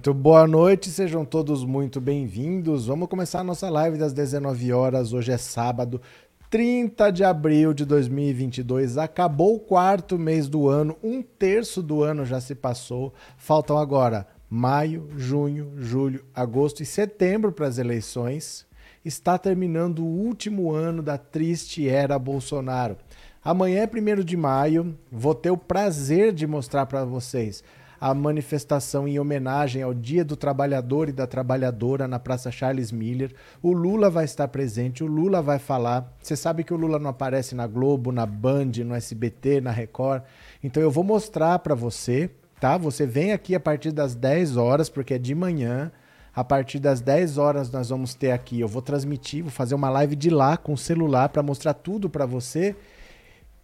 Muito 0.00 0.14
boa 0.14 0.46
noite, 0.46 0.88
sejam 0.88 1.26
todos 1.26 1.62
muito 1.62 2.00
bem-vindos. 2.00 2.86
Vamos 2.86 3.06
começar 3.06 3.40
a 3.40 3.44
nossa 3.44 3.68
live 3.68 3.98
das 3.98 4.14
19 4.14 4.72
horas. 4.72 5.12
Hoje 5.12 5.30
é 5.30 5.36
sábado, 5.36 6.00
30 6.48 7.10
de 7.10 7.22
abril 7.22 7.74
de 7.74 7.84
2022. 7.84 8.96
Acabou 8.96 9.56
o 9.56 9.60
quarto 9.60 10.18
mês 10.18 10.48
do 10.48 10.70
ano, 10.70 10.96
um 11.04 11.20
terço 11.20 11.82
do 11.82 12.02
ano 12.02 12.24
já 12.24 12.40
se 12.40 12.54
passou. 12.54 13.12
Faltam 13.36 13.76
agora 13.76 14.26
maio, 14.48 15.06
junho, 15.18 15.74
julho, 15.76 16.24
agosto 16.34 16.82
e 16.82 16.86
setembro 16.86 17.52
para 17.52 17.66
as 17.66 17.76
eleições. 17.76 18.66
Está 19.04 19.36
terminando 19.36 19.98
o 19.98 20.08
último 20.08 20.72
ano 20.72 21.02
da 21.02 21.18
triste 21.18 21.86
era 21.86 22.18
Bolsonaro. 22.18 22.96
Amanhã 23.44 23.82
é 23.82 24.18
1 24.18 24.24
de 24.24 24.36
maio, 24.36 24.96
vou 25.12 25.34
ter 25.34 25.50
o 25.50 25.58
prazer 25.58 26.32
de 26.32 26.46
mostrar 26.46 26.86
para 26.86 27.04
vocês 27.04 27.62
a 28.00 28.14
manifestação 28.14 29.06
em 29.06 29.18
homenagem 29.18 29.82
ao 29.82 29.92
Dia 29.92 30.24
do 30.24 30.34
Trabalhador 30.34 31.10
e 31.10 31.12
da 31.12 31.26
Trabalhadora 31.26 32.08
na 32.08 32.18
Praça 32.18 32.50
Charles 32.50 32.90
Miller. 32.90 33.34
O 33.62 33.72
Lula 33.72 34.08
vai 34.08 34.24
estar 34.24 34.48
presente, 34.48 35.04
o 35.04 35.06
Lula 35.06 35.42
vai 35.42 35.58
falar. 35.58 36.10
Você 36.22 36.34
sabe 36.34 36.64
que 36.64 36.72
o 36.72 36.76
Lula 36.78 36.98
não 36.98 37.10
aparece 37.10 37.54
na 37.54 37.66
Globo, 37.66 38.10
na 38.10 38.24
Band, 38.24 38.72
no 38.84 38.94
SBT, 38.94 39.60
na 39.60 39.70
Record. 39.70 40.22
Então 40.64 40.82
eu 40.82 40.90
vou 40.90 41.04
mostrar 41.04 41.58
para 41.58 41.74
você, 41.74 42.30
tá? 42.58 42.78
Você 42.78 43.04
vem 43.04 43.32
aqui 43.32 43.54
a 43.54 43.60
partir 43.60 43.92
das 43.92 44.14
10 44.14 44.56
horas, 44.56 44.88
porque 44.88 45.14
é 45.14 45.18
de 45.18 45.34
manhã. 45.34 45.92
A 46.34 46.44
partir 46.44 46.78
das 46.78 47.02
10 47.02 47.36
horas 47.36 47.70
nós 47.70 47.90
vamos 47.90 48.14
ter 48.14 48.30
aqui, 48.30 48.60
eu 48.60 48.68
vou 48.68 48.80
transmitir, 48.80 49.42
vou 49.42 49.50
fazer 49.50 49.74
uma 49.74 49.90
live 49.90 50.14
de 50.14 50.30
lá 50.30 50.56
com 50.56 50.72
o 50.72 50.78
celular 50.78 51.28
para 51.28 51.42
mostrar 51.42 51.74
tudo 51.74 52.08
para 52.08 52.24
você 52.24 52.76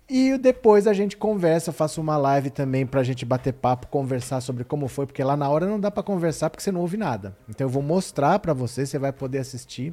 e 0.09 0.39
depois 0.39 0.87
a 0.87 0.93
gente 0.93 1.17
conversa, 1.17 1.73
faço 1.73 2.01
uma 2.01 2.17
live 2.17 2.51
também 2.51 2.87
pra 2.87 3.03
gente 3.03 3.25
bater 3.25 3.53
papo, 3.53 3.89
conversar 3.89 4.41
sobre 4.41 4.63
como 4.63 4.87
foi, 4.87 5.05
porque 5.05 5.25
lá 5.25 5.37
na 5.37 5.49
hora 5.49 5.67
não 5.67 5.81
dá 5.81 5.91
para 5.91 6.03
conversar 6.03 6.49
porque 6.49 6.63
você 6.63 6.71
não 6.71 6.81
ouve 6.81 6.97
nada. 6.97 7.37
Então 7.49 7.67
eu 7.67 7.71
vou 7.71 7.83
mostrar 7.83 8.39
para 8.39 8.53
você, 8.53 8.87
você 8.87 8.99
vai 8.99 9.13
poder 9.13 9.39
assistir 9.39 9.93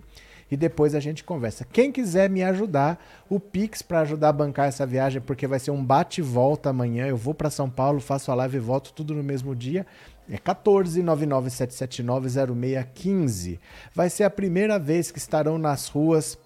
e 0.52 0.58
depois 0.58 0.94
a 0.94 1.00
gente 1.00 1.23
conversa. 1.23 1.66
Quem 1.66 1.92
quiser 1.92 2.30
me 2.30 2.44
ajudar, 2.44 3.03
o 3.28 3.39
Pix 3.39 3.81
para 3.81 4.02
ajudar 4.02 4.30
a 4.30 4.33
bancar 4.33 4.67
essa 4.67 4.86
viagem, 4.86 5.20
porque 5.20 5.47
vai 5.47 5.58
ser 5.58 5.72
um 5.72 5.83
bate 5.83 6.22
volta 6.22 6.70
amanhã. 6.70 7.08
Eu 7.08 7.17
vou 7.17 7.33
para 7.33 7.50
São 7.50 7.67
Paulo, 7.67 8.00
faço 8.00 8.31
a 8.31 8.36
live 8.36 8.58
e 8.58 8.59
volto 8.59 8.94
tudo 8.94 9.16
no 9.16 9.23
mesmo 9.23 9.55
dia. 9.55 9.83
É 10.30 10.38
14 10.38 11.02
0615. 11.02 13.59
Vai 13.95 14.11
ser 14.11 14.25
a 14.25 14.30
primeira 14.30 14.77
vez 14.77 15.09
que 15.09 15.17
estarão 15.17 15.58
nas 15.58 15.88
ruas 15.88 16.38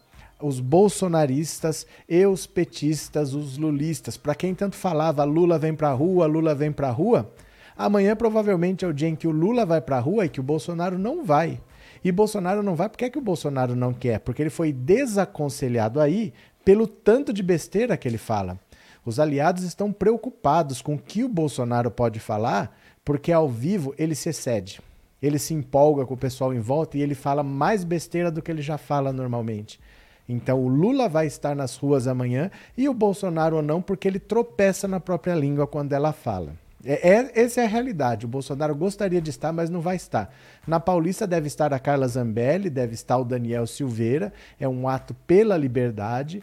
os 0.42 0.60
bolsonaristas 0.60 1.86
e 2.08 2.26
os 2.26 2.46
petistas, 2.46 3.34
os 3.34 3.58
lulistas. 3.58 4.18
Para 4.18 4.36
quem 4.36 4.54
tanto 4.54 4.76
falava 4.76 5.24
Lula 5.24 5.58
vem 5.58 5.74
para 5.74 5.92
rua, 5.92 6.26
Lula 6.26 6.54
vem 6.54 6.72
para 6.72 6.92
rua, 6.92 7.32
amanhã 7.76 8.16
provavelmente 8.16 8.86
é 8.86 8.88
o 8.88 8.94
dia 8.94 9.08
em 9.08 9.16
que 9.16 9.28
o 9.28 9.32
Lula 9.32 9.66
vai 9.66 9.82
para 9.82 10.00
rua 10.00 10.26
e 10.26 10.30
que 10.30 10.40
o 10.40 10.44
Bolsonaro 10.44 10.98
não 10.98 11.24
vai. 11.24 11.60
E 12.04 12.12
Bolsonaro 12.12 12.62
não 12.62 12.76
vai, 12.76 12.88
por 12.90 12.98
que, 12.98 13.06
é 13.06 13.10
que 13.10 13.18
o 13.18 13.22
Bolsonaro 13.22 13.76
não 13.76 13.94
quer? 13.94 14.20
Porque 14.20 14.42
ele 14.42 14.50
foi 14.50 14.72
desaconselhado 14.72 16.00
aí 16.00 16.34
pelo 16.64 16.86
tanto 16.86 17.34
de 17.34 17.42
besteira 17.42 17.98
que 17.98 18.08
ele 18.08 18.18
fala. 18.18 18.60
Os 19.04 19.20
aliados 19.20 19.64
estão 19.64 19.92
preocupados 19.92 20.82
com 20.82 20.96
o 20.96 21.00
que 21.00 21.24
o 21.24 21.30
Bolsonaro 21.30 21.90
pode 21.90 22.20
falar, 22.20 22.78
porque 23.04 23.32
ao 23.32 23.50
vivo 23.50 23.96
ele 23.98 24.14
se 24.14 24.30
excede. 24.30 24.82
Ele 25.22 25.40
se 25.40 25.54
empolga 25.54 26.06
com 26.06 26.14
o 26.14 26.18
pessoal 26.18 26.54
em 26.54 26.60
volta 26.60 26.98
e 26.98 27.02
ele 27.02 27.16
fala 27.16 27.42
mais 27.42 27.84
besteira 27.84 28.30
do 28.30 28.42
que 28.42 28.52
ele 28.52 28.62
já 28.62 28.78
fala 28.78 29.12
normalmente. 29.12 29.80
Então 30.28 30.62
o 30.62 30.68
Lula 30.68 31.08
vai 31.08 31.26
estar 31.26 31.56
nas 31.56 31.78
ruas 31.78 32.08
amanhã 32.08 32.52
e 32.78 32.90
o 32.90 32.94
Bolsonaro 32.94 33.62
não, 33.62 33.82
porque 33.82 34.08
ele 34.08 34.20
tropeça 34.20 34.88
na 34.88 35.00
própria 35.00 35.36
língua 35.36 35.66
quando 35.66 35.94
ela 35.94 36.12
fala. 36.12 36.54
É, 36.86 37.10
é, 37.10 37.32
essa 37.42 37.62
é 37.62 37.66
a 37.66 37.68
realidade. 37.68 38.26
O 38.26 38.30
Bolsonaro 38.30 38.76
gostaria 38.76 39.22
de 39.22 39.30
estar, 39.30 39.52
mas 39.52 39.70
não 39.70 39.82
vai 39.82 39.96
estar. 39.96 40.34
Na 40.66 40.80
Paulista 40.80 41.26
deve 41.26 41.48
estar 41.48 41.74
a 41.74 41.80
Carla 41.80 42.08
Zambelli, 42.08 42.70
deve 42.70 42.94
estar 42.94 43.18
o 43.18 43.26
Daniel 43.26 43.66
Silveira. 43.66 44.32
É 44.60 44.68
um 44.68 44.88
ato 44.88 45.14
pela 45.26 45.58
liberdade. 45.58 46.42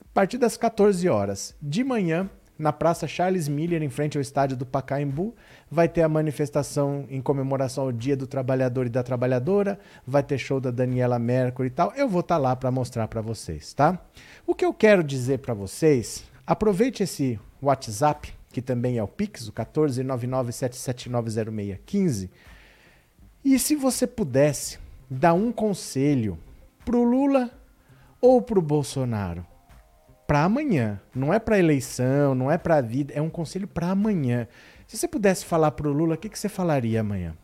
A 0.00 0.14
partir 0.14 0.38
das 0.38 0.56
14 0.56 1.08
horas. 1.08 1.54
De 1.60 1.84
manhã, 1.84 2.28
na 2.58 2.72
Praça 2.72 3.06
Charles 3.06 3.46
Miller, 3.46 3.82
em 3.82 3.88
frente 3.88 4.18
ao 4.18 4.22
estádio 4.22 4.56
do 4.56 4.66
Pacaembu. 4.66 5.34
Vai 5.70 5.88
ter 5.88 6.02
a 6.02 6.08
manifestação 6.08 7.06
em 7.08 7.20
comemoração 7.20 7.84
ao 7.84 7.92
Dia 7.92 8.16
do 8.16 8.26
Trabalhador 8.26 8.86
e 8.86 8.90
da 8.90 9.02
Trabalhadora. 9.02 9.78
Vai 10.06 10.22
ter 10.22 10.38
show 10.38 10.60
da 10.60 10.70
Daniela 10.70 11.18
Mercury 11.18 11.68
e 11.68 11.70
tal. 11.70 11.92
Eu 11.94 12.08
vou 12.08 12.20
estar 12.20 12.34
tá 12.34 12.40
lá 12.40 12.56
para 12.56 12.70
mostrar 12.70 13.06
para 13.06 13.20
vocês, 13.20 13.72
tá? 13.72 13.98
O 14.46 14.54
que 14.54 14.64
eu 14.64 14.74
quero 14.74 15.04
dizer 15.04 15.38
para 15.38 15.54
vocês, 15.54 16.24
aproveite 16.46 17.02
esse 17.02 17.38
WhatsApp, 17.62 18.34
que 18.52 18.60
também 18.60 18.98
é 18.98 19.02
o 19.02 19.08
Pix, 19.08 19.48
o 19.48 19.52
14997790615. 19.52 22.28
E 23.44 23.58
se 23.58 23.76
você 23.76 24.06
pudesse 24.06 24.78
dar 25.08 25.34
um 25.34 25.52
conselho 25.52 26.38
pro 26.84 27.02
Lula 27.02 27.50
ou 28.20 28.42
pro 28.42 28.60
Bolsonaro? 28.60 29.46
Para 30.28 30.44
amanhã. 30.44 31.00
Não 31.14 31.32
é 31.32 31.38
para 31.38 31.58
eleição, 31.58 32.34
não 32.34 32.50
é 32.50 32.58
para 32.58 32.76
a 32.76 32.82
vida, 32.82 33.14
é 33.14 33.22
um 33.22 33.30
conselho 33.30 33.66
para 33.66 33.88
amanhã. 33.88 34.46
Se 34.86 34.98
você 34.98 35.08
pudesse 35.08 35.46
falar 35.46 35.70
para 35.70 35.88
o 35.88 35.92
Lula, 35.92 36.16
o 36.16 36.18
que, 36.18 36.28
que 36.28 36.38
você 36.38 36.50
falaria 36.50 37.00
amanhã? 37.00 37.34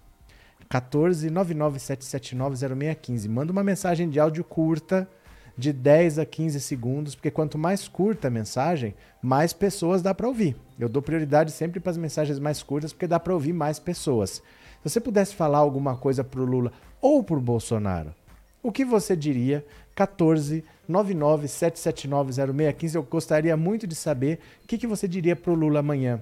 14 0.69 1.31
997790615. 1.31 3.27
Manda 3.27 3.53
uma 3.53 3.65
mensagem 3.65 4.11
de 4.11 4.21
áudio 4.21 4.45
curta, 4.45 5.09
de 5.57 5.73
10 5.73 6.19
a 6.19 6.27
15 6.27 6.61
segundos, 6.61 7.15
porque 7.15 7.31
quanto 7.31 7.57
mais 7.57 7.89
curta 7.89 8.29
a 8.29 8.31
mensagem, 8.31 8.95
mais 9.23 9.55
pessoas 9.55 10.03
dá 10.03 10.15
para 10.15 10.29
ouvir. 10.29 10.55
Eu 10.79 10.91
dou 10.91 11.01
prioridade 11.01 11.53
sempre 11.53 11.81
para 11.81 11.91
as 11.91 11.97
mensagens 11.97 12.39
mais 12.39 12.63
curtas, 12.63 12.93
porque 12.93 13.07
dá 13.07 13.19
para 13.19 13.33
ouvir 13.33 13.55
mais 13.55 13.79
pessoas. 13.79 14.43
Se 14.83 14.91
você 14.91 15.01
pudesse 15.01 15.35
falar 15.35 15.57
alguma 15.59 15.97
coisa 15.97 16.23
para 16.23 16.41
o 16.41 16.45
Lula 16.45 16.71
ou 17.01 17.25
para 17.25 17.39
o 17.39 17.41
Bolsonaro, 17.41 18.15
o 18.63 18.71
que 18.71 18.85
você 18.85 19.17
diria? 19.17 19.65
14 19.95 20.63
99 20.89 21.49
779 21.49 22.33
0615. 22.33 22.97
Eu 22.97 23.03
gostaria 23.03 23.57
muito 23.57 23.87
de 23.87 23.95
saber 23.95 24.41
o 24.63 24.67
que, 24.67 24.79
que 24.79 24.87
você 24.87 25.09
diria 25.09 25.35
para 25.35 25.51
o 25.51 25.55
Lula 25.55 25.81
amanhã. 25.81 26.21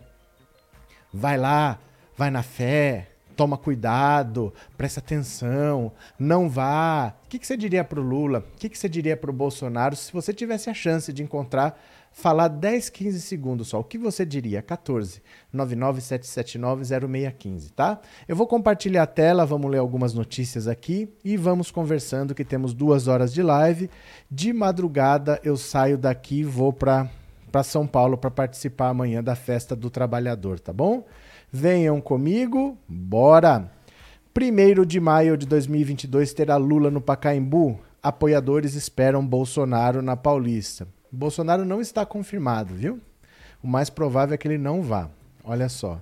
Vai 1.13 1.37
lá, 1.37 1.79
vai 2.17 2.31
na 2.31 2.43
fé, 2.43 3.09
toma 3.37 3.57
cuidado, 3.57 4.53
presta 4.77 5.01
atenção, 5.01 5.93
não 6.19 6.49
vá. 6.49 7.15
O 7.25 7.29
que, 7.29 7.39
que 7.39 7.47
você 7.47 7.57
diria 7.57 7.85
para 7.85 8.01
o 8.01 8.03
Lula? 8.03 8.39
O 8.39 8.59
que, 8.59 8.69
que 8.69 8.79
você 8.79 8.89
diria 8.89 9.17
para 9.17 9.31
o 9.31 9.35
Bolsonaro 9.35 9.97
se 9.97 10.13
você 10.13 10.33
tivesse 10.33 10.71
a 10.71 10.75
chance 10.75 11.13
de 11.13 11.23
encontrar 11.23 11.79
falar 12.13 12.49
10, 12.49 12.91
15 12.91 13.21
segundos 13.21 13.69
só. 13.69 13.79
O 13.81 13.85
que 13.85 13.97
você 13.99 14.25
diria? 14.25 14.63
14 14.63 15.21
997790615, 15.55 17.73
tá? 17.75 18.01
Eu 18.29 18.37
vou 18.37 18.47
compartilhar 18.47 19.03
a 19.03 19.07
tela, 19.07 19.47
vamos 19.47 19.71
ler 19.71 19.79
algumas 19.79 20.15
notícias 20.15 20.69
aqui 20.69 21.09
e 21.25 21.37
vamos 21.37 21.71
conversando 21.71 22.35
que 22.35 22.45
temos 22.45 22.75
duas 22.75 23.09
horas 23.09 23.33
de 23.33 23.43
live. 23.43 23.89
De 24.31 24.53
madrugada 24.53 25.41
eu 25.43 25.57
saio 25.57 25.99
daqui 25.99 26.41
e 26.41 26.45
vou 26.45 26.73
para 26.73 27.11
para 27.51 27.63
São 27.63 27.87
Paulo 27.87 28.17
para 28.17 28.31
participar 28.31 28.89
amanhã 28.89 29.23
da 29.23 29.35
festa 29.35 29.77
do 29.77 29.91
trabalhador, 29.91 30.59
tá 30.59 30.73
bom? 30.73 31.05
Venham 31.53 32.01
comigo, 32.01 32.79
bora! 32.89 33.71
1 34.35 34.87
de 34.87 34.99
maio 34.99 35.37
de 35.37 35.47
2022 35.47 36.33
terá 36.33 36.57
Lula 36.57 36.91
no 36.91 37.03
Pacaembu. 37.03 37.79
Apoiadores 38.03 38.75
esperam 38.75 39.25
Bolsonaro 39.25 40.01
na 40.01 40.17
Paulista. 40.17 40.89
Bolsonaro 41.13 41.65
não 41.65 41.81
está 41.81 42.07
confirmado, 42.07 42.75
viu? 42.75 42.99
O 43.63 43.67
mais 43.69 43.91
provável 43.91 44.35
é 44.35 44.39
que 44.39 44.49
ele 44.49 44.59
não 44.59 44.83
vá. 44.83 45.11
Olha 45.45 45.69
só. 45.69 46.01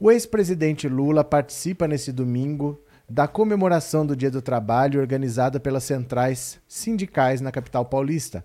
O 0.00 0.10
ex-presidente 0.10 0.88
Lula 0.88 1.22
participa 1.22 1.86
nesse 1.86 2.10
domingo 2.10 2.80
da 3.08 3.28
comemoração 3.28 4.06
do 4.06 4.16
Dia 4.16 4.30
do 4.30 4.40
Trabalho 4.40 5.00
organizada 5.00 5.60
pelas 5.60 5.84
centrais 5.84 6.58
sindicais 6.66 7.40
na 7.40 7.52
capital 7.52 7.84
paulista. 7.84 8.44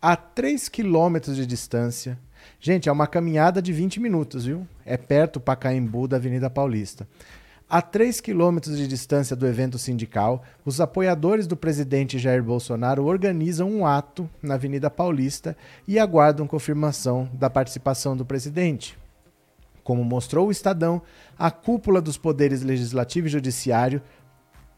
A 0.00 0.16
3 0.16 0.68
quilômetros 0.68 1.36
de 1.36 1.44
distância. 1.44 2.18
Gente, 2.58 2.88
é 2.88 2.92
uma 2.92 3.06
caminhada 3.06 3.60
de 3.60 3.72
20 3.72 4.00
minutos, 4.00 4.44
viu? 4.44 4.66
É 4.84 4.96
perto 4.96 5.34
do 5.34 5.40
Pacaembu 5.40 6.08
da 6.08 6.16
Avenida 6.16 6.48
Paulista. 6.48 7.06
A 7.72 7.80
3 7.80 8.20
quilômetros 8.20 8.76
de 8.76 8.88
distância 8.88 9.36
do 9.36 9.46
evento 9.46 9.78
sindical, 9.78 10.42
os 10.64 10.80
apoiadores 10.80 11.46
do 11.46 11.56
presidente 11.56 12.18
Jair 12.18 12.42
Bolsonaro 12.42 13.04
organizam 13.04 13.70
um 13.70 13.86
ato 13.86 14.28
na 14.42 14.54
Avenida 14.54 14.90
Paulista 14.90 15.56
e 15.86 15.96
aguardam 15.96 16.48
confirmação 16.48 17.30
da 17.32 17.48
participação 17.48 18.16
do 18.16 18.26
presidente. 18.26 18.98
Como 19.84 20.02
mostrou 20.02 20.48
o 20.48 20.50
Estadão, 20.50 21.00
a 21.38 21.48
cúpula 21.52 22.00
dos 22.00 22.18
poderes 22.18 22.62
legislativo 22.62 23.28
e 23.28 23.30
judiciário 23.30 24.02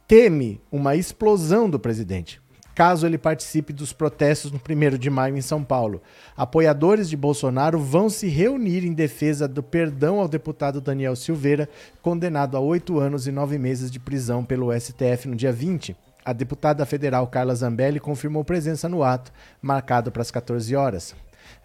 teme 0.07 0.61
uma 0.71 0.95
explosão 0.95 1.71
do 1.71 1.81
presidente 1.81 2.43
caso 2.75 3.07
ele 3.07 3.19
participe 3.19 3.73
dos 3.73 3.93
protestos 3.93 4.51
no 4.51 4.59
1 4.59 4.99
de 4.99 5.11
maio 5.11 5.37
em 5.37 5.41
São 5.41 5.63
Paulo. 5.63 6.03
Apoiadores 6.37 7.09
de 7.09 7.17
Bolsonaro 7.17 7.79
vão 7.79 8.09
se 8.09 8.29
reunir 8.29 8.85
em 8.85 8.93
defesa 8.93 9.47
do 9.47 9.63
perdão 9.63 10.21
ao 10.21 10.29
deputado 10.29 10.81
Daniel 10.81 11.17
Silveira, 11.17 11.69
condenado 12.01 12.57
a 12.57 12.61
oito 12.61 12.99
anos 12.99 13.27
e 13.27 13.33
nove 13.33 13.59
meses 13.59 13.91
de 13.91 14.01
prisão 14.01 14.45
pelo 14.45 14.73
STF 14.79 15.29
no 15.29 15.37
dia 15.37 15.53
20. 15.53 15.97
A 16.25 16.33
deputada 16.33 16.87
federal 16.87 17.27
Carla 17.27 17.55
Zambelli 17.55 17.99
confirmou 17.99 18.45
presença 18.45 18.89
no 18.89 19.03
ato, 19.03 19.33
marcado 19.61 20.13
para 20.13 20.23
as 20.23 20.31
14 20.31 20.75
horas. 20.77 21.15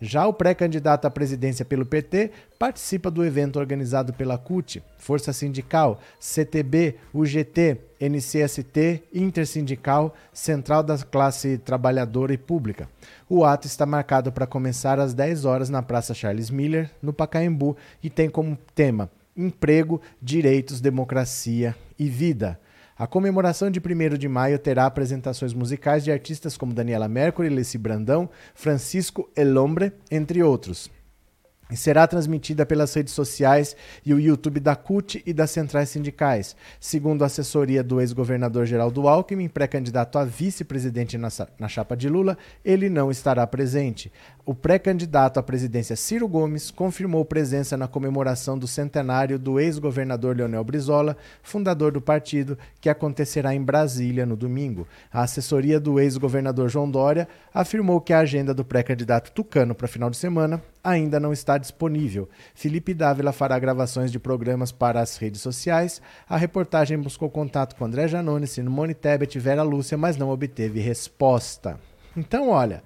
Já 0.01 0.27
o 0.27 0.33
pré-candidato 0.33 1.05
à 1.05 1.09
presidência 1.09 1.65
pelo 1.65 1.85
PT 1.85 2.31
participa 2.57 3.11
do 3.11 3.25
evento 3.25 3.59
organizado 3.59 4.13
pela 4.13 4.37
CUT, 4.37 4.83
Força 4.97 5.33
Sindical, 5.33 5.99
CTB, 6.19 6.95
UGT, 7.13 7.77
NCST, 7.99 9.03
Intersindical, 9.13 10.13
Central 10.31 10.83
da 10.83 10.97
Classe 10.97 11.57
Trabalhadora 11.57 12.33
e 12.33 12.37
Pública. 12.37 12.89
O 13.29 13.43
ato 13.43 13.67
está 13.67 13.85
marcado 13.85 14.31
para 14.31 14.47
começar 14.47 14.99
às 14.99 15.13
10 15.13 15.45
horas 15.45 15.69
na 15.69 15.81
Praça 15.81 16.13
Charles 16.13 16.49
Miller, 16.49 16.89
no 17.01 17.13
Pacaembu, 17.13 17.75
e 18.03 18.09
tem 18.09 18.29
como 18.29 18.57
tema 18.75 19.09
Emprego, 19.35 20.01
Direitos, 20.21 20.81
Democracia 20.81 21.75
e 21.97 22.09
Vida. 22.09 22.59
A 22.99 23.05
comemoração 23.05 23.69
de 23.69 23.79
1 23.79 24.17
de 24.17 24.27
maio 24.27 24.57
terá 24.57 24.87
apresentações 24.87 25.53
musicais 25.53 26.03
de 26.03 26.11
artistas 26.11 26.57
como 26.57 26.73
Daniela 26.73 27.07
Mercury, 27.07 27.47
Leci 27.47 27.77
Brandão, 27.77 28.27
Francisco 28.55 29.29
Elombre, 29.35 29.93
entre 30.09 30.41
outros 30.41 30.89
e 31.69 31.75
será 31.75 32.07
transmitida 32.07 32.65
pelas 32.65 32.93
redes 32.93 33.13
sociais 33.13 33.75
e 34.05 34.13
o 34.13 34.19
YouTube 34.19 34.59
da 34.59 34.75
CUT 34.75 35.21
e 35.25 35.33
das 35.33 35.51
centrais 35.51 35.89
sindicais. 35.89 36.55
Segundo 36.79 37.23
a 37.23 37.25
assessoria 37.25 37.83
do 37.83 37.99
ex-governador 37.99 38.65
Geraldo 38.65 39.07
Alckmin, 39.07 39.47
pré-candidato 39.47 40.17
a 40.17 40.23
vice-presidente 40.23 41.17
na, 41.17 41.29
na, 41.59 41.67
chapa 41.67 41.95
de 41.95 42.07
Lula, 42.07 42.37
ele 42.63 42.89
não 42.89 43.11
estará 43.11 43.45
presente. 43.45 44.11
O 44.47 44.55
pré-candidato 44.55 45.41
à 45.41 45.43
presidência 45.43 45.93
Ciro 45.97 46.25
Gomes 46.25 46.71
confirmou 46.71 47.25
presença 47.25 47.75
na 47.75 47.85
comemoração 47.85 48.57
do 48.57 48.65
centenário 48.65 49.37
do 49.37 49.59
ex-governador 49.59 50.37
Leonel 50.37 50.63
Brizola, 50.63 51.17
fundador 51.43 51.91
do 51.91 51.99
partido, 51.99 52.57
que 52.79 52.87
acontecerá 52.87 53.53
em 53.53 53.61
Brasília 53.61 54.25
no 54.25 54.37
domingo. 54.37 54.87
A 55.11 55.23
assessoria 55.23 55.81
do 55.81 55.99
ex-governador 55.99 56.69
João 56.69 56.89
Dória 56.89 57.27
afirmou 57.53 57.99
que 57.99 58.13
a 58.13 58.19
agenda 58.19 58.53
do 58.53 58.63
pré-candidato 58.63 59.33
tucano 59.33 59.75
para 59.75 59.85
final 59.85 60.09
de 60.09 60.15
semana 60.15 60.63
ainda 60.81 61.19
não 61.19 61.33
está 61.33 61.57
disponível. 61.57 62.29
Felipe 62.55 62.93
Dávila 62.93 63.33
fará 63.33 63.59
gravações 63.59 64.13
de 64.13 64.17
programas 64.17 64.71
para 64.71 65.01
as 65.01 65.17
redes 65.17 65.41
sociais. 65.41 66.01
A 66.25 66.37
reportagem 66.37 66.97
buscou 66.97 67.29
contato 67.29 67.75
com 67.75 67.83
André 67.83 68.07
Janone, 68.07 68.47
Simone 68.47 68.93
Tebet 68.93 69.37
e 69.37 69.41
Vera 69.41 69.61
Lúcia, 69.61 69.97
mas 69.97 70.15
não 70.15 70.29
obteve 70.29 70.79
resposta. 70.79 71.77
Então, 72.15 72.47
olha, 72.47 72.81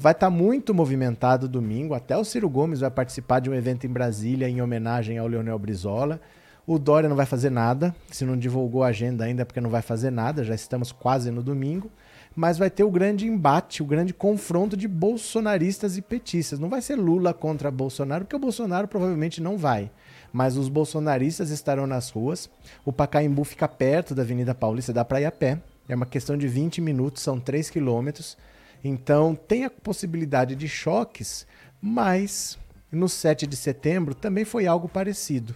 vai 0.00 0.12
estar 0.12 0.26
tá 0.26 0.30
muito 0.30 0.74
movimentado 0.74 1.46
domingo. 1.46 1.92
Até 1.92 2.16
o 2.16 2.24
Ciro 2.24 2.48
Gomes 2.48 2.80
vai 2.80 2.90
participar 2.90 3.38
de 3.40 3.50
um 3.50 3.54
evento 3.54 3.86
em 3.86 3.90
Brasília 3.90 4.48
em 4.48 4.62
homenagem 4.62 5.18
ao 5.18 5.26
Leonel 5.26 5.58
Brizola. 5.58 6.18
O 6.66 6.78
Dória 6.78 7.08
não 7.08 7.16
vai 7.16 7.26
fazer 7.26 7.50
nada, 7.50 7.94
se 8.10 8.24
não 8.24 8.36
divulgou 8.36 8.82
a 8.82 8.88
agenda 8.88 9.24
ainda, 9.24 9.44
porque 9.44 9.60
não 9.60 9.70
vai 9.70 9.82
fazer 9.82 10.10
nada, 10.10 10.42
já 10.42 10.54
estamos 10.54 10.90
quase 10.90 11.30
no 11.30 11.42
domingo 11.42 11.90
mas 12.34 12.58
vai 12.58 12.70
ter 12.70 12.84
o 12.84 12.90
grande 12.90 13.26
embate, 13.26 13.82
o 13.82 13.86
grande 13.86 14.14
confronto 14.14 14.76
de 14.76 14.86
bolsonaristas 14.86 15.96
e 15.96 16.02
petistas. 16.02 16.58
Não 16.58 16.68
vai 16.68 16.80
ser 16.80 16.94
Lula 16.94 17.34
contra 17.34 17.70
Bolsonaro, 17.70 18.24
porque 18.24 18.36
o 18.36 18.40
Bolsonaro 18.40 18.86
provavelmente 18.86 19.42
não 19.42 19.58
vai. 19.58 19.90
Mas 20.32 20.56
os 20.56 20.68
bolsonaristas 20.68 21.50
estarão 21.50 21.86
nas 21.86 22.10
ruas. 22.10 22.48
O 22.84 22.92
Pacaembu 22.92 23.42
fica 23.42 23.66
perto 23.66 24.14
da 24.14 24.22
Avenida 24.22 24.54
Paulista, 24.54 24.92
dá 24.92 25.04
para 25.04 25.20
ir 25.20 25.24
a 25.24 25.32
pé. 25.32 25.58
É 25.88 25.94
uma 25.94 26.06
questão 26.06 26.36
de 26.36 26.46
20 26.46 26.80
minutos, 26.80 27.22
são 27.22 27.40
3 27.40 27.68
quilômetros. 27.68 28.36
Então 28.82 29.34
tem 29.34 29.64
a 29.64 29.70
possibilidade 29.70 30.54
de 30.54 30.68
choques, 30.68 31.46
mas 31.80 32.58
no 32.90 33.08
7 33.08 33.46
de 33.46 33.56
setembro 33.56 34.14
também 34.14 34.44
foi 34.44 34.66
algo 34.66 34.88
parecido. 34.88 35.54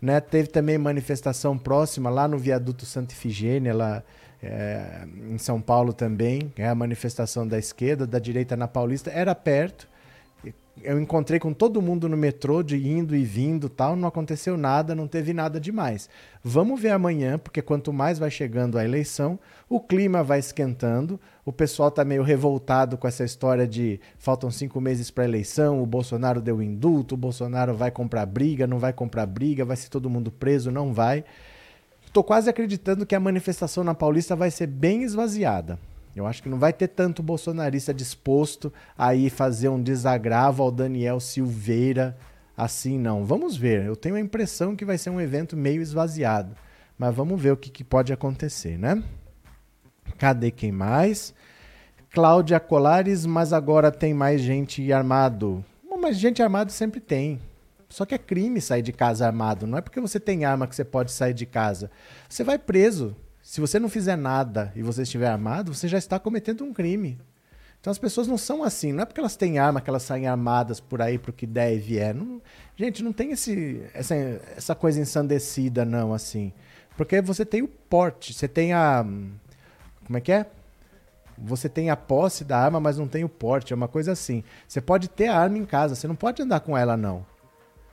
Né? 0.00 0.20
Teve 0.20 0.48
também 0.48 0.76
manifestação 0.76 1.56
próxima 1.56 2.10
lá 2.10 2.28
no 2.28 2.38
viaduto 2.38 2.84
Santa 2.84 3.14
Ifigênia, 3.14 3.74
lá 3.74 4.02
é, 4.42 5.06
em 5.30 5.38
São 5.38 5.60
Paulo 5.60 5.92
também, 5.92 6.52
é 6.56 6.68
a 6.68 6.74
manifestação 6.74 7.48
da 7.48 7.58
esquerda, 7.58 8.06
da 8.06 8.18
direita 8.18 8.56
na 8.56 8.68
Paulista, 8.68 9.10
era 9.10 9.34
perto. 9.34 9.88
Eu 10.82 11.00
encontrei 11.00 11.38
com 11.38 11.52
todo 11.52 11.80
mundo 11.80 12.08
no 12.08 12.16
metrô, 12.16 12.62
de 12.62 12.76
indo 12.88 13.14
e 13.14 13.24
vindo 13.24 13.68
tal, 13.68 13.94
não 13.94 14.08
aconteceu 14.08 14.56
nada, 14.56 14.94
não 14.94 15.06
teve 15.06 15.32
nada 15.32 15.60
demais. 15.60 16.08
Vamos 16.42 16.80
ver 16.80 16.90
amanhã, 16.90 17.38
porque 17.38 17.62
quanto 17.62 17.92
mais 17.92 18.18
vai 18.18 18.30
chegando 18.30 18.76
a 18.76 18.84
eleição, 18.84 19.38
o 19.68 19.80
clima 19.80 20.24
vai 20.24 20.40
esquentando, 20.40 21.18
o 21.44 21.52
pessoal 21.52 21.90
está 21.90 22.04
meio 22.04 22.22
revoltado 22.22 22.98
com 22.98 23.06
essa 23.06 23.24
história 23.24 23.68
de 23.68 24.00
faltam 24.18 24.50
cinco 24.50 24.80
meses 24.80 25.10
para 25.10 25.24
eleição, 25.24 25.80
o 25.80 25.86
Bolsonaro 25.86 26.42
deu 26.42 26.60
indulto, 26.60 27.14
o 27.14 27.18
Bolsonaro 27.18 27.74
vai 27.74 27.90
comprar 27.90 28.26
briga, 28.26 28.66
não 28.66 28.78
vai 28.78 28.92
comprar 28.92 29.26
briga, 29.26 29.64
vai 29.64 29.76
ser 29.76 29.88
todo 29.88 30.10
mundo 30.10 30.30
preso, 30.30 30.72
não 30.72 30.92
vai. 30.92 31.24
Tô 32.12 32.22
quase 32.22 32.50
acreditando 32.50 33.06
que 33.06 33.14
a 33.14 33.20
manifestação 33.20 33.84
na 33.84 33.94
Paulista 33.94 34.34
vai 34.34 34.50
ser 34.50 34.66
bem 34.66 35.02
esvaziada. 35.02 35.78
Eu 36.14 36.26
acho 36.26 36.42
que 36.42 36.48
não 36.48 36.58
vai 36.58 36.72
ter 36.72 36.88
tanto 36.88 37.22
bolsonarista 37.22 37.92
disposto 37.92 38.72
a 38.96 39.14
ir 39.14 39.30
fazer 39.30 39.68
um 39.68 39.82
desagravo 39.82 40.62
ao 40.62 40.70
Daniel 40.70 41.18
Silveira 41.18 42.16
assim, 42.56 42.98
não. 42.98 43.24
Vamos 43.24 43.56
ver. 43.56 43.84
Eu 43.84 43.96
tenho 43.96 44.14
a 44.14 44.20
impressão 44.20 44.76
que 44.76 44.84
vai 44.84 44.96
ser 44.96 45.10
um 45.10 45.20
evento 45.20 45.56
meio 45.56 45.82
esvaziado. 45.82 46.56
Mas 46.96 47.14
vamos 47.14 47.40
ver 47.40 47.52
o 47.52 47.56
que, 47.56 47.70
que 47.70 47.82
pode 47.82 48.12
acontecer, 48.12 48.78
né? 48.78 49.02
Cadê 50.18 50.50
quem 50.50 50.70
mais? 50.70 51.34
Cláudia 52.10 52.60
Colares, 52.60 53.26
mas 53.26 53.52
agora 53.52 53.90
tem 53.90 54.14
mais 54.14 54.40
gente 54.40 54.92
armado. 54.92 55.64
Bom, 55.88 55.98
mas 56.00 56.16
gente 56.16 56.42
armada 56.42 56.70
sempre 56.70 57.00
tem. 57.00 57.40
Só 57.88 58.04
que 58.04 58.14
é 58.14 58.18
crime 58.18 58.60
sair 58.60 58.82
de 58.82 58.92
casa 58.92 59.26
armado. 59.26 59.66
Não 59.66 59.78
é 59.78 59.80
porque 59.80 60.00
você 60.00 60.20
tem 60.20 60.44
arma 60.44 60.66
que 60.66 60.76
você 60.76 60.84
pode 60.84 61.10
sair 61.10 61.34
de 61.34 61.46
casa. 61.46 61.90
Você 62.28 62.44
vai 62.44 62.58
preso. 62.58 63.16
Se 63.44 63.60
você 63.60 63.78
não 63.78 63.90
fizer 63.90 64.16
nada 64.16 64.72
e 64.74 64.82
você 64.82 65.02
estiver 65.02 65.26
armado, 65.26 65.74
você 65.74 65.86
já 65.86 65.98
está 65.98 66.18
cometendo 66.18 66.64
um 66.64 66.72
crime. 66.72 67.20
Então 67.78 67.90
as 67.90 67.98
pessoas 67.98 68.26
não 68.26 68.38
são 68.38 68.64
assim. 68.64 68.90
Não 68.90 69.02
é 69.02 69.04
porque 69.04 69.20
elas 69.20 69.36
têm 69.36 69.58
arma 69.58 69.82
que 69.82 69.90
elas 69.90 70.02
saem 70.02 70.26
armadas 70.26 70.80
por 70.80 71.02
aí 71.02 71.18
pro 71.18 71.30
que 71.30 71.46
der 71.46 71.74
e 71.74 71.78
vier. 71.78 72.14
Não, 72.14 72.40
gente, 72.74 73.02
não 73.04 73.12
tem 73.12 73.32
esse, 73.32 73.82
essa, 73.92 74.14
essa 74.56 74.74
coisa 74.74 74.98
ensandecida, 74.98 75.84
não, 75.84 76.14
assim. 76.14 76.54
Porque 76.96 77.20
você 77.20 77.44
tem 77.44 77.60
o 77.60 77.68
porte, 77.68 78.32
você 78.32 78.48
tem 78.48 78.72
a. 78.72 79.04
Como 80.06 80.16
é 80.16 80.22
que 80.22 80.32
é? 80.32 80.46
Você 81.36 81.68
tem 81.68 81.90
a 81.90 81.96
posse 81.96 82.44
da 82.44 82.58
arma, 82.58 82.80
mas 82.80 82.96
não 82.96 83.06
tem 83.06 83.24
o 83.24 83.28
porte. 83.28 83.74
É 83.74 83.76
uma 83.76 83.88
coisa 83.88 84.12
assim. 84.12 84.42
Você 84.66 84.80
pode 84.80 85.06
ter 85.06 85.26
a 85.26 85.38
arma 85.38 85.58
em 85.58 85.66
casa, 85.66 85.94
você 85.94 86.08
não 86.08 86.16
pode 86.16 86.40
andar 86.40 86.60
com 86.60 86.78
ela, 86.78 86.96
não. 86.96 87.26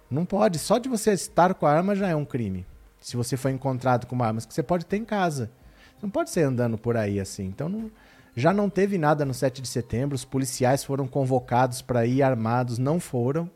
Não 0.10 0.24
pode. 0.24 0.60
Só 0.60 0.78
de 0.78 0.88
você 0.88 1.12
estar 1.12 1.54
com 1.54 1.66
a 1.66 1.74
arma 1.74 1.94
já 1.94 2.08
é 2.08 2.16
um 2.16 2.24
crime. 2.24 2.66
Se 3.02 3.18
você 3.18 3.36
foi 3.36 3.52
encontrado 3.52 4.06
com 4.06 4.16
uma 4.16 4.28
arma 4.28 4.40
que 4.40 4.54
você 4.54 4.64
pode 4.64 4.86
ter 4.86 4.98
em 4.98 5.04
casa. 5.04 5.52
Você 5.98 6.04
não 6.04 6.10
pode 6.10 6.30
ser 6.30 6.44
andando 6.44 6.78
por 6.78 6.96
aí 6.96 7.20
assim. 7.20 7.46
Então 7.46 7.68
não, 7.68 7.92
já 8.36 8.54
não 8.54 8.70
teve 8.70 8.98
nada 8.98 9.26
no 9.26 9.34
7 9.34 9.62
de 9.62 9.68
setembro. 9.68 10.16
Os 10.16 10.24
policiais 10.24 10.84
foram 10.84 11.08
convocados 11.08 11.82
para 11.82 12.06
ir 12.06 12.22
armados, 12.22 12.78
não 12.78 13.00
foram. 13.00 13.50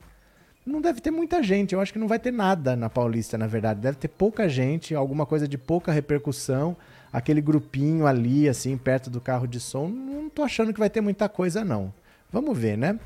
Não 0.66 0.82
deve 0.82 1.00
ter 1.00 1.12
muita 1.12 1.44
gente. 1.44 1.74
Eu 1.74 1.80
acho 1.80 1.94
que 1.94 2.00
não 2.00 2.08
vai 2.08 2.18
ter 2.18 2.34
nada 2.34 2.75
na 2.75 2.90
Paulista, 2.90 3.38
na 3.38 3.46
verdade. 3.46 3.80
Deve 3.80 3.98
ter 3.98 4.08
pouca 4.08 4.50
gente, 4.50 4.96
alguma 4.96 5.25
coisa 5.25 5.48
de 5.48 5.60
pouca 5.60 5.92
repercussão. 5.92 6.75
Aquele 7.14 7.40
grupinho 7.40 8.08
ali, 8.08 8.50
assim, 8.50 8.75
perto 8.75 9.10
do 9.10 9.22
carro 9.22 9.48
de 9.48 9.60
som. 9.60 9.88
Não 9.88 10.28
tô 10.28 10.42
achando 10.42 10.74
que 10.74 10.80
vai 10.80 10.90
ter 10.90 11.02
muita 11.02 11.30
coisa, 11.30 11.64
não. 11.64 11.94
Vamos 12.32 12.58
ver, 12.58 12.78
né? 12.78 13.00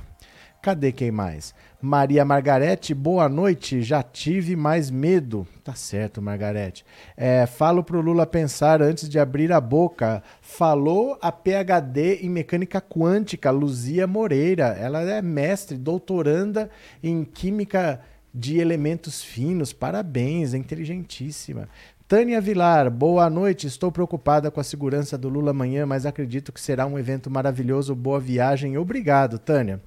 Cadê 0.62 0.92
quem 0.92 1.10
mais? 1.10 1.56
Maria 1.82 2.26
Margarete, 2.26 2.94
boa 2.94 3.30
noite. 3.30 3.82
Já 3.82 4.04
tive 4.04 4.58
mais 4.58 4.92
medo. 4.92 5.48
Tá 5.64 5.74
certo, 5.74 6.22
Margarete. 6.22 6.86
É, 7.16 7.46
falo 7.46 7.82
pro 7.82 8.02
Lula 8.02 8.26
pensar 8.26 8.82
antes 8.82 9.08
de 9.08 9.18
abrir 9.18 9.54
a 9.54 9.62
boca. 9.62 10.22
Falou 10.42 11.18
a 11.22 11.32
PhD 11.32 12.16
em 12.16 12.30
mecânica 12.30 12.82
quântica, 12.82 13.50
Luzia 13.52 14.06
Moreira. 14.06 14.76
Ela 14.78 15.02
é 15.04 15.22
mestre, 15.22 15.78
doutoranda 15.78 16.70
em 17.02 17.24
química 17.24 18.02
de 18.34 18.60
elementos 18.60 19.24
finos. 19.24 19.72
Parabéns, 19.72 20.54
é 20.54 20.58
inteligentíssima. 20.58 21.70
Tânia 22.06 22.42
Vilar, 22.42 22.92
boa 22.92 23.30
noite. 23.30 23.66
Estou 23.66 23.94
preocupada 23.94 24.52
com 24.52 24.60
a 24.60 24.64
segurança 24.64 25.18
do 25.18 25.30
Lula 25.30 25.52
amanhã, 25.52 25.86
mas 25.86 26.06
acredito 26.06 26.52
que 26.52 26.60
será 26.60 26.86
um 26.86 27.00
evento 27.00 27.32
maravilhoso. 27.32 27.96
Boa 27.96 28.20
viagem. 28.20 28.78
Obrigado, 28.78 29.40
Tânia. 29.40 29.80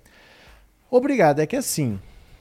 Obrigado, 0.94 1.40
é 1.40 1.46
que 1.46 1.56
assim, 1.56 1.98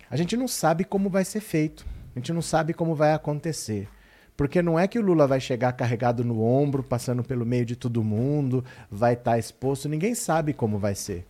a 0.10 0.18
gente 0.18 0.36
não 0.36 0.46
sabe 0.46 0.84
como 0.84 1.10
vai 1.10 1.24
ser 1.24 1.40
feito, 1.40 1.86
a 2.14 2.20
gente 2.20 2.34
não 2.34 2.42
sabe 2.42 2.74
como 2.74 2.94
vai 2.94 3.14
acontecer. 3.14 3.88
Porque 4.36 4.62
não 4.62 4.78
é 4.78 4.90
que 4.90 5.00
o 5.00 5.02
Lula 5.02 5.26
vai 5.26 5.40
chegar 5.40 5.72
carregado 5.72 6.22
no 6.22 6.44
ombro, 6.44 6.84
passando 6.84 7.24
pelo 7.24 7.46
meio 7.46 7.66
de 7.66 7.78
todo 7.78 8.04
mundo, 8.04 8.62
vai 8.90 9.14
estar 9.14 9.32
tá 9.32 9.40
exposto, 9.40 9.88
ninguém 9.88 10.14
sabe 10.14 10.52
como 10.52 10.78
vai 10.78 10.96
ser. 10.96 11.26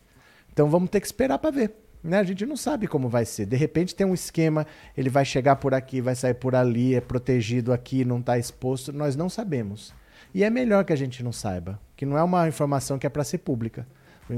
Então 0.51 0.67
vamos 0.67 0.89
ter 0.89 0.99
que 0.99 1.05
esperar 1.05 1.37
para 1.37 1.51
ver. 1.51 1.75
Né? 2.03 2.17
A 2.17 2.23
gente 2.23 2.43
não 2.43 2.57
sabe 2.57 2.87
como 2.87 3.07
vai 3.07 3.23
ser. 3.23 3.45
De 3.45 3.55
repente 3.55 3.93
tem 3.93 4.07
um 4.07 4.15
esquema, 4.15 4.65
ele 4.97 5.07
vai 5.07 5.23
chegar 5.23 5.57
por 5.57 5.75
aqui, 5.75 6.01
vai 6.01 6.15
sair 6.15 6.33
por 6.33 6.55
ali, 6.55 6.95
é 6.95 7.01
protegido 7.01 7.71
aqui, 7.71 8.03
não 8.03 8.17
está 8.17 8.35
exposto, 8.39 8.91
nós 8.91 9.15
não 9.15 9.29
sabemos. 9.29 9.93
E 10.33 10.43
é 10.43 10.49
melhor 10.49 10.83
que 10.85 10.93
a 10.93 10.97
gente 10.97 11.23
não 11.23 11.31
saiba, 11.31 11.79
que 11.95 12.03
não 12.03 12.17
é 12.17 12.23
uma 12.23 12.47
informação 12.47 12.97
que 12.97 13.05
é 13.05 13.09
para 13.11 13.23
ser 13.23 13.37
pública. 13.37 13.85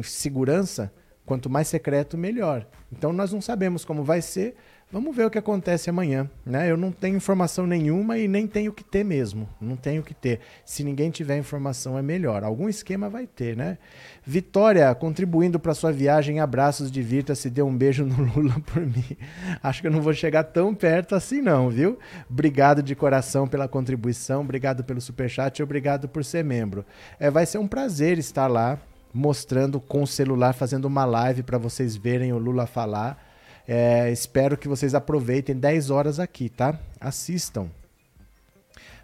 Segurança, 0.03 0.91
Quanto 1.25 1.49
mais 1.49 1.67
secreto, 1.67 2.17
melhor. 2.17 2.65
Então 2.91 3.13
nós 3.13 3.31
não 3.31 3.41
sabemos 3.41 3.85
como 3.85 4.03
vai 4.03 4.21
ser. 4.21 4.55
Vamos 4.93 5.15
ver 5.15 5.25
o 5.25 5.29
que 5.31 5.39
acontece 5.39 5.89
amanhã, 5.89 6.29
né? 6.45 6.69
Eu 6.69 6.77
não 6.77 6.91
tenho 6.91 7.17
informação 7.17 7.65
nenhuma 7.65 8.19
e 8.19 8.27
nem 8.27 8.45
tenho 8.45 8.71
que 8.71 8.83
ter 8.83 9.03
mesmo. 9.03 9.49
Não 9.59 9.75
tenho 9.75 10.03
que 10.03 10.13
ter. 10.13 10.39
Se 10.63 10.83
ninguém 10.83 11.09
tiver 11.09 11.35
informação 11.35 11.97
é 11.97 12.01
melhor. 12.03 12.43
Algum 12.43 12.69
esquema 12.69 13.09
vai 13.09 13.25
ter, 13.25 13.57
né? 13.57 13.79
Vitória, 14.23 14.93
contribuindo 14.93 15.59
para 15.59 15.73
sua 15.73 15.91
viagem, 15.91 16.39
abraços, 16.39 16.91
divirta-se, 16.91 17.49
dê 17.49 17.63
um 17.63 17.75
beijo 17.75 18.05
no 18.05 18.23
Lula 18.23 18.59
por 18.71 18.85
mim. 18.85 19.17
Acho 19.63 19.81
que 19.81 19.87
eu 19.87 19.91
não 19.91 19.99
vou 19.99 20.13
chegar 20.13 20.43
tão 20.43 20.75
perto 20.75 21.15
assim 21.15 21.41
não, 21.41 21.71
viu? 21.71 21.97
Obrigado 22.29 22.83
de 22.83 22.93
coração 22.93 23.47
pela 23.47 23.67
contribuição, 23.67 24.41
obrigado 24.41 24.83
pelo 24.83 25.01
superchat 25.01 25.57
e 25.57 25.63
obrigado 25.63 26.07
por 26.07 26.23
ser 26.23 26.43
membro. 26.43 26.85
É, 27.19 27.31
vai 27.31 27.47
ser 27.47 27.57
um 27.57 27.67
prazer 27.67 28.19
estar 28.19 28.45
lá 28.45 28.77
mostrando 29.13 29.79
com 29.79 30.03
o 30.03 30.07
celular, 30.07 30.53
fazendo 30.53 30.85
uma 30.85 31.05
live 31.05 31.43
para 31.43 31.57
vocês 31.57 31.95
verem 31.95 32.33
o 32.33 32.37
Lula 32.37 32.65
falar 32.65 33.33
é, 33.67 34.11
espero 34.11 34.57
que 34.57 34.67
vocês 34.67 34.93
aproveitem 34.93 35.55
10 35.55 35.89
horas 35.89 36.19
aqui, 36.19 36.49
tá? 36.49 36.77
Assistam. 36.99 37.69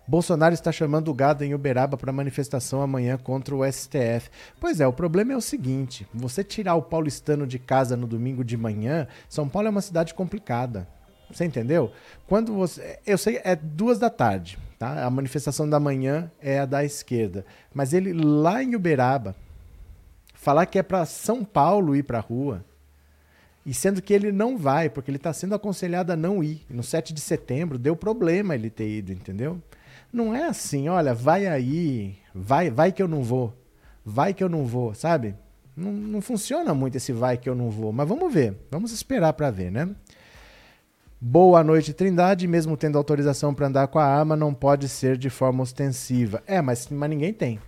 Bolsonaro 0.05 0.53
está 0.53 0.71
chamando 0.71 1.09
o 1.09 1.13
gado 1.13 1.43
em 1.43 1.53
Uberaba 1.53 1.95
para 1.95 2.11
manifestação 2.11 2.81
amanhã 2.81 3.17
contra 3.17 3.55
o 3.55 3.63
STF. 3.71 4.29
Pois 4.59 4.81
é, 4.81 4.87
o 4.87 4.93
problema 4.93 5.33
é 5.33 5.37
o 5.37 5.41
seguinte: 5.41 6.05
você 6.13 6.43
tirar 6.43 6.75
o 6.75 6.81
paulistano 6.81 7.45
de 7.45 7.59
casa 7.59 7.95
no 7.95 8.07
domingo 8.07 8.43
de 8.43 8.57
manhã, 8.57 9.07
São 9.29 9.47
Paulo 9.47 9.67
é 9.67 9.71
uma 9.71 9.81
cidade 9.81 10.13
complicada. 10.13 10.87
Você 11.31 11.45
entendeu? 11.45 11.91
Quando 12.27 12.53
você. 12.55 12.99
Eu 13.05 13.19
sei, 13.19 13.39
é 13.43 13.55
duas 13.55 13.99
da 13.99 14.09
tarde, 14.09 14.57
tá? 14.79 15.05
A 15.05 15.09
manifestação 15.11 15.69
da 15.69 15.79
manhã 15.79 16.29
é 16.41 16.59
a 16.59 16.65
da 16.65 16.83
esquerda. 16.83 17.45
Mas 17.71 17.93
ele 17.93 18.11
lá 18.11 18.63
em 18.63 18.75
Uberaba, 18.75 19.35
falar 20.39 20.65
que 20.65 20.79
é 20.79 20.83
para 20.83 21.05
São 21.05 21.43
Paulo 21.43 21.93
ir 21.93 22.03
para 22.03 22.19
a 22.19 22.21
rua, 22.21 22.63
e 23.65 23.73
sendo 23.73 24.01
que 24.01 24.13
ele 24.13 24.31
não 24.31 24.57
vai, 24.57 24.89
porque 24.89 25.11
ele 25.11 25.17
está 25.17 25.33
sendo 25.33 25.53
aconselhado 25.53 26.13
a 26.13 26.15
não 26.15 26.41
ir. 26.41 26.65
No 26.69 26.81
7 26.81 27.13
de 27.13 27.19
setembro 27.19 27.77
deu 27.77 27.93
problema 27.93 28.55
ele 28.55 28.69
ter 28.69 28.89
ido, 28.89 29.11
entendeu? 29.11 29.61
Não 30.11 30.33
é 30.33 30.45
assim, 30.45 30.87
olha, 30.87 31.13
vai 31.13 31.45
aí, 31.45 32.17
vai, 32.33 32.71
vai 32.71 32.91
que 32.93 33.03
eu 33.03 33.07
não 33.07 33.21
vou, 33.21 33.53
vai 34.03 34.33
que 34.33 34.41
eu 34.41 34.47
não 34.47 34.65
vou, 34.65 34.93
sabe? 34.95 35.35
Não, 35.75 35.91
não 35.91 36.21
funciona 36.21 36.73
muito 36.73 36.95
esse 36.95 37.11
vai 37.11 37.37
que 37.37 37.49
eu 37.49 37.53
não 37.53 37.69
vou, 37.69 37.91
mas 37.91 38.07
vamos 38.07 38.33
ver, 38.33 38.57
vamos 38.71 38.93
esperar 38.93 39.33
para 39.33 39.51
ver, 39.51 39.69
né? 39.69 39.89
Boa 41.21 41.61
noite, 41.65 41.91
Trindade. 41.91 42.47
Mesmo 42.47 42.77
tendo 42.77 42.97
autorização 42.97 43.53
para 43.53 43.67
andar 43.67 43.87
com 43.89 43.99
a 43.99 44.05
arma, 44.05 44.37
não 44.37 44.53
pode 44.53 44.87
ser 44.87 45.17
de 45.17 45.29
forma 45.29 45.61
ostensiva. 45.61 46.41
É, 46.47 46.61
mas, 46.61 46.87
mas 46.87 47.09
ninguém 47.09 47.33
tem. 47.33 47.59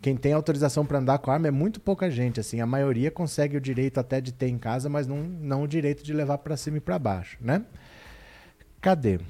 Quem 0.00 0.16
tem 0.16 0.32
autorização 0.32 0.86
para 0.86 0.98
andar 0.98 1.18
com 1.18 1.30
arma 1.30 1.48
é 1.48 1.50
muito 1.50 1.78
pouca 1.78 2.10
gente, 2.10 2.40
assim, 2.40 2.60
a 2.60 2.66
maioria 2.66 3.10
consegue 3.10 3.56
o 3.56 3.60
direito 3.60 4.00
até 4.00 4.20
de 4.20 4.32
ter 4.32 4.48
em 4.48 4.56
casa, 4.56 4.88
mas 4.88 5.06
não, 5.06 5.18
não 5.18 5.64
o 5.64 5.68
direito 5.68 6.02
de 6.02 6.14
levar 6.14 6.38
para 6.38 6.56
cima 6.56 6.78
e 6.78 6.80
para 6.80 6.98
baixo, 6.98 7.36
né? 7.40 7.62
Cadê? 8.80 9.20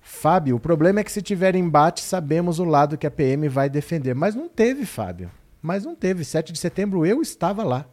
Fábio, 0.00 0.56
o 0.56 0.60
problema 0.60 1.00
é 1.00 1.04
que 1.04 1.12
se 1.12 1.20
tiver 1.20 1.54
embate, 1.56 2.00
sabemos 2.00 2.58
o 2.58 2.64
lado 2.64 2.96
que 2.96 3.06
a 3.06 3.10
PM 3.10 3.48
vai 3.48 3.68
defender. 3.68 4.14
Mas 4.14 4.34
não 4.34 4.48
teve, 4.48 4.86
Fábio. 4.86 5.30
Mas 5.60 5.84
não 5.84 5.94
teve. 5.94 6.24
7 6.24 6.52
de 6.52 6.58
setembro 6.58 7.04
eu 7.04 7.20
estava 7.20 7.62
lá. 7.62 7.84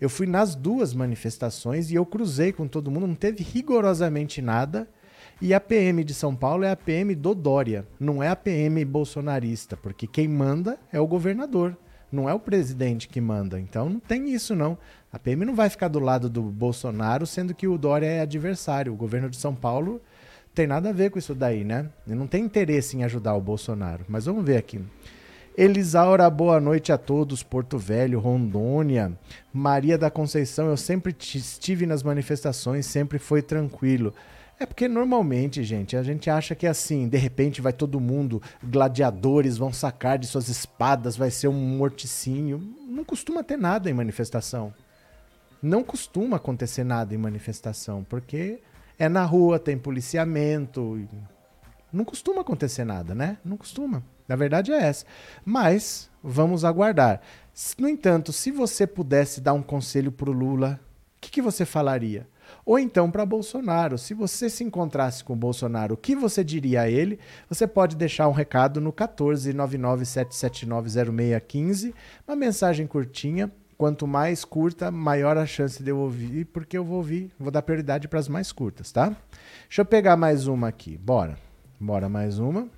Eu 0.00 0.08
fui 0.08 0.26
nas 0.26 0.54
duas 0.54 0.94
manifestações 0.94 1.90
e 1.90 1.94
eu 1.94 2.06
cruzei 2.06 2.52
com 2.52 2.68
todo 2.68 2.90
mundo, 2.90 3.06
não 3.06 3.14
teve 3.14 3.42
rigorosamente 3.42 4.40
nada. 4.40 4.88
E 5.42 5.54
a 5.54 5.60
PM 5.60 6.04
de 6.04 6.12
São 6.12 6.36
Paulo 6.36 6.64
é 6.64 6.70
a 6.70 6.76
PM 6.76 7.14
do 7.14 7.34
Dória, 7.34 7.86
não 7.98 8.22
é 8.22 8.28
a 8.28 8.36
PM 8.36 8.84
bolsonarista, 8.84 9.74
porque 9.74 10.06
quem 10.06 10.28
manda 10.28 10.78
é 10.92 11.00
o 11.00 11.06
governador, 11.06 11.74
não 12.12 12.28
é 12.28 12.34
o 12.34 12.38
presidente 12.38 13.08
que 13.08 13.22
manda. 13.22 13.58
Então 13.58 13.88
não 13.88 14.00
tem 14.00 14.28
isso 14.34 14.54
não. 14.54 14.76
A 15.10 15.18
PM 15.18 15.46
não 15.46 15.54
vai 15.54 15.70
ficar 15.70 15.88
do 15.88 15.98
lado 15.98 16.28
do 16.28 16.42
Bolsonaro, 16.42 17.26
sendo 17.26 17.54
que 17.54 17.66
o 17.66 17.78
Dória 17.78 18.06
é 18.06 18.20
adversário. 18.20 18.92
O 18.92 18.96
governo 18.96 19.30
de 19.30 19.38
São 19.38 19.54
Paulo 19.54 20.02
tem 20.54 20.66
nada 20.66 20.90
a 20.90 20.92
ver 20.92 21.10
com 21.10 21.18
isso 21.18 21.34
daí, 21.34 21.64
né? 21.64 21.88
Ele 22.06 22.16
não 22.16 22.26
tem 22.26 22.44
interesse 22.44 22.98
em 22.98 23.04
ajudar 23.04 23.34
o 23.34 23.40
Bolsonaro. 23.40 24.04
Mas 24.08 24.26
vamos 24.26 24.44
ver 24.44 24.58
aqui. 24.58 24.78
Elisaura, 25.56 26.28
boa 26.28 26.60
noite 26.60 26.92
a 26.92 26.98
todos. 26.98 27.42
Porto 27.42 27.78
Velho, 27.78 28.20
Rondônia. 28.20 29.12
Maria 29.52 29.96
da 29.96 30.10
Conceição, 30.10 30.68
eu 30.68 30.76
sempre 30.76 31.16
estive 31.18 31.86
nas 31.86 32.02
manifestações, 32.02 32.84
sempre 32.84 33.18
foi 33.18 33.40
tranquilo. 33.40 34.12
É 34.60 34.66
porque 34.66 34.86
normalmente, 34.86 35.64
gente, 35.64 35.96
a 35.96 36.02
gente 36.02 36.28
acha 36.28 36.54
que 36.54 36.66
assim, 36.66 37.08
de 37.08 37.16
repente 37.16 37.62
vai 37.62 37.72
todo 37.72 37.98
mundo, 37.98 38.42
gladiadores 38.62 39.56
vão 39.56 39.72
sacar 39.72 40.18
de 40.18 40.26
suas 40.26 40.48
espadas, 40.48 41.16
vai 41.16 41.30
ser 41.30 41.48
um 41.48 41.54
morticínio. 41.78 42.60
Não 42.86 43.02
costuma 43.02 43.42
ter 43.42 43.56
nada 43.56 43.88
em 43.88 43.94
manifestação. 43.94 44.74
Não 45.62 45.82
costuma 45.82 46.36
acontecer 46.36 46.84
nada 46.84 47.14
em 47.14 47.16
manifestação, 47.18 48.04
porque 48.04 48.60
é 48.98 49.08
na 49.08 49.24
rua, 49.24 49.58
tem 49.58 49.78
policiamento. 49.78 51.08
Não 51.90 52.04
costuma 52.04 52.42
acontecer 52.42 52.84
nada, 52.84 53.14
né? 53.14 53.38
Não 53.42 53.56
costuma. 53.56 54.04
Na 54.28 54.36
verdade 54.36 54.72
é 54.72 54.82
essa. 54.82 55.06
Mas 55.42 56.10
vamos 56.22 56.66
aguardar. 56.66 57.22
No 57.78 57.88
entanto, 57.88 58.30
se 58.30 58.50
você 58.50 58.86
pudesse 58.86 59.40
dar 59.40 59.54
um 59.54 59.62
conselho 59.62 60.12
pro 60.12 60.32
Lula, 60.32 60.78
o 61.16 61.20
que, 61.22 61.30
que 61.30 61.40
você 61.40 61.64
falaria? 61.64 62.28
Ou 62.70 62.78
então 62.78 63.10
para 63.10 63.26
Bolsonaro. 63.26 63.98
Se 63.98 64.14
você 64.14 64.48
se 64.48 64.62
encontrasse 64.62 65.24
com 65.24 65.36
Bolsonaro, 65.36 65.94
o 65.94 65.96
que 65.96 66.14
você 66.14 66.44
diria 66.44 66.82
a 66.82 66.88
ele? 66.88 67.18
Você 67.48 67.66
pode 67.66 67.96
deixar 67.96 68.28
um 68.28 68.32
recado 68.32 68.80
no 68.80 68.92
14997790615, 68.92 71.92
uma 72.28 72.36
mensagem 72.36 72.86
curtinha. 72.86 73.50
Quanto 73.76 74.06
mais 74.06 74.44
curta, 74.44 74.88
maior 74.88 75.36
a 75.36 75.46
chance 75.46 75.82
de 75.82 75.90
eu 75.90 75.98
ouvir, 75.98 76.44
porque 76.44 76.78
eu 76.78 76.84
vou 76.84 76.98
ouvir, 76.98 77.32
vou 77.40 77.50
dar 77.50 77.62
prioridade 77.62 78.06
para 78.06 78.20
as 78.20 78.28
mais 78.28 78.52
curtas, 78.52 78.92
tá? 78.92 79.16
Deixa 79.66 79.80
eu 79.80 79.84
pegar 79.84 80.16
mais 80.16 80.46
uma 80.46 80.68
aqui. 80.68 80.96
Bora. 80.96 81.36
Bora 81.80 82.08
mais 82.08 82.38
uma. 82.38 82.68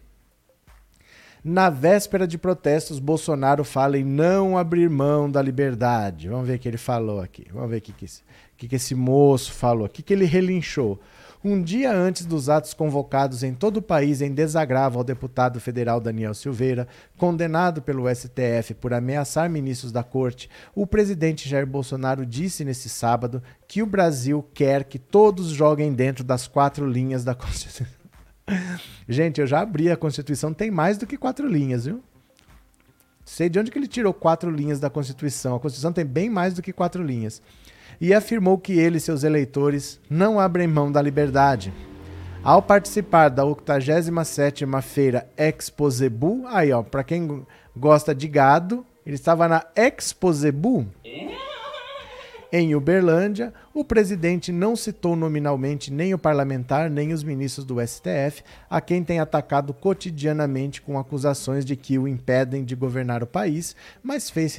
Na 1.45 1.69
véspera 1.69 2.25
de 2.25 2.39
protestos, 2.39 3.01
Bolsonaro 3.01 3.65
fala 3.65 3.99
em 3.99 4.05
não 4.05 4.57
abrir 4.57 4.89
mão 4.89 5.29
da 5.29 5.43
liberdade. 5.43 6.29
Vamos 6.29 6.47
ver 6.47 6.55
o 6.55 6.59
que 6.59 6.69
ele 6.69 6.79
falou 6.79 7.21
aqui. 7.21 7.49
Vamos 7.53 7.69
ver 7.69 7.79
o 7.79 7.81
que, 7.81 7.93
que, 7.93 8.07
que, 8.63 8.69
que 8.69 8.77
esse 8.77 8.95
moço 8.95 9.53
falou. 9.53 9.87
O 9.87 9.89
que, 9.89 10.03
que 10.03 10.13
ele 10.13 10.25
relinchou. 10.25 11.01
Um 11.45 11.61
dia 11.61 11.93
antes 11.93 12.25
dos 12.25 12.49
atos 12.49 12.73
convocados 12.73 13.43
em 13.43 13.53
todo 13.53 13.79
o 13.79 13.83
país 13.83 14.23
em 14.23 14.33
desagravo 14.33 14.99
ao 14.99 15.05
deputado 15.05 15.59
federal 15.59 16.01
Daniel 16.01 16.33
Silveira, 16.33 16.87
condenado 17.17 17.83
pelo 17.83 18.09
STF 18.15 18.75
por 18.75 18.95
ameaçar 18.95 19.51
ministros 19.51 19.91
da 19.91 20.05
corte, 20.05 20.49
o 20.73 20.87
presidente 20.87 21.49
Jair 21.49 21.67
Bolsonaro 21.67 22.25
disse 22.25 22.65
nesse 22.65 22.89
sábado 22.89 23.43
que 23.67 23.83
o 23.83 23.87
Brasil 23.87 24.47
quer 24.55 24.85
que 24.85 25.01
todos 25.01 25.49
joguem 25.49 25.93
dentro 25.93 26.23
das 26.23 26.47
quatro 26.47 26.89
linhas 26.89 27.25
da 27.25 27.35
Constituição. 27.35 27.89
Gente, 29.09 29.41
eu 29.41 29.47
já 29.49 29.61
abri 29.61 29.91
a 29.91 29.97
Constituição, 29.97 30.55
tem 30.55 30.71
mais 30.71 30.97
do 30.97 31.09
que 31.09 31.17
quatro 31.17 31.49
linhas, 31.49 31.87
viu? 31.87 32.01
Sei 33.25 33.49
de 33.49 33.59
onde 33.59 33.73
que 33.73 33.79
ele 33.79 33.89
tirou 33.89 34.15
quatro 34.15 34.51
linhas 34.51 34.79
da 34.79 34.91
Constituição. 34.91 35.57
A 35.57 35.61
Constituição 35.61 35.93
tem 35.93 36.05
bem 36.05 36.31
mais 36.31 36.55
do 36.55 36.63
que 36.63 36.73
quatro 36.73 37.03
linhas. 37.03 37.43
E 38.03 38.13
afirmou 38.13 38.59
que 38.59 38.73
ele 38.73 38.97
e 38.97 39.01
seus 39.01 39.23
eleitores 39.23 40.01
não 40.11 40.41
abrem 40.41 40.67
mão 40.67 40.91
da 40.91 41.01
liberdade. 41.01 41.73
Ao 42.43 42.61
participar 42.61 43.29
da 43.29 43.45
87ª 43.45 44.83
Feira 44.83 45.31
Exposebu, 45.39 46.43
aí 46.49 46.73
ó, 46.73 46.83
para 46.83 47.05
quem 47.05 47.47
gosta 47.77 48.13
de 48.13 48.27
gado, 48.27 48.85
ele 49.07 49.15
estava 49.15 49.47
na 49.47 49.65
Exposebu. 49.77 50.85
É? 51.05 51.52
Em 52.55 52.75
Uberlândia, 52.75 53.51
o 53.73 53.83
presidente 53.83 54.53
não 54.53 54.77
citou 54.77 55.17
nominalmente 55.17 55.91
nem 55.91 56.13
o 56.13 56.19
parlamentar 56.19 56.91
nem 56.91 57.11
os 57.11 57.23
ministros 57.23 57.65
do 57.65 57.81
STF, 57.81 58.45
a 58.69 58.79
quem 58.79 59.03
tem 59.03 59.19
atacado 59.19 59.73
cotidianamente 59.73 60.83
com 60.83 60.99
acusações 60.99 61.65
de 61.65 61.77
que 61.77 61.99
o 61.99 62.07
impedem 62.07 62.63
de 62.63 62.77
governar 62.77 63.23
o 63.23 63.27
país, 63.27 63.75
mas 64.03 64.29
fez, 64.29 64.59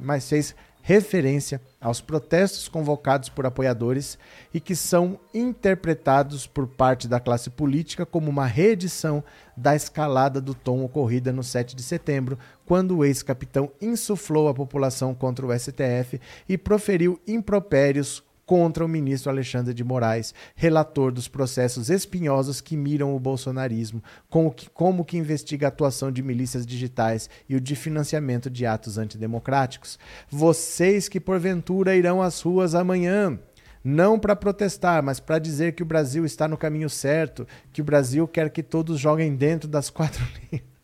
mas 0.00 0.28
fez 0.28 0.54
referência 0.80 1.60
aos 1.80 2.00
protestos 2.00 2.66
convocados 2.66 3.28
por 3.28 3.44
apoiadores 3.44 4.18
e 4.54 4.58
que 4.58 4.74
são 4.74 5.20
interpretados 5.34 6.46
por 6.46 6.66
parte 6.66 7.06
da 7.06 7.20
classe 7.20 7.50
política 7.50 8.06
como 8.06 8.30
uma 8.30 8.46
reedição 8.46 9.22
da 9.56 9.76
escalada 9.76 10.40
do 10.40 10.54
tom 10.54 10.82
ocorrida 10.84 11.32
no 11.32 11.42
7 11.42 11.76
de 11.76 11.82
setembro, 11.82 12.38
quando 12.68 12.98
o 12.98 13.04
ex-capitão 13.06 13.72
insuflou 13.80 14.46
a 14.46 14.52
população 14.52 15.14
contra 15.14 15.46
o 15.46 15.58
STF 15.58 16.20
e 16.46 16.58
proferiu 16.58 17.18
impropérios 17.26 18.22
contra 18.44 18.84
o 18.84 18.88
ministro 18.88 19.30
Alexandre 19.30 19.72
de 19.72 19.82
Moraes, 19.82 20.34
relator 20.54 21.10
dos 21.10 21.28
processos 21.28 21.88
espinhosos 21.88 22.60
que 22.60 22.76
miram 22.76 23.16
o 23.16 23.18
bolsonarismo, 23.18 24.04
como 24.28 24.50
que, 24.52 24.68
como 24.68 25.02
que 25.02 25.16
investiga 25.16 25.66
a 25.66 25.68
atuação 25.68 26.12
de 26.12 26.22
milícias 26.22 26.66
digitais 26.66 27.30
e 27.48 27.56
o 27.56 27.60
de 27.60 27.74
financiamento 27.74 28.50
de 28.50 28.66
atos 28.66 28.98
antidemocráticos. 28.98 29.98
Vocês 30.28 31.08
que 31.08 31.18
porventura 31.18 31.96
irão 31.96 32.20
às 32.20 32.42
ruas 32.42 32.74
amanhã, 32.74 33.38
não 33.82 34.18
para 34.18 34.36
protestar, 34.36 35.02
mas 35.02 35.18
para 35.18 35.38
dizer 35.38 35.72
que 35.72 35.82
o 35.82 35.86
Brasil 35.86 36.26
está 36.26 36.46
no 36.46 36.58
caminho 36.58 36.90
certo, 36.90 37.48
que 37.72 37.80
o 37.80 37.84
Brasil 37.84 38.28
quer 38.28 38.50
que 38.50 38.62
todos 38.62 39.00
joguem 39.00 39.34
dentro 39.34 39.66
das 39.66 39.88
quatro 39.88 40.22
linhas. 40.52 40.77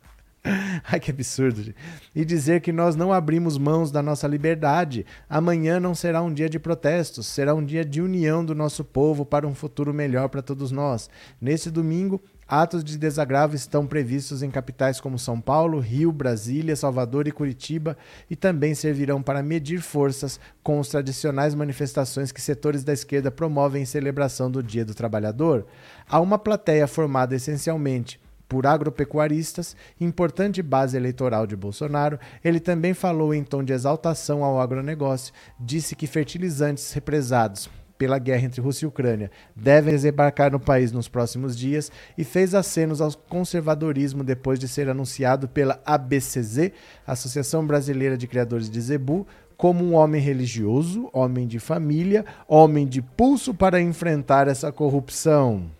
Ai, 0.85 1.01
que 1.01 1.11
absurdo. 1.11 1.75
E 2.15 2.25
dizer 2.25 2.61
que 2.61 2.73
nós 2.73 2.95
não 2.95 3.13
abrimos 3.13 3.57
mãos 3.57 3.91
da 3.91 4.03
nossa 4.03 4.29
liberdade. 4.29 5.07
Amanhã 5.29 5.81
não 5.81 5.95
será 5.95 6.23
um 6.23 6.33
dia 6.33 6.49
de 6.49 6.59
protestos, 6.59 7.27
será 7.27 7.55
um 7.55 7.65
dia 7.65 7.85
de 7.85 8.03
união 8.03 8.45
do 8.45 8.55
nosso 8.55 8.85
povo 8.85 9.25
para 9.25 9.47
um 9.47 9.55
futuro 9.55 9.95
melhor 9.95 10.29
para 10.29 10.43
todos 10.43 10.71
nós. 10.71 11.09
Nesse 11.41 11.71
domingo, 11.71 12.23
Atos 12.47 12.85
de 12.85 12.99
desagravo 12.99 13.57
estão 13.57 13.87
previstos 13.87 14.43
em 14.43 14.51
capitais 14.51 15.01
como 15.01 15.19
São 15.19 15.41
Paulo, 15.41 15.79
Rio, 15.79 16.13
Brasília, 16.13 16.77
Salvador 16.77 17.27
e 17.27 17.33
Curitiba 17.33 17.97
e 18.29 18.37
também 18.37 18.75
servirão 18.75 19.23
para 19.23 19.43
medir 19.43 19.81
forças 19.81 20.39
com 20.63 20.79
as 20.79 20.89
tradicionais 20.89 21.55
manifestações 21.55 22.31
que 22.31 22.43
setores 22.43 22.85
da 22.85 22.93
esquerda 22.93 23.31
promovem 23.31 23.83
em 23.83 23.87
celebração 23.87 24.51
do 24.51 24.63
Dia 24.63 24.85
do 24.85 24.95
Trabalhador. 24.95 25.65
Há 26.07 26.21
uma 26.21 26.39
plateia 26.39 26.87
formada 26.87 27.35
essencialmente 27.35 28.21
por 28.49 28.67
agropecuaristas, 28.67 29.77
importante 30.01 30.63
base 30.63 30.97
eleitoral 30.97 31.47
de 31.47 31.57
Bolsonaro, 31.57 32.19
ele 32.45 32.61
também 32.61 32.95
falou 32.95 33.35
em 33.35 33.43
tom 33.43 33.63
de 33.63 33.73
exaltação 33.73 34.45
ao 34.45 34.61
agronegócio, 34.61 35.33
disse 35.59 35.97
que 35.97 36.07
fertilizantes 36.07 36.93
represados 36.93 37.71
pela 37.97 38.19
guerra 38.19 38.45
entre 38.45 38.61
Rússia 38.61 38.85
e 38.85 38.89
Ucrânia 38.89 39.31
devem 39.55 39.95
desembarcar 39.95 40.51
no 40.51 40.59
país 40.59 40.93
nos 40.93 41.09
próximos 41.09 41.57
dias 41.57 41.91
e 42.19 42.25
fez 42.25 42.55
acenos 42.55 43.01
ao 43.01 43.13
conservadorismo 43.29 44.25
depois 44.25 44.59
de 44.59 44.69
ser 44.69 44.89
anunciado 44.89 45.49
pela 45.49 45.81
ABCZ, 45.87 46.73
Associação 47.07 47.67
Brasileira 47.67 48.17
de 48.17 48.27
Criadores 48.27 48.69
de 48.69 48.81
Zebu, 48.81 49.27
como 49.57 49.85
um 49.85 49.95
homem 49.95 50.21
religioso, 50.21 51.09
homem 51.13 51.47
de 51.47 51.59
família, 51.59 52.25
homem 52.49 52.87
de 52.87 53.01
pulso 53.01 53.55
para 53.55 53.81
enfrentar 53.81 54.49
essa 54.49 54.73
corrupção. 54.73 55.71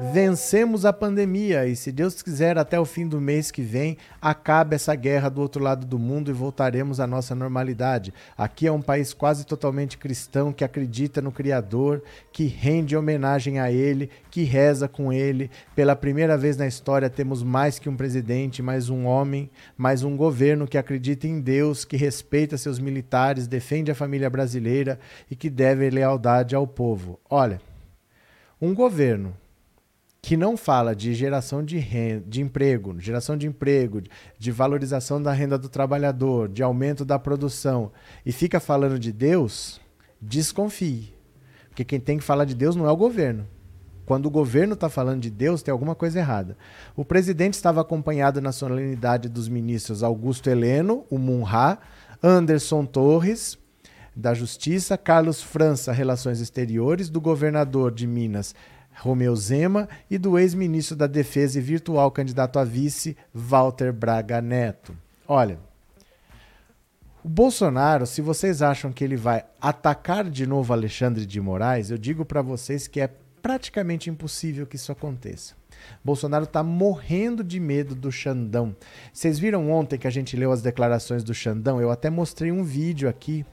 Vencemos 0.00 0.84
a 0.84 0.92
pandemia 0.92 1.66
e, 1.66 1.74
se 1.74 1.90
Deus 1.90 2.22
quiser, 2.22 2.56
até 2.56 2.78
o 2.78 2.84
fim 2.84 3.08
do 3.08 3.20
mês 3.20 3.50
que 3.50 3.62
vem, 3.62 3.96
acabe 4.22 4.76
essa 4.76 4.94
guerra 4.94 5.28
do 5.28 5.40
outro 5.40 5.60
lado 5.60 5.84
do 5.84 5.98
mundo 5.98 6.30
e 6.30 6.32
voltaremos 6.32 7.00
à 7.00 7.06
nossa 7.06 7.34
normalidade. 7.34 8.14
Aqui 8.36 8.68
é 8.68 8.72
um 8.72 8.80
país 8.80 9.12
quase 9.12 9.44
totalmente 9.44 9.98
cristão 9.98 10.52
que 10.52 10.62
acredita 10.62 11.20
no 11.20 11.32
Criador, 11.32 12.00
que 12.30 12.46
rende 12.46 12.96
homenagem 12.96 13.58
a 13.58 13.72
Ele, 13.72 14.08
que 14.30 14.44
reza 14.44 14.86
com 14.86 15.12
Ele. 15.12 15.50
Pela 15.74 15.96
primeira 15.96 16.38
vez 16.38 16.56
na 16.56 16.68
história, 16.68 17.10
temos 17.10 17.42
mais 17.42 17.80
que 17.80 17.88
um 17.88 17.96
presidente, 17.96 18.62
mais 18.62 18.88
um 18.88 19.04
homem, 19.04 19.50
mais 19.76 20.04
um 20.04 20.16
governo 20.16 20.68
que 20.68 20.78
acredita 20.78 21.26
em 21.26 21.40
Deus, 21.40 21.84
que 21.84 21.96
respeita 21.96 22.56
seus 22.56 22.78
militares, 22.78 23.48
defende 23.48 23.90
a 23.90 23.96
família 23.96 24.30
brasileira 24.30 24.96
e 25.28 25.34
que 25.34 25.50
deve 25.50 25.90
lealdade 25.90 26.54
ao 26.54 26.68
povo. 26.68 27.18
Olha, 27.28 27.60
um 28.60 28.72
governo 28.72 29.34
que 30.28 30.36
não 30.36 30.58
fala 30.58 30.94
de 30.94 31.14
geração 31.14 31.64
de, 31.64 31.78
renda, 31.78 32.22
de 32.28 32.42
emprego, 32.42 33.00
geração 33.00 33.34
de 33.34 33.46
emprego, 33.46 34.02
de 34.38 34.52
valorização 34.52 35.22
da 35.22 35.32
renda 35.32 35.56
do 35.56 35.70
trabalhador, 35.70 36.50
de 36.50 36.62
aumento 36.62 37.02
da 37.02 37.18
produção, 37.18 37.90
e 38.26 38.30
fica 38.30 38.60
falando 38.60 38.98
de 38.98 39.10
Deus, 39.10 39.80
desconfie. 40.20 41.14
Porque 41.70 41.82
quem 41.82 41.98
tem 41.98 42.18
que 42.18 42.24
falar 42.24 42.44
de 42.44 42.54
Deus 42.54 42.76
não 42.76 42.86
é 42.86 42.92
o 42.92 42.96
governo. 42.96 43.46
Quando 44.04 44.26
o 44.26 44.30
governo 44.30 44.74
está 44.74 44.90
falando 44.90 45.22
de 45.22 45.30
Deus, 45.30 45.62
tem 45.62 45.72
alguma 45.72 45.94
coisa 45.94 46.18
errada. 46.18 46.58
O 46.94 47.06
presidente 47.06 47.54
estava 47.54 47.80
acompanhado 47.80 48.38
na 48.38 48.52
solenidade 48.52 49.30
dos 49.30 49.48
ministros 49.48 50.02
Augusto 50.02 50.50
Heleno, 50.50 51.06
o 51.08 51.16
Munha, 51.16 51.78
Anderson 52.22 52.84
Torres, 52.84 53.56
da 54.14 54.34
Justiça, 54.34 54.98
Carlos 54.98 55.40
França, 55.40 55.90
Relações 55.90 56.38
Exteriores, 56.38 57.08
do 57.08 57.18
governador 57.18 57.90
de 57.90 58.06
Minas, 58.06 58.54
Romeu 58.98 59.34
Zema, 59.36 59.88
e 60.10 60.18
do 60.18 60.38
ex-ministro 60.38 60.96
da 60.96 61.06
Defesa 61.06 61.58
e 61.58 61.62
virtual 61.62 62.10
candidato 62.10 62.58
a 62.58 62.64
vice, 62.64 63.16
Walter 63.32 63.92
Braga 63.92 64.40
Neto. 64.40 64.96
Olha, 65.26 65.58
o 67.22 67.28
Bolsonaro, 67.28 68.06
se 68.06 68.20
vocês 68.22 68.62
acham 68.62 68.92
que 68.92 69.04
ele 69.04 69.16
vai 69.16 69.44
atacar 69.60 70.28
de 70.28 70.46
novo 70.46 70.72
Alexandre 70.72 71.26
de 71.26 71.40
Moraes, 71.40 71.90
eu 71.90 71.98
digo 71.98 72.24
para 72.24 72.42
vocês 72.42 72.86
que 72.86 73.00
é 73.00 73.10
praticamente 73.42 74.10
impossível 74.10 74.66
que 74.66 74.76
isso 74.76 74.90
aconteça. 74.90 75.54
Bolsonaro 76.04 76.44
está 76.44 76.62
morrendo 76.62 77.44
de 77.44 77.60
medo 77.60 77.94
do 77.94 78.10
Xandão. 78.10 78.74
Vocês 79.12 79.38
viram 79.38 79.70
ontem 79.70 79.98
que 79.98 80.06
a 80.06 80.10
gente 80.10 80.36
leu 80.36 80.50
as 80.50 80.62
declarações 80.62 81.22
do 81.22 81.34
Xandão? 81.34 81.80
Eu 81.80 81.90
até 81.90 82.10
mostrei 82.10 82.50
um 82.50 82.64
vídeo 82.64 83.08
aqui 83.08 83.44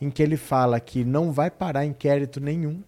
em 0.00 0.10
que 0.10 0.22
ele 0.22 0.36
fala 0.36 0.78
que 0.78 1.04
não 1.04 1.32
vai 1.32 1.50
parar 1.50 1.84
inquérito 1.84 2.40
nenhum 2.40 2.82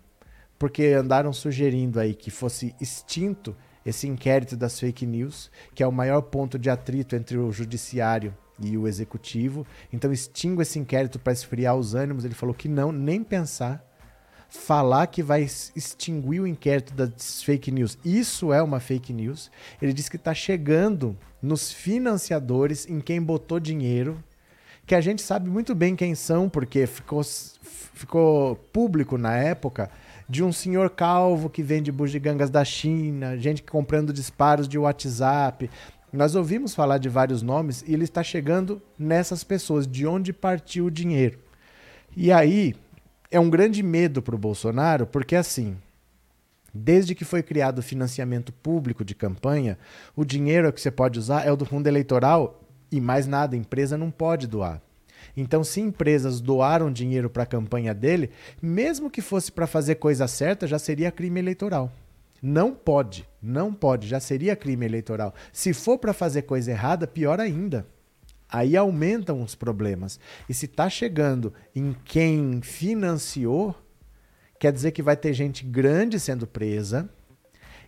porque 0.58 0.86
andaram 0.86 1.32
sugerindo 1.32 2.00
aí 2.00 2.14
que 2.14 2.30
fosse 2.30 2.74
extinto 2.80 3.54
esse 3.84 4.06
inquérito 4.06 4.56
das 4.56 4.78
fake 4.78 5.06
news, 5.06 5.50
que 5.74 5.82
é 5.82 5.86
o 5.86 5.92
maior 5.92 6.20
ponto 6.22 6.58
de 6.58 6.68
atrito 6.68 7.16
entre 7.16 7.38
o 7.38 7.50
judiciário 7.52 8.36
e 8.60 8.76
o 8.76 8.86
executivo. 8.88 9.66
Então 9.92 10.12
extingue 10.12 10.62
esse 10.62 10.78
inquérito 10.78 11.18
para 11.18 11.32
esfriar 11.32 11.76
os 11.76 11.94
ânimos. 11.94 12.24
Ele 12.24 12.34
falou 12.34 12.54
que 12.54 12.68
não, 12.68 12.92
nem 12.92 13.22
pensar. 13.22 13.84
Falar 14.50 15.06
que 15.08 15.22
vai 15.22 15.42
extinguir 15.42 16.40
o 16.40 16.46
inquérito 16.46 16.94
das 16.94 17.42
fake 17.42 17.70
news, 17.70 17.98
isso 18.02 18.50
é 18.50 18.62
uma 18.62 18.80
fake 18.80 19.12
news. 19.12 19.50
Ele 19.80 19.92
diz 19.92 20.08
que 20.08 20.16
está 20.16 20.32
chegando 20.32 21.14
nos 21.42 21.70
financiadores, 21.70 22.88
em 22.88 22.98
quem 22.98 23.20
botou 23.20 23.60
dinheiro, 23.60 24.24
que 24.86 24.94
a 24.94 25.02
gente 25.02 25.20
sabe 25.20 25.50
muito 25.50 25.74
bem 25.74 25.94
quem 25.94 26.14
são, 26.14 26.48
porque 26.48 26.86
ficou, 26.86 27.22
ficou 27.22 28.56
público 28.72 29.18
na 29.18 29.36
época 29.36 29.90
de 30.28 30.44
um 30.44 30.52
senhor 30.52 30.90
calvo 30.90 31.48
que 31.48 31.62
vende 31.62 31.90
bugigangas 31.90 32.50
da 32.50 32.64
China, 32.64 33.36
gente 33.38 33.62
comprando 33.62 34.12
disparos 34.12 34.68
de 34.68 34.76
WhatsApp. 34.76 35.70
Nós 36.12 36.34
ouvimos 36.34 36.74
falar 36.74 36.98
de 36.98 37.08
vários 37.08 37.42
nomes 37.42 37.82
e 37.86 37.94
ele 37.94 38.04
está 38.04 38.22
chegando 38.22 38.82
nessas 38.98 39.42
pessoas, 39.42 39.86
de 39.86 40.06
onde 40.06 40.32
partiu 40.32 40.86
o 40.86 40.90
dinheiro. 40.90 41.38
E 42.16 42.30
aí 42.30 42.74
é 43.30 43.40
um 43.40 43.48
grande 43.48 43.82
medo 43.82 44.20
para 44.20 44.34
o 44.34 44.38
Bolsonaro, 44.38 45.06
porque 45.06 45.36
assim, 45.36 45.76
desde 46.72 47.14
que 47.14 47.24
foi 47.24 47.42
criado 47.42 47.78
o 47.78 47.82
financiamento 47.82 48.52
público 48.52 49.04
de 49.04 49.14
campanha, 49.14 49.78
o 50.14 50.24
dinheiro 50.24 50.72
que 50.72 50.80
você 50.80 50.90
pode 50.90 51.18
usar 51.18 51.46
é 51.46 51.52
o 51.52 51.56
do 51.56 51.64
fundo 51.64 51.86
eleitoral 51.86 52.62
e 52.90 53.00
mais 53.00 53.26
nada, 53.26 53.54
a 53.54 53.58
empresa 53.58 53.96
não 53.96 54.10
pode 54.10 54.46
doar. 54.46 54.80
Então, 55.36 55.62
se 55.62 55.80
empresas 55.80 56.40
doaram 56.40 56.92
dinheiro 56.92 57.30
para 57.30 57.42
a 57.42 57.46
campanha 57.46 57.94
dele, 57.94 58.30
mesmo 58.60 59.10
que 59.10 59.20
fosse 59.20 59.52
para 59.52 59.66
fazer 59.66 59.96
coisa 59.96 60.26
certa, 60.26 60.66
já 60.66 60.78
seria 60.78 61.10
crime 61.10 61.40
eleitoral. 61.40 61.92
Não 62.40 62.72
pode, 62.72 63.28
não 63.42 63.72
pode, 63.72 64.06
já 64.06 64.20
seria 64.20 64.54
crime 64.54 64.86
eleitoral. 64.86 65.34
Se 65.52 65.72
for 65.72 65.98
para 65.98 66.12
fazer 66.12 66.42
coisa 66.42 66.70
errada, 66.70 67.06
pior 67.06 67.40
ainda. 67.40 67.86
Aí 68.48 68.76
aumentam 68.76 69.42
os 69.42 69.54
problemas. 69.54 70.18
E 70.48 70.54
se 70.54 70.66
está 70.66 70.88
chegando 70.88 71.52
em 71.74 71.94
quem 72.04 72.62
financiou, 72.62 73.74
quer 74.58 74.72
dizer 74.72 74.92
que 74.92 75.02
vai 75.02 75.16
ter 75.16 75.32
gente 75.34 75.64
grande 75.64 76.18
sendo 76.18 76.46
presa 76.46 77.10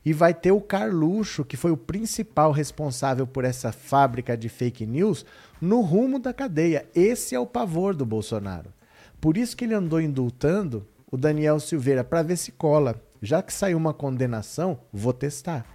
e 0.04 0.12
vai 0.12 0.32
ter 0.32 0.52
o 0.52 0.60
Carluxo, 0.60 1.44
que 1.44 1.56
foi 1.56 1.70
o 1.70 1.76
principal 1.76 2.52
responsável 2.52 3.26
por 3.26 3.44
essa 3.44 3.70
fábrica 3.70 4.36
de 4.36 4.48
fake 4.48 4.86
news, 4.86 5.26
no 5.60 5.80
rumo 5.80 6.18
da 6.18 6.32
cadeia. 6.32 6.88
Esse 6.94 7.34
é 7.34 7.38
o 7.38 7.46
pavor 7.46 7.94
do 7.94 8.06
Bolsonaro. 8.06 8.72
Por 9.20 9.36
isso 9.36 9.56
que 9.56 9.64
ele 9.64 9.74
andou 9.74 10.00
indultando 10.00 10.86
o 11.10 11.16
Daniel 11.16 11.60
Silveira 11.60 12.02
para 12.02 12.22
ver 12.22 12.36
se 12.36 12.52
cola. 12.52 13.00
Já 13.20 13.42
que 13.42 13.52
saiu 13.52 13.76
uma 13.76 13.92
condenação, 13.92 14.80
vou 14.90 15.12
testar. 15.12 15.66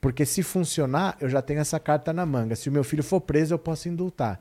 Porque 0.00 0.24
se 0.24 0.42
funcionar, 0.42 1.16
eu 1.20 1.28
já 1.28 1.42
tenho 1.42 1.60
essa 1.60 1.78
carta 1.78 2.12
na 2.12 2.24
manga. 2.24 2.56
Se 2.56 2.68
o 2.68 2.72
meu 2.72 2.84
filho 2.84 3.02
for 3.02 3.20
preso, 3.20 3.52
eu 3.52 3.58
posso 3.58 3.88
indultar. 3.88 4.40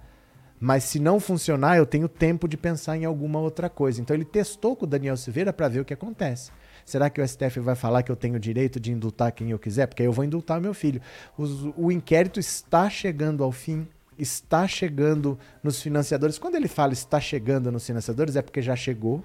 Mas 0.59 0.85
se 0.85 0.99
não 0.99 1.19
funcionar, 1.19 1.77
eu 1.77 1.85
tenho 1.85 2.07
tempo 2.07 2.47
de 2.47 2.55
pensar 2.55 2.95
em 2.95 3.05
alguma 3.05 3.39
outra 3.39 3.69
coisa. 3.69 3.99
Então 3.99 4.15
ele 4.15 4.25
testou 4.25 4.75
com 4.75 4.85
o 4.85 4.87
Daniel 4.87 5.17
Silveira 5.17 5.51
para 5.51 5.67
ver 5.67 5.81
o 5.81 5.85
que 5.85 5.93
acontece. 5.93 6.51
Será 6.87 7.09
que 7.09 7.19
o 7.19 7.27
STF 7.27 7.59
vai 7.59 7.75
falar 7.75 8.01
que 8.01 8.09
eu 8.09 8.15
tenho 8.15 8.35
o 8.35 8.39
direito 8.39 8.79
de 8.79 8.93
indultar 8.93 9.33
quem 9.33 9.51
eu 9.51 9.59
quiser? 9.59 9.87
Porque 9.87 10.03
aí 10.03 10.07
eu 10.07 10.13
vou 10.13 10.23
indultar 10.23 10.61
meu 10.61 10.73
filho. 10.73 11.01
o 11.37 11.91
inquérito 11.91 12.39
está 12.39 12.89
chegando 12.89 13.43
ao 13.43 13.51
fim 13.51 13.85
está 14.17 14.67
chegando 14.67 15.37
nos 15.61 15.81
financiadores. 15.81 16.39
Quando 16.39 16.55
ele 16.55 16.67
fala 16.67 16.93
está 16.93 17.19
chegando 17.19 17.71
nos 17.71 17.85
financiadores, 17.85 18.35
é 18.35 18.41
porque 18.41 18.63
já 18.63 18.75
chegou, 18.75 19.23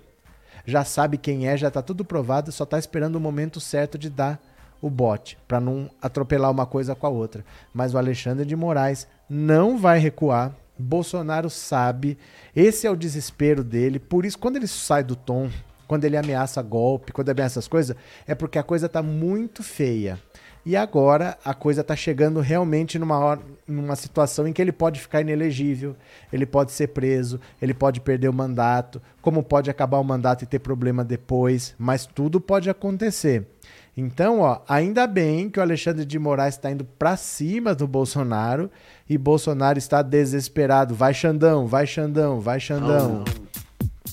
já 0.66 0.84
sabe 0.84 1.16
quem 1.16 1.48
é, 1.48 1.56
já 1.56 1.68
está 1.68 1.80
tudo 1.80 2.04
provado, 2.04 2.52
só 2.52 2.64
está 2.64 2.78
esperando 2.78 3.16
o 3.16 3.20
momento 3.20 3.58
certo 3.58 3.96
de 3.96 4.10
dar 4.10 4.38
o 4.82 4.90
bote, 4.90 5.38
para 5.46 5.60
não 5.60 5.88
atropelar 6.02 6.50
uma 6.50 6.66
coisa 6.66 6.94
com 6.94 7.06
a 7.06 7.10
outra. 7.10 7.44
Mas 7.72 7.94
o 7.94 7.98
Alexandre 7.98 8.44
de 8.44 8.56
Moraes 8.56 9.06
não 9.30 9.78
vai 9.78 9.98
recuar. 9.98 10.54
Bolsonaro 10.78 11.48
sabe, 11.48 12.18
esse 12.54 12.86
é 12.86 12.90
o 12.90 12.96
desespero 12.96 13.62
dele. 13.62 14.00
Por 14.00 14.26
isso, 14.26 14.38
quando 14.38 14.56
ele 14.56 14.66
sai 14.66 15.04
do 15.04 15.14
tom 15.14 15.48
quando 15.92 16.06
ele 16.06 16.16
ameaça 16.16 16.62
golpe, 16.62 17.12
quando 17.12 17.28
ameaça 17.28 17.58
essas 17.58 17.68
coisas, 17.68 17.94
é 18.26 18.34
porque 18.34 18.58
a 18.58 18.62
coisa 18.62 18.86
está 18.86 19.02
muito 19.02 19.62
feia. 19.62 20.18
E 20.64 20.74
agora 20.74 21.36
a 21.44 21.52
coisa 21.52 21.82
está 21.82 21.94
chegando 21.94 22.40
realmente 22.40 22.98
numa, 22.98 23.38
numa 23.68 23.94
situação 23.94 24.48
em 24.48 24.54
que 24.54 24.62
ele 24.62 24.72
pode 24.72 24.98
ficar 24.98 25.20
inelegível, 25.20 25.94
ele 26.32 26.46
pode 26.46 26.72
ser 26.72 26.88
preso, 26.88 27.38
ele 27.60 27.74
pode 27.74 28.00
perder 28.00 28.30
o 28.30 28.32
mandato, 28.32 29.02
como 29.20 29.42
pode 29.42 29.68
acabar 29.68 29.98
o 29.98 30.04
mandato 30.04 30.44
e 30.44 30.46
ter 30.46 30.60
problema 30.60 31.04
depois, 31.04 31.74
mas 31.78 32.06
tudo 32.06 32.40
pode 32.40 32.70
acontecer. 32.70 33.46
Então, 33.94 34.40
ó, 34.40 34.62
ainda 34.66 35.06
bem 35.06 35.50
que 35.50 35.58
o 35.58 35.62
Alexandre 35.62 36.06
de 36.06 36.18
Moraes 36.18 36.54
está 36.54 36.70
indo 36.70 36.86
para 36.86 37.18
cima 37.18 37.74
do 37.74 37.86
Bolsonaro 37.86 38.70
e 39.06 39.18
Bolsonaro 39.18 39.76
está 39.76 40.00
desesperado. 40.00 40.94
Vai 40.94 41.12
Xandão, 41.12 41.66
vai 41.66 41.86
Xandão, 41.86 42.40
vai 42.40 42.58
Xandão. 42.58 43.24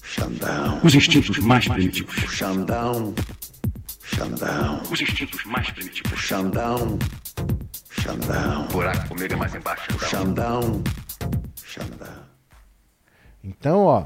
Xandão. 0.01 0.79
Os 0.83 0.95
instintos 0.95 1.37
mais 1.39 1.67
primitivos. 1.67 2.15
Xandão. 2.15 3.13
Xandão. 4.03 4.81
Os 4.91 5.01
instintos 5.01 5.43
mais 5.45 5.69
primitivos. 5.71 6.19
Xandão. 6.19 6.97
Xandão. 7.89 8.67
Buraco 8.67 9.09
comigo 9.09 9.33
é 9.33 9.37
mais 9.37 9.53
embaixo. 9.55 9.87
Xandão. 9.99 10.83
Xandão. 11.63 12.23
Então, 13.43 13.83
ó, 13.85 14.05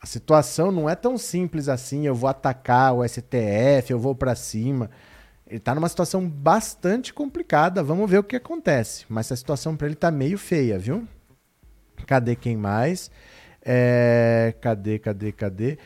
a 0.00 0.06
situação 0.06 0.70
não 0.70 0.88
é 0.88 0.94
tão 0.94 1.16
simples 1.16 1.68
assim. 1.68 2.06
Eu 2.06 2.14
vou 2.14 2.28
atacar 2.28 2.94
o 2.94 3.06
STF, 3.06 3.90
eu 3.90 3.98
vou 3.98 4.14
para 4.14 4.34
cima. 4.34 4.90
Ele 5.46 5.58
está 5.58 5.74
numa 5.74 5.88
situação 5.88 6.28
bastante 6.28 7.14
complicada. 7.14 7.82
Vamos 7.82 8.10
ver 8.10 8.18
o 8.18 8.24
que 8.24 8.36
acontece. 8.36 9.04
Mas 9.08 9.30
a 9.30 9.36
situação 9.36 9.76
para 9.76 9.86
ele 9.86 9.94
está 9.94 10.10
meio 10.10 10.36
feia, 10.36 10.78
viu? 10.78 11.06
Cadê 12.06 12.34
quem 12.36 12.56
mais? 12.56 13.10
É... 13.68 14.54
Cadê, 14.60 14.98
cadê, 15.00 15.32
cadê? 15.32 15.78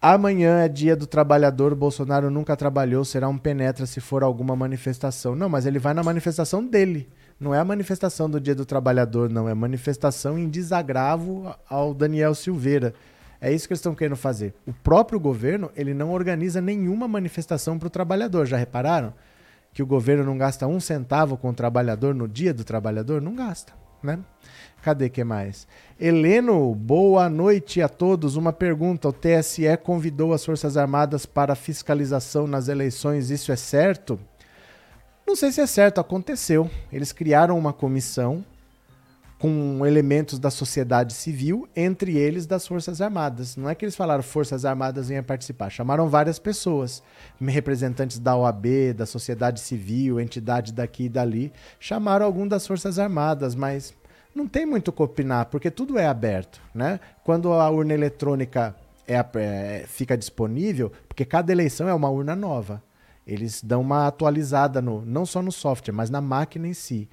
Amanhã 0.00 0.60
é 0.60 0.68
dia 0.68 0.94
do 0.94 1.08
trabalhador. 1.08 1.74
Bolsonaro 1.74 2.30
nunca 2.30 2.56
trabalhou. 2.56 3.04
Será 3.04 3.28
um 3.28 3.36
penetra 3.36 3.84
se 3.84 4.00
for 4.00 4.22
alguma 4.22 4.54
manifestação. 4.54 5.34
Não, 5.34 5.48
mas 5.48 5.66
ele 5.66 5.80
vai 5.80 5.92
na 5.92 6.04
manifestação 6.04 6.64
dele. 6.64 7.08
Não 7.40 7.52
é 7.52 7.58
a 7.58 7.64
manifestação 7.64 8.30
do 8.30 8.40
dia 8.40 8.54
do 8.54 8.64
trabalhador, 8.64 9.28
não. 9.28 9.48
É 9.48 9.54
manifestação 9.54 10.38
em 10.38 10.48
desagravo 10.48 11.52
ao 11.68 11.92
Daniel 11.92 12.34
Silveira. 12.34 12.94
É 13.40 13.52
isso 13.52 13.68
que 13.68 13.72
eles 13.72 13.80
estão 13.80 13.94
querendo 13.94 14.16
fazer. 14.16 14.54
O 14.66 14.72
próprio 14.72 15.20
governo, 15.20 15.70
ele 15.76 15.94
não 15.94 16.12
organiza 16.12 16.60
nenhuma 16.60 17.06
manifestação 17.06 17.78
para 17.78 17.86
o 17.86 17.90
trabalhador. 17.90 18.46
Já 18.46 18.56
repararam? 18.56 19.14
Que 19.72 19.82
o 19.82 19.86
governo 19.86 20.24
não 20.24 20.36
gasta 20.36 20.66
um 20.66 20.80
centavo 20.80 21.36
com 21.36 21.50
o 21.50 21.54
trabalhador 21.54 22.14
no 22.14 22.26
dia 22.26 22.52
do 22.52 22.64
trabalhador? 22.64 23.22
Não 23.22 23.34
gasta, 23.34 23.72
né? 24.02 24.18
Cadê 24.82 25.08
que 25.08 25.24
mais? 25.24 25.66
Heleno, 25.98 26.74
boa 26.74 27.28
noite 27.28 27.82
a 27.82 27.88
todos. 27.88 28.36
Uma 28.36 28.52
pergunta: 28.52 29.08
o 29.08 29.12
TSE 29.12 29.76
convidou 29.82 30.32
as 30.32 30.44
Forças 30.44 30.76
Armadas 30.76 31.26
para 31.26 31.54
fiscalização 31.54 32.46
nas 32.46 32.68
eleições, 32.68 33.30
isso 33.30 33.50
é 33.50 33.56
certo? 33.56 34.18
Não 35.26 35.36
sei 35.36 35.52
se 35.52 35.60
é 35.60 35.66
certo, 35.66 36.00
aconteceu. 36.00 36.70
Eles 36.92 37.12
criaram 37.12 37.58
uma 37.58 37.72
comissão 37.72 38.44
com 39.38 39.86
elementos 39.86 40.38
da 40.38 40.50
sociedade 40.50 41.14
civil, 41.14 41.68
entre 41.76 42.16
eles 42.16 42.44
das 42.44 42.66
Forças 42.66 43.00
Armadas. 43.00 43.56
Não 43.56 43.70
é 43.70 43.74
que 43.74 43.84
eles 43.84 43.94
falaram 43.94 44.22
Forças 44.22 44.64
Armadas 44.64 45.08
venham 45.08 45.22
participar, 45.22 45.70
chamaram 45.70 46.08
várias 46.08 46.38
pessoas, 46.38 47.02
representantes 47.40 48.18
da 48.18 48.36
OAB, 48.36 48.92
da 48.96 49.06
sociedade 49.06 49.60
civil, 49.60 50.18
entidade 50.18 50.72
daqui 50.72 51.04
e 51.04 51.08
dali, 51.08 51.52
chamaram 51.78 52.26
algum 52.26 52.48
das 52.48 52.66
Forças 52.66 52.98
Armadas, 52.98 53.54
mas 53.54 53.94
não 54.34 54.48
tem 54.48 54.66
muito 54.66 54.88
o 54.88 54.92
que 54.92 55.02
opinar, 55.02 55.46
porque 55.46 55.70
tudo 55.70 55.98
é 55.98 56.06
aberto, 56.06 56.60
né? 56.74 56.98
Quando 57.22 57.52
a 57.52 57.70
urna 57.70 57.94
eletrônica 57.94 58.74
é, 59.06 59.24
é, 59.34 59.84
fica 59.86 60.18
disponível, 60.18 60.92
porque 61.08 61.24
cada 61.24 61.52
eleição 61.52 61.88
é 61.88 61.94
uma 61.94 62.10
urna 62.10 62.34
nova. 62.34 62.82
Eles 63.26 63.62
dão 63.62 63.82
uma 63.82 64.06
atualizada 64.06 64.80
no, 64.80 65.04
não 65.04 65.26
só 65.26 65.42
no 65.42 65.52
software, 65.52 65.92
mas 65.92 66.10
na 66.10 66.20
máquina 66.20 66.66
em 66.66 66.72
si. 66.72 67.08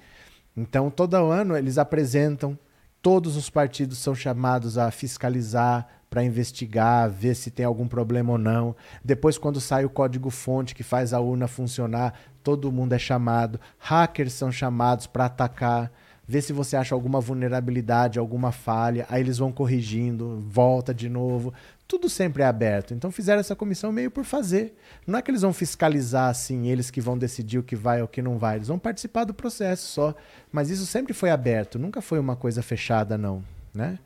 Então, 0.56 0.90
todo 0.90 1.14
ano 1.14 1.56
eles 1.56 1.76
apresentam, 1.78 2.58
todos 3.02 3.36
os 3.36 3.50
partidos 3.50 3.98
são 3.98 4.14
chamados 4.14 4.78
a 4.78 4.90
fiscalizar, 4.90 5.86
para 6.08 6.24
investigar, 6.24 7.10
ver 7.10 7.34
se 7.34 7.50
tem 7.50 7.66
algum 7.66 7.86
problema 7.86 8.32
ou 8.32 8.38
não. 8.38 8.74
Depois, 9.04 9.36
quando 9.36 9.60
sai 9.60 9.84
o 9.84 9.90
código-fonte 9.90 10.74
que 10.74 10.82
faz 10.82 11.12
a 11.12 11.20
urna 11.20 11.46
funcionar, 11.46 12.14
todo 12.42 12.72
mundo 12.72 12.94
é 12.94 12.98
chamado. 12.98 13.60
Hackers 13.78 14.32
são 14.32 14.50
chamados 14.50 15.06
para 15.06 15.26
atacar, 15.26 15.92
ver 16.26 16.42
se 16.42 16.52
você 16.52 16.76
acha 16.76 16.94
alguma 16.94 17.20
vulnerabilidade, 17.20 18.18
alguma 18.18 18.52
falha. 18.52 19.06
Aí 19.08 19.20
eles 19.20 19.38
vão 19.38 19.52
corrigindo, 19.52 20.42
volta 20.48 20.92
de 20.92 21.08
novo 21.08 21.52
tudo 21.88 22.08
sempre 22.08 22.42
é 22.42 22.46
aberto. 22.46 22.92
Então 22.92 23.10
fizeram 23.10 23.40
essa 23.40 23.54
comissão 23.54 23.92
meio 23.92 24.10
por 24.10 24.24
fazer. 24.24 24.76
Não 25.06 25.18
é 25.18 25.22
que 25.22 25.30
eles 25.30 25.42
vão 25.42 25.52
fiscalizar 25.52 26.28
assim, 26.28 26.68
eles 26.68 26.90
que 26.90 27.00
vão 27.00 27.16
decidir 27.16 27.58
o 27.58 27.62
que 27.62 27.76
vai 27.76 28.00
ou 28.00 28.06
o 28.06 28.08
que 28.08 28.20
não 28.20 28.38
vai. 28.38 28.56
Eles 28.56 28.68
vão 28.68 28.78
participar 28.78 29.24
do 29.24 29.34
processo 29.34 29.86
só. 29.86 30.14
Mas 30.50 30.70
isso 30.70 30.86
sempre 30.86 31.12
foi 31.12 31.30
aberto, 31.30 31.78
nunca 31.78 32.00
foi 32.00 32.18
uma 32.18 32.36
coisa 32.36 32.62
fechada, 32.62 33.16
não. 33.16 33.42
Né? 33.72 33.98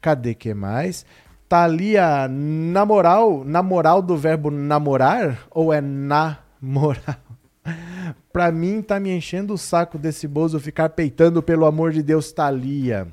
Cadê 0.00 0.34
que 0.34 0.54
mais? 0.54 1.04
Tá 1.48 1.64
ali 1.64 1.96
a 1.96 2.26
na 2.28 2.84
moral, 2.84 3.44
na 3.44 3.62
moral 3.62 4.02
do 4.02 4.16
verbo 4.16 4.50
namorar 4.50 5.46
ou 5.50 5.72
é 5.72 5.80
namorar? 5.80 7.25
pra 8.32 8.50
mim 8.52 8.82
tá 8.82 8.98
me 9.00 9.10
enchendo 9.10 9.54
o 9.54 9.58
saco 9.58 9.98
desse 9.98 10.26
bozo 10.28 10.60
ficar 10.60 10.90
peitando 10.90 11.42
pelo 11.42 11.66
amor 11.66 11.92
de 11.92 12.02
Deus, 12.02 12.32
Thalia. 12.32 13.08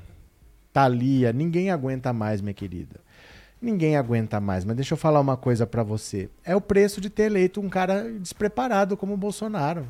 Thalia, 0.72 1.32
ninguém 1.32 1.70
aguenta 1.70 2.12
mais, 2.12 2.42
minha 2.42 2.54
querida 2.54 3.04
ninguém 3.64 3.96
aguenta 3.96 4.40
mais. 4.40 4.66
Mas 4.66 4.76
deixa 4.76 4.94
eu 4.94 4.98
falar 4.98 5.22
uma 5.22 5.38
coisa 5.38 5.66
para 5.66 5.82
você. 5.82 6.30
É 6.44 6.56
o 6.56 6.62
preço 6.62 7.00
de 7.00 7.10
ter 7.10 7.24
eleito 7.24 7.62
um 7.62 7.70
cara 7.70 8.12
despreparado 8.20 8.98
como 8.98 9.14
o 9.14 9.18
Bolsonaro. 9.18 9.88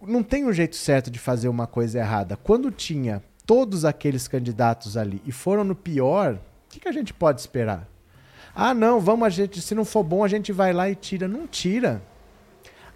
Não 0.00 0.22
tem 0.22 0.46
um 0.46 0.52
jeito 0.52 0.76
certo 0.76 1.10
de 1.10 1.18
fazer 1.18 1.48
uma 1.48 1.66
coisa 1.66 1.98
errada. 1.98 2.36
Quando 2.36 2.70
tinha 2.70 3.22
todos 3.46 3.84
aqueles 3.84 4.28
candidatos 4.28 4.96
ali 4.96 5.20
e 5.26 5.32
foram 5.32 5.64
no 5.64 5.74
pior, 5.74 6.34
o 6.34 6.38
que, 6.68 6.80
que 6.80 6.88
a 6.88 6.92
gente 6.92 7.12
pode 7.12 7.40
esperar? 7.40 7.88
Ah, 8.54 8.74
não, 8.74 9.00
vamos 9.00 9.26
a 9.26 9.30
gente, 9.30 9.60
se 9.60 9.74
não 9.74 9.84
for 9.84 10.02
bom, 10.02 10.22
a 10.22 10.28
gente 10.28 10.52
vai 10.52 10.72
lá 10.72 10.88
e 10.90 10.94
tira. 10.94 11.26
Não 11.26 11.46
tira. 11.46 12.02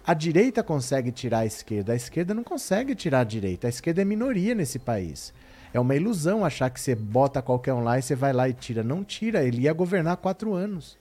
A 0.07 0.13
direita 0.13 0.61
consegue 0.61 1.11
tirar 1.11 1.39
a 1.39 1.45
esquerda, 1.47 1.93
a 1.93 1.95
esquerda 1.95 2.33
não 2.33 2.43
consegue 2.43 2.93
tirar 2.93 3.21
a 3.21 3.23
direita. 3.23 3.65
A 3.65 3.69
esquerda 3.69 4.03
é 4.03 4.05
minoria 4.05 4.53
nesse 4.53 4.77
país. 4.77 5.33
É 5.73 5.79
uma 5.79 5.95
ilusão 5.95 6.45
achar 6.45 6.69
que 6.69 6.79
você 6.79 6.93
bota 6.93 7.41
qualquer 7.41 7.73
um 7.73 7.83
lá 7.83 7.97
e 7.97 8.03
você 8.03 8.15
vai 8.15 8.31
lá 8.31 8.47
e 8.47 8.53
tira. 8.53 8.83
Não 8.83 9.03
tira, 9.03 9.43
ele 9.43 9.63
ia 9.63 9.73
governar 9.73 10.17
quatro 10.17 10.53
anos. 10.53 10.95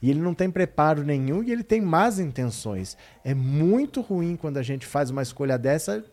E 0.00 0.10
ele 0.10 0.20
não 0.20 0.32
tem 0.32 0.48
preparo 0.48 1.02
nenhum 1.02 1.42
e 1.42 1.50
ele 1.50 1.64
tem 1.64 1.80
más 1.80 2.20
intenções. 2.20 2.96
É 3.24 3.34
muito 3.34 4.00
ruim 4.00 4.36
quando 4.36 4.58
a 4.58 4.62
gente 4.62 4.86
faz 4.86 5.10
uma 5.10 5.22
escolha 5.22 5.58
dessa, 5.58 6.04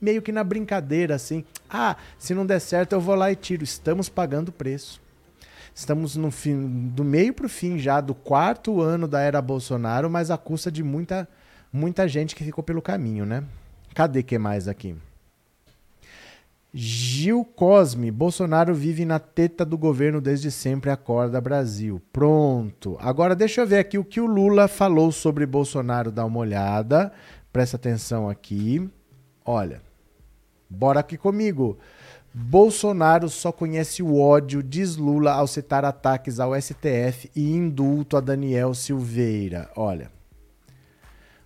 meio 0.00 0.22
que 0.22 0.30
na 0.30 0.44
brincadeira, 0.44 1.16
assim. 1.16 1.44
Ah, 1.68 1.96
se 2.16 2.34
não 2.34 2.46
der 2.46 2.60
certo, 2.60 2.92
eu 2.92 3.00
vou 3.00 3.16
lá 3.16 3.32
e 3.32 3.36
tiro. 3.36 3.64
Estamos 3.64 4.08
pagando 4.08 4.50
o 4.50 4.52
preço. 4.52 5.02
Estamos 5.74 6.14
no 6.14 6.30
fim, 6.30 6.90
do 6.94 7.02
meio 7.02 7.32
para 7.32 7.46
o 7.46 7.48
fim 7.48 7.78
já 7.78 8.00
do 8.00 8.14
quarto 8.14 8.80
ano 8.80 9.08
da 9.08 9.20
era 9.20 9.42
Bolsonaro, 9.42 10.08
mas 10.08 10.30
à 10.30 10.38
custa 10.38 10.70
de 10.70 10.82
muita, 10.82 11.28
muita 11.72 12.08
gente 12.08 12.34
que 12.34 12.44
ficou 12.44 12.62
pelo 12.62 12.82
caminho, 12.82 13.24
né? 13.24 13.44
Cadê 13.94 14.22
que 14.22 14.38
mais 14.38 14.68
aqui? 14.68 14.96
Gil 16.72 17.44
Cosme, 17.44 18.12
Bolsonaro 18.12 18.72
vive 18.72 19.04
na 19.04 19.18
teta 19.18 19.64
do 19.64 19.76
governo 19.76 20.20
desde 20.20 20.52
sempre, 20.52 20.88
acorda 20.90 21.40
Brasil. 21.40 22.00
Pronto. 22.12 22.96
Agora 23.00 23.34
deixa 23.34 23.60
eu 23.60 23.66
ver 23.66 23.78
aqui 23.78 23.98
o 23.98 24.04
que 24.04 24.20
o 24.20 24.26
Lula 24.26 24.68
falou 24.68 25.10
sobre 25.10 25.44
Bolsonaro, 25.46 26.12
dá 26.12 26.24
uma 26.24 26.38
olhada. 26.38 27.12
Presta 27.52 27.76
atenção 27.76 28.28
aqui. 28.28 28.88
Olha, 29.44 29.82
bora 30.68 31.00
aqui 31.00 31.16
comigo. 31.16 31.76
Bolsonaro 32.32 33.28
só 33.28 33.50
conhece 33.50 34.00
o 34.00 34.20
ódio, 34.20 34.62
diz 34.62 34.94
Lula 34.94 35.32
ao 35.32 35.48
citar 35.48 35.84
ataques 35.84 36.38
ao 36.38 36.54
STF 36.54 37.28
e 37.34 37.52
indulto 37.52 38.16
a 38.16 38.20
Daniel 38.20 38.74
Silveira. 38.74 39.68
Olha. 39.74 40.19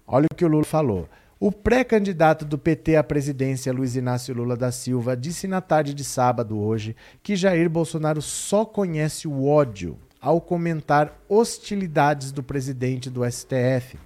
Olha 0.07 0.27
o 0.31 0.35
que 0.35 0.45
o 0.45 0.49
Lula 0.49 0.65
falou. 0.65 1.09
O 1.41 1.51
pré-candidato 1.51 2.45
do 2.45 2.57
PT 2.57 2.97
à 2.97 3.03
presidência, 3.03 3.73
Luiz 3.73 3.97
Inácio 3.97 4.35
Lula 4.35 4.57
da 4.57 4.71
Silva, 4.71 5.17
disse 5.17 5.47
na 5.47 5.61
tarde 5.61 5.93
de 5.93 6.05
sábado 6.05 6.59
hoje 6.59 6.95
que 7.23 7.37
Jair 7.37 7.69
Bolsonaro 7.69 8.23
só 8.23 8.65
conhece 8.65 9.27
o 9.27 9.47
ódio 9.47 9.99
ao 10.21 10.41
comentar 10.41 11.21
hostilidades 11.29 12.33
do 12.33 12.43
presidente 12.43 13.11
do 13.11 13.31
STF. 13.31 13.99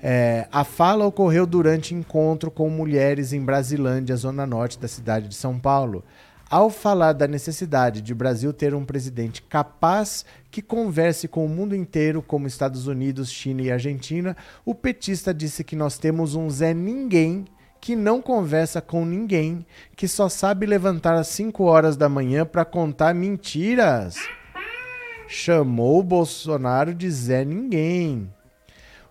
É, 0.00 0.46
a 0.52 0.64
fala 0.64 1.06
ocorreu 1.06 1.46
durante 1.46 1.94
encontro 1.94 2.50
com 2.50 2.68
mulheres 2.68 3.32
em 3.32 3.40
Brasilândia, 3.40 4.16
zona 4.16 4.46
norte 4.46 4.78
da 4.78 4.88
cidade 4.88 5.28
de 5.28 5.34
São 5.34 5.58
Paulo. 5.58 6.04
Ao 6.52 6.68
falar 6.68 7.14
da 7.14 7.26
necessidade 7.26 8.02
de 8.02 8.12
o 8.12 8.14
Brasil 8.14 8.52
ter 8.52 8.74
um 8.74 8.84
presidente 8.84 9.40
capaz 9.40 10.22
que 10.50 10.60
converse 10.60 11.26
com 11.26 11.46
o 11.46 11.48
mundo 11.48 11.74
inteiro, 11.74 12.20
como 12.20 12.46
Estados 12.46 12.86
Unidos, 12.86 13.32
China 13.32 13.62
e 13.62 13.72
Argentina, 13.72 14.36
o 14.62 14.74
petista 14.74 15.32
disse 15.32 15.64
que 15.64 15.74
nós 15.74 15.96
temos 15.96 16.34
um 16.34 16.50
Zé 16.50 16.74
Ninguém 16.74 17.46
que 17.80 17.96
não 17.96 18.20
conversa 18.20 18.82
com 18.82 19.02
ninguém, 19.06 19.64
que 19.96 20.06
só 20.06 20.28
sabe 20.28 20.66
levantar 20.66 21.14
às 21.14 21.28
5 21.28 21.64
horas 21.64 21.96
da 21.96 22.06
manhã 22.06 22.44
para 22.44 22.66
contar 22.66 23.14
mentiras. 23.14 24.16
Chamou 25.26 26.02
Bolsonaro 26.02 26.92
de 26.92 27.10
Zé 27.10 27.46
Ninguém. 27.46 28.30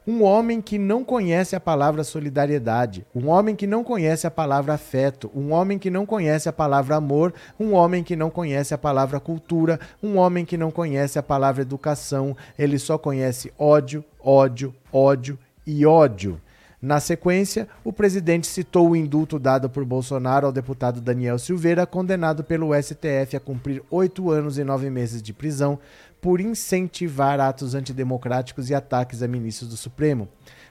Um 0.05 0.23
homem 0.23 0.59
que 0.61 0.79
não 0.79 1.03
conhece 1.03 1.55
a 1.55 1.59
palavra 1.59 2.03
solidariedade, 2.03 3.05
um 3.13 3.29
homem 3.29 3.55
que 3.55 3.67
não 3.67 3.83
conhece 3.83 4.25
a 4.25 4.31
palavra 4.31 4.73
afeto, 4.73 5.29
um 5.35 5.51
homem 5.51 5.77
que 5.77 5.91
não 5.91 6.07
conhece 6.07 6.49
a 6.49 6.53
palavra 6.53 6.95
amor, 6.95 7.31
um 7.59 7.73
homem 7.73 8.03
que 8.03 8.15
não 8.15 8.31
conhece 8.31 8.73
a 8.73 8.79
palavra 8.79 9.19
cultura, 9.19 9.79
um 10.01 10.17
homem 10.17 10.43
que 10.43 10.57
não 10.57 10.71
conhece 10.71 11.19
a 11.19 11.23
palavra 11.23 11.61
educação, 11.61 12.35
ele 12.57 12.79
só 12.79 12.97
conhece 12.97 13.53
ódio, 13.59 14.03
ódio, 14.19 14.73
ódio 14.91 15.37
e 15.67 15.85
ódio. 15.85 16.41
Na 16.81 16.99
sequência, 16.99 17.67
o 17.83 17.93
presidente 17.93 18.47
citou 18.47 18.89
o 18.89 18.95
indulto 18.95 19.37
dado 19.37 19.69
por 19.69 19.85
Bolsonaro 19.85 20.47
ao 20.47 20.51
deputado 20.51 20.99
Daniel 20.99 21.37
Silveira, 21.37 21.85
condenado 21.85 22.43
pelo 22.43 22.73
STF 22.73 23.37
a 23.37 23.39
cumprir 23.39 23.83
oito 23.91 24.31
anos 24.31 24.57
e 24.57 24.63
nove 24.63 24.89
meses 24.89 25.21
de 25.21 25.31
prisão 25.31 25.77
por 26.21 26.39
incentivar 26.39 27.39
atos 27.39 27.73
antidemocráticos 27.75 28.69
e 28.69 28.75
ataques 28.75 29.23
a 29.23 29.27
ministros 29.27 29.69
do 29.69 29.75
Supremo. 29.75 30.29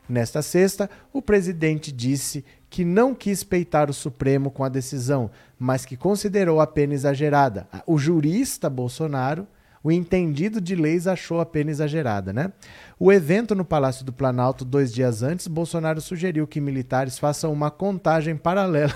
Nesta 0.08 0.40
sexta, 0.42 0.88
o 1.12 1.20
presidente 1.20 1.92
disse 1.92 2.44
que 2.68 2.84
não 2.84 3.14
quis 3.14 3.44
peitar 3.44 3.90
o 3.90 3.94
Supremo 3.94 4.50
com 4.50 4.64
a 4.64 4.68
decisão, 4.68 5.30
mas 5.58 5.84
que 5.84 5.96
considerou 5.96 6.60
a 6.60 6.66
pena 6.66 6.94
exagerada. 6.94 7.68
O 7.86 7.98
jurista 7.98 8.70
Bolsonaro 8.70 9.46
o 9.82 9.90
entendido 9.90 10.60
de 10.60 10.74
leis 10.74 11.06
achou 11.06 11.40
a 11.40 11.46
pena 11.46 11.70
exagerada, 11.70 12.32
né? 12.32 12.52
O 12.98 13.10
evento 13.10 13.54
no 13.54 13.64
Palácio 13.64 14.04
do 14.04 14.12
Planalto, 14.12 14.62
dois 14.62 14.92
dias 14.92 15.22
antes, 15.22 15.46
Bolsonaro 15.46 16.02
sugeriu 16.02 16.46
que 16.46 16.60
militares 16.60 17.18
façam 17.18 17.50
uma 17.50 17.70
contagem 17.70 18.36
paralela. 18.36 18.94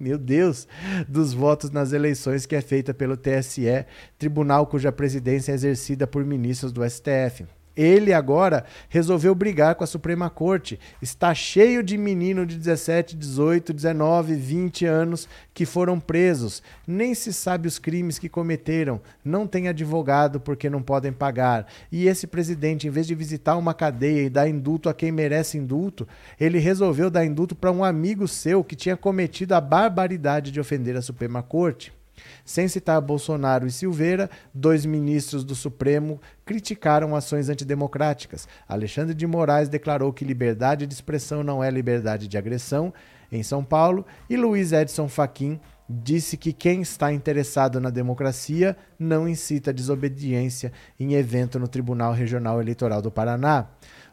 Meu 0.00 0.16
Deus, 0.16 0.66
dos 1.06 1.34
votos 1.34 1.70
nas 1.70 1.92
eleições 1.92 2.46
que 2.46 2.56
é 2.56 2.62
feita 2.62 2.94
pelo 2.94 3.18
TSE, 3.18 3.84
tribunal 4.18 4.66
cuja 4.66 4.90
presidência 4.90 5.52
é 5.52 5.54
exercida 5.54 6.06
por 6.06 6.24
ministros 6.24 6.72
do 6.72 6.82
STF. 6.88 7.44
Ele 7.80 8.12
agora 8.12 8.66
resolveu 8.90 9.34
brigar 9.34 9.74
com 9.74 9.82
a 9.82 9.86
Suprema 9.86 10.28
Corte. 10.28 10.78
Está 11.00 11.32
cheio 11.32 11.82
de 11.82 11.96
menino 11.96 12.44
de 12.44 12.58
17, 12.58 13.16
18, 13.16 13.72
19, 13.72 14.34
20 14.34 14.84
anos 14.84 15.26
que 15.54 15.64
foram 15.64 15.98
presos. 15.98 16.62
Nem 16.86 17.14
se 17.14 17.32
sabe 17.32 17.66
os 17.66 17.78
crimes 17.78 18.18
que 18.18 18.28
cometeram. 18.28 19.00
Não 19.24 19.46
tem 19.46 19.66
advogado 19.66 20.38
porque 20.38 20.68
não 20.68 20.82
podem 20.82 21.10
pagar. 21.10 21.66
E 21.90 22.06
esse 22.06 22.26
presidente, 22.26 22.86
em 22.86 22.90
vez 22.90 23.06
de 23.06 23.14
visitar 23.14 23.56
uma 23.56 23.72
cadeia 23.72 24.26
e 24.26 24.28
dar 24.28 24.46
indulto 24.46 24.90
a 24.90 24.92
quem 24.92 25.10
merece 25.10 25.56
indulto, 25.56 26.06
ele 26.38 26.58
resolveu 26.58 27.08
dar 27.08 27.24
indulto 27.24 27.54
para 27.54 27.72
um 27.72 27.82
amigo 27.82 28.28
seu 28.28 28.62
que 28.62 28.76
tinha 28.76 28.94
cometido 28.94 29.54
a 29.54 29.60
barbaridade 29.60 30.50
de 30.50 30.60
ofender 30.60 30.98
a 30.98 31.02
Suprema 31.02 31.42
Corte. 31.42 31.98
Sem 32.44 32.68
citar 32.68 33.00
Bolsonaro 33.00 33.66
e 33.66 33.70
Silveira, 33.70 34.30
dois 34.52 34.84
ministros 34.84 35.44
do 35.44 35.54
Supremo 35.54 36.20
criticaram 36.44 37.14
ações 37.14 37.48
antidemocráticas. 37.48 38.48
Alexandre 38.68 39.14
de 39.14 39.26
Moraes 39.26 39.68
declarou 39.68 40.12
que 40.12 40.24
liberdade 40.24 40.86
de 40.86 40.94
expressão 40.94 41.42
não 41.42 41.62
é 41.62 41.70
liberdade 41.70 42.26
de 42.26 42.38
agressão 42.38 42.92
em 43.30 43.42
São 43.42 43.62
Paulo 43.62 44.04
e 44.28 44.36
Luiz 44.36 44.72
Edson 44.72 45.08
Fachin 45.08 45.60
disse 45.88 46.36
que 46.36 46.52
quem 46.52 46.82
está 46.82 47.12
interessado 47.12 47.80
na 47.80 47.90
democracia 47.90 48.76
não 48.98 49.28
incita 49.28 49.72
desobediência 49.72 50.72
em 50.98 51.14
evento 51.14 51.58
no 51.58 51.66
Tribunal 51.66 52.12
Regional 52.12 52.60
Eleitoral 52.60 53.02
do 53.02 53.10
Paraná. 53.10 53.66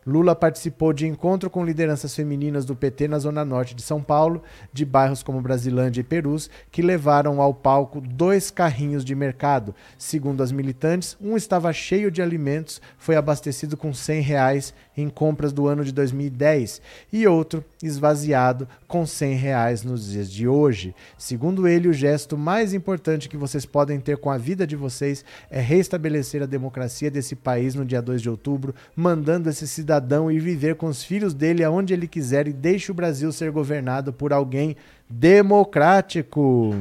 Lula 0.08 0.34
participou 0.34 0.93
de 0.93 1.06
encontro 1.06 1.50
com 1.50 1.65
lideranças 1.65 2.15
femininas 2.15 2.63
do 2.63 2.74
PT 2.74 3.10
na 3.10 3.20
zona 3.20 3.43
norte 3.43 3.76
de 3.76 3.82
São 3.82 4.02
Paulo, 4.02 4.41
de 4.72 4.86
bairros 4.86 5.22
como 5.22 5.41
Brasilândia 5.41 6.00
e 6.00 6.04
Perus, 6.04 6.50
que 6.72 6.82
levaram 6.82 7.41
ao 7.41 7.54
palco 7.54 8.00
dois 8.00 8.50
carrinhos 8.50 9.04
de 9.04 9.13
mercado. 9.13 9.76
Segundo 9.98 10.41
as 10.41 10.50
militantes, 10.50 11.17
um 11.20 11.36
estava 11.36 11.74
cheio 11.74 12.10
de 12.10 12.22
alimentos, 12.22 12.82
foi 12.98 13.17
abastecido 13.17 13.76
com 13.76 13.93
100 13.93 14.22
reais 14.22 14.74
em 14.96 15.10
compras 15.10 15.52
do 15.52 15.67
ano 15.67 15.84
de 15.84 15.91
2010 15.91 16.82
e 17.12 17.28
outro 17.28 17.62
esvaziado 17.84 18.65
com 18.88 19.06
100 19.06 19.36
reais 19.36 19.84
nos 19.84 20.10
dias 20.10 20.32
de 20.32 20.48
hoje. 20.48 20.96
Segundo 21.17 21.67
ele, 21.67 21.89
o 21.89 21.93
gesto 21.93 22.38
mais 22.38 22.74
importante 22.74 23.28
que 23.28 23.36
vocês 23.36 23.65
podem 23.65 24.00
ter 24.00 24.15
com 24.15 24.32
a 24.32 24.38
vida 24.38 24.65
de 24.65 24.78
vocês 24.78 25.26
é 25.52 25.60
restabelecer 25.60 26.41
a 26.41 26.46
democracia 26.46 27.12
desse 27.12 27.36
país 27.36 27.76
no 27.76 27.84
dia 27.84 28.02
2 28.02 28.22
de 28.22 28.30
outubro, 28.30 28.74
mandando 28.96 29.50
esse 29.50 29.67
cidadão 29.67 29.96
cidadão 29.97 30.31
e 30.31 30.39
viver 30.39 30.75
com 30.75 30.88
os 30.88 31.03
filhos 31.03 31.33
dele 31.33 31.63
aonde 31.63 31.93
ele 31.93 32.07
quiser 32.07 32.47
e 32.47 32.53
deixe 32.53 32.91
o 32.91 32.95
Brasil 32.95 33.31
ser 33.31 33.51
governado 33.51 34.13
por 34.13 34.31
alguém 34.31 34.75
democrático. 35.10 36.75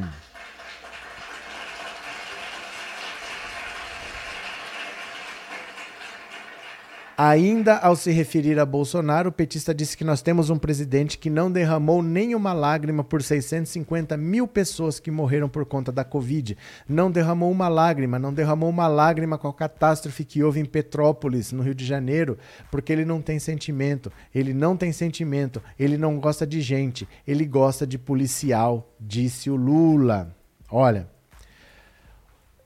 Ainda 7.18 7.78
ao 7.78 7.96
se 7.96 8.10
referir 8.10 8.58
a 8.58 8.66
Bolsonaro, 8.66 9.30
o 9.30 9.32
petista 9.32 9.74
disse 9.74 9.96
que 9.96 10.04
nós 10.04 10.20
temos 10.20 10.50
um 10.50 10.58
presidente 10.58 11.16
que 11.16 11.30
não 11.30 11.50
derramou 11.50 12.02
nenhuma 12.02 12.52
lágrima 12.52 13.02
por 13.02 13.22
650 13.22 14.18
mil 14.18 14.46
pessoas 14.46 15.00
que 15.00 15.10
morreram 15.10 15.48
por 15.48 15.64
conta 15.64 15.90
da 15.90 16.04
Covid. 16.04 16.58
Não 16.86 17.10
derramou 17.10 17.50
uma 17.50 17.68
lágrima, 17.68 18.18
não 18.18 18.34
derramou 18.34 18.68
uma 18.68 18.86
lágrima 18.86 19.38
com 19.38 19.48
a 19.48 19.54
catástrofe 19.54 20.26
que 20.26 20.42
houve 20.42 20.60
em 20.60 20.66
Petrópolis, 20.66 21.52
no 21.52 21.62
Rio 21.62 21.74
de 21.74 21.86
Janeiro, 21.86 22.36
porque 22.70 22.92
ele 22.92 23.06
não 23.06 23.22
tem 23.22 23.38
sentimento. 23.38 24.12
Ele 24.34 24.52
não 24.52 24.76
tem 24.76 24.92
sentimento, 24.92 25.62
ele 25.78 25.96
não 25.96 26.20
gosta 26.20 26.46
de 26.46 26.60
gente, 26.60 27.08
ele 27.26 27.46
gosta 27.46 27.86
de 27.86 27.96
policial, 27.96 28.92
disse 29.00 29.48
o 29.48 29.56
Lula. 29.56 30.36
Olha, 30.70 31.08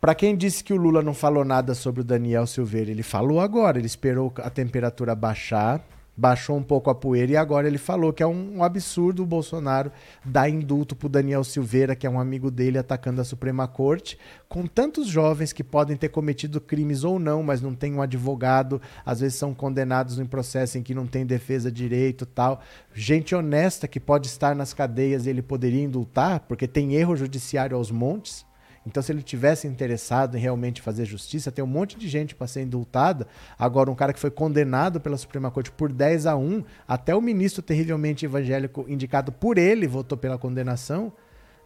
para 0.00 0.14
quem 0.14 0.34
disse 0.34 0.64
que 0.64 0.72
o 0.72 0.76
Lula 0.78 1.02
não 1.02 1.12
falou 1.12 1.44
nada 1.44 1.74
sobre 1.74 2.00
o 2.00 2.04
Daniel 2.04 2.46
Silveira, 2.46 2.90
ele 2.90 3.02
falou 3.02 3.38
agora. 3.38 3.78
Ele 3.78 3.86
esperou 3.86 4.32
a 4.38 4.48
temperatura 4.48 5.14
baixar, 5.14 5.84
baixou 6.16 6.56
um 6.56 6.62
pouco 6.62 6.88
a 6.88 6.94
poeira 6.94 7.32
e 7.32 7.36
agora 7.36 7.66
ele 7.66 7.76
falou 7.76 8.10
que 8.10 8.22
é 8.22 8.26
um, 8.26 8.64
absurdo 8.64 9.22
o 9.22 9.26
Bolsonaro 9.26 9.92
dar 10.24 10.48
indulto 10.48 10.96
para 10.96 11.08
Daniel 11.10 11.44
Silveira, 11.44 11.94
que 11.94 12.06
é 12.06 12.10
um 12.10 12.18
amigo 12.18 12.50
dele, 12.50 12.78
atacando 12.78 13.20
a 13.20 13.24
Suprema 13.24 13.68
Corte, 13.68 14.18
com 14.48 14.66
tantos 14.66 15.06
jovens 15.06 15.52
que 15.52 15.62
podem 15.62 15.98
ter 15.98 16.08
cometido 16.08 16.62
crimes 16.62 17.04
ou 17.04 17.18
não, 17.18 17.42
mas 17.42 17.60
não 17.60 17.74
tem 17.74 17.94
um 17.94 18.00
advogado, 18.00 18.80
às 19.04 19.20
vezes 19.20 19.38
são 19.38 19.52
condenados 19.52 20.18
em 20.18 20.24
processo 20.24 20.78
em 20.78 20.82
que 20.82 20.94
não 20.94 21.06
tem 21.06 21.26
defesa 21.26 21.70
direito 21.70 22.24
tal. 22.24 22.62
Gente 22.94 23.34
honesta 23.34 23.86
que 23.86 24.00
pode 24.00 24.28
estar 24.28 24.54
nas 24.54 24.72
cadeias 24.72 25.26
e 25.26 25.30
ele 25.30 25.42
poderia 25.42 25.82
indultar, 25.82 26.40
porque 26.40 26.66
tem 26.66 26.94
erro 26.94 27.16
judiciário 27.16 27.76
aos 27.76 27.90
montes. 27.90 28.48
Então, 28.86 29.02
se 29.02 29.12
ele 29.12 29.22
tivesse 29.22 29.66
interessado 29.66 30.36
em 30.36 30.40
realmente 30.40 30.80
fazer 30.80 31.04
justiça, 31.04 31.52
tem 31.52 31.62
um 31.62 31.68
monte 31.68 31.98
de 31.98 32.08
gente 32.08 32.34
para 32.34 32.46
ser 32.46 32.62
indultada. 32.62 33.26
Agora, 33.58 33.90
um 33.90 33.94
cara 33.94 34.12
que 34.12 34.18
foi 34.18 34.30
condenado 34.30 35.00
pela 35.00 35.18
Suprema 35.18 35.50
Corte 35.50 35.70
por 35.70 35.92
10 35.92 36.26
a 36.26 36.36
1, 36.36 36.64
até 36.88 37.14
o 37.14 37.20
ministro 37.20 37.62
terrivelmente 37.62 38.24
evangélico 38.24 38.86
indicado 38.88 39.30
por 39.30 39.58
ele 39.58 39.86
votou 39.86 40.16
pela 40.16 40.38
condenação. 40.38 41.12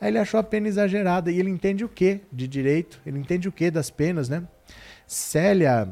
Aí 0.01 0.09
ele 0.09 0.19
achou 0.19 0.41
a 0.41 0.43
pena 0.43 0.67
exagerada. 0.67 1.31
E 1.31 1.39
ele 1.39 1.51
entende 1.51 1.85
o 1.85 1.89
que 1.89 2.21
de 2.33 2.49
direito? 2.49 3.01
Ele 3.07 3.19
entende 3.19 3.49
o 3.49 3.53
que 3.53 3.71
das 3.71 3.91
penas, 3.91 4.29
né? 4.29 4.43
Célia, 5.07 5.89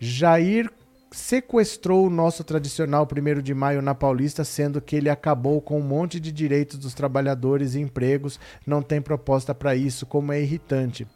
Jair 0.00 0.70
sequestrou 1.10 2.06
o 2.06 2.10
nosso 2.10 2.42
tradicional 2.44 3.06
1 3.06 3.40
de 3.42 3.54
maio 3.54 3.80
na 3.80 3.94
Paulista, 3.94 4.44
sendo 4.44 4.80
que 4.80 4.96
ele 4.96 5.08
acabou 5.08 5.60
com 5.60 5.78
um 5.78 5.82
monte 5.82 6.18
de 6.18 6.32
direitos 6.32 6.78
dos 6.78 6.94
trabalhadores 6.94 7.74
e 7.74 7.80
empregos, 7.80 8.38
não 8.66 8.82
tem 8.82 9.00
proposta 9.00 9.54
para 9.54 9.74
isso, 9.74 10.06
como 10.06 10.32
é 10.32 10.40
irritante. 10.40 11.06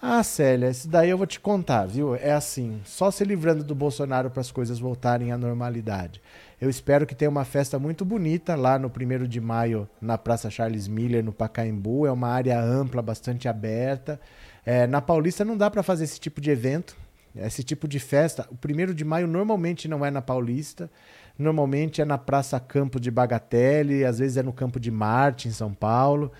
Ah, 0.00 0.22
Célia, 0.22 0.70
isso 0.70 0.86
daí 0.88 1.08
eu 1.08 1.16
vou 1.16 1.26
te 1.26 1.40
contar, 1.40 1.86
viu? 1.86 2.14
É 2.14 2.32
assim, 2.32 2.80
só 2.84 3.10
se 3.10 3.24
livrando 3.24 3.64
do 3.64 3.74
Bolsonaro 3.74 4.30
para 4.30 4.42
as 4.42 4.52
coisas 4.52 4.78
voltarem 4.78 5.32
à 5.32 5.38
normalidade. 5.38 6.20
Eu 6.60 6.68
espero 6.70 7.06
que 7.06 7.14
tenha 7.14 7.30
uma 7.30 7.44
festa 7.44 7.78
muito 7.78 8.04
bonita 8.04 8.54
lá 8.54 8.78
no 8.78 8.88
1 8.88 9.26
de 9.26 9.40
maio, 9.40 9.88
na 10.00 10.18
Praça 10.18 10.50
Charles 10.50 10.86
Miller, 10.86 11.24
no 11.24 11.32
Pacaembu. 11.32 12.06
É 12.06 12.12
uma 12.12 12.28
área 12.28 12.60
ampla, 12.60 13.00
bastante 13.02 13.48
aberta. 13.48 14.20
É, 14.64 14.86
na 14.86 15.00
Paulista 15.00 15.44
não 15.44 15.56
dá 15.56 15.70
para 15.70 15.82
fazer 15.82 16.04
esse 16.04 16.20
tipo 16.20 16.40
de 16.40 16.50
evento, 16.50 16.96
esse 17.36 17.62
tipo 17.62 17.86
de 17.86 17.98
festa, 17.98 18.46
o 18.50 18.56
primeiro 18.56 18.94
de 18.94 19.04
maio 19.04 19.26
normalmente 19.26 19.88
não 19.88 20.04
é 20.04 20.10
na 20.10 20.22
Paulista, 20.22 20.90
normalmente 21.38 22.00
é 22.00 22.04
na 22.04 22.16
Praça 22.16 22.58
Campo 22.58 22.98
de 22.98 23.10
Bagatelle, 23.10 24.04
às 24.04 24.18
vezes 24.18 24.36
é 24.36 24.42
no 24.42 24.52
Campo 24.52 24.80
de 24.80 24.90
Marte, 24.90 25.48
em 25.48 25.52
São 25.52 25.74
Paulo, 25.74 26.32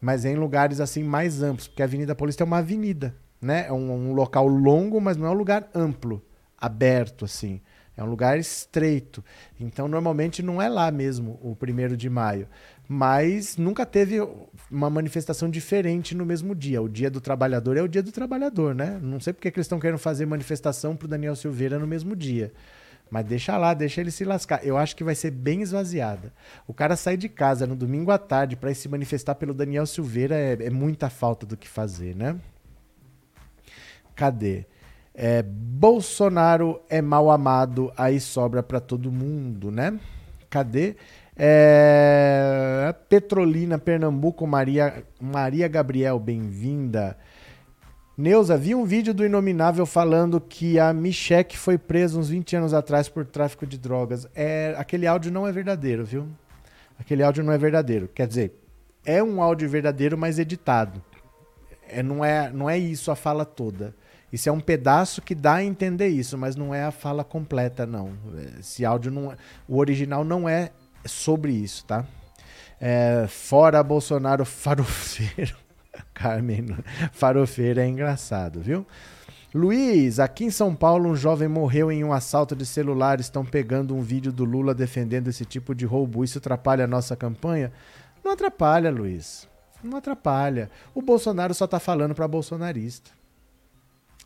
mas 0.00 0.24
é 0.24 0.30
em 0.30 0.36
lugares 0.36 0.80
assim 0.80 1.02
mais 1.02 1.42
amplos, 1.42 1.66
porque 1.66 1.82
a 1.82 1.86
Avenida 1.86 2.14
Paulista 2.14 2.42
é 2.42 2.46
uma 2.46 2.58
avenida, 2.58 3.14
né? 3.40 3.66
É 3.66 3.72
um, 3.72 4.10
um 4.10 4.12
local 4.12 4.46
longo, 4.46 5.00
mas 5.00 5.16
não 5.16 5.26
é 5.26 5.30
um 5.30 5.34
lugar 5.34 5.68
amplo, 5.74 6.22
aberto 6.58 7.24
assim. 7.24 7.60
É 7.96 8.02
um 8.02 8.08
lugar 8.08 8.38
estreito. 8.38 9.24
Então, 9.58 9.86
normalmente 9.86 10.42
não 10.42 10.60
é 10.60 10.68
lá 10.68 10.90
mesmo 10.90 11.38
o 11.40 11.54
primeiro 11.54 11.96
de 11.96 12.10
maio 12.10 12.48
mas 12.88 13.56
nunca 13.56 13.86
teve 13.86 14.20
uma 14.70 14.90
manifestação 14.90 15.48
diferente 15.48 16.14
no 16.14 16.26
mesmo 16.26 16.54
dia. 16.54 16.82
O 16.82 16.88
dia 16.88 17.10
do 17.10 17.20
trabalhador 17.20 17.76
é 17.76 17.82
o 17.82 17.88
dia 17.88 18.02
do 18.02 18.12
trabalhador, 18.12 18.74
né? 18.74 18.98
Não 19.02 19.18
sei 19.20 19.32
porque 19.32 19.50
que 19.50 19.58
eles 19.58 19.66
estão 19.66 19.80
querendo 19.80 19.98
fazer 19.98 20.26
manifestação 20.26 20.94
para 20.94 21.06
o 21.06 21.08
Daniel 21.08 21.34
Silveira 21.34 21.78
no 21.78 21.86
mesmo 21.86 22.14
dia. 22.14 22.52
Mas 23.10 23.26
deixa 23.26 23.56
lá, 23.56 23.74
deixa 23.74 24.00
ele 24.00 24.10
se 24.10 24.24
lascar. 24.24 24.64
Eu 24.64 24.76
acho 24.76 24.96
que 24.96 25.04
vai 25.04 25.14
ser 25.14 25.30
bem 25.30 25.62
esvaziada. 25.62 26.32
O 26.66 26.74
cara 26.74 26.96
sair 26.96 27.16
de 27.16 27.28
casa 27.28 27.66
no 27.66 27.76
domingo 27.76 28.10
à 28.10 28.18
tarde 28.18 28.56
para 28.56 28.72
se 28.74 28.88
manifestar 28.88 29.34
pelo 29.34 29.54
Daniel 29.54 29.86
Silveira 29.86 30.34
é, 30.34 30.58
é, 30.60 30.70
muita 30.70 31.08
falta 31.08 31.46
do 31.46 31.56
que 31.56 31.68
fazer, 31.68 32.14
né? 32.16 32.36
Cadê? 34.14 34.66
É, 35.14 35.42
Bolsonaro 35.42 36.80
é 36.88 37.00
mal 37.00 37.30
amado, 37.30 37.92
aí 37.96 38.18
sobra 38.18 38.62
para 38.62 38.80
todo 38.80 39.12
mundo, 39.12 39.70
né? 39.70 39.98
Cadê? 40.50 40.96
É, 41.36 42.94
Petrolina, 43.08 43.78
Pernambuco, 43.78 44.46
Maria, 44.46 45.04
Maria 45.20 45.66
Gabriel, 45.66 46.18
bem-vinda. 46.18 47.16
Neuza, 48.16 48.56
vi 48.56 48.74
um 48.74 48.84
vídeo 48.84 49.12
do 49.12 49.26
Inominável 49.26 49.84
falando 49.84 50.40
que 50.40 50.78
a 50.78 50.92
Michek 50.92 51.58
foi 51.58 51.76
presa 51.76 52.16
uns 52.16 52.28
20 52.28 52.56
anos 52.56 52.72
atrás 52.72 53.08
por 53.08 53.26
tráfico 53.26 53.66
de 53.66 53.76
drogas. 53.76 54.28
É, 54.34 54.74
aquele 54.78 55.06
áudio 55.06 55.32
não 55.32 55.46
é 55.46 55.50
verdadeiro, 55.50 56.04
viu? 56.04 56.28
Aquele 56.96 57.24
áudio 57.24 57.42
não 57.42 57.52
é 57.52 57.58
verdadeiro. 57.58 58.08
Quer 58.14 58.28
dizer, 58.28 58.52
é 59.04 59.20
um 59.20 59.42
áudio 59.42 59.68
verdadeiro, 59.68 60.16
mas 60.16 60.38
editado. 60.38 61.02
É, 61.88 62.04
não, 62.04 62.24
é, 62.24 62.52
não 62.52 62.70
é 62.70 62.78
isso 62.78 63.10
a 63.10 63.16
fala 63.16 63.44
toda. 63.44 63.92
Isso 64.32 64.48
é 64.48 64.52
um 64.52 64.60
pedaço 64.60 65.20
que 65.20 65.34
dá 65.34 65.54
a 65.54 65.64
entender 65.64 66.08
isso, 66.08 66.38
mas 66.38 66.54
não 66.54 66.72
é 66.72 66.84
a 66.84 66.92
fala 66.92 67.24
completa, 67.24 67.84
não. 67.84 68.12
Esse 68.60 68.84
áudio 68.84 69.10
não 69.10 69.32
é, 69.32 69.36
O 69.68 69.78
original 69.78 70.24
não 70.24 70.48
é 70.48 70.70
sobre 71.06 71.52
isso, 71.52 71.84
tá? 71.84 72.04
É, 72.80 73.26
fora 73.28 73.82
Bolsonaro 73.82 74.44
farofeiro. 74.46 75.56
Carmen, 76.12 76.66
farofeiro 77.12 77.80
é 77.80 77.86
engraçado, 77.86 78.60
viu? 78.60 78.86
Luiz, 79.54 80.18
aqui 80.18 80.44
em 80.44 80.50
São 80.50 80.74
Paulo, 80.74 81.08
um 81.08 81.14
jovem 81.14 81.46
morreu 81.46 81.92
em 81.92 82.02
um 82.02 82.12
assalto 82.12 82.56
de 82.56 82.66
celular. 82.66 83.20
Estão 83.20 83.44
pegando 83.44 83.94
um 83.94 84.02
vídeo 84.02 84.32
do 84.32 84.44
Lula 84.44 84.74
defendendo 84.74 85.28
esse 85.28 85.44
tipo 85.44 85.74
de 85.74 85.86
roubo. 85.86 86.24
Isso 86.24 86.38
atrapalha 86.38 86.84
a 86.84 86.88
nossa 86.88 87.14
campanha? 87.14 87.72
Não 88.24 88.32
atrapalha, 88.32 88.90
Luiz. 88.90 89.48
Não 89.82 89.98
atrapalha. 89.98 90.68
O 90.92 91.00
Bolsonaro 91.00 91.54
só 91.54 91.68
tá 91.68 91.78
falando 91.78 92.16
para 92.16 92.26
bolsonarista. 92.26 93.12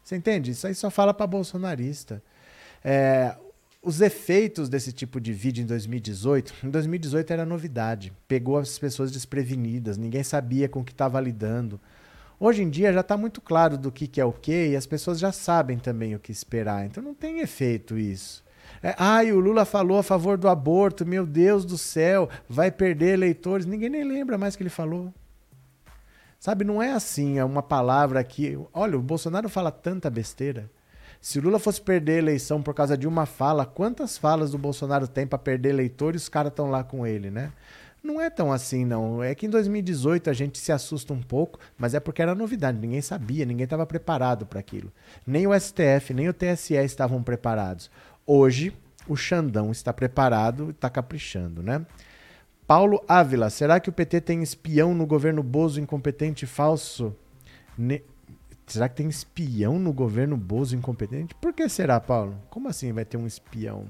Você 0.03 0.17
entende? 0.17 0.53
Isso 0.53 0.67
aí 0.67 0.75
só 0.75 0.88
fala 0.88 1.12
para 1.12 1.27
bolsonarista. 1.27 2.23
É, 2.83 3.37
os 3.88 4.03
efeitos 4.03 4.68
desse 4.68 4.92
tipo 4.92 5.18
de 5.18 5.33
vídeo 5.33 5.62
em 5.62 5.66
2018, 5.66 6.53
em 6.62 6.68
2018 6.68 7.33
era 7.33 7.46
novidade, 7.46 8.12
pegou 8.29 8.59
as 8.59 8.79
pessoas 8.79 9.11
desprevenidas, 9.11 9.96
ninguém 9.96 10.22
sabia 10.22 10.68
com 10.68 10.81
o 10.81 10.85
que 10.85 10.92
estava 10.92 11.18
lidando. 11.18 11.81
Hoje 12.38 12.62
em 12.62 12.68
dia 12.68 12.92
já 12.92 13.01
está 13.01 13.16
muito 13.16 13.40
claro 13.40 13.79
do 13.79 13.90
que, 13.90 14.07
que 14.07 14.20
é 14.20 14.24
o 14.27 14.31
que 14.31 14.68
e 14.68 14.77
as 14.77 14.85
pessoas 14.85 15.18
já 15.18 15.33
sabem 15.33 15.79
também 15.79 16.14
o 16.14 16.18
que 16.18 16.31
esperar, 16.31 16.85
então 16.85 17.03
não 17.03 17.14
tem 17.14 17.40
efeito 17.40 17.96
isso. 17.96 18.44
É, 18.83 18.94
ai, 18.98 19.33
o 19.33 19.40
Lula 19.40 19.64
falou 19.64 19.96
a 19.96 20.03
favor 20.03 20.37
do 20.37 20.51
aborto, 20.51 21.07
meu 21.07 21.24
Deus 21.24 21.64
do 21.64 21.79
céu, 21.79 22.29
vai 22.46 22.70
perder 22.70 23.14
eleitores. 23.14 23.64
Ninguém 23.64 23.88
nem 23.88 24.05
lembra 24.05 24.37
mais 24.37 24.55
que 24.55 24.62
ele 24.62 24.68
falou. 24.68 25.14
Sabe, 26.38 26.62
não 26.62 26.83
é 26.83 26.92
assim, 26.92 27.38
é 27.38 27.44
uma 27.44 27.62
palavra 27.62 28.22
que. 28.22 28.59
Olha, 28.74 28.98
o 28.98 29.03
Bolsonaro 29.03 29.48
fala 29.48 29.70
tanta 29.70 30.11
besteira. 30.11 30.70
Se 31.20 31.40
Lula 31.40 31.59
fosse 31.59 31.81
perder 31.81 32.14
a 32.14 32.18
eleição 32.18 32.62
por 32.62 32.74
causa 32.74 32.96
de 32.96 33.07
uma 33.07 33.26
fala, 33.26 33.66
quantas 33.66 34.16
falas 34.16 34.52
do 34.52 34.59
Bolsonaro 34.59 35.09
tem 35.09 35.26
para 35.26 35.38
perder 35.38 35.70
eleitor 35.70 36.14
e 36.14 36.16
os 36.16 36.28
caras 36.28 36.52
estão 36.52 36.70
lá 36.70 36.85
com 36.85 37.07
ele, 37.07 37.31
né? 37.31 37.52
Não 38.02 38.20
é 38.20 38.31
tão 38.31 38.52
assim, 38.52 38.85
não. 38.85 39.22
É 39.22 39.35
que 39.35 39.46
em 39.46 39.50
2018 39.50 40.31
a 40.31 40.33
gente 40.33 40.59
se 40.59 40.70
assusta 40.70 41.12
um 41.12 41.20
pouco, 41.20 41.59
mas 41.76 41.94
é 41.94 42.00
porque 42.00 42.22
era 42.22 42.35
novidade. 42.35 42.78
Ninguém 42.78 43.02
sabia, 43.02 43.44
ninguém 43.44 43.64
estava 43.64 43.85
preparado 43.85 44.46
para 44.46 44.61
aquilo. 44.61 44.92
Nem 45.26 45.46
o 45.46 45.59
STF, 45.59 46.14
nem 46.14 46.28
o 46.28 46.33
TSE 46.33 46.74
estavam 46.74 47.22
preparados. 47.22 47.90
Hoje, 48.24 48.72
o 49.09 49.16
Xandão 49.16 49.72
está 49.72 49.92
preparado 49.92 50.68
e 50.68 50.70
está 50.70 50.88
caprichando, 50.88 51.62
né? 51.62 51.85
Paulo 52.66 53.02
Ávila, 53.09 53.50
será 53.50 53.81
que 53.81 53.88
o 53.88 53.92
PT 53.92 54.20
tem 54.20 54.42
espião 54.42 54.94
no 54.94 55.07
governo 55.07 55.42
Bozo 55.42 55.81
incompetente 55.81 56.44
e 56.44 56.48
falso? 56.48 57.16
Ne 57.76 58.02
Será 58.68 58.88
que 58.88 58.96
tem 58.96 59.09
espião 59.09 59.78
no 59.78 59.92
governo 59.92 60.37
Bozo 60.37 60.76
incompetente? 60.76 61.35
Por 61.35 61.52
que 61.52 61.68
será, 61.68 61.98
Paulo? 61.98 62.37
Como 62.50 62.68
assim 62.68 62.92
vai 62.92 63.04
ter 63.04 63.16
um 63.16 63.26
espião? 63.26 63.87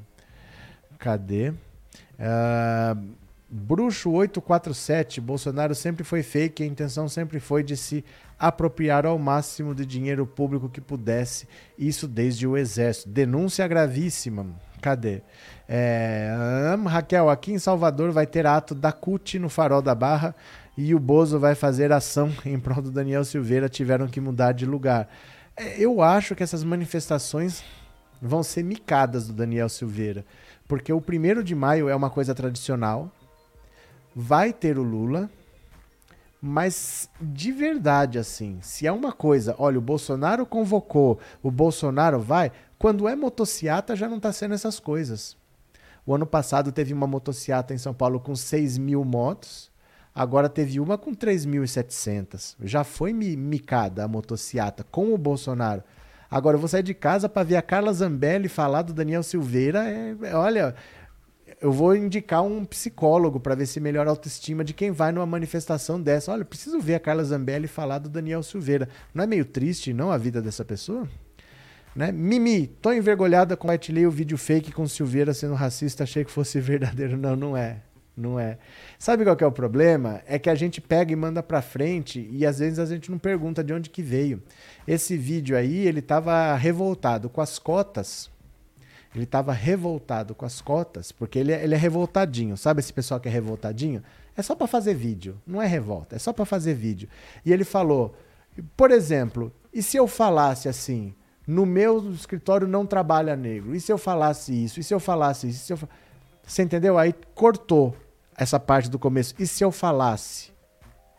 Cadê? 0.99 1.51
Uh, 1.51 3.09
Bruxo 3.51 4.11
847, 4.11 5.21
Bolsonaro 5.21 5.75
sempre 5.75 6.05
foi 6.05 6.23
fake, 6.23 6.63
a 6.63 6.67
intenção 6.67 7.09
sempre 7.09 7.41
foi 7.41 7.63
de 7.63 7.77
se 7.77 8.05
apropriar 8.39 9.07
ao 9.07 9.19
máximo 9.19 9.75
de 9.75 9.87
dinheiro 9.87 10.27
público 10.27 10.69
que 10.69 10.81
pudesse, 10.81 11.49
isso 11.79 12.07
desde 12.07 12.47
o 12.47 12.57
exército. 12.57 13.09
Denúncia 13.09 13.67
gravíssima. 13.67 14.47
Cadê? 14.83 15.23
É, 15.69 16.31
Raquel, 16.87 17.29
aqui 17.31 17.53
em 17.53 17.59
Salvador 17.59 18.13
vai 18.13 18.27
ter 18.27 18.47
ato 18.47 18.75
da 18.75 18.93
CUT 18.93 19.39
no 19.39 19.49
Farol 19.49 19.83
da 19.83 19.95
Barra 19.95 20.35
e 20.81 20.95
o 20.95 21.01
Bozo 21.01 21.41
vai 21.41 21.57
fazer 21.57 21.91
ação 21.91 22.33
em 22.47 22.57
prol 22.57 22.81
do 22.81 22.93
Daniel 22.93 23.25
Silveira, 23.25 23.69
tiveram 23.69 24.07
que 24.07 24.21
mudar 24.21 24.53
de 24.53 24.65
lugar. 24.65 25.09
É, 25.57 25.77
eu 25.77 26.01
acho 26.01 26.37
que 26.37 26.43
essas 26.45 26.63
manifestações 26.63 27.65
vão 28.23 28.45
ser 28.45 28.63
micadas 28.63 29.27
do 29.27 29.33
Daniel 29.33 29.69
Silveira, 29.69 30.25
porque 30.69 30.93
o 30.93 31.01
primeiro 31.01 31.43
de 31.43 31.53
maio 31.53 31.89
é 31.89 31.97
uma 31.97 32.09
coisa 32.09 32.33
tradicional, 32.33 33.11
vai 34.15 34.53
ter 34.53 34.79
o 34.79 34.85
Lula, 34.85 35.29
mas 36.41 37.11
de 37.21 37.51
verdade, 37.51 38.17
assim, 38.17 38.61
se 38.63 38.87
é 38.87 38.93
uma 38.93 39.11
coisa, 39.11 39.57
olha, 39.59 39.79
o 39.79 39.83
Bolsonaro 39.83 40.47
convocou, 40.47 41.19
o 41.43 41.51
Bolsonaro 41.51 42.21
vai, 42.21 42.53
quando 42.79 43.09
é 43.09 43.17
motociata 43.17 43.97
já 43.97 44.09
não 44.09 44.19
está 44.19 44.33
sendo 44.33 44.55
essas 44.55 44.79
coisas. 44.79 45.37
O 46.07 46.15
ano 46.15 46.25
passado 46.25 46.71
teve 46.71 46.95
uma 46.95 47.07
motociata 47.09 47.75
em 47.75 47.79
São 47.79 47.93
Paulo 47.93 48.21
com 48.21 48.37
6 48.37 48.79
mil 48.79 49.05
motos, 49.05 49.73
Agora 50.19 50.49
teve 50.49 50.81
uma 50.81 50.99
com 50.99 51.15
3.700. 51.15 52.57
Já 52.61 52.83
foi 52.83 53.13
micada 53.13 54.03
a 54.03 54.09
motociata 54.09 54.83
com 54.83 55.15
o 55.15 55.17
Bolsonaro. 55.17 55.85
Agora 56.29 56.57
eu 56.57 56.59
vou 56.59 56.69
sair 56.69 56.83
de 56.83 56.93
casa 56.93 57.29
para 57.29 57.45
ver 57.45 57.55
a 57.55 57.63
Carla 57.63 57.93
Zambelli 57.93 58.49
falar 58.49 58.83
do 58.83 58.93
Daniel 58.93 59.23
Silveira. 59.23 59.89
É, 59.89 60.17
é, 60.25 60.35
olha, 60.35 60.75
eu 61.61 61.71
vou 61.71 61.95
indicar 61.95 62.43
um 62.43 62.65
psicólogo 62.65 63.39
para 63.39 63.55
ver 63.55 63.67
se 63.67 63.79
melhora 63.79 64.11
a 64.11 64.13
autoestima 64.13 64.65
de 64.65 64.75
quem 64.75 64.91
vai 64.91 65.13
numa 65.13 65.25
manifestação 65.25 66.03
dessa. 66.03 66.33
Olha, 66.33 66.45
preciso 66.45 66.81
ver 66.81 66.97
a 66.97 67.01
Carla 67.01 67.23
Zambelli 67.23 67.69
falar 67.69 68.01
do 68.01 68.09
Daniel 68.09 68.43
Silveira. 68.43 68.89
Não 69.15 69.23
é 69.23 69.27
meio 69.27 69.45
triste, 69.45 69.93
não, 69.93 70.11
a 70.11 70.19
vida 70.19 70.43
dessa 70.43 70.65
pessoa? 70.65 71.09
Né? 71.95 72.11
Mimi, 72.11 72.67
tô 72.67 72.93
envergonhada, 72.93 73.57
compartilhei 73.57 74.05
o 74.05 74.11
vídeo 74.11 74.37
fake 74.37 74.73
com 74.73 74.87
Silveira 74.89 75.33
sendo 75.33 75.55
racista, 75.55 76.03
achei 76.03 76.25
que 76.25 76.31
fosse 76.33 76.59
verdadeiro. 76.61 77.17
Não, 77.17 77.37
não 77.37 77.57
é. 77.57 77.83
Não 78.19 78.39
é. 78.39 78.59
Sabe 78.99 79.23
qual 79.23 79.37
é 79.41 79.47
o 79.47 79.53
problema? 79.53 80.21
É 80.27 80.39
que 80.39 80.51
a 80.51 80.55
gente 80.57 80.81
pega 80.81 81.13
e 81.13 81.17
manda 81.17 81.41
para 81.41 81.63
frente 81.63 82.29
e 82.33 82.45
às 82.45 82.59
vezes 82.59 82.81
a 82.81 82.87
gente 82.87 83.11
não 83.11 83.19
pergunta 83.19 83.63
de 83.63 83.73
onde 83.73 83.89
que 83.89 84.03
veio. 84.03 84.43
Esse 84.87 85.17
vídeo 85.17 85.57
aí, 85.57 85.87
ele 85.87 86.03
tava 86.03 86.55
revoltado 86.57 87.31
com 87.31 87.41
as 87.41 87.61
cotas. 87.61 88.29
Ele 89.15 89.25
tava 89.25 89.53
revoltado 89.53 90.35
com 90.35 90.45
as 90.45 90.61
cotas, 90.61 91.13
porque 91.13 91.39
ele 91.39 91.53
é, 91.53 91.63
ele 91.63 91.75
é 91.75 91.79
revoltadinho. 91.79 92.57
Sabe 92.57 92.81
esse 92.81 92.93
pessoal 92.93 93.21
que 93.21 93.29
é 93.29 93.31
revoltadinho? 93.31 94.03
É 94.37 94.43
só 94.43 94.55
para 94.55 94.67
fazer 94.67 94.95
vídeo, 94.95 95.41
não 95.47 95.63
é 95.63 95.67
revolta, 95.67 96.17
é 96.17 96.19
só 96.19 96.33
para 96.33 96.45
fazer 96.45 96.75
vídeo. 96.75 97.09
E 97.45 97.53
ele 97.53 97.65
falou, 97.65 98.15
por 98.77 98.91
exemplo, 98.91 99.53
e 99.73 99.83
se 99.83 99.97
eu 99.97 100.07
falasse 100.07 100.69
assim, 100.69 101.15
no 101.47 101.65
meu 101.65 102.13
escritório 102.13 102.69
não 102.69 102.85
trabalha 102.85 103.35
negro? 103.35 103.75
E 103.75 103.81
se 103.81 103.91
eu 103.91 103.99
falasse 103.99 104.53
isso? 104.53 104.79
E 104.79 104.85
se 104.85 104.93
eu 104.93 105.01
falasse 105.01 105.49
isso? 105.49 105.73
Eu... 105.73 105.79
Você 106.47 106.63
entendeu? 106.63 106.99
Aí 106.99 107.15
cortou 107.35 107.95
essa 108.39 108.59
parte 108.61 108.89
do 108.89 108.99
começo. 108.99 109.35
E 109.39 109.47
se 109.47 109.65
eu 109.65 109.73
falasse? 109.73 110.51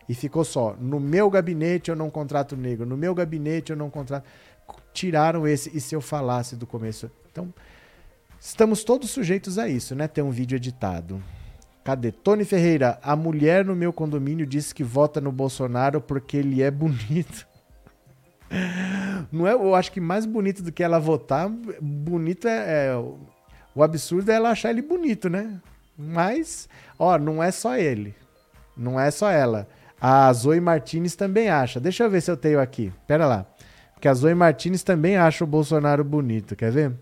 E 0.07 0.15
ficou 0.15 0.43
só, 0.43 0.75
no 0.79 0.99
meu 0.99 1.29
gabinete 1.29 1.89
eu 1.89 1.95
não 1.95 2.09
contrato 2.09 2.57
negro, 2.57 2.85
no 2.85 2.97
meu 2.97 3.13
gabinete 3.13 3.71
eu 3.71 3.77
não 3.77 3.89
contrato. 3.89 4.25
Tiraram 4.91 5.47
esse, 5.47 5.75
e 5.75 5.79
se 5.79 5.95
eu 5.95 6.01
falasse 6.01 6.55
do 6.55 6.65
começo? 6.65 7.11
Então, 7.31 7.53
estamos 8.39 8.83
todos 8.83 9.11
sujeitos 9.11 9.59
a 9.59 9.67
isso, 9.67 9.93
né? 9.93 10.07
Ter 10.07 10.23
um 10.23 10.31
vídeo 10.31 10.55
editado. 10.55 11.21
Cadê? 11.83 12.11
Tony 12.11 12.43
Ferreira, 12.43 12.99
a 13.03 13.15
mulher 13.15 13.63
no 13.65 13.75
meu 13.75 13.93
condomínio 13.93 14.45
disse 14.45 14.73
que 14.73 14.83
vota 14.83 15.21
no 15.21 15.31
Bolsonaro 15.31 16.01
porque 16.01 16.37
ele 16.37 16.61
é 16.63 16.71
bonito. 16.71 17.47
Não 19.31 19.47
é, 19.47 19.53
eu 19.53 19.75
acho 19.75 19.91
que 19.91 20.01
mais 20.01 20.25
bonito 20.25 20.63
do 20.63 20.71
que 20.71 20.83
ela 20.83 20.99
votar, 20.99 21.49
bonito 21.79 22.47
é, 22.47 22.87
é 22.87 22.95
o 23.75 23.83
absurdo 23.83 24.31
é 24.31 24.35
ela 24.35 24.49
achar 24.49 24.71
ele 24.71 24.81
bonito, 24.81 25.29
né? 25.29 25.61
Mas, 25.97 26.67
ó, 26.99 27.17
não 27.17 27.41
é 27.41 27.49
só 27.49 27.77
ele. 27.77 28.13
Não 28.77 28.99
é 28.99 29.09
só 29.09 29.31
ela. 29.31 29.67
A 29.99 30.31
Zoe 30.31 30.59
Martinez 30.59 31.15
também 31.15 31.49
acha. 31.49 31.79
Deixa 31.79 32.03
eu 32.03 32.09
ver 32.09 32.21
se 32.21 32.29
eu 32.29 32.37
tenho 32.37 32.59
aqui. 32.59 32.93
Pera 33.07 33.25
lá. 33.25 33.45
Porque 33.93 34.07
a 34.07 34.13
Zoe 34.13 34.33
Martinez 34.33 34.83
também 34.83 35.17
acha 35.17 35.43
o 35.43 35.47
Bolsonaro 35.47 36.03
bonito. 36.03 36.55
Quer 36.55 36.71
ver? 36.71 36.93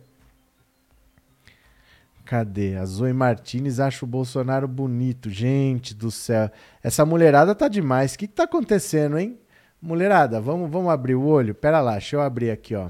Cadê? 2.26 2.76
A 2.76 2.86
Zoe 2.86 3.14
Martinez 3.14 3.80
acha 3.80 4.04
o 4.04 4.08
Bolsonaro 4.08 4.68
bonito. 4.68 5.30
Gente 5.30 5.94
do 5.94 6.10
céu. 6.10 6.50
Essa 6.84 7.06
mulherada 7.06 7.54
tá 7.54 7.68
demais. 7.68 8.14
O 8.14 8.18
que, 8.18 8.28
que 8.28 8.34
tá 8.34 8.44
acontecendo, 8.44 9.18
hein? 9.18 9.38
Mulherada, 9.80 10.42
vamos, 10.42 10.72
vamos 10.72 10.92
abrir 10.92 11.16
o 11.16 11.24
olho? 11.24 11.54
Pera 11.54 11.80
lá, 11.80 11.94
deixa 11.94 12.16
eu 12.16 12.22
abrir 12.22 12.50
aqui, 12.50 12.76
ó. 12.76 12.90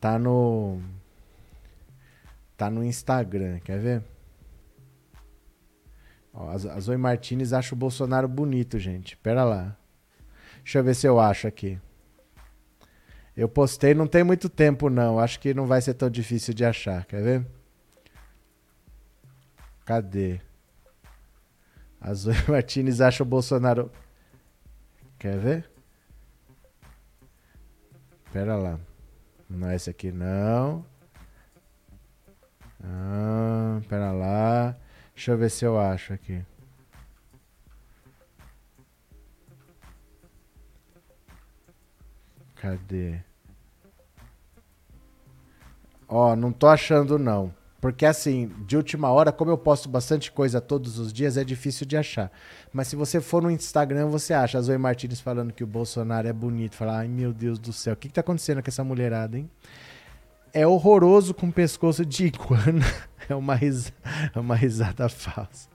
Tá 0.00 0.18
no. 0.18 0.80
Tá 2.56 2.70
no 2.70 2.84
Instagram, 2.84 3.58
quer 3.58 3.78
ver? 3.80 4.02
Ó, 6.32 6.48
a 6.50 6.80
Zoe 6.80 6.96
Martinez 6.96 7.52
acha 7.52 7.74
o 7.74 7.78
Bolsonaro 7.78 8.28
bonito, 8.28 8.78
gente. 8.78 9.16
Pera 9.16 9.44
lá. 9.44 9.76
Deixa 10.62 10.78
eu 10.78 10.84
ver 10.84 10.94
se 10.94 11.06
eu 11.06 11.18
acho 11.18 11.46
aqui. 11.46 11.78
Eu 13.36 13.48
postei 13.48 13.94
não 13.94 14.06
tem 14.06 14.22
muito 14.22 14.48
tempo, 14.48 14.88
não. 14.90 15.18
Acho 15.18 15.40
que 15.40 15.54
não 15.54 15.66
vai 15.66 15.80
ser 15.80 15.94
tão 15.94 16.10
difícil 16.10 16.54
de 16.54 16.64
achar. 16.64 17.04
Quer 17.06 17.22
ver? 17.22 17.46
Cadê? 19.84 20.40
A 22.00 22.14
Zoe 22.14 22.34
Martinez 22.48 23.00
acha 23.00 23.22
o 23.22 23.26
Bolsonaro. 23.26 23.90
Quer 25.18 25.38
ver? 25.38 25.70
Pera 28.32 28.56
lá. 28.56 28.78
Não 29.48 29.68
é 29.68 29.74
esse 29.74 29.90
aqui, 29.90 30.12
não. 30.12 30.84
Ah, 32.82 33.80
pera 33.88 34.12
lá. 34.12 34.76
Deixa 35.20 35.32
eu 35.32 35.36
ver 35.36 35.50
se 35.50 35.66
eu 35.66 35.78
acho 35.78 36.14
aqui. 36.14 36.40
Cadê? 42.54 43.20
Ó, 46.08 46.34
não 46.34 46.50
tô 46.50 46.66
achando 46.66 47.18
não. 47.18 47.54
Porque 47.82 48.06
assim, 48.06 48.50
de 48.66 48.78
última 48.78 49.10
hora, 49.10 49.30
como 49.30 49.50
eu 49.50 49.58
posto 49.58 49.90
bastante 49.90 50.32
coisa 50.32 50.58
todos 50.58 50.98
os 50.98 51.12
dias, 51.12 51.36
é 51.36 51.44
difícil 51.44 51.86
de 51.86 51.98
achar. 51.98 52.32
Mas 52.72 52.88
se 52.88 52.96
você 52.96 53.20
for 53.20 53.42
no 53.42 53.50
Instagram, 53.50 54.06
você 54.06 54.32
acha 54.32 54.56
a 54.56 54.62
Zoe 54.62 54.78
Martins 54.78 55.20
falando 55.20 55.52
que 55.52 55.62
o 55.62 55.66
Bolsonaro 55.66 56.28
é 56.28 56.32
bonito. 56.32 56.76
Fala, 56.76 57.00
ai 57.00 57.08
meu 57.08 57.34
Deus 57.34 57.58
do 57.58 57.74
céu, 57.74 57.92
o 57.92 57.96
que, 57.96 58.08
que 58.08 58.14
tá 58.14 58.22
acontecendo 58.22 58.62
com 58.62 58.70
essa 58.70 58.82
mulherada, 58.82 59.36
hein? 59.36 59.50
É 60.52 60.66
horroroso 60.66 61.32
com 61.32 61.50
pescoço 61.50 62.04
de 62.04 62.26
iguana. 62.26 62.84
É 63.28 63.34
uma, 63.34 63.54
ris... 63.54 63.92
é 64.34 64.40
uma 64.40 64.56
risada 64.56 65.08
falsa. 65.08 65.68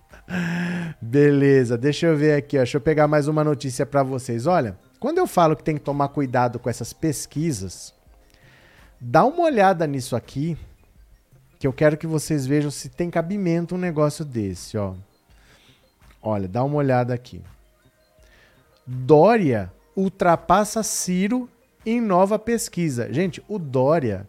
Beleza, 1.02 1.78
deixa 1.78 2.08
eu 2.08 2.18
ver 2.18 2.34
aqui, 2.34 2.58
ó. 2.58 2.60
deixa 2.60 2.76
eu 2.76 2.82
pegar 2.82 3.08
mais 3.08 3.30
uma 3.30 3.46
notícia 3.46 3.86
para 3.86 4.04
vocês. 4.04 4.46
Olha, 4.46 4.78
quando 5.00 5.20
eu 5.20 5.28
falo 5.28 5.56
que 5.56 5.64
tem 5.64 5.76
que 5.76 5.82
tomar 5.82 6.10
cuidado 6.10 6.60
com 6.60 6.70
essas 6.70 6.92
pesquisas, 6.92 7.94
dá 9.00 9.24
uma 9.24 9.44
olhada 9.44 9.88
nisso 9.88 10.18
aqui 10.18 10.58
que 11.58 11.66
eu 11.66 11.72
quero 11.72 11.96
que 11.96 12.06
vocês 12.06 12.46
vejam 12.46 12.70
se 12.70 12.90
tem 12.90 13.10
cabimento 13.10 13.76
um 13.76 13.78
negócio 13.78 14.26
desse, 14.26 14.78
ó. 14.78 14.94
Olha, 16.22 16.48
dá 16.48 16.64
uma 16.64 16.76
olhada 16.76 17.14
aqui. 17.14 17.42
Dória 18.86 19.72
ultrapassa 19.96 20.84
Ciro 20.84 21.50
em 21.86 22.02
nova 22.02 22.38
pesquisa. 22.38 23.12
Gente, 23.14 23.44
o 23.48 23.58
Dória 23.58 24.28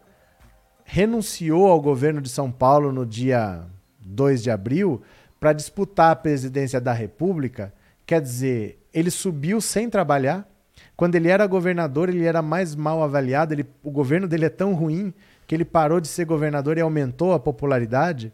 renunciou 0.86 1.66
ao 1.66 1.80
governo 1.80 2.20
de 2.20 2.28
São 2.28 2.50
Paulo 2.50 2.92
no 2.92 3.04
dia 3.04 3.64
2 4.00 4.42
de 4.42 4.50
abril 4.50 5.02
para 5.38 5.52
disputar 5.52 6.12
a 6.12 6.16
presidência 6.16 6.80
da 6.80 6.92
República. 6.92 7.74
Quer 8.06 8.20
dizer, 8.20 8.78
ele 8.94 9.10
subiu 9.10 9.60
sem 9.60 9.90
trabalhar. 9.90 10.48
Quando 10.96 11.16
ele 11.16 11.28
era 11.28 11.46
governador, 11.46 12.08
ele 12.08 12.24
era 12.24 12.40
mais 12.40 12.74
mal 12.76 13.02
avaliado. 13.02 13.52
Ele, 13.52 13.66
o 13.82 13.90
governo 13.90 14.28
dele 14.28 14.46
é 14.46 14.48
tão 14.48 14.74
ruim 14.74 15.12
que 15.46 15.54
ele 15.54 15.64
parou 15.64 16.00
de 16.00 16.08
ser 16.08 16.24
governador 16.24 16.78
e 16.78 16.80
aumentou 16.80 17.32
a 17.32 17.40
popularidade? 17.40 18.32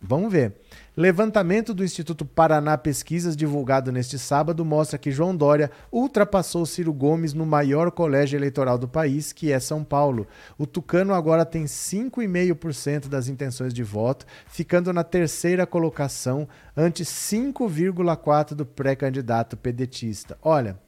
Vamos 0.00 0.30
ver. 0.30 0.54
Levantamento 0.96 1.72
do 1.74 1.84
Instituto 1.84 2.24
Paraná 2.24 2.76
Pesquisas, 2.76 3.36
divulgado 3.36 3.90
neste 3.90 4.18
sábado, 4.18 4.64
mostra 4.64 4.98
que 4.98 5.10
João 5.10 5.34
Dória 5.34 5.70
ultrapassou 5.90 6.64
Ciro 6.66 6.92
Gomes 6.92 7.32
no 7.32 7.44
maior 7.44 7.90
colégio 7.90 8.36
eleitoral 8.36 8.78
do 8.78 8.86
país, 8.86 9.32
que 9.32 9.50
é 9.50 9.58
São 9.58 9.82
Paulo. 9.82 10.26
O 10.58 10.66
Tucano 10.66 11.14
agora 11.14 11.44
tem 11.44 11.64
5,5% 11.64 13.08
das 13.08 13.28
intenções 13.28 13.72
de 13.74 13.82
voto, 13.82 14.26
ficando 14.46 14.92
na 14.92 15.02
terceira 15.02 15.66
colocação, 15.66 16.48
ante 16.76 17.04
5,4% 17.04 18.54
do 18.54 18.66
pré-candidato 18.66 19.56
pedetista. 19.56 20.38
Olha, 20.42 20.78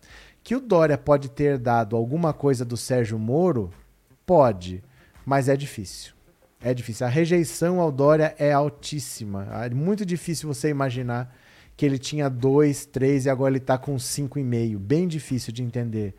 que 0.43 0.55
o 0.55 0.61
Dória 0.61 0.97
pode 0.97 1.29
ter 1.31 1.59
dado 1.59 1.97
alguma 1.97 2.33
coisa 2.33 2.65
do 2.65 2.77
Sérgio 2.77 3.19
Moro? 3.19 3.71
Pode 4.25 4.83
mas 5.29 5.47
é 5.47 5.55
difícil. 5.55 6.18
É 6.61 6.75
difícil. 6.75 7.07
A 7.07 7.11
rejeição 7.11 7.81
ao 7.81 7.93
Dória 7.93 8.35
é 8.39 8.53
altíssima. 8.53 9.47
É 9.65 9.71
muito 9.71 10.05
difícil 10.05 10.53
você 10.53 10.69
imaginar 10.69 11.35
que 11.77 11.87
ele 11.87 11.99
tinha 11.99 12.29
2, 12.29 12.87
3 12.87 13.27
e 13.27 13.31
agora 13.31 13.53
ele 13.53 13.59
está 13.59 13.79
com 13.79 13.95
5,5. 13.95 14.77
Bem 14.79 15.07
difícil 15.07 15.53
de 15.53 15.63
entender. 15.63 16.15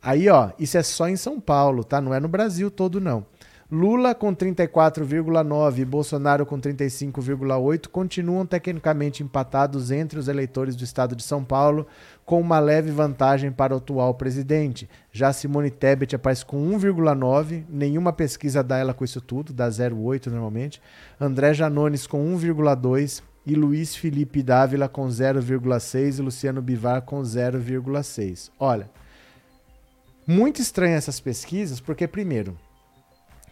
Aí, 0.00 0.28
ó, 0.28 0.50
isso 0.58 0.78
é 0.78 0.82
só 0.82 1.08
em 1.08 1.16
São 1.16 1.40
Paulo, 1.40 1.82
tá? 1.82 2.00
Não 2.00 2.14
é 2.14 2.20
no 2.20 2.28
Brasil 2.28 2.70
todo, 2.70 3.00
não. 3.00 3.26
Lula 3.72 4.16
com 4.16 4.34
34,9 4.34 5.78
e 5.78 5.84
Bolsonaro 5.84 6.44
com 6.44 6.60
35,8 6.60 7.86
continuam 7.86 8.44
tecnicamente 8.44 9.22
empatados 9.22 9.92
entre 9.92 10.18
os 10.18 10.26
eleitores 10.26 10.74
do 10.74 10.82
estado 10.82 11.14
de 11.14 11.22
São 11.22 11.44
Paulo, 11.44 11.86
com 12.24 12.40
uma 12.40 12.58
leve 12.58 12.90
vantagem 12.90 13.52
para 13.52 13.72
o 13.72 13.76
atual 13.76 14.12
presidente. 14.14 14.90
Já 15.12 15.32
Simone 15.32 15.70
Tebet 15.70 16.16
aparece 16.16 16.44
com 16.44 16.68
1,9, 16.76 17.62
nenhuma 17.68 18.12
pesquisa 18.12 18.60
dá 18.60 18.76
ela 18.76 18.92
com 18.92 19.04
isso 19.04 19.20
tudo, 19.20 19.52
dá 19.52 19.68
0,8 19.68 20.26
normalmente. 20.26 20.82
André 21.20 21.54
Janones 21.54 22.08
com 22.08 22.36
1,2 22.36 23.22
e 23.46 23.54
Luiz 23.54 23.94
Felipe 23.94 24.42
Dávila 24.42 24.88
com 24.88 25.06
0,6 25.06 26.18
e 26.18 26.22
Luciano 26.22 26.60
Bivar 26.60 27.02
com 27.02 27.22
0,6. 27.22 28.50
Olha, 28.58 28.90
muito 30.26 30.60
estranha 30.60 30.96
essas 30.96 31.20
pesquisas, 31.20 31.78
porque 31.78 32.08
primeiro, 32.08 32.58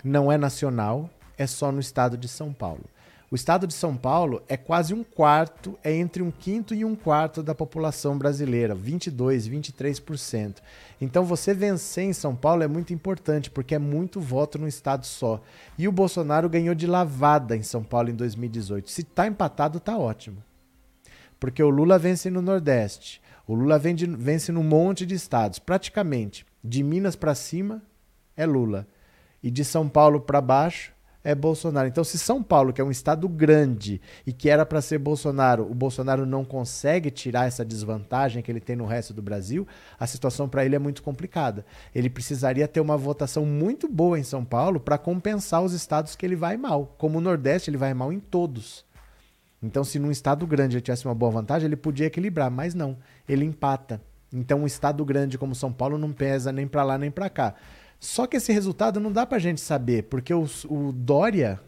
não 0.03 0.31
é 0.31 0.39
nacional, 0.39 1.11
é 1.37 1.47
só 1.47 1.71
no 1.73 1.81
estado 1.81 2.17
de 2.17 2.29
São 2.29 2.53
Paulo. 2.53 2.85
O 3.31 3.35
estado 3.35 3.67
de 3.67 3.75
São 3.75 3.95
Paulo 3.95 4.43
é 4.49 4.57
quase 4.57 4.95
um 4.95 5.05
quarto, 5.05 5.79
é 5.85 5.95
entre 5.95 6.23
um 6.23 6.31
quinto 6.31 6.75
e 6.75 6.83
um 6.83 6.97
quarto 6.97 7.43
da 7.43 7.55
população 7.55 8.17
brasileira, 8.17 8.75
22, 8.75 9.47
23%. 9.47 10.63
Então 10.99 11.27
você 11.27 11.53
vencer 11.53 12.05
em 12.05 12.15
São 12.15 12.35
Paulo 12.35 12.63
é 12.63 12.67
muito 12.67 12.95
importante, 12.95 13.51
porque 13.51 13.75
é 13.75 13.79
muito 13.79 14.19
voto 14.19 14.59
no 14.59 14.67
estado 14.67 15.05
só. 15.05 15.43
E 15.77 15.87
o 15.87 15.93
Bolsonaro 15.93 16.49
ganhou 16.49 16.75
de 16.75 16.87
lavada 16.87 17.55
em 17.55 17.63
São 17.63 17.85
Paulo 17.85 18.09
em 18.09 18.15
2018. 18.15 18.91
Se 18.91 19.03
tá 19.03 19.27
empatado, 19.27 19.79
tá 19.79 19.99
ótimo. 19.99 20.43
Porque 21.39 21.63
o 21.63 21.69
Lula 21.69 21.99
vence 21.99 22.31
no 22.31 22.41
Nordeste, 22.41 23.21
o 23.47 23.55
Lula 23.55 23.79
vence 23.79 24.51
num 24.51 24.65
monte 24.65 25.05
de 25.05 25.15
estados, 25.15 25.59
praticamente. 25.59 26.47
De 26.65 26.83
Minas 26.83 27.15
para 27.15 27.35
cima 27.35 27.83
é 28.35 28.47
Lula 28.47 28.87
e 29.43 29.51
de 29.51 29.65
São 29.65 29.89
Paulo 29.89 30.21
para 30.21 30.41
baixo 30.41 30.93
é 31.25 31.35
Bolsonaro. 31.35 31.89
Então, 31.89 32.05
se 32.05 32.19
São 32.19 32.43
Paulo, 32.43 32.73
que 32.73 32.81
é 32.81 32.85
um 32.85 32.91
estado 32.91 33.29
grande 33.29 34.01
e 34.27 34.33
que 34.33 34.49
era 34.49 34.65
para 34.65 34.81
ser 34.81 34.99
Bolsonaro, 34.99 35.71
o 35.71 35.75
Bolsonaro 35.75 36.25
não 36.25 36.45
consegue 36.45 37.11
tirar 37.11 37.47
essa 37.47 37.65
desvantagem 37.65 38.43
que 38.43 38.51
ele 38.51 38.61
tem 38.61 38.77
no 38.77 38.87
resto 38.87 39.13
do 39.13 39.21
Brasil, 39.21 39.67
a 39.99 40.07
situação 40.07 40.49
para 40.49 40.65
ele 40.65 40.77
é 40.77 40.79
muito 40.79 41.03
complicada. 41.03 41.67
Ele 41.95 42.09
precisaria 42.09 42.69
ter 42.69 42.81
uma 42.81 42.97
votação 42.97 43.45
muito 43.45 43.89
boa 43.89 44.19
em 44.19 44.23
São 44.23 44.45
Paulo 44.45 44.81
para 44.81 44.97
compensar 44.97 45.63
os 45.63 45.73
estados 45.73 46.17
que 46.17 46.25
ele 46.25 46.37
vai 46.37 46.57
mal. 46.57 46.95
Como 46.97 47.19
o 47.19 47.21
Nordeste, 47.21 47.69
ele 47.69 47.77
vai 47.77 47.93
mal 47.93 48.13
em 48.13 48.21
todos. 48.21 48.87
Então, 49.63 49.83
se 49.83 49.99
num 49.99 50.11
estado 50.11 50.47
grande 50.47 50.77
ele 50.77 50.83
tivesse 50.83 51.05
uma 51.05 51.15
boa 51.15 51.33
vantagem, 51.33 51.67
ele 51.67 51.77
podia 51.77 52.07
equilibrar, 52.07 52.51
mas 52.51 52.75
não, 52.75 52.97
ele 53.29 53.45
empata. 53.45 54.01
Então, 54.33 54.61
um 54.61 54.67
estado 54.67 55.05
grande 55.05 55.37
como 55.37 55.55
São 55.55 55.73
Paulo 55.73 55.99
não 55.99 56.13
pesa 56.13 56.53
nem 56.53 56.67
para 56.67 56.85
lá 56.85 56.97
nem 56.97 57.11
para 57.11 57.29
cá. 57.29 57.55
Só 58.01 58.27
que 58.27 58.37
esse 58.37 58.53
resultado 58.53 59.01
não 59.01 59.11
dá 59.11 59.27
pra 59.27 59.39
gente 59.39 59.61
saber, 59.61 60.05
porque 60.05 60.33
o, 60.33 60.47
o 60.69 60.93
Dória 60.93 61.61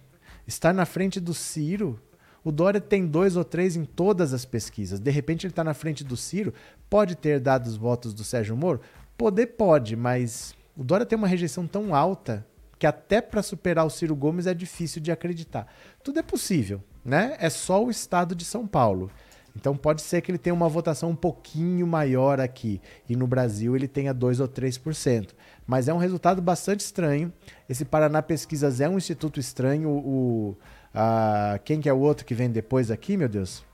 está 0.46 0.72
na 0.72 0.84
frente 0.84 1.18
do 1.20 1.34
Ciro. 1.34 2.00
O 2.44 2.52
Dória 2.52 2.80
tem 2.80 3.06
dois 3.06 3.36
ou 3.36 3.44
três 3.44 3.76
em 3.76 3.84
todas 3.84 4.32
as 4.32 4.44
pesquisas. 4.44 5.00
De 5.00 5.10
repente 5.10 5.46
ele 5.46 5.52
está 5.52 5.64
na 5.64 5.74
frente 5.74 6.04
do 6.04 6.16
Ciro. 6.16 6.54
Pode 6.88 7.16
ter 7.16 7.40
dado 7.40 7.66
os 7.66 7.76
votos 7.76 8.14
do 8.14 8.24
Sérgio 8.24 8.56
Moro? 8.56 8.80
Poder 9.16 9.48
pode, 9.48 9.96
mas 9.96 10.54
o 10.76 10.84
Dória 10.84 11.04
tem 11.04 11.18
uma 11.18 11.28
rejeição 11.28 11.66
tão 11.66 11.94
alta 11.94 12.46
que 12.78 12.86
até 12.86 13.20
para 13.20 13.42
superar 13.42 13.84
o 13.84 13.90
Ciro 13.90 14.16
Gomes 14.16 14.46
é 14.46 14.54
difícil 14.54 15.02
de 15.02 15.12
acreditar. 15.12 15.66
Tudo 16.02 16.18
é 16.18 16.22
possível, 16.22 16.82
né? 17.04 17.36
É 17.38 17.50
só 17.50 17.84
o 17.84 17.90
estado 17.90 18.34
de 18.34 18.44
São 18.44 18.66
Paulo. 18.66 19.10
Então 19.54 19.76
pode 19.76 20.02
ser 20.02 20.20
que 20.20 20.30
ele 20.30 20.38
tenha 20.38 20.54
uma 20.54 20.68
votação 20.68 21.10
um 21.10 21.16
pouquinho 21.16 21.86
maior 21.86 22.40
aqui 22.40 22.80
e 23.08 23.16
no 23.16 23.26
Brasil 23.26 23.74
ele 23.74 23.88
tenha 23.88 24.14
2 24.14 24.40
ou 24.40 24.48
3%. 24.48 25.30
Mas 25.66 25.88
é 25.88 25.94
um 25.94 25.98
resultado 25.98 26.40
bastante 26.40 26.80
estranho. 26.80 27.32
Esse 27.68 27.84
Paraná 27.84 28.22
Pesquisas 28.22 28.80
é 28.80 28.88
um 28.88 28.96
instituto 28.96 29.38
estranho. 29.38 29.90
O, 29.90 30.56
a, 30.94 31.60
quem 31.64 31.80
que 31.80 31.88
é 31.88 31.92
o 31.92 31.98
outro 31.98 32.24
que 32.24 32.34
vem 32.34 32.50
depois 32.50 32.90
aqui, 32.90 33.16
meu 33.16 33.28
Deus? 33.28 33.64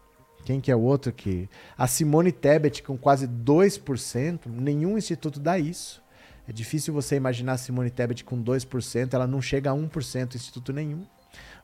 Quem 0.45 0.61
que 0.61 0.71
é 0.71 0.77
o 0.77 0.81
outro 0.81 1.13
que... 1.13 1.49
A 1.77 1.87
Simone 1.87 2.31
Tebet 2.31 2.83
com 2.83 2.97
quase 2.97 3.27
2%. 3.27 4.41
Nenhum 4.47 4.97
instituto 4.97 5.41
dá 5.41 5.59
isso. 5.59 6.03
É 6.49 6.53
difícil 6.53 6.95
você 6.95 7.17
imaginar 7.17 7.55
a 7.55 7.59
Simone 7.59 7.91
Tebet 7.91 8.25
com 8.25 8.43
2%. 8.43 9.13
Ela 9.13 9.27
não 9.27 9.43
chega 9.43 9.71
a 9.71 9.75
1% 9.75 10.35
instituto 10.35 10.73
nenhum. 10.73 11.05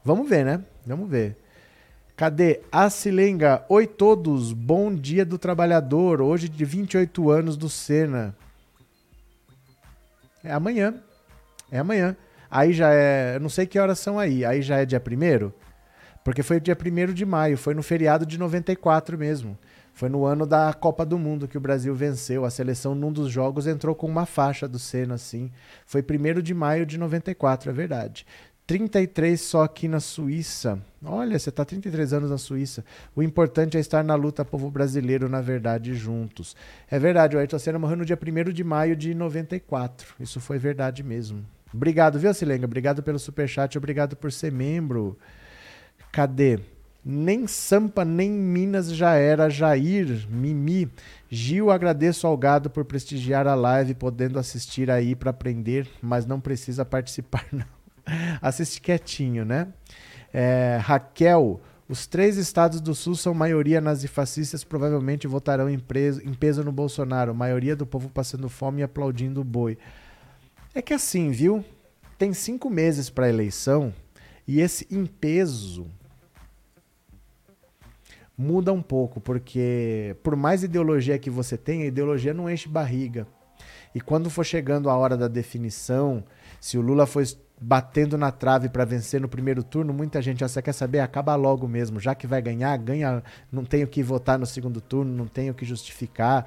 Vamos 0.04 0.28
ver, 0.28 0.44
né? 0.44 0.64
Vamos 0.84 1.08
ver. 1.08 1.36
Cadê? 2.16 2.60
A 2.70 2.90
Silenga. 2.90 3.64
Oi 3.68 3.86
todos, 3.86 4.52
bom 4.52 4.94
dia 4.94 5.24
do 5.24 5.38
trabalhador. 5.38 6.20
Hoje 6.20 6.48
de 6.48 6.64
28 6.64 7.30
anos 7.30 7.56
do 7.56 7.68
Sena. 7.68 8.36
É 10.44 10.52
amanhã. 10.52 10.94
É 11.70 11.78
amanhã. 11.78 12.14
Aí 12.50 12.74
já 12.74 12.92
é. 12.92 13.36
Eu 13.36 13.40
não 13.40 13.48
sei 13.48 13.66
que 13.66 13.78
horas 13.78 13.98
são 13.98 14.18
aí. 14.18 14.44
Aí 14.44 14.60
já 14.60 14.76
é 14.76 14.84
dia 14.84 15.00
1 15.00 15.50
Porque 16.22 16.42
foi 16.42 16.60
dia 16.60 16.76
1 16.76 17.14
de 17.14 17.24
maio. 17.24 17.56
Foi 17.56 17.74
no 17.74 17.82
feriado 17.82 18.26
de 18.26 18.38
94 18.38 19.16
mesmo. 19.16 19.58
Foi 19.94 20.08
no 20.08 20.24
ano 20.24 20.46
da 20.46 20.72
Copa 20.72 21.04
do 21.06 21.18
Mundo 21.18 21.48
que 21.48 21.56
o 21.56 21.60
Brasil 21.60 21.94
venceu. 21.94 22.44
A 22.44 22.50
seleção, 22.50 22.94
num 22.94 23.12
dos 23.12 23.30
jogos, 23.30 23.66
entrou 23.66 23.94
com 23.94 24.06
uma 24.06 24.26
faixa 24.26 24.68
do 24.68 24.78
Senna, 24.78 25.14
assim. 25.14 25.50
Foi 25.86 26.02
1 26.02 26.42
de 26.42 26.52
maio 26.52 26.84
de 26.84 26.98
94, 26.98 27.70
é 27.70 27.72
verdade. 27.72 28.26
33 28.66 29.40
só 29.40 29.64
aqui 29.64 29.88
na 29.88 30.00
Suíça. 30.00 30.80
Olha, 31.04 31.38
você 31.38 31.48
está 31.48 31.64
33 31.64 32.12
anos 32.12 32.30
na 32.30 32.38
Suíça. 32.38 32.84
O 33.14 33.22
importante 33.22 33.76
é 33.76 33.80
estar 33.80 34.04
na 34.04 34.14
luta, 34.14 34.44
povo 34.44 34.70
brasileiro, 34.70 35.28
na 35.28 35.40
verdade, 35.40 35.94
juntos. 35.94 36.56
É 36.90 36.98
verdade, 36.98 37.36
o 37.36 37.38
Ayrton 37.38 37.58
Senna 37.58 37.78
morreu 37.78 37.96
no 37.96 38.04
dia 38.04 38.18
1 38.18 38.52
de 38.52 38.62
maio 38.62 38.94
de 38.94 39.14
94. 39.14 40.14
Isso 40.20 40.40
foi 40.40 40.58
verdade 40.58 41.02
mesmo. 41.02 41.44
Obrigado, 41.74 42.18
viu, 42.18 42.32
Silenga? 42.32 42.66
Obrigado 42.66 43.02
pelo 43.02 43.18
superchat, 43.18 43.76
obrigado 43.76 44.14
por 44.14 44.30
ser 44.30 44.52
membro. 44.52 45.18
Cadê? 46.12 46.60
Nem 47.04 47.48
Sampa, 47.48 48.04
nem 48.04 48.30
Minas 48.30 48.94
já 48.94 49.14
era. 49.14 49.50
Jair, 49.50 50.28
Mimi. 50.30 50.88
Gil, 51.28 51.70
agradeço 51.70 52.26
ao 52.28 52.36
gado 52.36 52.70
por 52.70 52.84
prestigiar 52.84 53.48
a 53.48 53.56
live, 53.56 53.94
podendo 53.94 54.38
assistir 54.38 54.88
aí 54.88 55.16
para 55.16 55.30
aprender, 55.30 55.88
mas 56.00 56.26
não 56.26 56.40
precisa 56.40 56.84
participar, 56.84 57.44
não. 57.50 57.81
Assiste 58.40 58.80
quietinho, 58.80 59.44
né? 59.44 59.68
É, 60.32 60.78
Raquel, 60.80 61.60
os 61.88 62.06
três 62.06 62.36
estados 62.36 62.80
do 62.80 62.94
Sul 62.94 63.14
são 63.14 63.34
maioria 63.34 63.80
nazifascistas, 63.80 64.64
provavelmente 64.64 65.26
votarão 65.26 65.68
em, 65.68 65.78
preso, 65.78 66.22
em 66.22 66.32
peso 66.32 66.64
no 66.64 66.72
Bolsonaro. 66.72 67.34
Maioria 67.34 67.76
do 67.76 67.86
povo 67.86 68.08
passando 68.08 68.48
fome 68.48 68.80
e 68.80 68.82
aplaudindo 68.82 69.40
o 69.40 69.44
boi. 69.44 69.76
É 70.74 70.80
que 70.80 70.94
assim, 70.94 71.30
viu? 71.30 71.64
Tem 72.16 72.32
cinco 72.32 72.70
meses 72.70 73.10
para 73.10 73.28
eleição 73.28 73.92
e 74.46 74.60
esse 74.60 74.86
em 74.90 75.04
peso 75.04 75.86
muda 78.36 78.72
um 78.72 78.82
pouco, 78.82 79.20
porque 79.20 80.16
por 80.22 80.34
mais 80.34 80.62
ideologia 80.62 81.18
que 81.18 81.30
você 81.30 81.56
tenha, 81.56 81.86
ideologia 81.86 82.32
não 82.32 82.48
enche 82.48 82.68
barriga. 82.68 83.26
E 83.94 84.00
quando 84.00 84.30
for 84.30 84.44
chegando 84.44 84.88
a 84.88 84.96
hora 84.96 85.16
da 85.16 85.28
definição, 85.28 86.24
se 86.60 86.78
o 86.78 86.80
Lula 86.80 87.06
for 87.06 87.22
batendo 87.62 88.18
na 88.18 88.32
trave 88.32 88.68
para 88.68 88.84
vencer 88.84 89.20
no 89.20 89.28
primeiro 89.28 89.62
turno, 89.62 89.92
muita 89.92 90.20
gente 90.20 90.40
já 90.40 90.62
quer 90.62 90.72
saber, 90.72 90.98
acaba 90.98 91.34
logo 91.36 91.68
mesmo, 91.68 92.00
já 92.00 92.14
que 92.14 92.26
vai 92.26 92.42
ganhar, 92.42 92.76
ganha, 92.76 93.22
não 93.50 93.64
tenho 93.64 93.86
que 93.86 94.02
votar 94.02 94.38
no 94.38 94.44
segundo 94.44 94.80
turno, 94.80 95.12
não 95.12 95.26
tenho 95.26 95.54
que 95.54 95.64
justificar. 95.64 96.46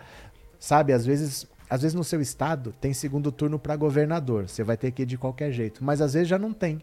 Sabe, 0.59 0.91
às 0.91 1.05
vezes, 1.05 1.47
às 1.69 1.81
vezes 1.81 1.95
no 1.95 2.03
seu 2.03 2.19
estado 2.19 2.73
tem 2.81 2.93
segundo 2.93 3.31
turno 3.31 3.57
para 3.57 3.75
governador, 3.75 4.49
você 4.49 4.63
vai 4.63 4.75
ter 4.75 4.91
que 4.91 5.03
ir 5.03 5.05
de 5.05 5.17
qualquer 5.17 5.51
jeito, 5.51 5.83
mas 5.83 6.01
às 6.01 6.13
vezes 6.13 6.27
já 6.27 6.37
não 6.37 6.51
tem. 6.51 6.81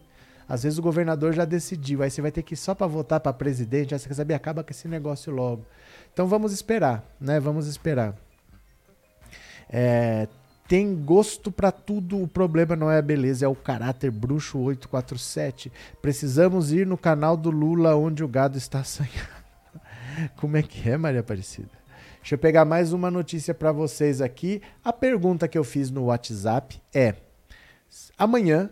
Às 0.49 0.62
vezes 0.62 0.78
o 0.78 0.83
governador 0.83 1.33
já 1.33 1.45
decidiu, 1.45 2.03
aí 2.03 2.11
você 2.11 2.22
vai 2.22 2.33
ter 2.33 2.43
que 2.43 2.55
ir 2.55 2.57
só 2.57 2.74
para 2.74 2.87
votar 2.87 3.20
para 3.20 3.33
presidente, 3.33 3.95
aí 3.95 4.01
você 4.01 4.09
quer 4.09 4.14
saber, 4.14 4.35
acaba 4.35 4.64
com 4.64 4.70
esse 4.70 4.89
negócio 4.89 5.33
logo. 5.33 5.64
Então 6.12 6.26
vamos 6.26 6.53
esperar, 6.53 7.05
né? 7.20 7.39
Vamos 7.39 7.66
esperar. 7.66 8.14
É, 9.70 10.28
tem 10.69 10.95
gosto 10.95 11.51
para 11.51 11.71
tudo, 11.71 12.23
o 12.23 12.29
problema 12.29 12.75
não 12.75 12.91
é 12.91 12.99
a 12.99 13.03
beleza, 13.03 13.45
é 13.45 13.49
o 13.49 13.55
caráter 13.55 14.11
bruxo 14.11 14.59
847. 14.59 15.73
Precisamos 16.01 16.73
ir 16.73 16.87
no 16.87 16.97
canal 16.97 17.37
do 17.37 17.51
Lula 17.51 17.95
onde 17.97 18.25
o 18.25 18.29
gado 18.29 18.57
está 18.57 18.81
assanhado. 18.81 19.43
Como 20.37 20.57
é 20.57 20.63
que 20.63 20.89
é, 20.89 20.97
Maria 20.97 21.21
Aparecida? 21.21 21.71
Deixa 22.21 22.37
eu 22.37 22.39
pegar 22.39 22.65
mais 22.65 22.93
uma 22.93 23.11
notícia 23.11 23.53
para 23.53 23.73
vocês 23.73 24.21
aqui. 24.21 24.63
A 24.85 24.93
pergunta 24.93 25.49
que 25.49 25.59
eu 25.59 25.65
fiz 25.65 25.91
no 25.91 26.05
WhatsApp 26.05 26.81
é: 26.95 27.17
amanhã 28.17 28.71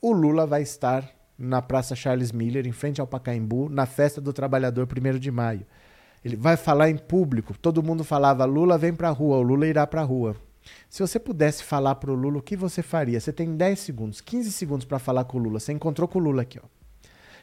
o 0.00 0.12
Lula 0.12 0.46
vai 0.46 0.62
estar 0.62 1.10
na 1.36 1.60
Praça 1.60 1.96
Charles 1.96 2.30
Miller, 2.30 2.66
em 2.66 2.72
frente 2.72 3.00
ao 3.00 3.06
Pacaembu, 3.06 3.68
na 3.68 3.84
festa 3.84 4.20
do 4.20 4.32
trabalhador 4.32 4.86
1 4.86 5.18
de 5.18 5.30
maio. 5.30 5.66
Ele 6.24 6.36
vai 6.36 6.56
falar 6.56 6.88
em 6.88 6.96
público. 6.96 7.58
Todo 7.58 7.82
mundo 7.82 8.04
falava: 8.04 8.44
Lula 8.44 8.78
vem 8.78 8.94
para 8.94 9.08
a 9.08 9.12
rua, 9.12 9.38
o 9.38 9.42
Lula 9.42 9.66
irá 9.66 9.86
para 9.86 10.00
a 10.00 10.04
rua. 10.04 10.36
Se 10.88 11.00
você 11.00 11.18
pudesse 11.18 11.64
falar 11.64 11.96
para 11.96 12.10
o 12.10 12.14
Lula, 12.14 12.38
o 12.38 12.42
que 12.42 12.56
você 12.56 12.82
faria? 12.82 13.20
Você 13.20 13.32
tem 13.32 13.56
10 13.56 13.78
segundos, 13.78 14.20
15 14.20 14.52
segundos 14.52 14.86
para 14.86 14.98
falar 14.98 15.24
com 15.24 15.38
o 15.38 15.40
Lula. 15.40 15.60
Você 15.60 15.72
encontrou 15.72 16.08
com 16.08 16.18
o 16.18 16.22
Lula 16.22 16.42
aqui, 16.42 16.58
ó. 16.62 16.66
O 16.66 16.70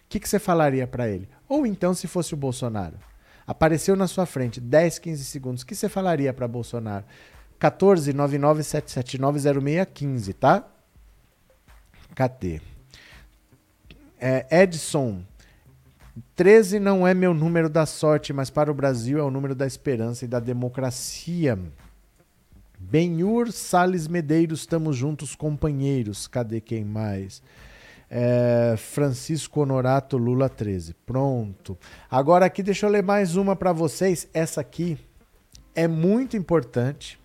que, 0.09 0.19
que 0.19 0.28
você 0.28 0.39
falaria 0.39 0.86
para 0.86 1.07
ele? 1.07 1.30
Ou 1.47 1.65
então, 1.65 1.93
se 1.93 2.07
fosse 2.07 2.34
o 2.34 2.38
Bolsonaro, 2.38 2.97
apareceu 3.47 3.95
na 3.95 4.07
sua 4.07 4.26
frente 4.26 4.59
10, 4.59 4.99
15 4.99 5.24
segundos, 5.26 5.61
o 5.61 5.65
que 5.65 5.76
você 5.76 5.88
falaria 5.88 6.34
para 6.34 6.45
Bolsonaro? 6.47 7.05
14 7.57 8.11
997790615, 8.13 10.34
tá? 10.34 10.67
Cadê? 12.15 12.59
É, 14.19 14.63
Edson, 14.63 15.24
13 16.36 16.80
não 16.80 17.07
é 17.07 17.13
meu 17.13 17.34
número 17.34 17.69
da 17.69 17.86
sorte, 17.86 18.34
mas 18.34 18.49
para 18.49 18.72
o 18.72 18.74
Brasil 18.74 19.19
é 19.19 19.24
o 19.24 19.32
número 19.32 19.55
da 19.55 19.65
esperança 19.65 20.26
e 20.26 20.28
da 20.28 20.39
democracia. 20.39 21.57
Benhur 22.90 23.52
Sales 23.52 24.08
Medeiros, 24.08 24.62
estamos 24.62 24.98
juntos, 24.98 25.36
companheiros. 25.36 26.28
Cadê 26.28 26.60
quem 26.60 26.84
mais? 26.84 27.42
É, 28.10 28.76
Francisco 28.76 29.62
Honorato 29.62 30.18
Lula 30.18 30.50
13. 30.50 30.96
Pronto. 31.06 31.78
Agora 32.10 32.46
aqui 32.46 32.64
deixa 32.64 32.88
eu 32.88 32.90
ler 32.90 33.04
mais 33.04 33.36
uma 33.36 33.56
para 33.56 33.72
vocês. 33.72 34.28
Essa 34.34 34.62
aqui 34.62 34.98
é 35.76 35.88
muito 35.88 36.36
importante. 36.36 37.20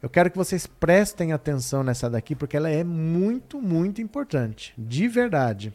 Eu 0.00 0.10
quero 0.10 0.30
que 0.30 0.36
vocês 0.36 0.66
prestem 0.66 1.32
atenção 1.32 1.82
nessa 1.82 2.10
daqui 2.10 2.36
porque 2.36 2.56
ela 2.56 2.68
é 2.68 2.84
muito, 2.84 3.60
muito 3.60 4.02
importante, 4.02 4.74
de 4.76 5.08
verdade. 5.08 5.72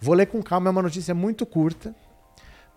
Vou 0.00 0.14
ler 0.14 0.26
com 0.26 0.42
calma, 0.42 0.68
é 0.68 0.72
uma 0.72 0.82
notícia 0.82 1.14
muito 1.14 1.44
curta. 1.44 1.94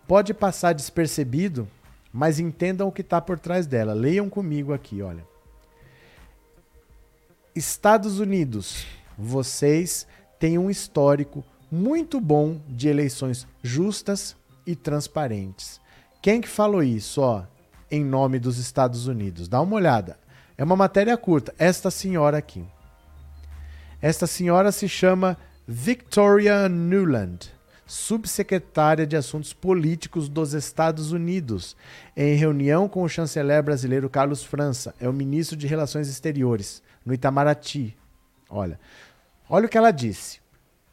Pode 0.06 0.32
passar 0.34 0.72
despercebido, 0.72 1.68
mas 2.12 2.38
entendam 2.38 2.86
o 2.86 2.92
que 2.92 3.00
está 3.00 3.20
por 3.20 3.38
trás 3.38 3.66
dela. 3.66 3.92
Leiam 3.92 4.28
comigo 4.28 4.72
aqui, 4.72 5.02
olha. 5.02 5.27
Estados 7.58 8.20
Unidos, 8.20 8.86
vocês 9.18 10.06
têm 10.38 10.56
um 10.56 10.70
histórico 10.70 11.44
muito 11.68 12.20
bom 12.20 12.60
de 12.68 12.86
eleições 12.86 13.48
justas 13.64 14.36
e 14.64 14.76
transparentes. 14.76 15.80
Quem 16.22 16.40
que 16.40 16.46
falou 16.46 16.84
isso, 16.84 17.20
ó, 17.20 17.42
em 17.90 18.04
nome 18.04 18.38
dos 18.38 18.58
Estados 18.58 19.08
Unidos? 19.08 19.48
Dá 19.48 19.60
uma 19.60 19.74
olhada. 19.74 20.16
É 20.56 20.62
uma 20.62 20.76
matéria 20.76 21.16
curta. 21.16 21.52
Esta 21.58 21.90
senhora 21.90 22.38
aqui. 22.38 22.64
Esta 24.00 24.28
senhora 24.28 24.70
se 24.70 24.88
chama 24.88 25.36
Victoria 25.66 26.68
Newland, 26.68 27.50
subsecretária 27.84 29.04
de 29.04 29.16
Assuntos 29.16 29.52
Políticos 29.52 30.28
dos 30.28 30.54
Estados 30.54 31.10
Unidos, 31.10 31.76
em 32.16 32.36
reunião 32.36 32.88
com 32.88 33.02
o 33.02 33.08
chanceler 33.08 33.64
brasileiro 33.64 34.08
Carlos 34.08 34.44
França, 34.44 34.94
é 35.00 35.08
o 35.08 35.12
ministro 35.12 35.56
de 35.56 35.66
Relações 35.66 36.08
Exteriores 36.08 36.86
no 37.08 37.14
Itamaraty. 37.14 37.96
Olha, 38.50 38.78
olha 39.48 39.64
o 39.64 39.68
que 39.68 39.78
ela 39.78 39.90
disse. 39.90 40.40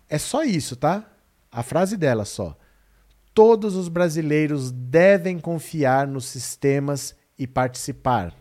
É 0.09 0.18
só 0.18 0.43
isso, 0.43 0.78
tá? 0.78 1.03
A 1.51 1.61
frase 1.61 1.97
dela 1.97 2.24
só. 2.24 2.57
Todos 3.34 3.76
os 3.76 3.89
brasileiros 3.89 4.72
devem 4.72 5.38
confiar 5.38 6.07
nos 6.07 6.26
sistemas 6.26 7.13
e 7.38 7.45
participar. 7.45 8.34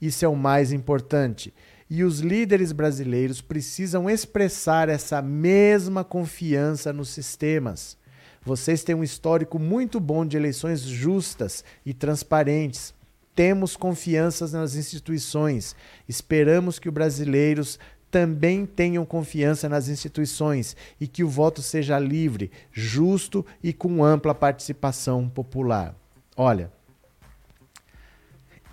Isso 0.00 0.24
é 0.24 0.28
o 0.28 0.36
mais 0.36 0.70
importante. 0.70 1.52
E 1.90 2.04
os 2.04 2.20
líderes 2.20 2.70
brasileiros 2.70 3.40
precisam 3.40 4.08
expressar 4.08 4.88
essa 4.88 5.20
mesma 5.20 6.04
confiança 6.04 6.92
nos 6.92 7.08
sistemas. 7.08 7.96
Vocês 8.44 8.84
têm 8.84 8.94
um 8.94 9.02
histórico 9.02 9.58
muito 9.58 9.98
bom 9.98 10.24
de 10.24 10.36
eleições 10.36 10.82
justas 10.82 11.64
e 11.84 11.92
transparentes. 11.92 12.94
Temos 13.36 13.76
confiança 13.76 14.48
nas 14.48 14.74
instituições. 14.74 15.76
Esperamos 16.08 16.80
que 16.80 16.88
os 16.88 16.94
brasileiros 16.94 17.78
também 18.10 18.64
tenham 18.64 19.04
confiança 19.04 19.68
nas 19.68 19.88
instituições 19.88 20.74
e 20.98 21.06
que 21.06 21.22
o 21.22 21.28
voto 21.28 21.60
seja 21.60 21.98
livre, 21.98 22.50
justo 22.72 23.44
e 23.62 23.74
com 23.74 24.02
ampla 24.02 24.34
participação 24.34 25.28
popular. 25.28 25.94
Olha, 26.34 26.72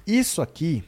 isso 0.08 0.42
aqui 0.42 0.84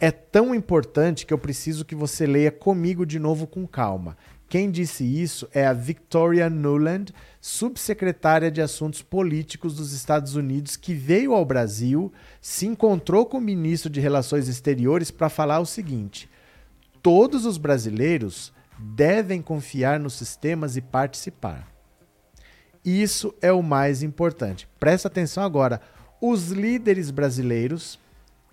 é 0.00 0.12
tão 0.12 0.54
importante 0.54 1.26
que 1.26 1.34
eu 1.34 1.38
preciso 1.38 1.84
que 1.84 1.96
você 1.96 2.24
leia 2.24 2.52
comigo 2.52 3.04
de 3.04 3.18
novo 3.18 3.48
com 3.48 3.66
calma. 3.66 4.16
Quem 4.48 4.70
disse 4.70 5.04
isso 5.04 5.46
é 5.52 5.66
a 5.66 5.74
Victoria 5.74 6.48
Nuland, 6.48 7.12
subsecretária 7.38 8.50
de 8.50 8.62
Assuntos 8.62 9.02
Políticos 9.02 9.76
dos 9.76 9.92
Estados 9.92 10.36
Unidos, 10.36 10.74
que 10.74 10.94
veio 10.94 11.34
ao 11.34 11.44
Brasil, 11.44 12.10
se 12.40 12.66
encontrou 12.66 13.26
com 13.26 13.36
o 13.36 13.42
ministro 13.42 13.90
de 13.90 14.00
Relações 14.00 14.48
Exteriores 14.48 15.10
para 15.10 15.28
falar 15.28 15.60
o 15.60 15.66
seguinte: 15.66 16.30
todos 17.02 17.44
os 17.44 17.58
brasileiros 17.58 18.50
devem 18.78 19.42
confiar 19.42 20.00
nos 20.00 20.14
sistemas 20.14 20.78
e 20.78 20.80
participar. 20.80 21.68
Isso 22.82 23.34
é 23.42 23.52
o 23.52 23.62
mais 23.62 24.02
importante. 24.02 24.66
Presta 24.80 25.08
atenção 25.08 25.42
agora. 25.42 25.78
Os 26.22 26.50
líderes 26.52 27.10
brasileiros 27.10 27.98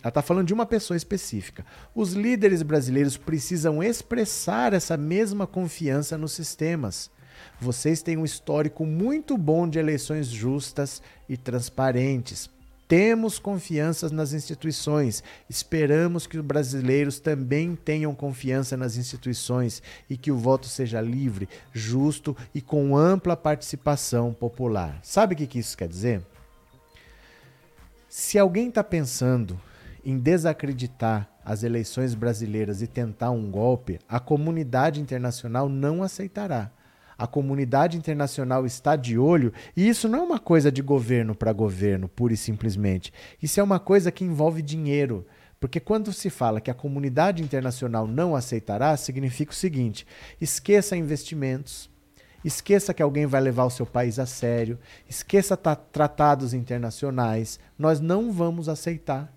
ela 0.06 0.12
está 0.12 0.22
falando 0.22 0.45
de 0.45 0.53
uma 0.53 0.68
pessoa 0.68 0.95
específica. 0.95 1.66
Os 1.95 2.14
líderes 2.14 2.62
brasileiros 2.62 3.18
precisam 3.18 3.82
expressar 3.82 4.72
essa 4.72 4.95
mesma 4.95 5.47
confiança 5.47 6.16
nos 6.16 6.34
sistemas. 6.34 7.10
Vocês 7.60 8.03
têm 8.03 8.16
um 8.16 8.24
histórico 8.24 8.86
muito 8.86 9.36
bom 9.36 9.68
de 9.68 9.80
eleições 9.80 10.28
justas 10.28 11.01
e 11.28 11.36
transparentes. 11.36 12.47
Temos 12.88 13.39
confiança 13.39 14.08
nas 14.10 14.32
instituições. 14.32 15.24
Esperamos 15.49 16.28
que 16.28 16.38
os 16.38 16.45
brasileiros 16.45 17.20
também 17.20 17.76
tenham 17.76 18.14
confiança 18.14 18.78
nas 18.78 18.97
instituições 18.97 19.82
e 20.08 20.16
que 20.16 20.32
o 20.32 20.38
voto 20.38 20.68
seja 20.68 21.01
livre, 21.01 21.49
justo 21.74 22.38
e 22.53 22.62
com 22.62 22.95
ampla 22.95 23.36
participação 23.36 24.32
popular. 24.32 24.99
Sabe 25.01 25.34
o 25.34 25.38
que 25.47 25.58
isso 25.58 25.76
quer 25.76 25.88
dizer? 25.88 26.22
Se 28.08 28.38
alguém 28.38 28.70
está 28.70 28.84
pensando 28.84 29.60
em 30.06 30.20
desacreditar 30.20 31.28
as 31.43 31.64
eleições 31.64 32.14
brasileiras 32.14 32.82
e 32.82 32.88
tentar 32.88 33.32
um 33.32 33.49
golpe, 33.49 33.99
a 34.08 34.20
comunidade 34.20 35.01
internacional 35.01 35.68
não 35.68 36.03
aceitará. 36.03 36.72
A 37.18 37.26
comunidade 37.26 37.97
internacional 37.97 38.66
está 38.66 38.95
de 38.95 39.18
olho, 39.18 39.53
e 39.76 39.88
isso 39.88 40.10
não 40.10 40.20
é 40.20 40.22
uma 40.24 40.39
coisa 40.39 40.72
de 40.72 40.82
governo 40.82 41.34
para 41.34 41.53
governo, 41.53 42.10
pura 42.10 42.34
e 42.34 42.38
simplesmente. 42.38 43.14
Isso 43.41 43.60
é 43.60 43.64
uma 43.64 43.80
coisa 43.80 44.12
que 44.12 44.26
envolve 44.26 44.62
dinheiro. 44.62 45.26
Porque 45.60 45.80
quando 45.80 46.12
se 46.12 46.30
fala 46.30 46.60
que 46.60 46.70
a 46.70 46.76
comunidade 46.76 47.41
internacional 47.41 48.06
não 48.06 48.36
aceitará, 48.36 48.95
significa 48.97 49.51
o 49.51 49.56
seguinte: 49.56 50.06
esqueça 50.39 50.97
investimentos, 50.97 51.89
esqueça 52.43 52.93
que 52.93 53.01
alguém 53.01 53.26
vai 53.26 53.41
levar 53.41 53.64
o 53.64 53.70
seu 53.70 53.86
país 53.86 54.20
a 54.20 54.26
sério, 54.26 54.78
esqueça 55.10 55.56
tratados 55.56 56.53
internacionais. 56.53 57.60
Nós 57.80 57.99
não 58.01 58.32
vamos 58.32 58.68
aceitar, 58.68 59.34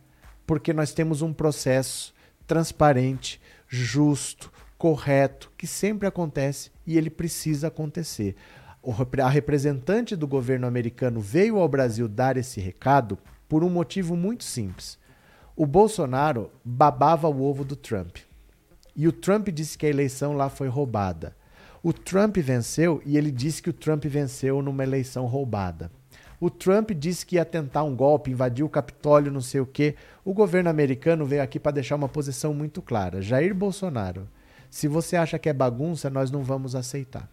porque 0.49 0.73
nós 0.73 0.95
temos 0.95 1.21
um 1.21 1.31
processo 1.31 2.15
transparente, 2.47 3.39
justo, 3.69 4.51
correto, 4.79 5.53
que 5.59 5.67
sempre 5.67 6.09
acontece 6.09 6.71
e 6.87 6.97
ele 6.97 7.11
precisa 7.11 7.69
acontecer. 7.69 8.35
A 9.23 9.29
representante 9.29 10.17
do 10.17 10.27
governo 10.27 10.67
americano 10.67 11.21
veio 11.21 11.59
ao 11.59 11.69
Brasil 11.69 12.09
dar 12.09 12.39
esse 12.39 12.63
recado 12.63 13.19
por 13.47 13.63
um 13.63 13.69
motivo 13.69 14.17
muito 14.17 14.43
simples. 14.43 14.99
O 15.55 15.67
Bolsonaro 15.67 16.51
babava 16.65 17.29
o 17.29 17.43
ovo 17.43 17.63
do 17.63 17.77
Trump. 17.77 18.17
E 18.97 19.07
o 19.07 19.13
Trump 19.13 19.49
disse 19.51 19.77
que 19.77 19.85
a 19.85 19.91
eleição 19.91 20.33
lá 20.33 20.49
foi 20.49 20.69
roubada. 20.69 21.37
O 21.83 21.93
Trump 21.93 22.39
venceu 22.39 23.03
e 23.05 23.19
ele 23.19 23.31
disse 23.31 23.63
que 23.63 23.69
o 23.69 23.75
Trump 23.75 24.07
venceu 24.07 24.63
numa 24.63 24.83
eleição 24.83 25.27
roubada. 25.27 25.91
O 26.41 26.49
Trump 26.49 26.93
disse 26.93 27.27
que 27.27 27.37
ia 27.37 27.45
tentar 27.45 27.83
um 27.83 27.97
golpe, 27.97 28.31
invadir 28.31 28.65
o 28.65 28.69
Capitólio, 28.69 29.33
não 29.33 29.41
sei 29.41 29.61
o 29.61 29.67
quê. 29.67 29.97
O 30.25 30.33
governo 30.33 30.71
americano 30.71 31.27
veio 31.27 31.43
aqui 31.43 31.59
para 31.59 31.73
deixar 31.73 31.97
uma 31.97 32.09
posição 32.09 32.55
muito 32.55 32.81
clara. 32.81 33.21
Jair 33.21 33.55
Bolsonaro 33.55 34.29
se 34.71 34.87
você 34.87 35.17
acha 35.17 35.39
que 35.39 35.49
é 35.49 35.53
bagunça, 35.53 36.11
nós 36.11 36.31
não 36.31 36.43
vamos 36.43 36.75
aceitar. 36.75 37.29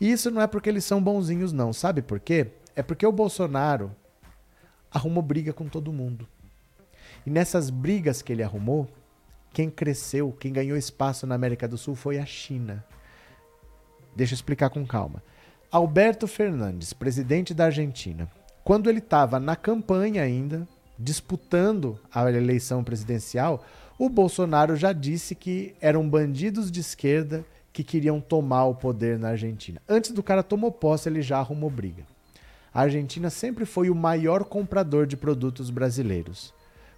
E 0.00 0.10
isso 0.10 0.30
não 0.30 0.42
é 0.42 0.46
porque 0.46 0.68
eles 0.68 0.84
são 0.84 1.02
bonzinhos, 1.02 1.52
não. 1.52 1.72
Sabe 1.72 2.02
por 2.02 2.18
quê? 2.18 2.48
É 2.74 2.82
porque 2.82 3.06
o 3.06 3.12
Bolsonaro 3.12 3.94
arrumou 4.90 5.22
briga 5.22 5.52
com 5.52 5.68
todo 5.68 5.92
mundo. 5.92 6.26
E 7.24 7.30
nessas 7.30 7.70
brigas 7.70 8.22
que 8.22 8.32
ele 8.32 8.42
arrumou, 8.42 8.88
quem 9.52 9.70
cresceu, 9.70 10.32
quem 10.32 10.52
ganhou 10.52 10.76
espaço 10.76 11.26
na 11.26 11.34
América 11.34 11.68
do 11.68 11.78
Sul 11.78 11.94
foi 11.94 12.18
a 12.18 12.26
China. 12.26 12.84
Deixa 14.16 14.34
eu 14.34 14.36
explicar 14.36 14.70
com 14.70 14.84
calma. 14.84 15.22
Alberto 15.74 16.28
Fernandes, 16.28 16.92
presidente 16.92 17.52
da 17.52 17.64
Argentina, 17.64 18.30
quando 18.62 18.88
ele 18.88 19.00
estava 19.00 19.40
na 19.40 19.56
campanha 19.56 20.22
ainda, 20.22 20.68
disputando 20.96 21.98
a 22.14 22.30
eleição 22.30 22.84
presidencial, 22.84 23.64
o 23.98 24.08
Bolsonaro 24.08 24.76
já 24.76 24.92
disse 24.92 25.34
que 25.34 25.74
eram 25.80 26.08
bandidos 26.08 26.70
de 26.70 26.78
esquerda 26.78 27.44
que 27.72 27.82
queriam 27.82 28.20
tomar 28.20 28.66
o 28.66 28.76
poder 28.76 29.18
na 29.18 29.30
Argentina. 29.30 29.82
Antes 29.88 30.12
do 30.12 30.22
cara 30.22 30.44
tomar 30.44 30.70
posse, 30.70 31.08
ele 31.08 31.20
já 31.20 31.38
arrumou 31.38 31.68
briga. 31.68 32.04
A 32.72 32.82
Argentina 32.82 33.28
sempre 33.28 33.64
foi 33.64 33.90
o 33.90 33.96
maior 33.96 34.44
comprador 34.44 35.08
de 35.08 35.16
produtos 35.16 35.70
brasileiros. 35.70 36.54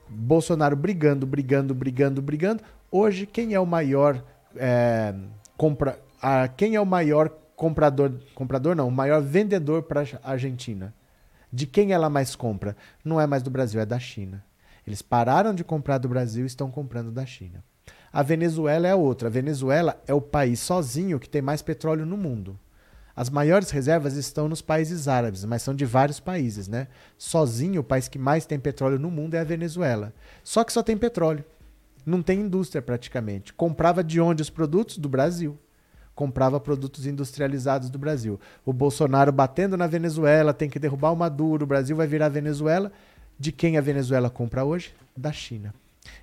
Bolsonaro 0.06 0.76
brigando, 0.76 1.26
brigando, 1.26 1.74
brigando, 1.74 2.20
brigando. 2.20 2.62
Hoje, 2.92 3.24
quem 3.24 3.54
é 3.54 3.58
o 3.58 3.64
maior 3.64 4.22
é, 4.54 5.14
compra, 5.56 5.98
a, 6.20 6.46
quem 6.46 6.74
é 6.74 6.80
o 6.80 6.84
maior 6.84 7.30
comprador, 7.56 8.12
comprador 8.34 8.76
não, 8.76 8.86
o 8.86 8.92
maior 8.92 9.20
vendedor 9.22 9.82
para 9.82 10.04
a 10.22 10.30
Argentina? 10.30 10.94
De 11.52 11.66
quem 11.66 11.92
ela 11.92 12.10
mais 12.10 12.36
compra? 12.36 12.76
Não 13.04 13.20
é 13.20 13.26
mais 13.26 13.42
do 13.42 13.50
Brasil, 13.50 13.80
é 13.80 13.86
da 13.86 13.98
China. 13.98 14.44
Eles 14.86 15.02
pararam 15.02 15.54
de 15.54 15.64
comprar 15.64 15.98
do 15.98 16.08
Brasil 16.08 16.44
e 16.44 16.46
estão 16.46 16.70
comprando 16.70 17.10
da 17.10 17.24
China. 17.26 17.64
A 18.12 18.22
Venezuela 18.22 18.86
é 18.86 18.94
outra. 18.94 19.28
A 19.28 19.30
Venezuela 19.30 20.00
é 20.06 20.14
o 20.14 20.20
país 20.20 20.60
sozinho 20.60 21.18
que 21.18 21.28
tem 21.28 21.42
mais 21.42 21.62
petróleo 21.62 22.06
no 22.06 22.16
mundo. 22.16 22.58
As 23.14 23.30
maiores 23.30 23.70
reservas 23.70 24.14
estão 24.14 24.48
nos 24.48 24.60
países 24.60 25.08
árabes, 25.08 25.44
mas 25.44 25.62
são 25.62 25.74
de 25.74 25.86
vários 25.86 26.20
países, 26.20 26.68
né? 26.68 26.86
Sozinho, 27.16 27.80
o 27.80 27.84
país 27.84 28.08
que 28.08 28.18
mais 28.18 28.44
tem 28.44 28.58
petróleo 28.58 28.98
no 28.98 29.10
mundo 29.10 29.34
é 29.34 29.40
a 29.40 29.44
Venezuela. 29.44 30.12
Só 30.44 30.62
que 30.62 30.72
só 30.72 30.82
tem 30.82 30.96
petróleo. 30.96 31.44
Não 32.04 32.22
tem 32.22 32.40
indústria 32.40 32.82
praticamente. 32.82 33.54
Comprava 33.54 34.04
de 34.04 34.20
onde 34.20 34.42
os 34.42 34.50
produtos? 34.50 34.98
Do 34.98 35.08
Brasil. 35.08 35.58
Comprava 36.16 36.58
produtos 36.58 37.06
industrializados 37.06 37.90
do 37.90 37.98
Brasil. 37.98 38.40
O 38.64 38.72
Bolsonaro 38.72 39.30
batendo 39.30 39.76
na 39.76 39.86
Venezuela, 39.86 40.54
tem 40.54 40.68
que 40.68 40.78
derrubar 40.78 41.12
o 41.12 41.16
Maduro, 41.16 41.64
o 41.64 41.66
Brasil 41.66 41.94
vai 41.94 42.06
virar 42.06 42.30
Venezuela. 42.30 42.90
De 43.38 43.52
quem 43.52 43.76
a 43.76 43.82
Venezuela 43.82 44.30
compra 44.30 44.64
hoje? 44.64 44.94
Da 45.14 45.30
China. 45.30 45.74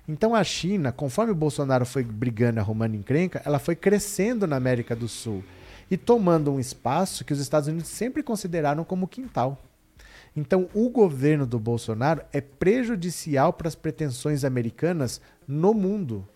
Então 0.08 0.34
a 0.34 0.42
China, 0.42 0.90
conforme 0.90 1.30
o 1.30 1.36
Bolsonaro 1.36 1.86
foi 1.86 2.02
brigando, 2.02 2.58
arrumando 2.58 2.96
encrenca, 2.96 3.40
ela 3.44 3.60
foi 3.60 3.76
crescendo 3.76 4.48
na 4.48 4.56
América 4.56 4.96
do 4.96 5.06
Sul 5.06 5.44
e 5.88 5.96
tomando 5.96 6.52
um 6.52 6.58
espaço 6.58 7.24
que 7.24 7.32
os 7.32 7.38
Estados 7.38 7.68
Unidos 7.68 7.88
sempre 7.88 8.20
consideraram 8.20 8.82
como 8.82 9.06
quintal. 9.06 9.62
Então 10.36 10.68
o 10.74 10.90
governo 10.90 11.46
do 11.46 11.60
Bolsonaro 11.60 12.22
é 12.32 12.40
prejudicial 12.40 13.52
para 13.52 13.68
as 13.68 13.76
pretensões 13.76 14.44
americanas 14.44 15.20
no 15.46 15.72
mundo. 15.72 16.26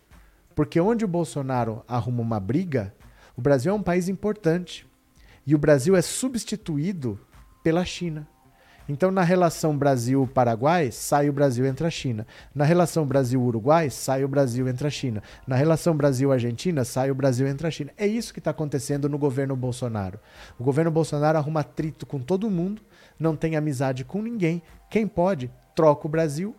Porque 0.55 0.81
onde 0.81 1.05
o 1.05 1.09
Bolsonaro 1.09 1.83
arruma 1.89 2.23
uma 2.23 2.39
briga, 2.39 2.95
o 3.39 3.41
Brasil 3.41 3.71
é 3.71 3.75
um 3.75 3.83
país 3.83 4.09
importante. 4.09 4.85
E 5.47 5.55
o 5.55 5.59
Brasil 5.59 5.95
é 5.95 6.03
substituído 6.03 7.21
pela 7.63 7.85
China. 7.85 8.27
Então, 8.89 9.13
na 9.13 9.23
relação 9.23 9.79
Brasil-Paraguai, 9.79 10.91
sai 10.91 11.29
o 11.29 11.33
Brasil 11.33 11.65
entre 11.65 11.87
a 11.87 11.91
China. 11.91 12.27
Na 12.53 12.65
relação 12.65 13.07
Brasil-Uruguai, 13.07 13.91
sai 13.91 14.25
o 14.25 14.29
Brasil 14.29 14.67
entre 14.67 14.89
a 14.89 14.91
China. 14.91 15.23
Na 15.47 15.55
relação 15.55 15.97
Brasil-Argentina, 15.97 16.85
sai 16.85 17.13
o 17.13 17.15
Brasil 17.15 17.47
entre 17.47 17.65
a 17.65 17.71
China. 17.71 17.93
É 17.97 18.09
isso 18.09 18.33
que 18.33 18.41
está 18.41 18.51
acontecendo 18.51 19.09
no 19.09 19.19
governo 19.19 19.55
Bolsonaro. 19.55 20.19
O 20.59 20.65
governo 20.65 20.91
Bolsonaro 20.91 21.39
arruma 21.39 21.61
atrito 21.61 22.07
com 22.07 22.19
todo 22.19 22.51
mundo, 22.51 22.83
não 23.21 23.37
tem 23.37 23.55
amizade 23.55 24.05
com 24.05 24.21
ninguém. 24.21 24.61
Quem 24.91 25.07
pode, 25.07 25.49
troca 25.77 26.09
o 26.09 26.11
Brasil 26.11 26.57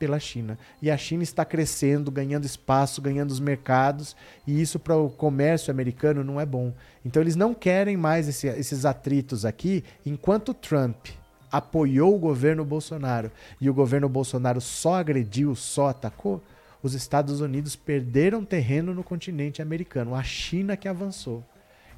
pela 0.00 0.18
China. 0.18 0.58
E 0.80 0.90
a 0.90 0.96
China 0.96 1.22
está 1.22 1.44
crescendo, 1.44 2.10
ganhando 2.10 2.46
espaço, 2.46 3.02
ganhando 3.02 3.30
os 3.30 3.38
mercados, 3.38 4.16
e 4.46 4.60
isso 4.60 4.78
para 4.78 4.96
o 4.96 5.10
comércio 5.10 5.70
americano 5.70 6.24
não 6.24 6.40
é 6.40 6.46
bom. 6.46 6.72
Então 7.04 7.22
eles 7.22 7.36
não 7.36 7.52
querem 7.52 7.98
mais 7.98 8.26
esse, 8.26 8.48
esses 8.48 8.86
atritos 8.86 9.44
aqui, 9.44 9.84
enquanto 10.04 10.54
Trump 10.54 11.08
apoiou 11.52 12.16
o 12.16 12.18
governo 12.18 12.64
Bolsonaro 12.64 13.30
e 13.60 13.68
o 13.68 13.74
governo 13.74 14.08
Bolsonaro 14.08 14.60
só 14.60 14.94
agrediu, 14.94 15.54
só 15.54 15.88
atacou, 15.88 16.42
os 16.82 16.94
Estados 16.94 17.42
Unidos 17.42 17.76
perderam 17.76 18.42
terreno 18.42 18.94
no 18.94 19.04
continente 19.04 19.60
americano, 19.60 20.14
a 20.14 20.22
China 20.22 20.78
que 20.78 20.88
avançou. 20.88 21.44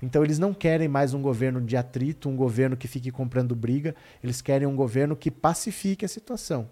Então 0.02 0.24
eles 0.24 0.40
não 0.40 0.52
querem 0.52 0.88
mais 0.88 1.14
um 1.14 1.22
governo 1.22 1.60
de 1.60 1.76
atrito, 1.76 2.28
um 2.28 2.34
governo 2.34 2.76
que 2.76 2.88
fique 2.88 3.12
comprando 3.12 3.54
briga, 3.54 3.94
eles 4.24 4.42
querem 4.42 4.66
um 4.66 4.74
governo 4.74 5.14
que 5.14 5.30
pacifique 5.30 6.04
a 6.04 6.08
situação. 6.08 6.68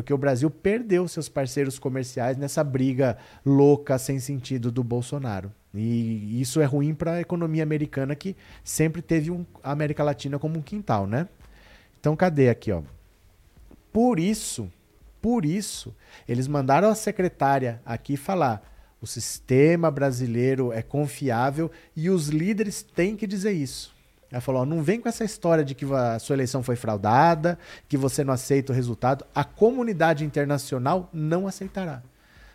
Porque 0.00 0.14
o 0.14 0.18
Brasil 0.18 0.48
perdeu 0.48 1.06
seus 1.06 1.28
parceiros 1.28 1.78
comerciais 1.78 2.38
nessa 2.38 2.64
briga 2.64 3.18
louca, 3.44 3.98
sem 3.98 4.18
sentido 4.18 4.72
do 4.72 4.82
Bolsonaro. 4.82 5.52
E 5.74 6.40
isso 6.40 6.58
é 6.58 6.64
ruim 6.64 6.94
para 6.94 7.12
a 7.12 7.20
economia 7.20 7.62
americana, 7.62 8.14
que 8.14 8.34
sempre 8.64 9.02
teve 9.02 9.30
um, 9.30 9.44
a 9.62 9.72
América 9.72 10.02
Latina 10.02 10.38
como 10.38 10.58
um 10.58 10.62
quintal, 10.62 11.06
né? 11.06 11.28
Então, 12.00 12.16
cadê 12.16 12.48
aqui, 12.48 12.72
ó? 12.72 12.80
Por 13.92 14.18
isso, 14.18 14.72
por 15.20 15.44
isso, 15.44 15.94
eles 16.26 16.48
mandaram 16.48 16.88
a 16.88 16.94
secretária 16.94 17.82
aqui 17.84 18.16
falar: 18.16 18.62
o 19.02 19.06
sistema 19.06 19.90
brasileiro 19.90 20.72
é 20.72 20.80
confiável 20.80 21.70
e 21.94 22.08
os 22.08 22.28
líderes 22.28 22.82
têm 22.82 23.16
que 23.16 23.26
dizer 23.26 23.52
isso. 23.52 23.94
Ela 24.30 24.40
falou: 24.40 24.62
ó, 24.62 24.64
não 24.64 24.82
vem 24.82 25.00
com 25.00 25.08
essa 25.08 25.24
história 25.24 25.64
de 25.64 25.74
que 25.74 25.84
a 25.92 26.18
sua 26.18 26.36
eleição 26.36 26.62
foi 26.62 26.76
fraudada, 26.76 27.58
que 27.88 27.96
você 27.96 28.22
não 28.22 28.32
aceita 28.32 28.72
o 28.72 28.76
resultado. 28.76 29.24
A 29.34 29.44
comunidade 29.44 30.24
internacional 30.24 31.08
não 31.12 31.46
aceitará. 31.46 32.02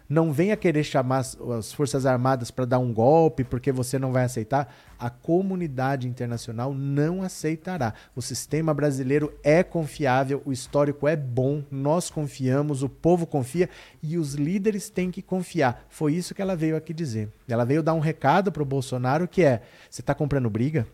Não 0.08 0.32
venha 0.32 0.56
querer 0.56 0.84
chamar 0.84 1.26
as 1.58 1.74
Forças 1.74 2.06
Armadas 2.06 2.52
para 2.52 2.66
dar 2.66 2.78
um 2.78 2.94
golpe 2.94 3.44
porque 3.44 3.72
você 3.72 3.98
não 3.98 4.12
vai 4.12 4.24
aceitar. 4.24 4.72
A 5.00 5.10
comunidade 5.10 6.08
internacional 6.08 6.76
não 6.76 7.24
aceitará. 7.24 7.92
O 8.16 8.22
sistema 8.22 8.72
brasileiro 8.72 9.34
é 9.44 9.64
confiável, 9.64 10.44
o 10.46 10.54
histórico 10.54 11.08
é 11.08 11.16
bom, 11.16 11.64
nós 11.72 12.12
confiamos, 12.12 12.84
o 12.84 12.90
povo 12.90 13.26
confia 13.26 13.68
e 14.02 14.16
os 14.16 14.36
líderes 14.36 14.92
têm 14.92 15.10
que 15.10 15.24
confiar. 15.24 15.84
Foi 15.90 16.14
isso 16.14 16.36
que 16.36 16.42
ela 16.42 16.56
veio 16.56 16.78
aqui 16.78 16.94
dizer. 16.94 17.30
Ela 17.48 17.66
veio 17.66 17.82
dar 17.82 17.96
um 17.96 18.00
recado 18.00 18.52
para 18.52 18.62
o 18.62 18.66
Bolsonaro 18.66 19.28
que 19.28 19.44
é: 19.44 19.64
você 19.90 20.02
está 20.02 20.14
comprando 20.14 20.52
briga? 20.52 20.86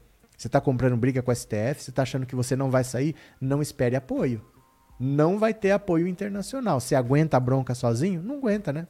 Você 0.41 0.47
está 0.47 0.59
comprando 0.59 0.97
briga 0.97 1.21
com 1.21 1.31
o 1.31 1.35
STF? 1.35 1.83
Você 1.83 1.89
está 1.91 2.01
achando 2.01 2.25
que 2.25 2.35
você 2.35 2.55
não 2.55 2.71
vai 2.71 2.83
sair? 2.83 3.15
Não 3.39 3.61
espere 3.61 3.95
apoio 3.95 4.41
não 5.01 5.39
vai 5.39 5.51
ter 5.51 5.71
apoio 5.71 6.07
internacional. 6.07 6.79
Se 6.79 6.93
aguenta 6.93 7.35
a 7.35 7.39
bronca 7.39 7.73
sozinho? 7.73 8.21
Não 8.21 8.35
aguenta, 8.35 8.71
né? 8.71 8.87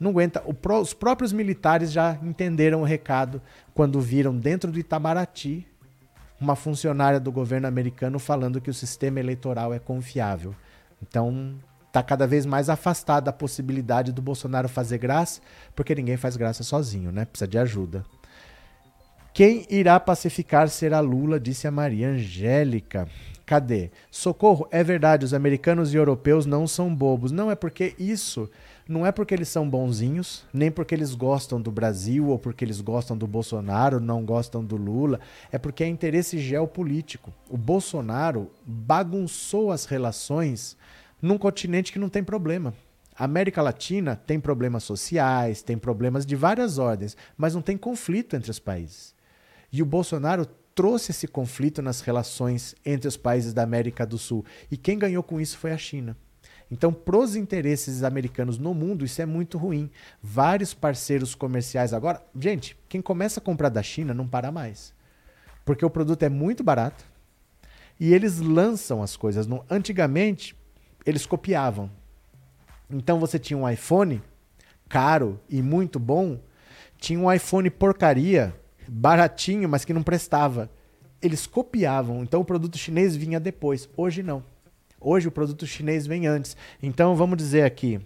Não 0.00 0.10
aguenta. 0.10 0.42
os 0.80 0.94
próprios 0.94 1.34
militares 1.34 1.92
já 1.92 2.18
entenderam 2.22 2.80
o 2.80 2.84
recado 2.84 3.42
quando 3.74 4.00
viram 4.00 4.34
dentro 4.34 4.72
do 4.72 4.78
Itamaraty 4.78 5.68
uma 6.40 6.56
funcionária 6.56 7.20
do 7.20 7.30
governo 7.30 7.66
americano 7.68 8.18
falando 8.18 8.60
que 8.60 8.70
o 8.70 8.74
sistema 8.74 9.20
eleitoral 9.20 9.72
é 9.74 9.78
confiável. 9.78 10.54
Então, 11.02 11.54
está 11.86 12.02
cada 12.02 12.26
vez 12.26 12.46
mais 12.46 12.70
afastada 12.70 13.28
a 13.28 13.32
possibilidade 13.32 14.12
do 14.12 14.22
Bolsonaro 14.22 14.68
fazer 14.68 14.96
graça, 14.96 15.42
porque 15.76 15.94
ninguém 15.94 16.16
faz 16.16 16.36
graça 16.36 16.64
sozinho, 16.64 17.12
né? 17.12 17.26
Precisa 17.26 17.46
de 17.46 17.58
ajuda. 17.58 18.04
Quem 19.34 19.66
irá 19.68 19.98
pacificar 19.98 20.68
será 20.68 21.00
Lula, 21.00 21.40
disse 21.40 21.66
a 21.66 21.70
Maria 21.72 22.10
Angélica. 22.10 23.08
Cadê? 23.44 23.90
Socorro, 24.08 24.68
é 24.70 24.84
verdade, 24.84 25.24
os 25.24 25.34
americanos 25.34 25.92
e 25.92 25.96
europeus 25.96 26.46
não 26.46 26.68
são 26.68 26.94
bobos. 26.94 27.32
Não 27.32 27.50
é 27.50 27.56
porque 27.56 27.96
isso 27.98 28.48
não 28.88 29.04
é 29.04 29.10
porque 29.10 29.34
eles 29.34 29.48
são 29.48 29.68
bonzinhos, 29.68 30.44
nem 30.52 30.70
porque 30.70 30.94
eles 30.94 31.14
gostam 31.16 31.60
do 31.60 31.72
Brasil 31.72 32.28
ou 32.28 32.38
porque 32.38 32.64
eles 32.64 32.80
gostam 32.80 33.16
do 33.16 33.26
Bolsonaro, 33.26 33.98
não 33.98 34.24
gostam 34.24 34.64
do 34.64 34.76
Lula, 34.76 35.18
é 35.50 35.58
porque 35.58 35.82
é 35.82 35.88
interesse 35.88 36.38
geopolítico. 36.38 37.32
O 37.50 37.56
Bolsonaro 37.56 38.50
bagunçou 38.64 39.72
as 39.72 39.84
relações 39.84 40.76
num 41.20 41.38
continente 41.38 41.92
que 41.92 41.98
não 41.98 42.08
tem 42.08 42.22
problema. 42.22 42.72
A 43.16 43.24
América 43.24 43.62
Latina 43.62 44.14
tem 44.14 44.38
problemas 44.38 44.84
sociais, 44.84 45.60
tem 45.60 45.76
problemas 45.76 46.24
de 46.24 46.36
várias 46.36 46.78
ordens, 46.78 47.16
mas 47.36 47.54
não 47.54 47.62
tem 47.62 47.76
conflito 47.76 48.36
entre 48.36 48.50
os 48.50 48.60
países. 48.60 49.13
E 49.74 49.82
o 49.82 49.84
Bolsonaro 49.84 50.46
trouxe 50.72 51.10
esse 51.10 51.26
conflito 51.26 51.82
nas 51.82 52.00
relações 52.00 52.76
entre 52.86 53.08
os 53.08 53.16
países 53.16 53.52
da 53.52 53.64
América 53.64 54.06
do 54.06 54.16
Sul. 54.16 54.44
E 54.70 54.76
quem 54.76 54.96
ganhou 54.96 55.20
com 55.20 55.40
isso 55.40 55.58
foi 55.58 55.72
a 55.72 55.76
China. 55.76 56.16
Então, 56.70 56.92
para 56.92 57.16
os 57.16 57.34
interesses 57.34 58.04
americanos 58.04 58.56
no 58.56 58.72
mundo, 58.72 59.04
isso 59.04 59.20
é 59.20 59.26
muito 59.26 59.58
ruim. 59.58 59.90
Vários 60.22 60.72
parceiros 60.72 61.34
comerciais 61.34 61.92
agora. 61.92 62.24
Gente, 62.38 62.78
quem 62.88 63.02
começa 63.02 63.40
a 63.40 63.42
comprar 63.42 63.68
da 63.68 63.82
China 63.82 64.14
não 64.14 64.28
para 64.28 64.52
mais. 64.52 64.94
Porque 65.64 65.84
o 65.84 65.90
produto 65.90 66.22
é 66.22 66.28
muito 66.28 66.62
barato 66.62 67.04
e 67.98 68.14
eles 68.14 68.38
lançam 68.38 69.02
as 69.02 69.16
coisas. 69.16 69.48
Antigamente, 69.68 70.56
eles 71.04 71.26
copiavam. 71.26 71.90
Então, 72.88 73.18
você 73.18 73.40
tinha 73.40 73.58
um 73.58 73.68
iPhone 73.68 74.22
caro 74.88 75.40
e 75.48 75.60
muito 75.60 75.98
bom, 75.98 76.38
tinha 76.96 77.18
um 77.18 77.32
iPhone 77.32 77.68
porcaria, 77.70 78.54
baratinho, 78.88 79.68
mas 79.68 79.84
que 79.84 79.92
não 79.92 80.02
prestava. 80.02 80.70
Eles 81.20 81.46
copiavam. 81.46 82.22
Então, 82.22 82.40
o 82.40 82.44
produto 82.44 82.76
chinês 82.76 83.16
vinha 83.16 83.40
depois. 83.40 83.88
Hoje, 83.96 84.22
não. 84.22 84.42
Hoje 85.04 85.28
o 85.28 85.30
produto 85.30 85.66
chinês 85.66 86.06
vem 86.06 86.26
antes. 86.26 86.56
Então 86.82 87.14
vamos 87.14 87.36
dizer 87.36 87.62
aqui, 87.62 88.00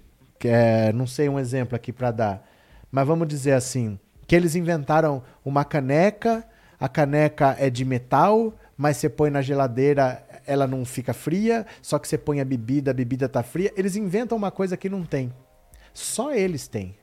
é, 0.44 0.92
não 0.92 1.06
sei 1.06 1.28
um 1.28 1.38
exemplo 1.38 1.76
aqui 1.76 1.92
para 1.92 2.10
dar, 2.10 2.50
mas 2.90 3.06
vamos 3.06 3.28
dizer 3.28 3.52
assim, 3.52 3.96
que 4.26 4.34
eles 4.34 4.56
inventaram 4.56 5.22
uma 5.44 5.64
caneca, 5.64 6.44
a 6.78 6.88
caneca 6.88 7.54
é 7.56 7.70
de 7.70 7.84
metal, 7.84 8.52
mas 8.76 8.96
você 8.96 9.08
põe 9.08 9.30
na 9.30 9.40
geladeira, 9.40 10.26
ela 10.44 10.66
não 10.66 10.84
fica 10.84 11.12
fria, 11.14 11.64
só 11.80 12.00
que 12.00 12.08
você 12.08 12.18
põe 12.18 12.40
a 12.40 12.44
bebida, 12.44 12.90
a 12.90 12.94
bebida 12.94 13.28
tá 13.28 13.44
fria. 13.44 13.72
Eles 13.76 13.94
inventam 13.94 14.36
uma 14.36 14.50
coisa 14.50 14.76
que 14.76 14.88
não 14.88 15.04
tem. 15.04 15.32
Só 15.94 16.32
eles 16.34 16.66
têm. 16.66 16.96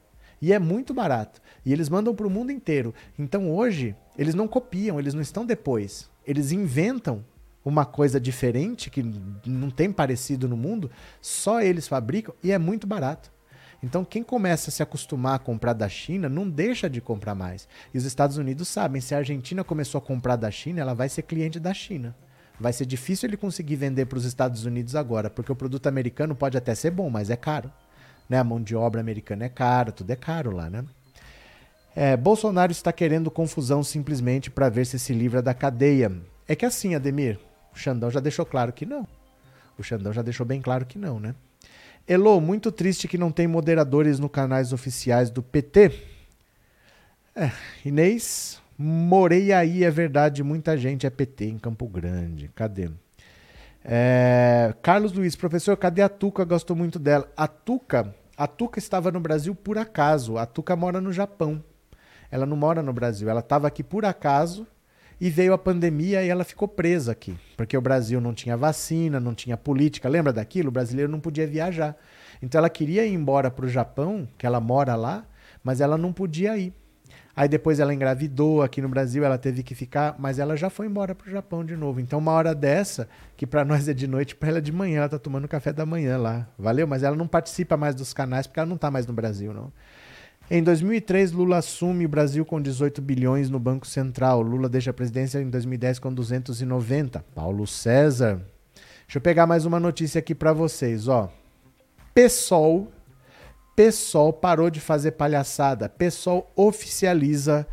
E 0.45 0.53
é 0.53 0.59
muito 0.59 0.93
barato. 0.93 1.41
E 1.65 1.73
eles 1.73 1.89
mandam 1.89 2.13
para 2.13 2.27
o 2.27 2.29
mundo 2.29 2.51
inteiro. 2.51 2.93
Então 3.17 3.51
hoje, 3.51 3.95
eles 4.15 4.35
não 4.35 4.47
copiam, 4.47 4.99
eles 4.99 5.15
não 5.15 5.21
estão 5.21 5.43
depois. 5.43 6.07
Eles 6.23 6.51
inventam 6.51 7.25
uma 7.65 7.83
coisa 7.83 8.19
diferente 8.19 8.91
que 8.91 9.01
não 9.43 9.71
tem 9.71 9.91
parecido 9.91 10.47
no 10.47 10.55
mundo, 10.55 10.91
só 11.19 11.63
eles 11.63 11.87
fabricam 11.87 12.35
e 12.43 12.51
é 12.51 12.59
muito 12.59 12.85
barato. 12.85 13.33
Então, 13.81 14.05
quem 14.05 14.21
começa 14.21 14.69
a 14.69 14.71
se 14.71 14.83
acostumar 14.83 15.33
a 15.33 15.39
comprar 15.39 15.73
da 15.73 15.89
China 15.89 16.29
não 16.29 16.47
deixa 16.47 16.87
de 16.87 17.01
comprar 17.01 17.33
mais. 17.33 17.67
E 17.91 17.97
os 17.97 18.05
Estados 18.05 18.37
Unidos 18.37 18.67
sabem: 18.67 19.01
se 19.01 19.15
a 19.15 19.17
Argentina 19.17 19.63
começou 19.63 19.97
a 19.97 20.01
comprar 20.01 20.35
da 20.35 20.51
China, 20.51 20.79
ela 20.79 20.93
vai 20.93 21.09
ser 21.09 21.23
cliente 21.23 21.59
da 21.59 21.73
China. 21.73 22.15
Vai 22.59 22.71
ser 22.71 22.85
difícil 22.85 23.27
ele 23.27 23.35
conseguir 23.35 23.77
vender 23.77 24.05
para 24.05 24.19
os 24.19 24.25
Estados 24.25 24.63
Unidos 24.63 24.95
agora, 24.95 25.27
porque 25.27 25.51
o 25.51 25.55
produto 25.55 25.87
americano 25.87 26.35
pode 26.35 26.55
até 26.55 26.75
ser 26.75 26.91
bom, 26.91 27.09
mas 27.09 27.31
é 27.31 27.35
caro. 27.35 27.71
Né? 28.29 28.37
A 28.37 28.43
mão 28.43 28.61
de 28.61 28.75
obra 28.75 29.01
americana 29.01 29.45
é 29.45 29.49
cara, 29.49 29.91
tudo 29.91 30.11
é 30.11 30.15
caro 30.15 30.51
lá, 30.51 30.69
né? 30.69 30.83
É, 31.95 32.17
Bolsonaro 32.17 32.71
está 32.71 32.91
querendo 32.91 33.31
confusão 33.31 33.81
simplesmente 33.81 34.51
para 34.51 34.67
ver 34.67 34.85
se 34.85 34.99
se 34.99 35.13
livra 35.13 35.41
da 35.41 35.53
cadeia. 35.53 36.11
É 36.47 36.55
que 36.55 36.65
assim, 36.65 36.93
Ademir, 36.93 37.39
o 37.73 37.77
Xandão 37.77 38.11
já 38.11 38.19
deixou 38.19 38.45
claro 38.45 38.73
que 38.73 38.85
não. 38.85 39.07
O 39.77 39.83
Xandão 39.83 40.11
já 40.11 40.21
deixou 40.21 40.45
bem 40.45 40.61
claro 40.61 40.85
que 40.85 40.97
não, 40.97 41.19
né? 41.19 41.33
Elo, 42.07 42.39
muito 42.39 42.71
triste 42.71 43.07
que 43.07 43.17
não 43.17 43.31
tem 43.31 43.47
moderadores 43.47 44.19
no 44.19 44.29
canais 44.29 44.73
oficiais 44.73 45.29
do 45.29 45.41
PT. 45.41 45.91
É, 47.35 47.51
Inês, 47.83 48.61
morei 48.77 49.51
aí, 49.51 49.83
é 49.83 49.89
verdade, 49.89 50.43
muita 50.43 50.77
gente 50.77 51.07
é 51.07 51.09
PT 51.09 51.45
em 51.45 51.57
Campo 51.57 51.87
Grande. 51.87 52.49
Cadê? 52.53 52.91
É, 53.87 54.73
Carlos 54.81 55.13
Luiz, 55.13 55.35
professor, 55.35 55.77
cadê 55.77 56.01
a 56.01 56.09
Tuca? 56.09 56.43
Gosto 56.43 56.75
muito 56.75 56.97
dela. 56.97 57.31
A 57.37 57.47
Tuca, 57.47 58.15
a 58.35 58.47
Tuca 58.47 58.79
estava 58.79 59.11
no 59.11 59.19
Brasil 59.19 59.53
por 59.53 59.77
acaso. 59.77 60.37
A 60.39 60.45
Tuca 60.47 60.75
mora 60.75 60.99
no 60.99 61.13
Japão. 61.13 61.63
Ela 62.31 62.47
não 62.47 62.57
mora 62.57 62.81
no 62.81 62.91
Brasil. 62.91 63.29
Ela 63.29 63.41
estava 63.41 63.67
aqui 63.67 63.83
por 63.83 64.03
acaso 64.03 64.65
e 65.21 65.29
veio 65.29 65.53
a 65.53 65.57
pandemia 65.57 66.23
e 66.23 66.29
ela 66.29 66.43
ficou 66.43 66.67
presa 66.67 67.11
aqui, 67.11 67.37
porque 67.55 67.77
o 67.77 67.81
Brasil 67.81 68.19
não 68.19 68.33
tinha 68.33 68.57
vacina, 68.57 69.19
não 69.19 69.35
tinha 69.35 69.55
política. 69.55 70.09
Lembra 70.09 70.33
daquilo? 70.33 70.69
O 70.69 70.71
brasileiro 70.71 71.11
não 71.11 71.19
podia 71.19 71.45
viajar. 71.45 71.95
Então 72.41 72.57
ela 72.57 72.69
queria 72.69 73.05
ir 73.05 73.13
embora 73.13 73.51
para 73.51 73.65
o 73.65 73.69
Japão, 73.69 74.27
que 74.35 74.47
ela 74.47 74.59
mora 74.59 74.95
lá, 74.95 75.25
mas 75.63 75.79
ela 75.79 75.97
não 75.97 76.11
podia 76.11 76.57
ir. 76.57 76.73
Aí 77.35 77.49
depois 77.49 77.79
ela 77.79 77.93
engravidou 77.93 78.61
aqui 78.61 78.81
no 78.81 78.87
Brasil, 78.87 79.25
ela 79.25 79.37
teve 79.37 79.61
que 79.61 79.75
ficar, 79.75 80.15
mas 80.17 80.39
ela 80.39 80.55
já 80.55 80.69
foi 80.69 80.85
embora 80.85 81.13
para 81.13 81.27
o 81.27 81.31
Japão 81.31 81.65
de 81.65 81.75
novo. 81.75 81.99
Então 81.99 82.19
uma 82.19 82.31
hora 82.31 82.55
dessa, 82.55 83.09
que 83.35 83.45
para 83.45 83.65
nós 83.65 83.89
é 83.89 83.93
de 83.93 84.07
noite, 84.07 84.35
para 84.35 84.49
ela 84.49 84.57
é 84.59 84.61
de 84.61 84.71
manhã, 84.71 84.99
ela 84.99 85.09
tá 85.09 85.19
tomando 85.19 85.47
café 85.47 85.73
da 85.73 85.85
manhã 85.85 86.17
lá. 86.17 86.47
Valeu? 86.57 86.87
Mas 86.87 87.03
ela 87.03 87.15
não 87.15 87.27
participa 87.27 87.75
mais 87.75 87.93
dos 87.93 88.13
canais 88.13 88.47
porque 88.47 88.59
ela 88.59 88.69
não 88.69 88.77
tá 88.77 88.89
mais 88.89 89.05
no 89.05 89.13
Brasil, 89.13 89.53
não. 89.53 89.71
Em 90.49 90.61
2003, 90.61 91.31
Lula 91.31 91.57
assume 91.57 92.05
o 92.05 92.09
Brasil 92.09 92.45
com 92.45 92.61
18 92.61 93.01
bilhões 93.01 93.49
no 93.49 93.59
Banco 93.59 93.87
Central. 93.87 94.41
Lula 94.41 94.69
deixa 94.69 94.91
a 94.91 94.93
presidência 94.93 95.41
em 95.41 95.49
2010 95.49 95.97
com 95.99 96.13
290. 96.13 97.25
Paulo 97.33 97.65
César. 97.65 98.39
Deixa 99.05 99.17
eu 99.17 99.21
pegar 99.21 99.47
mais 99.47 99.65
uma 99.65 99.79
notícia 99.79 100.19
aqui 100.19 100.35
para 100.35 100.53
vocês, 100.53 101.07
ó. 101.07 101.31
PSOL, 102.13 102.91
PSOL 103.75 104.31
parou 104.31 104.69
de 104.69 104.79
fazer 104.79 105.11
palhaçada. 105.11 105.89
PSOL 105.89 106.51
oficializa 106.55 107.67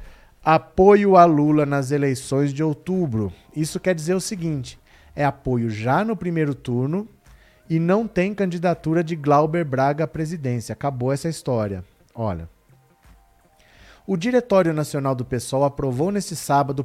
apoio 0.45 1.17
a 1.17 1.25
Lula 1.25 1.65
nas 1.65 1.91
eleições 1.91 2.53
de 2.53 2.63
outubro. 2.63 3.33
Isso 3.55 3.79
quer 3.79 3.95
dizer 3.95 4.15
o 4.15 4.21
seguinte: 4.21 4.79
é 5.15 5.25
apoio 5.25 5.71
já 5.71 6.05
no 6.05 6.17
primeiro 6.17 6.55
turno 6.55 7.09
e 7.71 7.79
não 7.79 8.07
tem 8.07 8.35
candidatura 8.35 9.05
de 9.05 9.15
Glauber 9.15 9.65
Braga 9.65 10.05
à 10.05 10.09
presidência. 10.09 10.73
Acabou 10.73 11.13
essa 11.13 11.29
história. 11.29 11.85
Olha, 12.15 12.49
o 14.07 14.17
Diretório 14.17 14.73
Nacional 14.73 15.15
do 15.15 15.25
PSOL 15.25 15.65
aprovou 15.65 16.11
neste 16.11 16.35
sábado, 16.35 16.85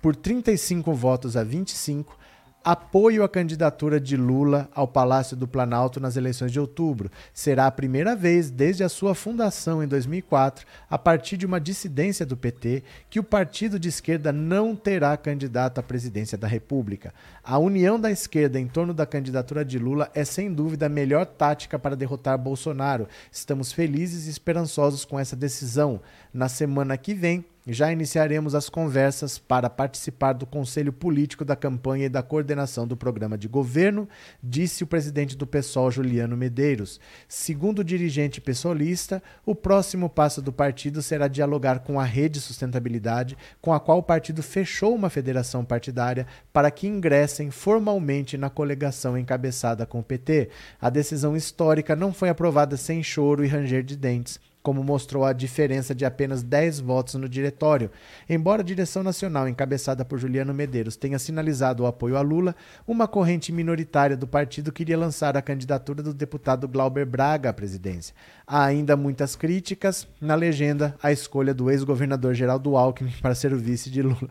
por 0.00 0.14
35 0.14 0.94
votos 0.94 1.36
a 1.36 1.42
25, 1.42 2.16
apoio 2.64 3.22
à 3.22 3.28
candidatura 3.28 4.00
de 4.00 4.16
Lula 4.16 4.70
ao 4.74 4.88
Palácio 4.88 5.36
do 5.36 5.46
Planalto 5.46 6.00
nas 6.00 6.16
eleições 6.16 6.50
de 6.50 6.58
outubro. 6.58 7.10
Será 7.30 7.66
a 7.66 7.70
primeira 7.70 8.16
vez 8.16 8.50
desde 8.50 8.82
a 8.82 8.88
sua 8.88 9.14
fundação 9.14 9.84
em 9.84 9.86
2004, 9.86 10.64
a 10.88 10.96
partir 10.96 11.36
de 11.36 11.44
uma 11.44 11.60
dissidência 11.60 12.24
do 12.24 12.38
PT, 12.38 12.82
que 13.10 13.20
o 13.20 13.24
partido 13.24 13.78
de 13.78 13.90
esquerda 13.90 14.32
não 14.32 14.74
terá 14.74 15.14
candidato 15.18 15.78
à 15.78 15.82
presidência 15.82 16.38
da 16.38 16.48
República. 16.48 17.12
A 17.42 17.58
união 17.58 18.00
da 18.00 18.10
esquerda 18.10 18.58
em 18.58 18.66
torno 18.66 18.94
da 18.94 19.04
candidatura 19.04 19.62
de 19.62 19.78
Lula 19.78 20.10
é 20.14 20.24
sem 20.24 20.50
dúvida 20.50 20.86
a 20.86 20.88
melhor 20.88 21.26
tática 21.26 21.78
para 21.78 21.94
derrotar 21.94 22.38
Bolsonaro. 22.38 23.06
Estamos 23.30 23.72
felizes 23.72 24.26
e 24.26 24.30
esperançosos 24.30 25.04
com 25.04 25.20
essa 25.20 25.36
decisão. 25.36 26.00
Na 26.32 26.48
semana 26.48 26.96
que 26.96 27.12
vem, 27.12 27.44
já 27.66 27.90
iniciaremos 27.90 28.54
as 28.54 28.68
conversas 28.68 29.38
para 29.38 29.70
participar 29.70 30.34
do 30.34 30.44
Conselho 30.44 30.92
Político 30.92 31.44
da 31.44 31.56
campanha 31.56 32.06
e 32.06 32.10
da 32.10 32.22
coordenação 32.22 32.86
do 32.86 32.96
programa 32.96 33.38
de 33.38 33.48
governo, 33.48 34.06
disse 34.42 34.84
o 34.84 34.86
presidente 34.86 35.36
do 35.36 35.46
PSOL, 35.46 35.90
Juliano 35.90 36.36
Medeiros. 36.36 37.00
Segundo 37.26 37.78
o 37.78 37.84
dirigente 37.84 38.40
pessoalista, 38.40 39.22
o 39.46 39.54
próximo 39.54 40.10
passo 40.10 40.42
do 40.42 40.52
partido 40.52 41.00
será 41.00 41.26
dialogar 41.26 41.80
com 41.80 41.98
a 41.98 42.04
Rede 42.04 42.40
Sustentabilidade, 42.40 43.36
com 43.62 43.72
a 43.72 43.80
qual 43.80 43.98
o 43.98 44.02
partido 44.02 44.42
fechou 44.42 44.94
uma 44.94 45.08
federação 45.08 45.64
partidária 45.64 46.26
para 46.52 46.70
que 46.70 46.86
ingressem 46.86 47.50
formalmente 47.50 48.36
na 48.36 48.50
coligação 48.50 49.16
encabeçada 49.16 49.86
com 49.86 50.00
o 50.00 50.04
PT. 50.04 50.50
A 50.80 50.90
decisão 50.90 51.34
histórica 51.34 51.96
não 51.96 52.12
foi 52.12 52.28
aprovada 52.28 52.76
sem 52.76 53.02
choro 53.02 53.44
e 53.44 53.48
ranger 53.48 53.82
de 53.82 53.96
dentes 53.96 54.38
como 54.64 54.82
mostrou 54.82 55.26
a 55.26 55.34
diferença 55.34 55.94
de 55.94 56.06
apenas 56.06 56.42
10 56.42 56.80
votos 56.80 57.16
no 57.16 57.28
diretório. 57.28 57.90
Embora 58.26 58.62
a 58.62 58.64
direção 58.64 59.02
nacional, 59.02 59.46
encabeçada 59.46 60.06
por 60.06 60.18
Juliano 60.18 60.54
Medeiros, 60.54 60.96
tenha 60.96 61.18
sinalizado 61.18 61.82
o 61.82 61.86
apoio 61.86 62.16
a 62.16 62.22
Lula, 62.22 62.56
uma 62.88 63.06
corrente 63.06 63.52
minoritária 63.52 64.16
do 64.16 64.26
partido 64.26 64.72
queria 64.72 64.96
lançar 64.96 65.36
a 65.36 65.42
candidatura 65.42 66.02
do 66.02 66.14
deputado 66.14 66.66
Glauber 66.66 67.04
Braga 67.04 67.50
à 67.50 67.52
presidência. 67.52 68.14
Há 68.46 68.64
ainda 68.64 68.96
muitas 68.96 69.36
críticas 69.36 70.08
na 70.18 70.34
legenda 70.34 70.96
à 71.02 71.12
escolha 71.12 71.52
do 71.52 71.70
ex-governador 71.70 72.32
Geraldo 72.32 72.74
Alckmin 72.74 73.12
para 73.20 73.34
ser 73.34 73.52
o 73.52 73.58
vice 73.58 73.90
de 73.90 74.00
Lula. 74.00 74.30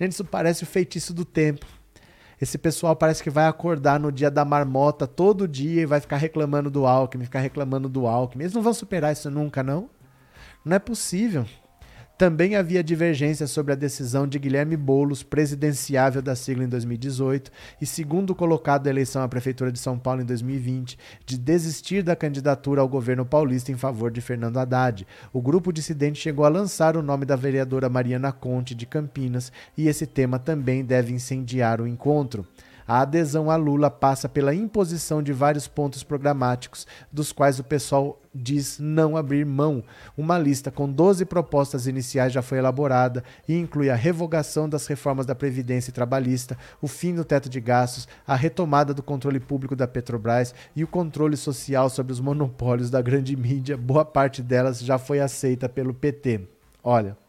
Gente, 0.00 0.10
isso 0.10 0.24
parece 0.24 0.64
o 0.64 0.66
feitiço 0.66 1.14
do 1.14 1.24
tempo. 1.24 1.77
Esse 2.40 2.56
pessoal 2.56 2.94
parece 2.94 3.22
que 3.22 3.30
vai 3.30 3.46
acordar 3.46 3.98
no 3.98 4.12
dia 4.12 4.30
da 4.30 4.44
marmota 4.44 5.06
todo 5.06 5.48
dia 5.48 5.82
e 5.82 5.86
vai 5.86 6.00
ficar 6.00 6.16
reclamando 6.16 6.70
do 6.70 6.86
Alckmin, 6.86 7.24
ficar 7.24 7.40
reclamando 7.40 7.88
do 7.88 8.06
Alckmin. 8.06 8.44
Eles 8.44 8.54
não 8.54 8.62
vão 8.62 8.72
superar 8.72 9.12
isso 9.12 9.28
nunca, 9.30 9.62
não? 9.62 9.90
Não 10.64 10.76
é 10.76 10.78
possível. 10.78 11.44
Também 12.18 12.56
havia 12.56 12.82
divergência 12.82 13.46
sobre 13.46 13.72
a 13.72 13.76
decisão 13.76 14.26
de 14.26 14.40
Guilherme 14.40 14.76
Boulos, 14.76 15.22
presidenciável 15.22 16.20
da 16.20 16.34
sigla 16.34 16.64
em 16.64 16.68
2018 16.68 17.48
e 17.80 17.86
segundo 17.86 18.34
colocado 18.34 18.82
da 18.82 18.90
eleição 18.90 19.22
à 19.22 19.28
Prefeitura 19.28 19.70
de 19.70 19.78
São 19.78 19.96
Paulo 19.96 20.20
em 20.20 20.24
2020, 20.24 20.98
de 21.24 21.38
desistir 21.38 22.02
da 22.02 22.16
candidatura 22.16 22.80
ao 22.80 22.88
governo 22.88 23.24
paulista 23.24 23.70
em 23.70 23.76
favor 23.76 24.10
de 24.10 24.20
Fernando 24.20 24.56
Haddad. 24.56 25.06
O 25.32 25.40
grupo 25.40 25.72
dissidente 25.72 26.18
chegou 26.18 26.44
a 26.44 26.48
lançar 26.48 26.96
o 26.96 27.02
nome 27.02 27.24
da 27.24 27.36
vereadora 27.36 27.88
Mariana 27.88 28.32
Conte, 28.32 28.74
de 28.74 28.84
Campinas, 28.84 29.52
e 29.76 29.86
esse 29.86 30.04
tema 30.04 30.40
também 30.40 30.84
deve 30.84 31.12
incendiar 31.12 31.80
o 31.80 31.86
encontro. 31.86 32.44
A 32.88 33.02
adesão 33.02 33.50
a 33.50 33.56
Lula 33.56 33.90
passa 33.90 34.30
pela 34.30 34.54
imposição 34.54 35.22
de 35.22 35.30
vários 35.30 35.68
pontos 35.68 36.02
programáticos, 36.02 36.86
dos 37.12 37.32
quais 37.32 37.58
o 37.58 37.64
pessoal 37.64 38.18
diz 38.34 38.78
não 38.78 39.14
abrir 39.14 39.44
mão. 39.44 39.84
Uma 40.16 40.38
lista 40.38 40.70
com 40.70 40.90
12 40.90 41.26
propostas 41.26 41.86
iniciais 41.86 42.32
já 42.32 42.40
foi 42.40 42.56
elaborada 42.56 43.22
e 43.46 43.54
inclui 43.54 43.90
a 43.90 43.94
revogação 43.94 44.66
das 44.66 44.86
reformas 44.86 45.26
da 45.26 45.34
Previdência 45.34 45.90
e 45.90 45.92
Trabalhista, 45.92 46.56
o 46.80 46.88
fim 46.88 47.14
do 47.14 47.26
teto 47.26 47.50
de 47.50 47.60
gastos, 47.60 48.08
a 48.26 48.34
retomada 48.34 48.94
do 48.94 49.02
controle 49.02 49.38
público 49.38 49.76
da 49.76 49.86
Petrobras 49.86 50.54
e 50.74 50.82
o 50.82 50.88
controle 50.88 51.36
social 51.36 51.90
sobre 51.90 52.14
os 52.14 52.20
monopólios 52.20 52.88
da 52.88 53.02
grande 53.02 53.36
mídia. 53.36 53.76
Boa 53.76 54.04
parte 54.04 54.42
delas 54.42 54.80
já 54.80 54.96
foi 54.96 55.20
aceita 55.20 55.68
pelo 55.68 55.92
PT. 55.92 56.48
Olha. 56.82 57.27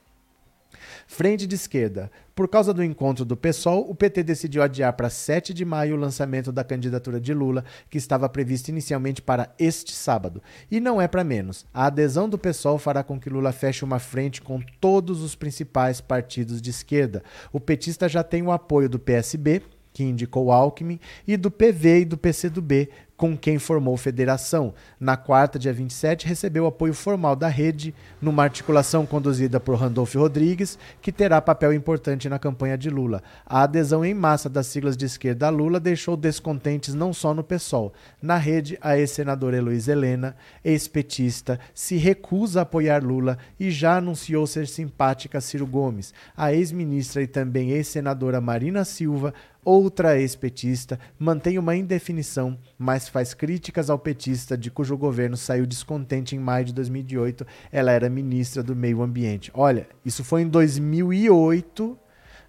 Frente 1.11 1.47
de 1.47 1.55
esquerda. 1.55 2.11
Por 2.35 2.47
causa 2.47 2.71
do 2.71 2.83
encontro 2.83 3.25
do 3.25 3.35
PSOL, 3.35 3.89
o 3.89 3.95
PT 3.95 4.21
decidiu 4.21 4.61
adiar 4.61 4.93
para 4.93 5.09
7 5.09 5.55
de 5.55 5.65
maio 5.65 5.95
o 5.95 5.99
lançamento 5.99 6.51
da 6.51 6.63
candidatura 6.63 7.19
de 7.19 7.33
Lula, 7.33 7.65
que 7.89 7.97
estava 7.97 8.29
previsto 8.29 8.67
inicialmente 8.69 9.19
para 9.19 9.51
este 9.57 9.91
sábado. 9.91 10.39
E 10.69 10.79
não 10.79 11.01
é 11.01 11.07
para 11.07 11.23
menos. 11.23 11.65
A 11.73 11.87
adesão 11.87 12.29
do 12.29 12.37
PSOL 12.37 12.77
fará 12.77 13.03
com 13.03 13.19
que 13.19 13.27
Lula 13.27 13.51
feche 13.51 13.83
uma 13.83 13.97
frente 13.97 14.39
com 14.39 14.61
todos 14.79 15.23
os 15.23 15.33
principais 15.33 15.99
partidos 15.99 16.61
de 16.61 16.69
esquerda. 16.69 17.23
O 17.51 17.59
petista 17.59 18.07
já 18.07 18.23
tem 18.23 18.43
o 18.43 18.51
apoio 18.51 18.87
do 18.87 18.99
PSB, 18.99 19.63
que 19.91 20.03
indicou 20.03 20.51
Alckmin, 20.51 20.99
e 21.27 21.35
do 21.35 21.49
PV 21.49 22.01
e 22.01 22.05
do 22.05 22.19
PCdoB, 22.19 22.87
com 23.19 23.37
quem 23.37 23.59
formou 23.59 23.97
federação. 23.97 24.73
Na 24.97 25.17
quarta, 25.17 25.59
dia 25.59 25.73
27, 25.73 26.25
recebeu 26.25 26.65
apoio 26.65 26.93
formal 26.93 27.35
da 27.35 27.49
rede, 27.49 27.93
numa 28.21 28.43
articulação 28.43 29.05
conduzida 29.05 29.59
por 29.59 29.75
Randolph 29.75 30.15
Rodrigues, 30.15 30.79
que 31.01 31.11
terá 31.11 31.41
papel 31.41 31.73
importante 31.73 32.29
na 32.29 32.39
campanha 32.39 32.77
de 32.77 32.89
Lula. 32.89 33.21
A 33.45 33.63
adesão 33.63 34.05
em 34.05 34.13
massa 34.13 34.47
das 34.47 34.67
siglas 34.67 34.95
de 34.95 35.05
esquerda 35.05 35.47
a 35.47 35.49
Lula 35.49 35.81
deixou 35.81 36.15
descontentes 36.15 36.93
não 36.93 37.11
só 37.11 37.33
no 37.33 37.43
PSOL. 37.43 37.91
Na 38.21 38.37
rede, 38.37 38.77
a 38.81 38.97
ex-senadora 38.97 39.57
Heloísa 39.57 39.91
Helena, 39.91 40.33
ex-petista, 40.63 41.59
se 41.73 41.97
recusa 41.97 42.61
a 42.61 42.63
apoiar 42.63 43.03
Lula 43.03 43.37
e 43.59 43.69
já 43.69 43.97
anunciou 43.97 44.47
ser 44.47 44.65
simpática 44.65 45.39
a 45.39 45.41
Ciro 45.41 45.67
Gomes. 45.67 46.13
A 46.37 46.53
ex-ministra 46.53 47.21
e 47.21 47.27
também 47.27 47.71
ex-senadora 47.71 48.39
Marina 48.39 48.85
Silva 48.85 49.33
outra 49.69 50.19
ex-petista, 50.19 50.99
mantém 51.19 51.59
uma 51.59 51.75
indefinição, 51.75 52.57
mas 52.77 53.07
faz 53.07 53.35
críticas 53.35 53.89
ao 53.89 53.99
petista 53.99 54.57
de 54.57 54.71
cujo 54.71 54.97
governo 54.97 55.37
saiu 55.37 55.67
descontente 55.67 56.35
em 56.35 56.39
maio 56.39 56.65
de 56.65 56.73
2008. 56.73 57.45
Ela 57.71 57.91
era 57.91 58.09
ministra 58.09 58.63
do 58.63 58.75
Meio 58.75 59.03
Ambiente. 59.03 59.51
Olha, 59.53 59.87
isso 60.03 60.23
foi 60.23 60.41
em 60.41 60.47
2008, 60.47 61.97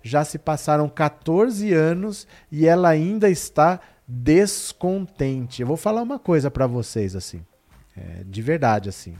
já 0.02 0.24
se 0.24 0.38
passaram 0.38 0.88
14 0.88 1.72
anos 1.74 2.26
e 2.50 2.66
ela 2.66 2.88
ainda 2.88 3.28
está 3.28 3.80
descontente. 4.08 5.60
Eu 5.60 5.68
vou 5.68 5.76
falar 5.76 6.00
uma 6.00 6.18
coisa 6.18 6.50
para 6.50 6.66
vocês 6.66 7.14
assim, 7.14 7.44
é, 7.94 8.24
de 8.24 8.40
verdade 8.40 8.88
assim. 8.88 9.14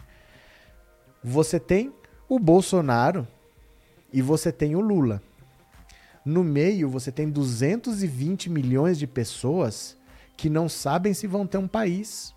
Você 1.22 1.61
tem 1.61 1.92
o 2.26 2.38
Bolsonaro 2.38 3.28
e 4.11 4.22
você 4.22 4.51
tem 4.51 4.74
o 4.74 4.80
Lula. 4.80 5.22
No 6.25 6.45
meio, 6.45 6.89
você 6.89 7.11
tem 7.11 7.29
220 7.31 8.51
milhões 8.51 8.99
de 8.99 9.07
pessoas 9.07 9.97
que 10.37 10.51
não 10.51 10.68
sabem 10.68 11.14
se 11.14 11.27
vão 11.27 11.47
ter 11.47 11.59
um 11.59 11.68
país. 11.68 12.35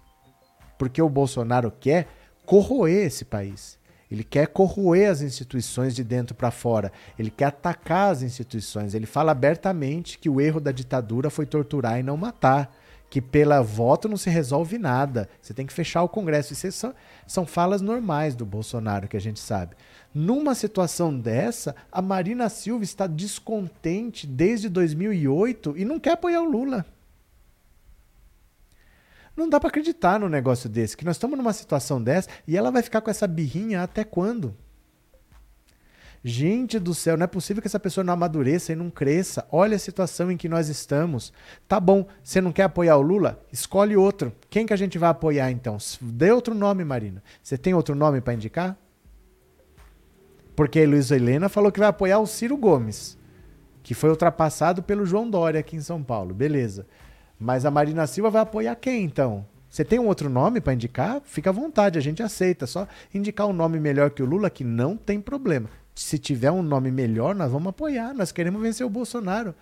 Porque 0.77 1.01
o 1.01 1.09
Bolsonaro 1.09 1.71
quer 1.71 2.07
corroer 2.45 3.07
esse 3.07 3.25
país. 3.25 3.77
Ele 4.09 4.23
quer 4.23 4.47
corroer 4.47 5.09
as 5.09 5.21
instituições 5.21 5.95
de 5.95 6.03
dentro 6.03 6.35
para 6.35 6.51
fora. 6.51 6.91
Ele 7.17 7.31
quer 7.31 7.45
atacar 7.45 8.11
as 8.11 8.21
instituições. 8.21 8.93
Ele 8.93 9.05
fala 9.05 9.31
abertamente 9.31 10.19
que 10.19 10.29
o 10.29 10.39
erro 10.39 10.59
da 10.59 10.71
ditadura 10.71 11.29
foi 11.29 11.45
torturar 11.45 11.99
e 11.99 12.03
não 12.03 12.15
matar. 12.15 12.75
Que 13.09 13.21
pela 13.21 13.61
voto 13.61 14.07
não 14.07 14.17
se 14.17 14.29
resolve 14.29 14.77
nada. 14.77 15.27
Você 15.41 15.53
tem 15.53 15.65
que 15.65 15.73
fechar 15.73 16.03
o 16.03 16.09
Congresso. 16.09 16.53
Isso 16.53 16.71
são, 16.71 16.93
são 17.25 17.45
falas 17.45 17.81
normais 17.81 18.35
do 18.35 18.45
Bolsonaro, 18.45 19.07
que 19.07 19.17
a 19.17 19.21
gente 19.21 19.39
sabe. 19.39 19.75
Numa 20.13 20.53
situação 20.53 21.17
dessa, 21.17 21.75
a 21.91 22.01
Marina 22.01 22.47
Silva 22.47 22.83
está 22.83 23.07
descontente 23.07 24.27
desde 24.27 24.69
2008 24.69 25.75
e 25.75 25.83
não 25.83 25.99
quer 25.99 26.11
apoiar 26.11 26.41
o 26.41 26.49
Lula. 26.49 26.85
Não 29.35 29.49
dá 29.49 29.59
para 29.59 29.69
acreditar 29.69 30.19
num 30.19 30.29
negócio 30.29 30.69
desse, 30.69 30.95
que 30.95 31.03
nós 31.03 31.15
estamos 31.15 31.37
numa 31.37 31.53
situação 31.53 32.01
dessa 32.01 32.29
e 32.47 32.55
ela 32.55 32.69
vai 32.69 32.83
ficar 32.83 33.01
com 33.01 33.09
essa 33.09 33.25
birrinha 33.25 33.81
até 33.81 34.03
quando? 34.03 34.55
Gente 36.23 36.79
do 36.79 36.93
céu, 36.93 37.17
não 37.17 37.25
é 37.25 37.27
possível 37.27 37.61
que 37.61 37.67
essa 37.67 37.79
pessoa 37.79 38.03
não 38.03 38.13
amadureça 38.13 38.71
e 38.71 38.75
não 38.77 38.89
cresça. 38.89 39.45
Olha 39.51 39.75
a 39.75 39.79
situação 39.79 40.31
em 40.31 40.37
que 40.37 40.47
nós 40.47 40.69
estamos. 40.69 41.33
Tá 41.67 41.81
bom, 41.81 42.07
você 42.23 42.39
não 42.39 42.53
quer 42.53 42.63
apoiar 42.63 42.95
o 42.95 43.01
Lula? 43.01 43.43
Escolhe 43.51 43.97
outro. 43.97 44.31
Quem 44.49 44.65
que 44.65 44.71
a 44.71 44.77
gente 44.77 44.97
vai 44.97 45.09
apoiar 45.09 45.51
então? 45.51 45.77
Dê 45.99 46.31
outro 46.31 46.55
nome, 46.55 46.85
Marina. 46.85 47.21
Você 47.41 47.57
tem 47.57 47.73
outro 47.73 47.93
nome 47.93 48.21
para 48.21 48.35
indicar? 48.35 48.77
Porque 50.55 50.79
a 50.79 50.87
Luísa 50.87 51.15
Helena 51.15 51.49
falou 51.49 51.71
que 51.71 51.79
vai 51.79 51.89
apoiar 51.89 52.19
o 52.19 52.27
Ciro 52.27 52.55
Gomes, 52.55 53.17
que 53.81 53.93
foi 53.93 54.09
ultrapassado 54.09 54.83
pelo 54.83 55.05
João 55.05 55.29
Dória 55.29 55.59
aqui 55.59 55.75
em 55.75 55.81
São 55.81 56.03
Paulo. 56.03 56.33
Beleza. 56.33 56.85
Mas 57.39 57.65
a 57.65 57.71
Marina 57.71 58.07
Silva 58.07 58.29
vai 58.29 58.41
apoiar 58.41 58.75
quem, 58.75 59.03
então? 59.03 59.45
Você 59.69 59.83
tem 59.83 59.97
um 59.97 60.05
outro 60.05 60.29
nome 60.29 60.61
para 60.61 60.73
indicar? 60.73 61.21
Fica 61.25 61.49
à 61.49 61.53
vontade, 61.53 61.97
a 61.97 62.01
gente 62.01 62.21
aceita. 62.21 62.67
Só 62.67 62.87
indicar 63.13 63.47
um 63.47 63.53
nome 63.53 63.79
melhor 63.79 64.11
que 64.11 64.21
o 64.21 64.25
Lula, 64.25 64.49
que 64.49 64.63
não 64.63 64.95
tem 64.95 65.19
problema. 65.19 65.67
Se 65.95 66.19
tiver 66.19 66.51
um 66.51 66.61
nome 66.61 66.91
melhor, 66.91 67.33
nós 67.33 67.51
vamos 67.51 67.69
apoiar. 67.69 68.13
Nós 68.13 68.31
queremos 68.31 68.61
vencer 68.61 68.85
o 68.85 68.89
Bolsonaro. 68.89 69.55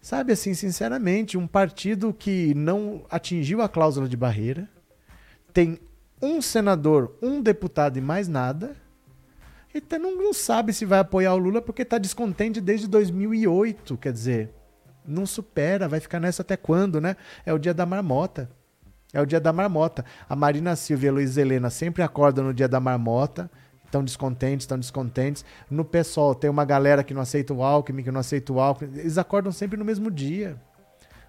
Sabe 0.00 0.32
assim, 0.32 0.54
sinceramente, 0.54 1.36
um 1.36 1.46
partido 1.46 2.12
que 2.12 2.54
não 2.54 3.04
atingiu 3.10 3.60
a 3.60 3.68
cláusula 3.68 4.08
de 4.08 4.16
barreira, 4.16 4.68
tem 5.52 5.78
um 6.20 6.40
senador, 6.40 7.16
um 7.20 7.42
deputado 7.42 7.98
e 7.98 8.00
mais 8.00 8.28
nada, 8.28 8.76
e 9.74 9.80
tá, 9.80 9.98
não, 9.98 10.16
não 10.16 10.32
sabe 10.32 10.72
se 10.72 10.84
vai 10.84 10.98
apoiar 10.98 11.34
o 11.34 11.38
Lula 11.38 11.62
porque 11.62 11.82
está 11.82 11.98
descontente 11.98 12.60
desde 12.60 12.86
2008. 12.86 13.96
Quer 13.96 14.12
dizer, 14.12 14.50
não 15.06 15.24
supera, 15.26 15.88
vai 15.88 16.00
ficar 16.00 16.20
nessa 16.20 16.42
até 16.42 16.56
quando, 16.56 17.00
né? 17.00 17.16
É 17.44 17.52
o 17.52 17.58
dia 17.58 17.72
da 17.72 17.86
marmota. 17.86 18.50
É 19.12 19.20
o 19.20 19.26
dia 19.26 19.40
da 19.40 19.52
marmota. 19.52 20.04
A 20.28 20.34
Marina 20.34 20.74
Silva 20.76 21.06
e 21.06 21.08
a 21.08 21.12
Luiz 21.12 21.36
Helena 21.36 21.70
sempre 21.70 22.02
acordam 22.02 22.44
no 22.44 22.54
dia 22.54 22.68
da 22.68 22.80
marmota. 22.80 23.50
Estão 23.84 24.02
descontentes, 24.02 24.64
estão 24.64 24.78
descontentes. 24.78 25.44
No 25.70 25.84
pessoal, 25.84 26.34
tem 26.34 26.48
uma 26.48 26.64
galera 26.64 27.04
que 27.04 27.12
não 27.12 27.20
aceita 27.20 27.52
o 27.52 27.62
Alckmin, 27.62 28.02
que 28.02 28.10
não 28.10 28.20
aceita 28.20 28.52
o 28.52 28.60
Alckmin. 28.60 28.98
Eles 28.98 29.18
acordam 29.18 29.52
sempre 29.52 29.76
no 29.76 29.84
mesmo 29.84 30.10
dia. 30.10 30.56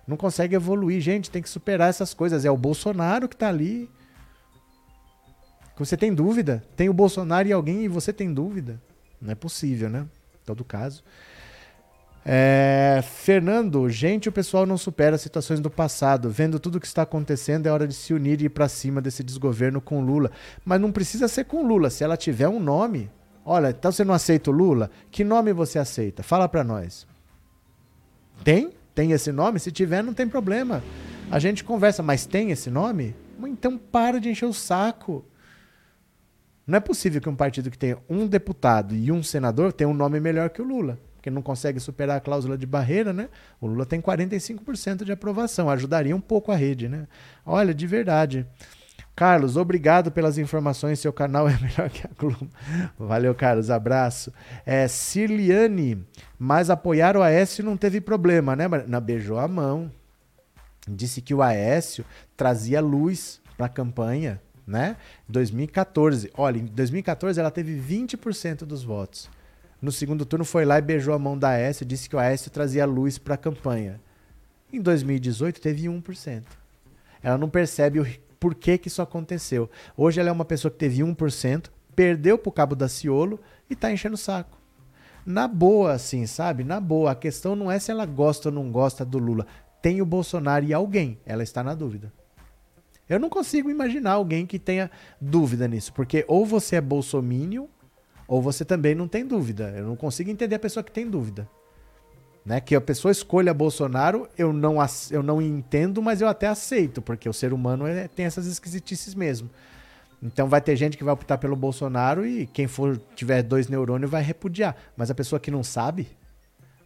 Não 0.07 0.15
consegue 0.15 0.55
evoluir. 0.55 1.01
Gente, 1.01 1.29
tem 1.29 1.41
que 1.41 1.49
superar 1.49 1.89
essas 1.89 2.13
coisas. 2.13 2.45
É 2.45 2.51
o 2.51 2.57
Bolsonaro 2.57 3.27
que 3.27 3.35
está 3.35 3.49
ali. 3.49 3.89
Você 5.77 5.97
tem 5.97 6.13
dúvida? 6.13 6.63
Tem 6.75 6.89
o 6.89 6.93
Bolsonaro 6.93 7.47
e 7.47 7.53
alguém 7.53 7.83
e 7.83 7.87
você 7.87 8.13
tem 8.13 8.33
dúvida? 8.33 8.79
Não 9.21 9.31
é 9.31 9.35
possível, 9.35 9.89
né? 9.89 10.01
Em 10.01 10.45
todo 10.45 10.63
caso. 10.63 11.03
É, 12.25 13.01
Fernando, 13.03 13.89
gente, 13.89 14.29
o 14.29 14.31
pessoal 14.31 14.65
não 14.65 14.77
supera 14.77 15.15
as 15.15 15.21
situações 15.21 15.59
do 15.59 15.69
passado. 15.69 16.29
Vendo 16.29 16.59
tudo 16.59 16.75
o 16.75 16.79
que 16.79 16.87
está 16.87 17.01
acontecendo, 17.01 17.67
é 17.67 17.71
hora 17.71 17.87
de 17.87 17.93
se 17.93 18.13
unir 18.13 18.41
e 18.41 18.45
ir 18.45 18.49
para 18.49 18.69
cima 18.69 19.01
desse 19.01 19.23
desgoverno 19.23 19.81
com 19.81 20.01
Lula. 20.01 20.31
Mas 20.63 20.79
não 20.79 20.91
precisa 20.91 21.27
ser 21.27 21.45
com 21.45 21.67
Lula. 21.67 21.89
Se 21.89 22.03
ela 22.03 22.15
tiver 22.15 22.47
um 22.47 22.59
nome, 22.59 23.09
olha, 23.45 23.69
então 23.69 23.91
você 23.91 24.05
não 24.05 24.13
aceita 24.13 24.51
o 24.51 24.53
Lula? 24.53 24.89
Que 25.11 25.23
nome 25.23 25.51
você 25.51 25.79
aceita? 25.79 26.23
Fala 26.23 26.47
para 26.47 26.63
nós. 26.63 27.05
Tem? 28.43 28.71
Tem 28.95 29.11
esse 29.11 29.31
nome? 29.31 29.59
Se 29.59 29.71
tiver, 29.71 30.03
não 30.03 30.13
tem 30.13 30.27
problema. 30.27 30.83
A 31.29 31.39
gente 31.39 31.63
conversa, 31.63 32.03
mas 32.03 32.25
tem 32.25 32.51
esse 32.51 32.69
nome? 32.69 33.15
Então 33.45 33.77
para 33.77 34.19
de 34.19 34.29
encher 34.29 34.45
o 34.45 34.53
saco. 34.53 35.25
Não 36.65 36.77
é 36.77 36.79
possível 36.79 37.19
que 37.19 37.29
um 37.29 37.35
partido 37.35 37.69
que 37.69 37.77
tenha 37.77 37.97
um 38.09 38.25
deputado 38.25 38.95
e 38.95 39.11
um 39.11 39.21
senador 39.21 39.73
tenha 39.73 39.87
um 39.89 39.93
nome 39.93 40.19
melhor 40.19 40.49
que 40.49 40.61
o 40.61 40.65
Lula, 40.65 40.97
porque 41.15 41.29
não 41.29 41.41
consegue 41.41 41.79
superar 41.79 42.17
a 42.17 42.21
cláusula 42.21 42.57
de 42.57 42.65
barreira, 42.65 43.11
né? 43.11 43.29
O 43.59 43.67
Lula 43.67 43.85
tem 43.85 44.01
45% 44.01 45.03
de 45.03 45.11
aprovação, 45.11 45.69
ajudaria 45.69 46.15
um 46.15 46.21
pouco 46.21 46.51
a 46.51 46.55
rede, 46.55 46.87
né? 46.87 47.07
Olha, 47.45 47.73
de 47.73 47.85
verdade. 47.85 48.47
Carlos, 49.15 49.57
obrigado 49.57 50.11
pelas 50.11 50.37
informações. 50.37 50.99
Seu 50.99 51.13
canal 51.13 51.47
é 51.49 51.57
melhor 51.59 51.89
que 51.89 52.05
a 52.05 52.09
Globo. 52.17 52.49
Valeu, 52.97 53.35
Carlos. 53.35 53.69
Abraço. 53.69 54.33
É, 54.65 54.87
Cirliane, 54.87 56.03
mas 56.39 56.69
apoiar 56.69 57.15
o 57.15 57.21
Aécio 57.21 57.63
não 57.63 57.77
teve 57.77 58.01
problema, 58.01 58.55
né? 58.55 58.65
Na 58.87 58.99
beijou 58.99 59.37
a 59.37 59.47
mão. 59.47 59.91
Disse 60.87 61.21
que 61.21 61.33
o 61.33 61.41
Aécio 61.41 62.03
trazia 62.35 62.81
luz 62.81 63.41
para 63.55 63.67
a 63.67 63.69
campanha, 63.69 64.41
né? 64.65 64.97
2014. 65.27 66.31
Olha, 66.35 66.59
em 66.59 66.65
2014 66.65 67.39
ela 67.39 67.51
teve 67.51 67.75
20% 67.79 68.59
dos 68.65 68.83
votos. 68.83 69.29
No 69.81 69.91
segundo 69.91 70.25
turno 70.25 70.45
foi 70.45 70.63
lá 70.63 70.77
e 70.77 70.81
beijou 70.81 71.13
a 71.13 71.19
mão 71.19 71.37
da 71.37 71.49
Aécio, 71.49 71.85
disse 71.85 72.07
que 72.07 72.15
o 72.15 72.19
Aécio 72.19 72.49
trazia 72.49 72.85
luz 72.85 73.17
para 73.17 73.35
a 73.35 73.37
campanha. 73.37 73.99
Em 74.71 74.81
2018 74.81 75.59
teve 75.59 75.87
1%. 75.87 76.43
Ela 77.21 77.37
não 77.37 77.49
percebe 77.49 77.99
o 77.99 78.05
por 78.39 78.55
que, 78.55 78.77
que 78.77 78.89
isso 78.89 79.01
aconteceu. 79.01 79.69
Hoje 79.95 80.19
ela 80.19 80.29
é 80.29 80.31
uma 80.31 80.43
pessoa 80.43 80.71
que 80.71 80.77
teve 80.77 81.01
1%, 81.01 81.69
perdeu 81.95 82.37
pro 82.37 82.51
Cabo 82.51 82.75
da 82.75 82.89
Ciolo 82.89 83.39
e 83.69 83.75
tá 83.75 83.91
enchendo 83.91 84.15
o 84.15 84.17
saco. 84.17 84.57
Na 85.25 85.47
boa, 85.47 85.93
assim, 85.93 86.25
sabe? 86.25 86.63
Na 86.63 86.79
boa. 86.79 87.11
A 87.11 87.15
questão 87.15 87.55
não 87.55 87.71
é 87.71 87.79
se 87.79 87.91
ela 87.91 88.05
gosta 88.05 88.49
ou 88.49 88.55
não 88.55 88.69
gosta 88.69 89.05
do 89.05 89.17
Lula. 89.17 89.47
Tem 89.81 90.01
o 90.01 90.05
Bolsonaro 90.05 90.65
e 90.65 90.73
alguém. 90.73 91.17
Ela 91.25 91.43
está 91.43 91.63
na 91.63 91.73
dúvida. 91.73 92.11
Eu 93.13 93.19
não 93.19 93.29
consigo 93.29 93.69
imaginar 93.69 94.13
alguém 94.13 94.45
que 94.45 94.57
tenha 94.57 94.89
dúvida 95.19 95.67
nisso, 95.67 95.93
porque 95.93 96.25
ou 96.27 96.45
você 96.45 96.77
é 96.77 96.81
bolsomínio 96.81 97.69
ou 98.27 98.41
você 98.41 98.65
também 98.65 98.95
não 98.95 99.07
tem 99.07 99.25
dúvida. 99.25 99.73
Eu 99.75 99.85
não 99.85 99.95
consigo 99.95 100.29
entender 100.29 100.55
a 100.55 100.59
pessoa 100.59 100.83
que 100.83 100.91
tem 100.91 101.09
dúvida. 101.09 101.47
Né? 102.45 102.59
Que 102.59 102.75
a 102.75 102.81
pessoa 102.81 103.11
escolha 103.11 103.53
Bolsonaro, 103.53 104.27
eu 104.37 104.51
não, 104.51 104.77
eu 105.11 105.23
não 105.23 105.41
entendo, 105.41 106.01
mas 106.01 106.19
eu 106.19 106.27
até 106.27 106.47
aceito, 106.47 107.01
porque 107.01 107.29
o 107.29 107.33
ser 107.33 107.53
humano 107.53 107.87
é, 107.87 108.07
tem 108.07 108.25
essas 108.25 108.45
esquisitices 108.45 109.15
mesmo. 109.15 109.49
Então 110.21 110.47
vai 110.47 110.61
ter 110.61 110.75
gente 110.75 110.97
que 110.97 111.03
vai 111.03 111.13
optar 111.13 111.37
pelo 111.37 111.55
Bolsonaro 111.55 112.25
e 112.25 112.47
quem 112.47 112.65
for 112.65 112.97
tiver 113.15 113.43
dois 113.43 113.67
neurônios 113.67 114.09
vai 114.09 114.23
repudiar. 114.23 114.75
Mas 114.95 115.11
a 115.11 115.15
pessoa 115.15 115.39
que 115.39 115.51
não 115.51 115.63
sabe, 115.63 116.07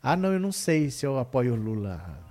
ah 0.01 0.15
não, 0.15 0.33
eu 0.33 0.39
não 0.39 0.51
sei 0.51 0.89
se 0.89 1.05
eu 1.05 1.17
apoio 1.19 1.53
o 1.53 1.55
Lula. 1.55 2.26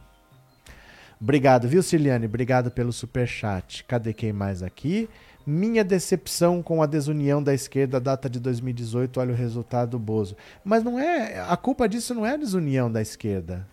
Obrigado, 1.21 1.67
viu, 1.67 1.83
Ciliane? 1.83 2.27
Obrigado 2.27 2.71
pelo 2.71 2.93
super 2.93 3.27
chat. 3.27 3.85
Cadê 3.85 4.13
quem 4.13 4.33
mais 4.33 4.63
aqui? 4.63 5.09
Minha 5.47 5.85
decepção 5.85 6.63
com 6.63 6.83
a 6.83 6.87
desunião 6.87 7.43
da 7.43 7.55
esquerda 7.55 8.01
data 8.01 8.29
de 8.29 8.41
2018, 8.41 9.21
olha 9.21 9.33
o 9.33 9.37
resultado 9.37 9.91
do 9.91 9.99
Bozo. 9.99 10.37
Mas 10.65 10.83
não 10.83 10.99
é, 10.99 11.41
a 11.41 11.57
culpa 11.57 11.89
disso 11.89 12.15
não 12.15 12.27
é 12.27 12.33
a 12.33 12.37
desunião 12.37 12.91
da 12.91 13.01
esquerda. 13.01 13.67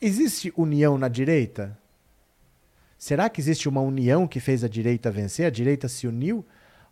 Existe 0.00 0.52
união 0.56 0.96
na 0.96 1.08
direita? 1.08 1.76
Será 2.96 3.28
que 3.28 3.40
existe 3.40 3.68
uma 3.68 3.80
união 3.80 4.28
que 4.28 4.38
fez 4.38 4.62
a 4.62 4.68
direita 4.68 5.10
vencer? 5.10 5.46
A 5.46 5.50
direita 5.50 5.88
se 5.88 6.06
uniu? 6.06 6.44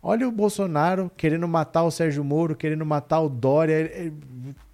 Olha 0.03 0.27
o 0.27 0.31
Bolsonaro 0.31 1.11
querendo 1.15 1.47
matar 1.47 1.83
o 1.83 1.91
Sérgio 1.91 2.23
Moro, 2.23 2.55
querendo 2.55 2.85
matar 2.85 3.19
o 3.21 3.29
Dória. 3.29 4.11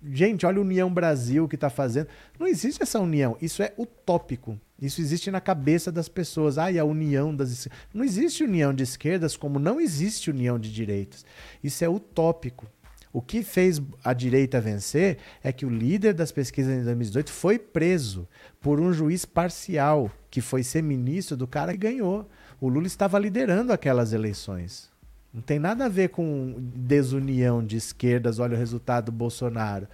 Gente, 0.02 0.46
olha 0.46 0.60
a 0.60 0.62
União 0.62 0.92
Brasil 0.94 1.48
que 1.50 1.56
está 1.56 1.70
fazendo. 1.70 2.08
Não 2.40 2.48
existe 2.48 2.82
essa 2.82 3.00
união. 3.00 3.36
Isso 3.42 3.62
é 3.62 3.74
utópico. 3.78 4.58
Isso 4.82 5.02
existe 5.02 5.30
na 5.30 5.42
cabeça 5.42 5.92
das 5.92 6.08
pessoas. 6.08 6.58
Ah, 6.58 6.72
e 6.72 6.80
a 6.80 6.86
união 6.86 7.36
das. 7.36 7.68
Não 7.94 8.06
existe 8.06 8.44
união 8.44 8.74
de 8.74 8.84
esquerdas 8.84 9.36
como 9.36 9.60
não 9.60 9.82
existe 9.82 10.30
união 10.30 10.58
de 10.58 10.72
direitas. 10.72 11.26
Isso 11.62 11.84
é 11.84 11.90
utópico. 11.90 12.66
O 13.12 13.22
que 13.22 13.42
fez 13.42 13.82
a 14.04 14.14
direita 14.14 14.62
vencer 14.62 15.18
é 15.44 15.52
que 15.52 15.66
o 15.66 15.70
líder 15.70 16.14
das 16.14 16.32
pesquisas 16.32 16.74
em 16.74 16.84
2018 16.84 17.32
foi 17.32 17.58
preso 17.58 18.28
por 18.62 18.80
um 18.80 18.94
juiz 18.94 19.26
parcial, 19.26 20.12
que 20.30 20.40
foi 20.40 20.62
ser 20.62 20.84
ministro 20.84 21.36
do 21.36 21.48
cara 21.48 21.72
que 21.72 21.80
ganhou. 21.80 22.30
O 22.62 22.70
Lula 22.70 22.88
estava 22.88 23.18
liderando 23.18 23.74
aquelas 23.74 24.14
eleições. 24.14 24.90
Não 25.38 25.44
tem 25.44 25.60
nada 25.60 25.86
a 25.86 25.88
ver 25.88 26.10
com 26.10 26.56
desunião 26.58 27.64
de 27.64 27.78
esquerdas, 27.78 28.40
olha 28.40 28.56
o 28.56 28.58
resultado 28.58 29.06
do 29.06 29.12
Bolsonaro. 29.12 29.88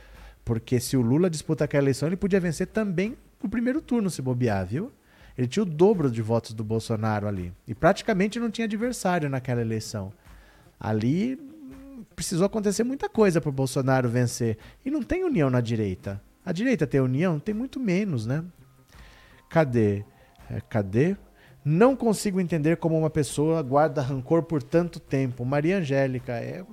Porque 0.46 0.80
se 0.80 0.96
o 0.96 1.02
Lula 1.02 1.30
disputa 1.30 1.66
aquela 1.66 1.84
eleição, 1.84 2.08
ele 2.08 2.16
podia 2.16 2.40
vencer 2.40 2.68
também 2.68 3.18
no 3.44 3.50
primeiro 3.50 3.82
turno, 3.82 4.10
se 4.10 4.22
bobear, 4.22 4.66
viu? 4.66 4.90
Ele 5.38 5.46
tinha 5.46 5.64
o 5.64 5.66
dobro 5.66 6.10
de 6.10 6.22
votos 6.22 6.54
do 6.54 6.64
Bolsonaro 6.64 7.28
ali. 7.28 7.52
E 7.68 7.76
praticamente 7.76 8.40
não 8.40 8.50
tinha 8.50 8.64
adversário 8.64 9.30
naquela 9.30 9.60
eleição. 9.60 10.14
Ali 10.80 11.38
precisou 12.16 12.46
acontecer 12.46 12.86
muita 12.86 13.10
coisa 13.10 13.42
para 13.42 13.50
o 13.50 13.54
Bolsonaro 13.54 14.08
vencer. 14.08 14.58
E 14.86 14.90
não 14.90 15.04
tem 15.04 15.26
união 15.26 15.50
na 15.50 15.60
direita. 15.60 16.22
A 16.46 16.54
direita 16.54 16.88
tem 16.88 17.02
união? 17.02 17.38
Tem 17.38 17.54
muito 17.54 17.82
menos, 17.82 18.26
né? 18.26 18.46
Cadê? 19.50 20.06
É, 20.50 20.62
cadê? 20.62 21.18
Não 21.66 21.96
consigo 21.96 22.42
entender 22.42 22.78
como 22.78 22.98
uma 22.98 23.10
pessoa 23.10 23.62
guarda 23.62 24.02
rancor 24.02 24.44
por 24.44 24.62
tanto 24.62 25.00
tempo. 25.00 25.46
Maria 25.46 25.78
Angélica 25.78 26.34
é. 26.34 26.66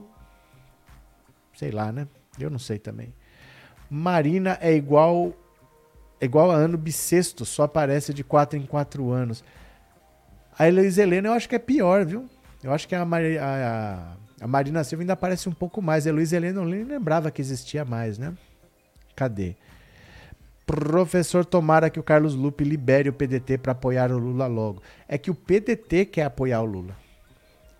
Sei 1.55 1.70
lá, 1.70 1.93
né? 1.93 2.09
Eu 2.38 2.51
não 2.51 2.59
sei 2.59 2.78
também. 2.78 3.14
Marina 3.88 4.59
é 4.61 4.72
igual 4.72 5.32
é 6.20 6.24
igual 6.24 6.51
a 6.51 6.55
ano 6.55 6.76
bissexto, 6.76 7.45
só 7.47 7.62
aparece 7.62 8.12
de 8.12 8.22
4 8.22 8.59
em 8.59 8.66
4 8.66 9.11
anos. 9.11 9.43
A 10.59 10.68
Heloísa 10.68 11.03
Helena 11.03 11.28
eu 11.28 11.32
acho 11.32 11.49
que 11.49 11.55
é 11.55 11.59
pior, 11.59 12.05
viu? 12.05 12.28
Eu 12.62 12.72
acho 12.72 12.86
que 12.86 12.95
a, 12.95 13.03
a, 13.03 14.16
a 14.41 14.47
Marina 14.47 14.84
Silva 14.84 15.03
ainda 15.03 15.14
aparece 15.14 15.49
um 15.49 15.53
pouco 15.53 15.80
mais. 15.80 16.07
A 16.07 16.11
Heloísa 16.11 16.36
Helena 16.36 16.61
eu 16.61 16.66
nem 16.66 16.84
lembrava 16.84 17.30
que 17.30 17.41
existia 17.41 17.84
mais, 17.84 18.18
né? 18.18 18.34
Cadê? 19.16 19.57
Professor, 20.71 21.45
tomara 21.45 21.91
que 21.91 21.99
o 21.99 22.03
Carlos 22.03 22.37
Lupe 22.37 22.62
libere 22.62 23.09
o 23.09 23.12
PDT 23.12 23.59
para 23.59 23.73
apoiar 23.73 24.12
o 24.12 24.18
Lula 24.18 24.47
logo. 24.47 24.81
É 25.09 25.18
que 25.18 25.29
o 25.29 25.35
PDT 25.35 26.05
quer 26.05 26.23
apoiar 26.23 26.62
o 26.62 26.64
Lula. 26.64 26.97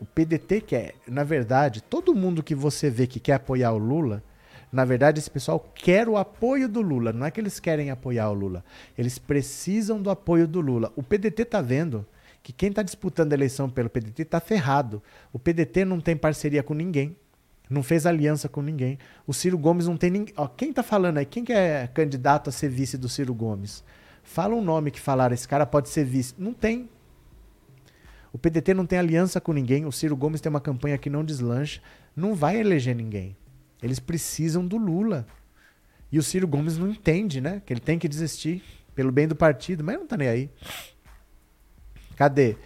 O 0.01 0.05
PDT 0.05 0.61
quer. 0.61 0.95
Na 1.07 1.23
verdade, 1.23 1.85
todo 1.85 2.17
mundo 2.17 2.43
que 2.43 2.53
você 2.53 2.91
vê 2.91 3.07
que 3.07 3.21
quer 3.21 3.35
apoiar 3.35 3.71
o 3.71 3.79
Lula, 3.79 4.25
na 4.73 4.85
verdade, 4.85 5.21
esse 5.21 5.31
pessoal 5.31 5.61
quer 5.73 6.09
o 6.09 6.17
apoio 6.17 6.69
do 6.69 6.81
Lula. 6.81 7.13
Não 7.13 7.25
é 7.25 7.31
que 7.31 7.41
eles 7.41 7.61
querem 7.61 7.93
apoiar 7.93 8.29
o 8.29 8.35
Lula. 8.35 8.65
Eles 8.99 9.21
precisam 9.21 10.03
do 10.03 10.11
apoio 10.11 10.49
do 10.49 10.61
Lula. 10.61 10.93
O 10.97 11.03
PDT 11.05 11.43
está 11.43 11.63
vendo 11.63 12.05
que 12.43 12.53
quem 12.53 12.71
está 12.71 12.83
disputando 12.83 13.31
a 13.33 13.37
eleição 13.37 13.71
pelo 13.71 13.89
PDT 13.89 14.23
está 14.23 14.41
ferrado. 14.41 15.01
O 15.33 15.39
PDT 15.39 15.85
não 15.85 16.01
tem 16.01 16.17
parceria 16.17 16.65
com 16.65 16.75
ninguém. 16.75 17.17
Não 17.71 17.85
fez 17.85 18.05
aliança 18.05 18.49
com 18.49 18.61
ninguém. 18.61 18.99
O 19.25 19.33
Ciro 19.33 19.57
Gomes 19.57 19.87
não 19.87 19.97
tem 19.97 20.11
ninguém. 20.11 20.35
Ó, 20.37 20.49
quem 20.49 20.73
tá 20.73 20.83
falando 20.83 21.19
aí? 21.19 21.25
Quem 21.25 21.45
que 21.45 21.53
é 21.53 21.87
candidato 21.87 22.51
a 22.51 22.53
ser 22.53 22.69
vice 22.69 22.99
do 22.99 23.09
Ciro 23.09 23.33
Gomes? 23.33 23.85
Fala 24.25 24.57
um 24.57 24.61
nome 24.63 24.91
que 24.91 25.01
falaram, 25.01 25.33
esse 25.33 25.47
cara 25.47 25.65
pode 25.65 25.89
ser 25.89 26.05
vice. 26.05 26.35
Não 26.37 26.53
tem. 26.53 26.91
O 28.33 28.39
PDT 28.39 28.75
não 28.75 28.85
tem 28.85 28.99
aliança 28.99 29.41
com 29.41 29.53
ninguém. 29.53 29.87
O 29.87 29.93
Ciro 29.93 30.17
Gomes 30.17 30.41
tem 30.41 30.51
uma 30.51 30.61
campanha 30.61 30.99
que 30.99 31.09
não 31.09 31.25
deslancha. 31.25 31.81
Não 32.17 32.35
vai 32.35 32.59
eleger 32.59 32.97
ninguém. 32.97 33.37
Eles 33.81 34.01
precisam 34.01 34.67
do 34.67 34.77
Lula. 34.77 35.25
E 36.11 36.19
o 36.19 36.23
Ciro 36.25 36.49
Gomes 36.49 36.77
não 36.77 36.89
entende, 36.89 37.41
né? 37.41 37.63
Que 37.65 37.73
ele 37.73 37.81
tem 37.81 38.01
que 38.01 38.09
desistir 38.09 38.65
pelo 38.97 39.13
bem 39.13 39.29
do 39.29 39.37
partido, 39.37 39.85
mas 39.85 39.97
não 39.97 40.09
tá 40.09 40.17
nem 40.17 40.27
aí. 40.27 40.51
Cadê? 42.17 42.57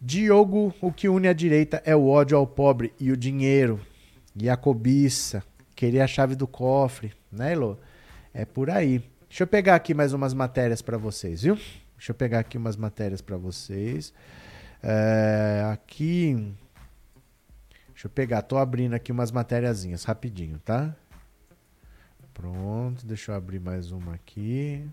Diogo, 0.00 0.72
o 0.80 0.92
que 0.92 1.08
une 1.08 1.26
a 1.26 1.32
direita 1.32 1.82
é 1.84 1.96
o 1.96 2.06
ódio 2.06 2.36
ao 2.36 2.46
pobre 2.46 2.92
e 2.98 3.10
o 3.10 3.16
dinheiro. 3.16 3.80
E 4.34 4.48
a 4.48 4.56
cobiça, 4.56 5.42
querer 5.74 6.00
a 6.00 6.06
chave 6.06 6.34
do 6.34 6.46
cofre, 6.46 7.12
né, 7.30 7.52
Elô? 7.52 7.76
É 8.32 8.44
por 8.44 8.70
aí. 8.70 8.98
Deixa 9.28 9.44
eu 9.44 9.46
pegar 9.46 9.74
aqui 9.74 9.94
mais 9.94 10.12
umas 10.12 10.34
matérias 10.34 10.82
para 10.82 10.96
vocês, 10.96 11.42
viu? 11.42 11.54
Deixa 11.96 12.10
eu 12.10 12.14
pegar 12.14 12.40
aqui 12.40 12.56
umas 12.58 12.76
matérias 12.76 13.20
para 13.20 13.36
vocês. 13.36 14.12
É, 14.82 15.62
aqui. 15.72 16.54
Deixa 17.88 18.06
eu 18.06 18.10
pegar, 18.10 18.42
tô 18.42 18.58
abrindo 18.58 18.94
aqui 18.94 19.12
umas 19.12 19.30
matériazinhas 19.30 20.04
rapidinho, 20.04 20.58
tá? 20.58 20.96
Pronto, 22.34 23.06
deixa 23.06 23.32
eu 23.32 23.36
abrir 23.36 23.60
mais 23.60 23.92
uma 23.92 24.14
aqui. 24.14 24.84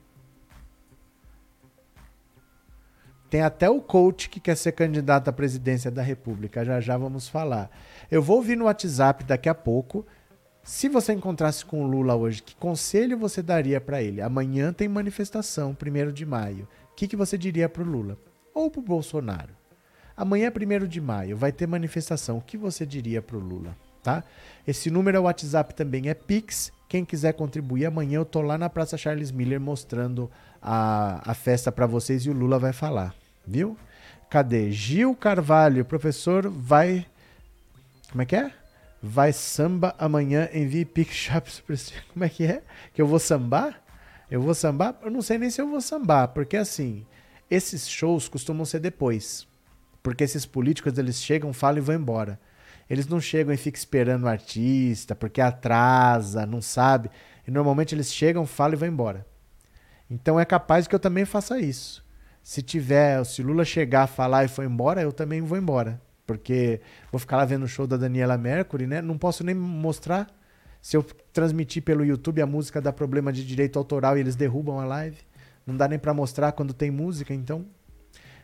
Tem 3.30 3.42
até 3.42 3.70
o 3.70 3.80
coach 3.80 4.30
que 4.30 4.40
quer 4.40 4.56
ser 4.56 4.72
candidato 4.72 5.28
à 5.28 5.34
presidência 5.34 5.92
da 5.92 6.02
República. 6.02 6.66
Já 6.66 6.82
já 6.82 6.98
vamos 6.98 7.28
falar. 7.28 7.70
Eu 8.10 8.22
vou 8.22 8.38
ouvir 8.38 8.56
no 8.56 8.66
WhatsApp 8.66 9.24
daqui 9.24 9.48
a 9.48 9.54
pouco. 9.54 10.06
Se 10.64 10.90
você 10.90 11.14
encontrasse 11.14 11.64
com 11.64 11.84
o 11.84 11.88
Lula 11.88 12.16
hoje, 12.16 12.42
que 12.42 12.56
conselho 12.56 13.18
você 13.18 13.42
daria 13.42 13.80
para 13.80 14.02
ele? 14.02 14.22
Amanhã 14.22 14.74
tem 14.74 14.88
manifestação, 14.88 15.76
1 15.80 16.12
de 16.12 16.26
maio. 16.26 16.68
O 16.92 16.96
que, 16.96 17.08
que 17.08 17.16
você 17.16 17.38
diria 17.38 17.70
para 17.70 17.84
o 17.84 17.86
Lula? 17.86 18.18
Ou 18.54 18.70
para 18.70 18.80
o 18.80 18.84
Bolsonaro? 18.84 19.54
Amanhã 20.18 20.52
é 20.54 20.84
1 20.84 20.88
de 20.88 21.00
maio, 21.00 21.38
vai 21.38 21.52
ter 21.52 21.66
manifestação. 21.66 22.38
O 22.38 22.42
que 22.42 22.58
você 22.58 22.86
diria 22.86 23.22
para 23.22 23.38
o 23.38 23.40
Lula? 23.40 23.76
Tá? 24.04 24.24
Esse 24.68 24.90
número 24.90 25.18
é 25.18 25.20
o 25.20 25.24
WhatsApp 25.24 25.74
também, 25.74 26.10
é 26.10 26.14
Pix. 26.14 26.72
Quem 26.88 27.06
quiser 27.06 27.34
contribuir, 27.34 27.86
amanhã 27.86 28.18
eu 28.18 28.26
tô 28.26 28.42
lá 28.42 28.58
na 28.58 28.70
Praça 28.70 28.98
Charles 28.98 29.32
Miller 29.32 29.62
mostrando 29.62 30.30
a, 30.62 31.22
a 31.24 31.34
festa 31.34 31.72
para 31.72 31.86
vocês 31.86 32.26
e 32.26 32.30
o 32.30 32.34
Lula 32.34 32.60
vai 32.60 32.74
falar, 32.74 33.16
viu? 33.50 33.78
Cadê? 34.30 34.72
Gil 34.72 35.16
Carvalho, 35.16 35.84
professor, 35.84 36.50
vai 36.50 37.06
Como 38.12 38.22
é 38.22 38.26
que 38.26 38.36
é? 38.36 38.52
Vai 39.02 39.34
samba 39.34 39.95
amanhã, 39.97 40.50
envie 40.54 40.86
Pixchaps. 40.86 41.64
Como 42.14 42.26
é 42.26 42.30
que 42.30 42.45
é? 42.45 42.62
Que 42.93 43.02
eu 43.02 43.08
vou 43.08 43.20
sambar? 43.20 43.82
Eu 44.30 44.41
vou 44.41 44.54
sambar? 44.54 44.95
Eu 45.02 45.10
não 45.10 45.22
sei 45.22 45.38
nem 45.38 45.50
se 45.50 45.62
eu 45.62 45.68
vou 45.68 45.82
sambar, 45.82 46.28
porque 46.30 46.58
assim, 46.58 47.06
esses 47.50 47.88
shows 47.88 48.28
costumam 48.28 48.66
ser 48.66 48.80
depois. 48.80 49.47
Porque 50.04 50.24
esses 50.24 50.45
políticos, 50.45 50.97
eles 50.97 51.22
chegam, 51.22 51.52
falam 51.52 51.80
e 51.80 51.82
vão 51.82 51.95
embora. 51.95 52.39
Eles 52.89 53.08
não 53.08 53.20
chegam 53.20 53.54
e 53.54 53.58
ficam 53.58 53.78
esperando 53.78 54.24
o 54.24 54.28
artista, 54.28 55.16
porque 55.16 55.41
atrasa, 55.41 56.45
não 56.45 56.62
sabe. 56.62 57.10
E 57.47 57.52
normalmente 57.52 57.95
eles 57.95 58.14
chegam, 58.14 58.45
falam 58.45 58.74
e 58.74 58.78
vão 58.78 58.89
embora. 58.89 59.26
Então 60.10 60.39
é 60.39 60.45
capaz 60.45 60.88
que 60.88 60.95
eu 60.95 61.00
também 61.00 61.26
faça 61.26 61.60
isso. 61.60 62.04
Se 62.50 62.64
tiver, 62.64 63.24
se 63.26 63.43
Lula 63.43 63.64
chegar, 63.64 64.08
falar 64.08 64.43
e 64.43 64.47
for 64.47 64.66
embora, 64.66 65.04
eu 65.04 65.14
também 65.14 65.39
vou 65.39 65.56
embora. 65.56 66.02
Porque 66.26 66.82
vou 67.12 67.20
ficar 67.20 67.38
lá 67.38 67.45
vendo 67.45 67.62
o 67.62 67.68
show 67.68 67.86
da 67.86 67.95
Daniela 67.95 68.39
Mercury, 68.39 68.88
né? 68.88 69.04
Não 69.04 69.20
posso 69.20 69.43
nem 69.43 69.54
mostrar. 69.54 70.28
Se 70.82 70.97
eu 70.97 71.04
transmitir 71.32 71.84
pelo 71.84 72.04
YouTube 72.04 72.41
a 72.41 72.47
música 72.47 72.82
dá 72.82 72.91
problema 72.91 73.32
de 73.32 73.45
direito 73.45 73.78
autoral 73.78 74.18
e 74.18 74.22
eles 74.22 74.36
derrubam 74.36 74.80
a 74.80 74.86
live. 74.86 75.20
Não 75.64 75.78
dá 75.78 75.88
nem 75.88 76.00
para 76.00 76.12
mostrar 76.12 76.52
quando 76.54 76.74
tem 76.74 76.89
música, 76.89 77.36
então. 77.36 77.68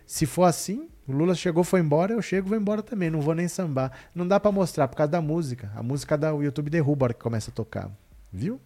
Se 0.06 0.28
for 0.28 0.44
assim, 0.44 0.88
o 1.08 1.12
Lula 1.12 1.34
chegou, 1.34 1.64
foi 1.64 1.80
embora, 1.80 2.14
eu 2.14 2.22
chego, 2.22 2.50
vou 2.50 2.58
embora 2.60 2.84
também, 2.84 3.10
não 3.10 3.22
vou 3.22 3.34
nem 3.34 3.48
sambar. 3.48 3.92
Não 4.14 4.28
dá 4.28 4.40
para 4.40 4.52
mostrar 4.52 4.88
por 4.88 4.98
causa 4.98 5.14
da 5.14 5.22
música. 5.22 5.72
A 5.76 5.82
música 5.82 6.16
da 6.16 6.32
o 6.32 6.44
YouTube 6.44 6.70
derruba 6.70 7.06
a 7.06 7.08
hora 7.08 7.14
que 7.16 7.24
começa 7.24 7.50
a 7.50 7.54
tocar. 7.56 7.90
Viu? 8.32 8.62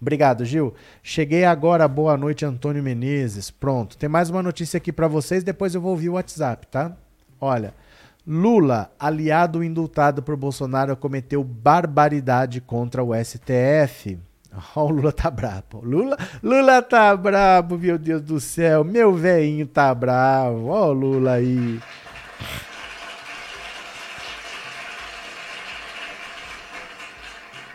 Obrigado, 0.00 0.44
Gil. 0.44 0.74
Cheguei 1.02 1.44
agora. 1.44 1.86
Boa 1.88 2.16
noite, 2.16 2.44
Antônio 2.44 2.82
Menezes. 2.82 3.50
Pronto. 3.50 3.96
Tem 3.96 4.08
mais 4.08 4.30
uma 4.30 4.42
notícia 4.42 4.78
aqui 4.78 4.92
para 4.92 5.08
vocês, 5.08 5.44
depois 5.44 5.74
eu 5.74 5.80
vou 5.80 5.92
ouvir 5.92 6.08
o 6.08 6.14
WhatsApp, 6.14 6.66
tá? 6.66 6.96
Olha, 7.40 7.74
Lula, 8.26 8.90
aliado 8.98 9.64
indultado 9.64 10.22
por 10.22 10.36
Bolsonaro, 10.36 10.96
cometeu 10.96 11.42
barbaridade 11.42 12.60
contra 12.60 13.02
o 13.02 13.14
STF. 13.14 14.18
Ó, 14.76 14.82
oh, 14.82 14.86
o 14.86 14.90
Lula 14.90 15.12
tá 15.12 15.30
brabo. 15.30 15.80
Lula, 15.82 16.16
Lula 16.42 16.82
tá 16.82 17.16
brabo, 17.16 17.78
meu 17.78 17.98
Deus 17.98 18.22
do 18.22 18.40
céu. 18.40 18.84
Meu 18.84 19.14
velhinho 19.14 19.66
tá 19.66 19.94
bravo. 19.94 20.66
Ó, 20.66 20.88
oh, 20.88 20.92
Lula 20.92 21.32
aí. 21.32 21.80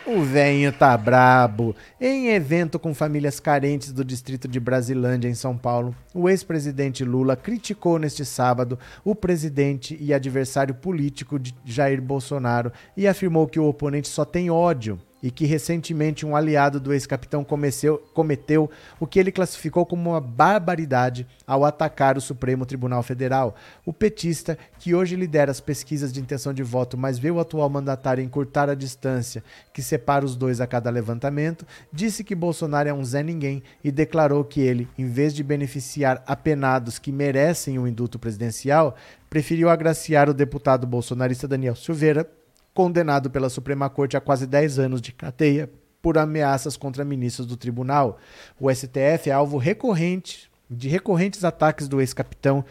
O 0.06 0.20
venho 0.20 0.70
tá 0.70 0.94
brabo. 0.98 1.74
Em 1.98 2.28
evento 2.28 2.78
com 2.78 2.92
famílias 2.92 3.40
carentes 3.40 3.90
do 3.90 4.04
distrito 4.04 4.46
de 4.46 4.60
Brasilândia, 4.60 5.30
em 5.30 5.34
São 5.34 5.56
Paulo, 5.56 5.96
o 6.12 6.28
ex-presidente 6.28 7.02
Lula 7.02 7.34
criticou 7.36 7.98
neste 7.98 8.22
sábado 8.22 8.78
o 9.02 9.14
presidente 9.14 9.96
e 9.98 10.12
adversário 10.12 10.74
político 10.74 11.38
de 11.38 11.54
Jair 11.64 12.02
Bolsonaro 12.02 12.70
e 12.94 13.08
afirmou 13.08 13.46
que 13.46 13.58
o 13.58 13.66
oponente 13.66 14.08
só 14.08 14.26
tem 14.26 14.50
ódio 14.50 15.00
e 15.24 15.30
que 15.30 15.46
recentemente 15.46 16.26
um 16.26 16.36
aliado 16.36 16.78
do 16.78 16.92
ex-capitão 16.92 17.42
cometeu 17.42 18.70
o 19.00 19.06
que 19.06 19.18
ele 19.18 19.32
classificou 19.32 19.86
como 19.86 20.10
uma 20.10 20.20
barbaridade 20.20 21.26
ao 21.46 21.64
atacar 21.64 22.18
o 22.18 22.20
Supremo 22.20 22.66
Tribunal 22.66 23.02
Federal. 23.02 23.54
O 23.86 23.92
petista, 23.92 24.58
que 24.78 24.94
hoje 24.94 25.16
lidera 25.16 25.50
as 25.50 25.60
pesquisas 25.60 26.12
de 26.12 26.20
intenção 26.20 26.52
de 26.52 26.62
voto, 26.62 26.98
mas 26.98 27.18
vê 27.18 27.30
o 27.30 27.40
atual 27.40 27.70
mandatário 27.70 28.22
encurtar 28.22 28.68
a 28.68 28.74
distância 28.74 29.42
que 29.72 29.80
separa 29.80 30.26
os 30.26 30.36
dois 30.36 30.60
a 30.60 30.66
cada 30.66 30.90
levantamento, 30.90 31.66
disse 31.90 32.22
que 32.22 32.34
Bolsonaro 32.34 32.90
é 32.90 32.92
um 32.92 33.02
Zé 33.02 33.22
Ninguém 33.22 33.62
e 33.82 33.90
declarou 33.90 34.44
que 34.44 34.60
ele, 34.60 34.86
em 34.98 35.06
vez 35.06 35.32
de 35.32 35.42
beneficiar 35.42 36.22
apenados 36.26 36.98
que 36.98 37.10
merecem 37.10 37.78
o 37.78 37.88
indulto 37.88 38.18
presidencial, 38.18 38.94
preferiu 39.30 39.70
agraciar 39.70 40.28
o 40.28 40.34
deputado 40.34 40.86
bolsonarista 40.86 41.48
Daniel 41.48 41.74
Silveira 41.74 42.30
condenado 42.74 43.30
pela 43.30 43.48
Suprema 43.48 43.88
Corte 43.88 44.16
a 44.16 44.20
quase 44.20 44.46
10 44.46 44.80
anos 44.80 45.00
de 45.00 45.12
cadeia 45.12 45.70
por 46.02 46.18
ameaças 46.18 46.76
contra 46.76 47.04
ministros 47.04 47.46
do 47.46 47.56
tribunal. 47.56 48.18
O 48.60 48.70
STF 48.70 49.30
é 49.30 49.32
alvo 49.32 49.56
recorrente 49.56 50.50
de 50.68 50.88
recorrentes 50.88 51.44
ataques 51.44 51.88
do 51.88 52.00
ex-capitão, 52.00 52.64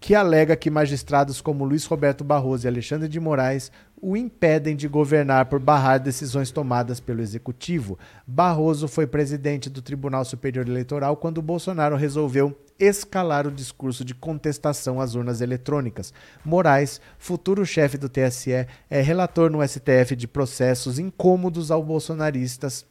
que 0.00 0.14
alega 0.14 0.56
que 0.56 0.70
magistrados 0.70 1.40
como 1.40 1.64
Luiz 1.64 1.84
Roberto 1.84 2.22
Barroso 2.22 2.66
e 2.66 2.68
Alexandre 2.68 3.08
de 3.08 3.18
Moraes 3.18 3.72
o 4.00 4.16
impedem 4.16 4.76
de 4.76 4.88
governar 4.88 5.46
por 5.46 5.58
barrar 5.60 5.98
decisões 5.98 6.50
tomadas 6.50 7.00
pelo 7.00 7.20
executivo. 7.20 7.98
Barroso 8.26 8.88
foi 8.88 9.06
presidente 9.06 9.68
do 9.68 9.82
Tribunal 9.82 10.24
Superior 10.24 10.68
Eleitoral 10.68 11.16
quando 11.16 11.42
Bolsonaro 11.42 11.96
resolveu 11.96 12.56
escalar 12.78 13.46
o 13.46 13.52
discurso 13.52 14.04
de 14.04 14.14
contestação 14.14 15.00
às 15.00 15.14
urnas 15.14 15.40
eletrônicas. 15.40 16.12
Moraes, 16.44 17.00
futuro 17.18 17.66
chefe 17.66 17.98
do 17.98 18.08
TSE, 18.08 18.66
é 18.88 19.00
relator 19.00 19.50
no 19.50 19.66
STF 19.66 20.14
de 20.14 20.28
processos 20.28 20.98
incômodos 20.98 21.70
ao 21.70 21.82
bolsonaristas 21.82 22.86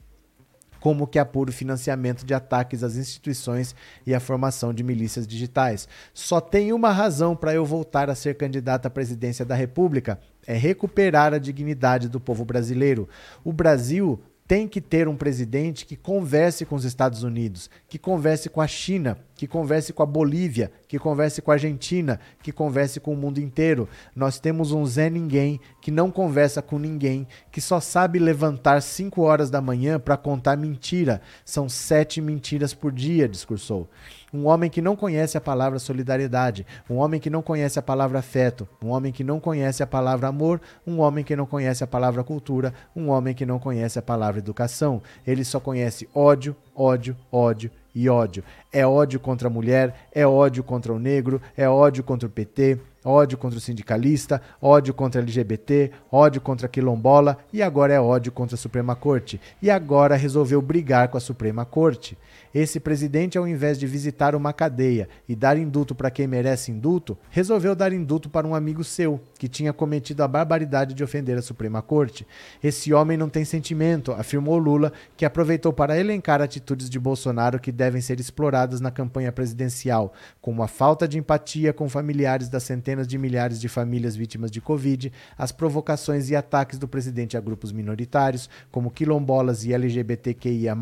como 0.80 1.08
que 1.08 1.20
apura 1.20 1.50
o 1.50 1.54
financiamento 1.54 2.26
de 2.26 2.34
ataques 2.34 2.84
às 2.84 2.96
instituições 2.96 3.76
e 4.06 4.14
a 4.14 4.20
formação 4.20 4.74
de 4.74 4.84
milícias 4.84 5.28
digitais. 5.28 5.88
Só 6.14 6.40
tem 6.40 6.72
uma 6.72 6.92
razão 6.92 7.36
para 7.36 7.54
eu 7.54 7.66
voltar 7.66 8.10
a 8.10 8.16
ser 8.16 8.36
candidato 8.36 8.86
à 8.86 8.90
presidência 8.90 9.44
da 9.44 9.56
República: 9.56 10.20
é 10.48 10.56
recuperar 10.56 11.34
a 11.34 11.38
dignidade 11.38 12.08
do 12.08 12.20
povo 12.20 12.46
brasileiro. 12.46 13.08
O 13.44 13.52
Brasil 13.52 14.20
tem 14.48 14.66
que 14.66 14.80
ter 14.80 15.10
um 15.10 15.18
presidente 15.18 15.86
que 15.86 15.98
converse 15.98 16.66
com 16.66 16.76
os 16.76 16.86
Estados 16.86 17.22
Unidos, 17.22 17.70
que 17.90 18.00
converse 18.00 18.50
com 18.50 18.62
a 18.62 18.68
China, 18.68 19.20
que 19.38 19.48
converse 19.48 19.94
com 19.94 20.02
a 20.02 20.06
Bolívia, 20.06 20.72
que 20.88 20.98
converse 20.98 21.42
com 21.42 21.52
a 21.52 21.54
Argentina, 21.54 22.20
que 22.42 22.52
converse 22.52 23.00
com 23.00 23.14
o 23.14 23.18
mundo 23.18 23.40
inteiro. 23.40 23.88
Nós 24.16 24.40
temos 24.40 24.72
um 24.72 24.86
Zé 24.86 25.10
Ninguém 25.10 25.62
que 25.80 25.92
não 25.92 26.12
conversa 26.12 26.62
com 26.62 26.78
ninguém, 26.78 27.26
que 27.52 27.62
só 27.62 27.80
sabe 27.80 28.20
levantar 28.20 28.82
5 28.82 29.22
horas 29.22 29.50
da 29.50 29.62
manhã 29.62 30.00
para 30.00 30.18
contar 30.18 30.58
mentira. 30.58 31.22
São 31.46 31.70
sete 31.70 32.20
mentiras 32.20 32.74
por 32.74 32.92
dia, 32.92 33.28
discursou. 33.28 33.88
Um 34.34 34.48
homem 34.48 34.70
que 34.70 34.82
não 34.82 34.96
conhece 34.96 35.38
a 35.38 35.42
palavra 35.42 35.80
solidariedade, 35.80 36.66
um 36.90 36.98
homem 36.98 37.20
que 37.22 37.30
não 37.30 37.42
conhece 37.42 37.80
a 37.80 37.82
palavra 37.82 38.20
afeto, 38.20 38.68
um 38.84 38.90
homem 38.90 39.14
que 39.14 39.24
não 39.24 39.40
conhece 39.40 39.82
a 39.82 39.88
palavra 39.88 40.28
amor, 40.28 40.60
um 40.86 41.00
homem 41.00 41.24
que 41.24 41.36
não 41.36 41.46
conhece 41.46 41.84
a 41.84 41.88
palavra 41.88 42.24
cultura, 42.24 42.74
um 42.94 43.08
homem 43.10 43.34
que 43.34 43.46
não 43.46 43.58
conhece 43.58 43.98
a 43.98 44.02
palavra 44.02 44.40
educação. 44.40 45.02
Ele 45.26 45.46
só 45.46 45.62
conhece 45.62 46.10
ódio, 46.14 46.54
ódio, 46.76 47.16
ódio 47.32 47.72
e 47.98 48.08
ódio. 48.08 48.44
É 48.72 48.86
ódio 48.86 49.20
contra 49.20 49.48
a 49.48 49.52
mulher, 49.52 50.08
é 50.14 50.26
ódio 50.26 50.64
contra 50.64 50.94
o 50.94 51.00
negro, 51.00 51.42
é 51.58 51.68
ódio 51.68 52.04
contra 52.04 52.28
o 52.28 52.32
PT, 52.32 52.78
ódio 53.04 53.40
contra 53.40 53.58
o 53.58 53.62
sindicalista, 53.62 54.40
ódio 54.62 54.94
contra 54.94 55.20
LGBT, 55.20 55.92
ódio 56.12 56.40
contra 56.40 56.68
a 56.68 56.70
quilombola 56.70 57.40
e 57.52 57.64
agora 57.64 57.94
é 57.94 58.00
ódio 58.00 58.32
contra 58.32 58.54
a 58.54 58.58
Suprema 58.58 58.96
Corte. 58.96 59.42
E 59.64 59.72
agora 59.72 60.16
resolveu 60.16 60.62
brigar 60.62 61.08
com 61.08 61.18
a 61.18 61.22
Suprema 61.22 61.66
Corte. 61.66 62.16
Esse 62.60 62.80
presidente, 62.80 63.38
ao 63.38 63.48
invés 63.48 63.78
de 63.78 63.86
visitar 63.86 64.34
uma 64.34 64.52
cadeia 64.52 65.08
e 65.30 65.36
dar 65.36 65.60
indulto 65.60 65.94
para 65.94 66.10
quem 66.10 66.26
merece 66.26 66.72
indulto, 66.72 67.16
resolveu 67.30 67.76
dar 67.76 67.94
indulto 67.94 68.32
para 68.32 68.48
um 68.48 68.56
amigo 68.56 68.84
seu, 68.84 69.22
que 69.38 69.48
tinha 69.48 69.72
cometido 69.72 70.24
a 70.24 70.28
barbaridade 70.28 70.96
de 70.96 71.04
ofender 71.04 71.38
a 71.38 71.42
Suprema 71.44 71.84
Corte. 71.84 72.26
Esse 72.64 72.92
homem 72.92 73.16
não 73.16 73.30
tem 73.30 73.46
sentimento, 73.46 74.12
afirmou 74.12 74.58
Lula, 74.58 74.92
que 75.16 75.24
aproveitou 75.24 75.72
para 75.72 76.00
elencar 76.00 76.42
atitudes 76.42 76.90
de 76.90 77.00
Bolsonaro 77.00 77.60
que 77.60 77.72
devem 77.72 78.02
ser 78.02 78.20
exploradas 78.20 78.82
na 78.82 78.90
campanha 78.90 79.32
presidencial, 79.32 80.12
como 80.42 80.64
a 80.64 80.68
falta 80.68 81.08
de 81.08 81.20
empatia 81.20 81.72
com 81.72 81.88
familiares 81.88 82.50
das 82.50 82.64
centenas 82.64 83.08
de 83.08 83.20
milhares 83.20 83.62
de 83.62 83.70
famílias 83.70 84.16
vítimas 84.16 84.50
de 84.50 84.60
Covid, 84.60 85.14
as 85.38 85.52
provocações 85.52 86.32
e 86.32 86.36
ataques 86.36 86.80
do 86.80 86.88
presidente 86.88 87.38
a 87.38 87.40
grupos 87.40 87.72
minoritários, 87.72 88.50
como 88.72 88.90
quilombolas 88.90 89.64
e 89.64 89.74
LGBTQIA, 89.74 90.76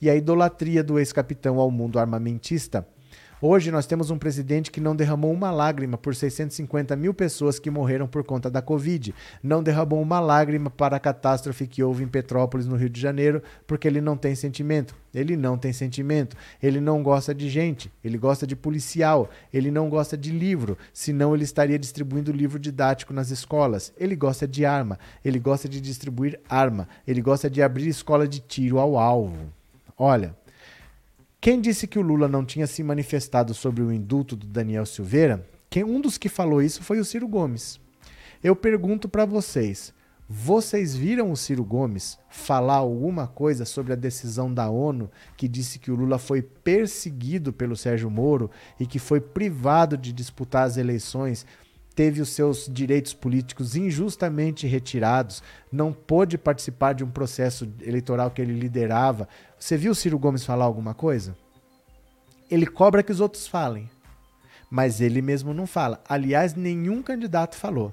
e 0.00 0.08
a 0.08 0.14
idolatria 0.14 0.84
do 0.84 1.07
ex-capitão 1.08 1.58
ao 1.58 1.70
mundo 1.70 1.98
armamentista. 1.98 2.86
Hoje 3.40 3.70
nós 3.70 3.86
temos 3.86 4.10
um 4.10 4.18
presidente 4.18 4.68
que 4.68 4.80
não 4.80 4.96
derramou 4.96 5.32
uma 5.32 5.52
lágrima 5.52 5.96
por 5.96 6.12
650 6.12 6.96
mil 6.96 7.14
pessoas 7.14 7.60
que 7.60 7.70
morreram 7.70 8.08
por 8.08 8.24
conta 8.24 8.50
da 8.50 8.60
Covid. 8.60 9.14
Não 9.40 9.62
derramou 9.62 10.02
uma 10.02 10.18
lágrima 10.18 10.68
para 10.68 10.96
a 10.96 11.00
catástrofe 11.00 11.68
que 11.68 11.80
houve 11.80 12.02
em 12.02 12.08
Petrópolis, 12.08 12.66
no 12.66 12.74
Rio 12.74 12.90
de 12.90 13.00
Janeiro, 13.00 13.40
porque 13.64 13.86
ele 13.86 14.00
não 14.00 14.16
tem 14.16 14.34
sentimento. 14.34 14.92
Ele 15.14 15.36
não 15.36 15.56
tem 15.56 15.72
sentimento. 15.72 16.36
Ele 16.60 16.80
não 16.80 17.00
gosta 17.00 17.32
de 17.32 17.48
gente. 17.48 17.92
Ele 18.02 18.18
gosta 18.18 18.44
de 18.44 18.56
policial. 18.56 19.30
Ele 19.54 19.70
não 19.70 19.88
gosta 19.88 20.16
de 20.16 20.32
livro. 20.32 20.76
Senão 20.92 21.32
ele 21.32 21.44
estaria 21.44 21.78
distribuindo 21.78 22.32
livro 22.32 22.58
didático 22.58 23.12
nas 23.12 23.30
escolas. 23.30 23.92
Ele 23.96 24.16
gosta 24.16 24.48
de 24.48 24.64
arma. 24.66 24.98
Ele 25.24 25.38
gosta 25.38 25.68
de 25.68 25.80
distribuir 25.80 26.40
arma. 26.48 26.88
Ele 27.06 27.22
gosta 27.22 27.48
de 27.48 27.62
abrir 27.62 27.86
escola 27.86 28.26
de 28.26 28.40
tiro 28.40 28.80
ao 28.80 28.98
alvo. 28.98 29.52
Olha. 29.96 30.37
Quem 31.40 31.60
disse 31.60 31.86
que 31.86 32.00
o 32.00 32.02
Lula 32.02 32.26
não 32.26 32.44
tinha 32.44 32.66
se 32.66 32.82
manifestado 32.82 33.54
sobre 33.54 33.80
o 33.80 33.92
indulto 33.92 34.34
do 34.34 34.44
Daniel 34.44 34.84
Silveira? 34.84 35.48
Quem, 35.70 35.84
um 35.84 36.00
dos 36.00 36.18
que 36.18 36.28
falou 36.28 36.60
isso 36.60 36.82
foi 36.82 36.98
o 36.98 37.04
Ciro 37.04 37.28
Gomes. 37.28 37.80
Eu 38.42 38.56
pergunto 38.56 39.08
para 39.08 39.24
vocês: 39.24 39.94
vocês 40.28 40.96
viram 40.96 41.30
o 41.30 41.36
Ciro 41.36 41.64
Gomes 41.64 42.18
falar 42.28 42.74
alguma 42.74 43.28
coisa 43.28 43.64
sobre 43.64 43.92
a 43.92 43.96
decisão 43.96 44.52
da 44.52 44.68
ONU 44.68 45.08
que 45.36 45.46
disse 45.46 45.78
que 45.78 45.92
o 45.92 45.94
Lula 45.94 46.18
foi 46.18 46.42
perseguido 46.42 47.52
pelo 47.52 47.76
Sérgio 47.76 48.10
Moro 48.10 48.50
e 48.80 48.84
que 48.84 48.98
foi 48.98 49.20
privado 49.20 49.96
de 49.96 50.12
disputar 50.12 50.66
as 50.66 50.76
eleições 50.76 51.46
teve 51.98 52.20
os 52.20 52.28
seus 52.28 52.68
direitos 52.72 53.12
políticos 53.12 53.74
injustamente 53.74 54.68
retirados, 54.68 55.42
não 55.72 55.92
pôde 55.92 56.38
participar 56.38 56.92
de 56.92 57.02
um 57.02 57.10
processo 57.10 57.68
eleitoral 57.82 58.30
que 58.30 58.40
ele 58.40 58.52
liderava. 58.52 59.28
Você 59.58 59.76
viu 59.76 59.90
o 59.90 59.94
Ciro 59.96 60.16
Gomes 60.16 60.44
falar 60.44 60.64
alguma 60.64 60.94
coisa? 60.94 61.36
Ele 62.48 62.68
cobra 62.68 63.02
que 63.02 63.10
os 63.10 63.18
outros 63.18 63.48
falem, 63.48 63.90
mas 64.70 65.00
ele 65.00 65.20
mesmo 65.20 65.52
não 65.52 65.66
fala. 65.66 66.00
Aliás, 66.08 66.54
nenhum 66.54 67.02
candidato 67.02 67.56
falou. 67.56 67.92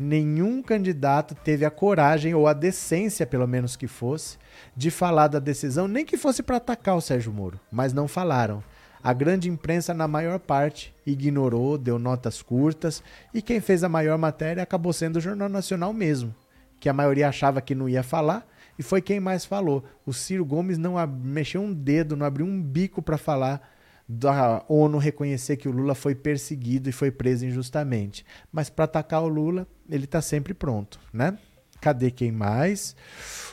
Nenhum 0.00 0.62
candidato 0.62 1.34
teve 1.34 1.66
a 1.66 1.70
coragem, 1.70 2.34
ou 2.34 2.48
a 2.48 2.54
decência, 2.54 3.26
pelo 3.26 3.46
menos 3.46 3.76
que 3.76 3.86
fosse, 3.86 4.38
de 4.74 4.90
falar 4.90 5.28
da 5.28 5.38
decisão, 5.38 5.86
nem 5.86 6.06
que 6.06 6.16
fosse 6.16 6.42
para 6.42 6.56
atacar 6.56 6.96
o 6.96 7.02
Sérgio 7.02 7.30
Moro, 7.30 7.60
mas 7.70 7.92
não 7.92 8.08
falaram. 8.08 8.64
A 9.02 9.12
grande 9.12 9.48
imprensa, 9.48 9.92
na 9.92 10.06
maior 10.06 10.38
parte, 10.38 10.94
ignorou, 11.04 11.76
deu 11.76 11.98
notas 11.98 12.40
curtas, 12.40 13.02
e 13.34 13.42
quem 13.42 13.60
fez 13.60 13.82
a 13.82 13.88
maior 13.88 14.16
matéria 14.16 14.62
acabou 14.62 14.92
sendo 14.92 15.16
o 15.16 15.20
Jornal 15.20 15.48
Nacional 15.48 15.92
mesmo, 15.92 16.32
que 16.78 16.88
a 16.88 16.92
maioria 16.92 17.28
achava 17.28 17.60
que 17.60 17.74
não 17.74 17.88
ia 17.88 18.02
falar, 18.02 18.46
e 18.78 18.82
foi 18.82 19.02
quem 19.02 19.18
mais 19.18 19.44
falou. 19.44 19.84
O 20.06 20.12
Ciro 20.12 20.44
Gomes 20.44 20.78
não 20.78 20.94
mexeu 21.06 21.60
um 21.60 21.72
dedo, 21.72 22.16
não 22.16 22.24
abriu 22.24 22.46
um 22.46 22.62
bico 22.62 23.02
para 23.02 23.18
falar 23.18 23.68
da 24.08 24.64
ONU 24.68 24.98
reconhecer 24.98 25.56
que 25.56 25.68
o 25.68 25.72
Lula 25.72 25.94
foi 25.94 26.14
perseguido 26.14 26.88
e 26.88 26.92
foi 26.92 27.10
preso 27.10 27.46
injustamente. 27.46 28.24
Mas 28.52 28.70
para 28.70 28.84
atacar 28.84 29.22
o 29.22 29.28
Lula, 29.28 29.66
ele 29.88 30.04
está 30.04 30.20
sempre 30.20 30.54
pronto, 30.54 31.00
né? 31.12 31.38
Cadê 31.80 32.10
quem 32.10 32.30
mais? 32.30 32.94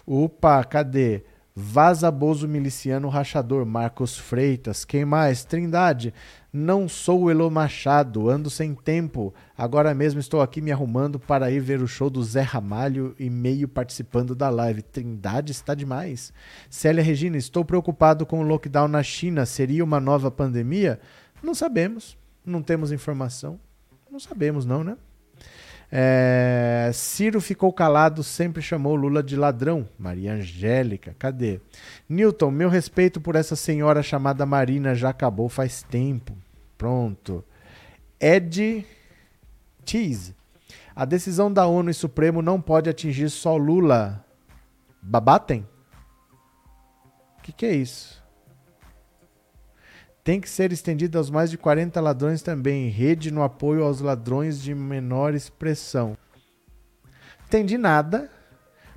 Opa, 0.05 0.63
cadê? 0.63 1.23
Vaza 1.61 2.10
Bozo 2.10 2.48
Miliciano 2.48 3.10
Rachador, 3.10 3.65
Marcos 3.65 4.18
Freitas. 4.18 4.86
Quem 4.86 5.03
mais? 5.03 5.44
Trindade. 5.44 6.14
Não 6.53 6.88
sou 6.88 7.23
o 7.23 7.30
Elo 7.30 7.52
Machado, 7.52 8.30
ando 8.30 8.49
sem 8.49 8.73
tempo. 8.73 9.34
Agora 9.57 9.94
mesmo 9.94 10.22
estou 10.22 10.41
aqui 10.41 10.61
me 10.61 10.72
arrumando 10.72 11.19
para 11.19 11.52
ir 11.52 11.60
ver 11.60 11.81
o 11.81 11.88
show 11.88 12.10
do 12.10 12.23
Zé 12.23 12.41
Ramalho 12.41 13.14
e 13.19 13.30
meio 13.30 13.68
participando 13.68 14.34
da 14.34 14.49
live. 14.49 14.81
Trindade 14.81 15.52
está 15.52 15.76
demais. 15.76 16.31
Célia 16.69 17.03
Regina, 17.03 17.36
estou 17.36 17.65
preocupado 17.65 18.26
com 18.26 18.40
o 18.40 18.44
lockdown 18.44 18.88
na 18.88 19.03
China. 19.03 19.45
Seria 19.45 19.84
uma 19.84 19.99
nova 19.99 20.31
pandemia? 20.31 20.98
Não 21.44 21.53
sabemos. 21.53 22.18
Não 22.45 22.61
temos 22.61 22.90
informação. 22.90 23.60
Não 24.10 24.18
sabemos, 24.18 24.65
não, 24.65 24.81
né? 24.81 24.95
É, 25.91 26.91
Ciro 26.93 27.41
ficou 27.41 27.73
calado, 27.73 28.23
sempre 28.23 28.61
chamou 28.61 28.95
Lula 28.95 29.23
de 29.23 29.35
ladrão. 29.35 29.87
Maria 29.97 30.33
Angélica, 30.33 31.15
cadê? 31.17 31.59
Newton, 32.07 32.51
meu 32.51 32.69
respeito 32.69 33.19
por 33.19 33.35
essa 33.35 33.55
senhora 33.55 34.03
chamada 34.03 34.45
Marina 34.45 34.93
já 34.93 35.09
acabou 35.09 35.49
faz 35.49 35.81
tempo. 35.83 36.37
Pronto. 36.77 37.43
Ed 38.19 38.85
Cheese. 39.85 40.35
A 40.95 41.05
decisão 41.05 41.51
da 41.51 41.65
ONU 41.65 41.89
e 41.89 41.93
Supremo 41.93 42.41
não 42.41 42.61
pode 42.61 42.89
atingir 42.89 43.29
só 43.29 43.55
Lula. 43.55 44.23
Babatem? 45.01 45.67
O 47.37 47.41
que, 47.41 47.51
que 47.51 47.65
é 47.65 47.73
isso? 47.73 48.18
Tem 50.23 50.39
que 50.39 50.49
ser 50.49 50.71
estendida 50.71 51.17
aos 51.17 51.29
mais 51.29 51.49
de 51.49 51.57
40 51.57 51.99
ladrões 51.99 52.41
também, 52.41 52.89
rede 52.89 53.31
no 53.31 53.43
apoio 53.43 53.83
aos 53.83 54.01
ladrões 54.01 54.61
de 54.61 54.75
menor 54.75 55.33
expressão. 55.33 56.17
Entendi 57.47 57.77
nada, 57.77 58.29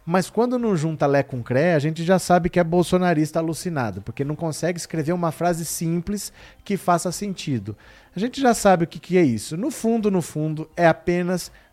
mas 0.04 0.28
quando 0.28 0.58
não 0.58 0.76
junta 0.76 1.06
Lé 1.06 1.22
com 1.22 1.42
Cré, 1.42 1.74
a 1.74 1.78
gente 1.78 2.04
já 2.04 2.18
sabe 2.18 2.50
que 2.50 2.58
é 2.58 2.64
bolsonarista 2.64 3.38
alucinado, 3.38 4.02
porque 4.02 4.24
não 4.24 4.34
consegue 4.34 4.78
escrever 4.78 5.12
uma 5.12 5.30
frase 5.30 5.64
simples 5.64 6.32
que 6.64 6.76
faça 6.76 7.12
sentido. 7.12 7.76
A 8.14 8.18
gente 8.18 8.40
já 8.40 8.52
sabe 8.52 8.84
o 8.84 8.86
que, 8.86 8.98
que 8.98 9.16
é 9.16 9.22
isso. 9.22 9.56
No 9.56 9.70
fundo, 9.70 10.10
no 10.10 10.20
fundo, 10.20 10.68
é 10.76 10.86
apenas 10.86 11.52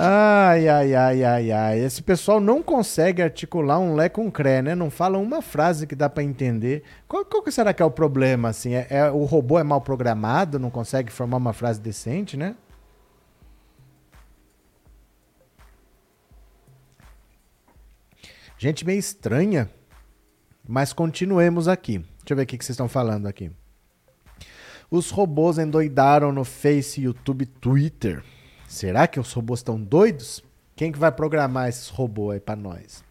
Ai, 0.00 0.68
ai, 0.68 0.94
ai, 0.94 1.24
ai, 1.24 1.50
ai. 1.50 1.80
Esse 1.80 2.00
pessoal 2.00 2.38
não 2.38 2.62
consegue 2.62 3.20
articular 3.20 3.80
um 3.80 3.96
lé 3.96 4.08
com 4.08 4.30
cré, 4.30 4.62
né? 4.62 4.72
Não 4.72 4.90
fala 4.90 5.18
uma 5.18 5.42
frase 5.42 5.88
que 5.88 5.96
dá 5.96 6.08
para 6.08 6.22
entender. 6.22 6.84
Qual, 7.08 7.24
qual 7.24 7.42
que 7.42 7.50
será 7.50 7.74
que 7.74 7.82
é 7.82 7.84
o 7.84 7.90
problema, 7.90 8.50
assim? 8.50 8.74
É, 8.74 8.86
é, 8.90 9.10
o 9.10 9.24
robô 9.24 9.58
é 9.58 9.64
mal 9.64 9.80
programado, 9.80 10.56
não 10.56 10.70
consegue 10.70 11.10
formar 11.10 11.38
uma 11.38 11.52
frase 11.52 11.80
decente, 11.80 12.36
né? 12.36 12.54
Gente 18.56 18.86
meio 18.86 19.00
estranha, 19.00 19.68
mas 20.66 20.92
continuemos 20.92 21.66
aqui. 21.66 21.98
Deixa 21.98 22.30
eu 22.30 22.36
ver 22.36 22.44
o 22.44 22.46
que 22.46 22.56
vocês 22.56 22.70
estão 22.70 22.88
falando 22.88 23.26
aqui. 23.26 23.50
Os 24.88 25.10
robôs 25.10 25.58
endoidaram 25.58 26.30
no 26.30 26.44
Face, 26.44 27.00
YouTube, 27.00 27.46
Twitter. 27.46 28.22
Será 28.68 29.06
que 29.06 29.18
os 29.18 29.32
robôs 29.32 29.60
estão 29.60 29.80
doidos? 29.80 30.44
Quem 30.76 30.92
que 30.92 30.98
vai 30.98 31.10
programar 31.10 31.70
esses 31.70 31.88
robôs 31.88 32.34
aí 32.34 32.40
para 32.40 32.54
nós? 32.54 33.02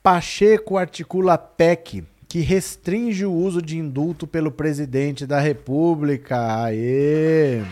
Pacheco 0.00 0.78
articula 0.78 1.36
PEC 1.36 2.04
que 2.28 2.40
restringe 2.40 3.26
o 3.26 3.32
uso 3.32 3.60
de 3.60 3.76
indulto 3.76 4.26
pelo 4.26 4.52
presidente 4.52 5.26
da 5.26 5.40
República. 5.40 6.64
Aê! 6.64 7.62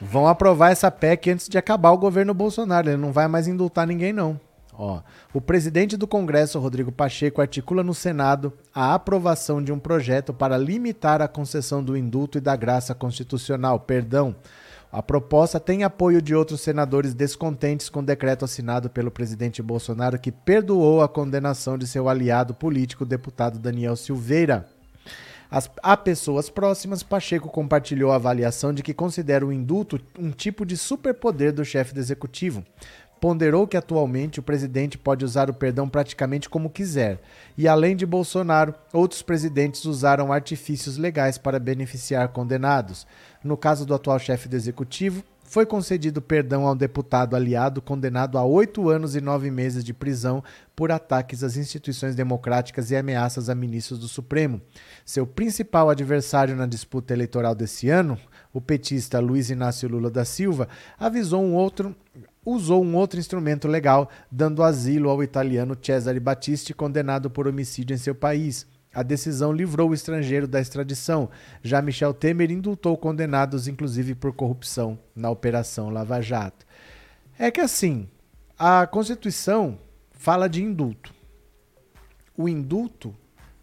Vão 0.00 0.26
aprovar 0.26 0.72
essa 0.72 0.90
PEC 0.90 1.30
antes 1.30 1.48
de 1.48 1.58
acabar 1.58 1.90
o 1.90 1.98
governo 1.98 2.32
Bolsonaro. 2.32 2.88
Ele 2.88 2.96
não 2.96 3.12
vai 3.12 3.28
mais 3.28 3.46
indultar 3.46 3.86
ninguém, 3.86 4.12
não. 4.12 4.40
Ó, 4.78 5.00
o 5.32 5.40
presidente 5.40 5.96
do 5.96 6.06
Congresso, 6.06 6.58
Rodrigo 6.58 6.92
Pacheco, 6.92 7.40
articula 7.40 7.82
no 7.82 7.94
Senado 7.94 8.52
a 8.74 8.92
aprovação 8.92 9.62
de 9.62 9.72
um 9.72 9.78
projeto 9.78 10.34
para 10.34 10.58
limitar 10.58 11.22
a 11.22 11.28
concessão 11.28 11.82
do 11.82 11.96
indulto 11.96 12.36
e 12.36 12.42
da 12.42 12.54
graça 12.54 12.94
constitucional. 12.94 13.80
Perdão. 13.80 14.36
A 14.92 15.02
proposta 15.02 15.58
tem 15.58 15.82
apoio 15.82 16.22
de 16.22 16.34
outros 16.34 16.60
senadores 16.60 17.12
descontentes 17.12 17.88
com 17.88 18.00
o 18.00 18.04
decreto 18.04 18.44
assinado 18.44 18.88
pelo 18.88 19.10
presidente 19.10 19.62
Bolsonaro 19.62 20.18
que 20.18 20.30
perdoou 20.30 21.02
a 21.02 21.08
condenação 21.08 21.76
de 21.76 21.86
seu 21.86 22.08
aliado 22.08 22.54
político, 22.54 23.04
deputado 23.04 23.58
Daniel 23.58 23.96
Silveira. 23.96 24.66
As, 25.50 25.70
a 25.82 25.96
pessoas 25.96 26.50
próximas, 26.50 27.02
Pacheco 27.02 27.48
compartilhou 27.48 28.10
a 28.10 28.16
avaliação 28.16 28.72
de 28.72 28.82
que 28.82 28.92
considera 28.92 29.46
o 29.46 29.52
indulto 29.52 30.00
um 30.18 30.30
tipo 30.30 30.66
de 30.66 30.76
superpoder 30.76 31.52
do 31.52 31.64
chefe 31.64 31.94
do 31.94 32.00
executivo 32.00 32.64
ponderou 33.20 33.66
que 33.66 33.76
atualmente 33.76 34.40
o 34.40 34.42
presidente 34.42 34.98
pode 34.98 35.24
usar 35.24 35.48
o 35.48 35.54
perdão 35.54 35.88
praticamente 35.88 36.48
como 36.48 36.70
quiser, 36.70 37.20
e 37.56 37.66
além 37.66 37.96
de 37.96 38.04
Bolsonaro, 38.06 38.74
outros 38.92 39.22
presidentes 39.22 39.84
usaram 39.84 40.32
artifícios 40.32 40.96
legais 40.96 41.38
para 41.38 41.58
beneficiar 41.58 42.28
condenados. 42.28 43.06
No 43.42 43.56
caso 43.56 43.86
do 43.86 43.94
atual 43.94 44.18
chefe 44.18 44.48
do 44.48 44.56
executivo, 44.56 45.24
foi 45.48 45.64
concedido 45.64 46.20
perdão 46.20 46.66
ao 46.66 46.74
deputado 46.74 47.36
aliado 47.36 47.80
condenado 47.80 48.36
a 48.36 48.44
oito 48.44 48.88
anos 48.90 49.14
e 49.14 49.20
nove 49.20 49.50
meses 49.50 49.84
de 49.84 49.94
prisão 49.94 50.42
por 50.74 50.90
ataques 50.90 51.42
às 51.44 51.56
instituições 51.56 52.14
democráticas 52.14 52.90
e 52.90 52.96
ameaças 52.96 53.48
a 53.48 53.54
ministros 53.54 53.98
do 53.98 54.08
Supremo. 54.08 54.60
Seu 55.04 55.26
principal 55.26 55.88
adversário 55.88 56.56
na 56.56 56.66
disputa 56.66 57.14
eleitoral 57.14 57.54
desse 57.54 57.88
ano, 57.88 58.18
o 58.52 58.60
petista 58.60 59.20
Luiz 59.20 59.48
Inácio 59.48 59.88
Lula 59.88 60.10
da 60.10 60.24
Silva, 60.24 60.68
avisou 60.98 61.42
um 61.42 61.54
outro 61.54 61.94
usou 62.46 62.84
um 62.84 62.94
outro 62.94 63.18
instrumento 63.18 63.66
legal, 63.66 64.08
dando 64.30 64.62
asilo 64.62 65.10
ao 65.10 65.22
italiano 65.22 65.76
Cesare 65.80 66.20
Battisti, 66.20 66.72
condenado 66.72 67.28
por 67.28 67.48
homicídio 67.48 67.92
em 67.92 67.98
seu 67.98 68.14
país. 68.14 68.66
A 68.94 69.02
decisão 69.02 69.52
livrou 69.52 69.90
o 69.90 69.94
estrangeiro 69.94 70.46
da 70.46 70.60
extradição. 70.60 71.28
Já 71.62 71.82
Michel 71.82 72.14
Temer 72.14 72.50
indultou 72.50 72.96
condenados, 72.96 73.68
inclusive 73.68 74.14
por 74.14 74.32
corrupção, 74.32 74.98
na 75.14 75.28
Operação 75.28 75.90
Lava 75.90 76.22
Jato. 76.22 76.64
É 77.38 77.50
que 77.50 77.60
assim, 77.60 78.08
a 78.58 78.86
Constituição 78.86 79.78
fala 80.12 80.48
de 80.48 80.62
indulto. 80.62 81.12
O 82.34 82.48
indulto, 82.48 83.14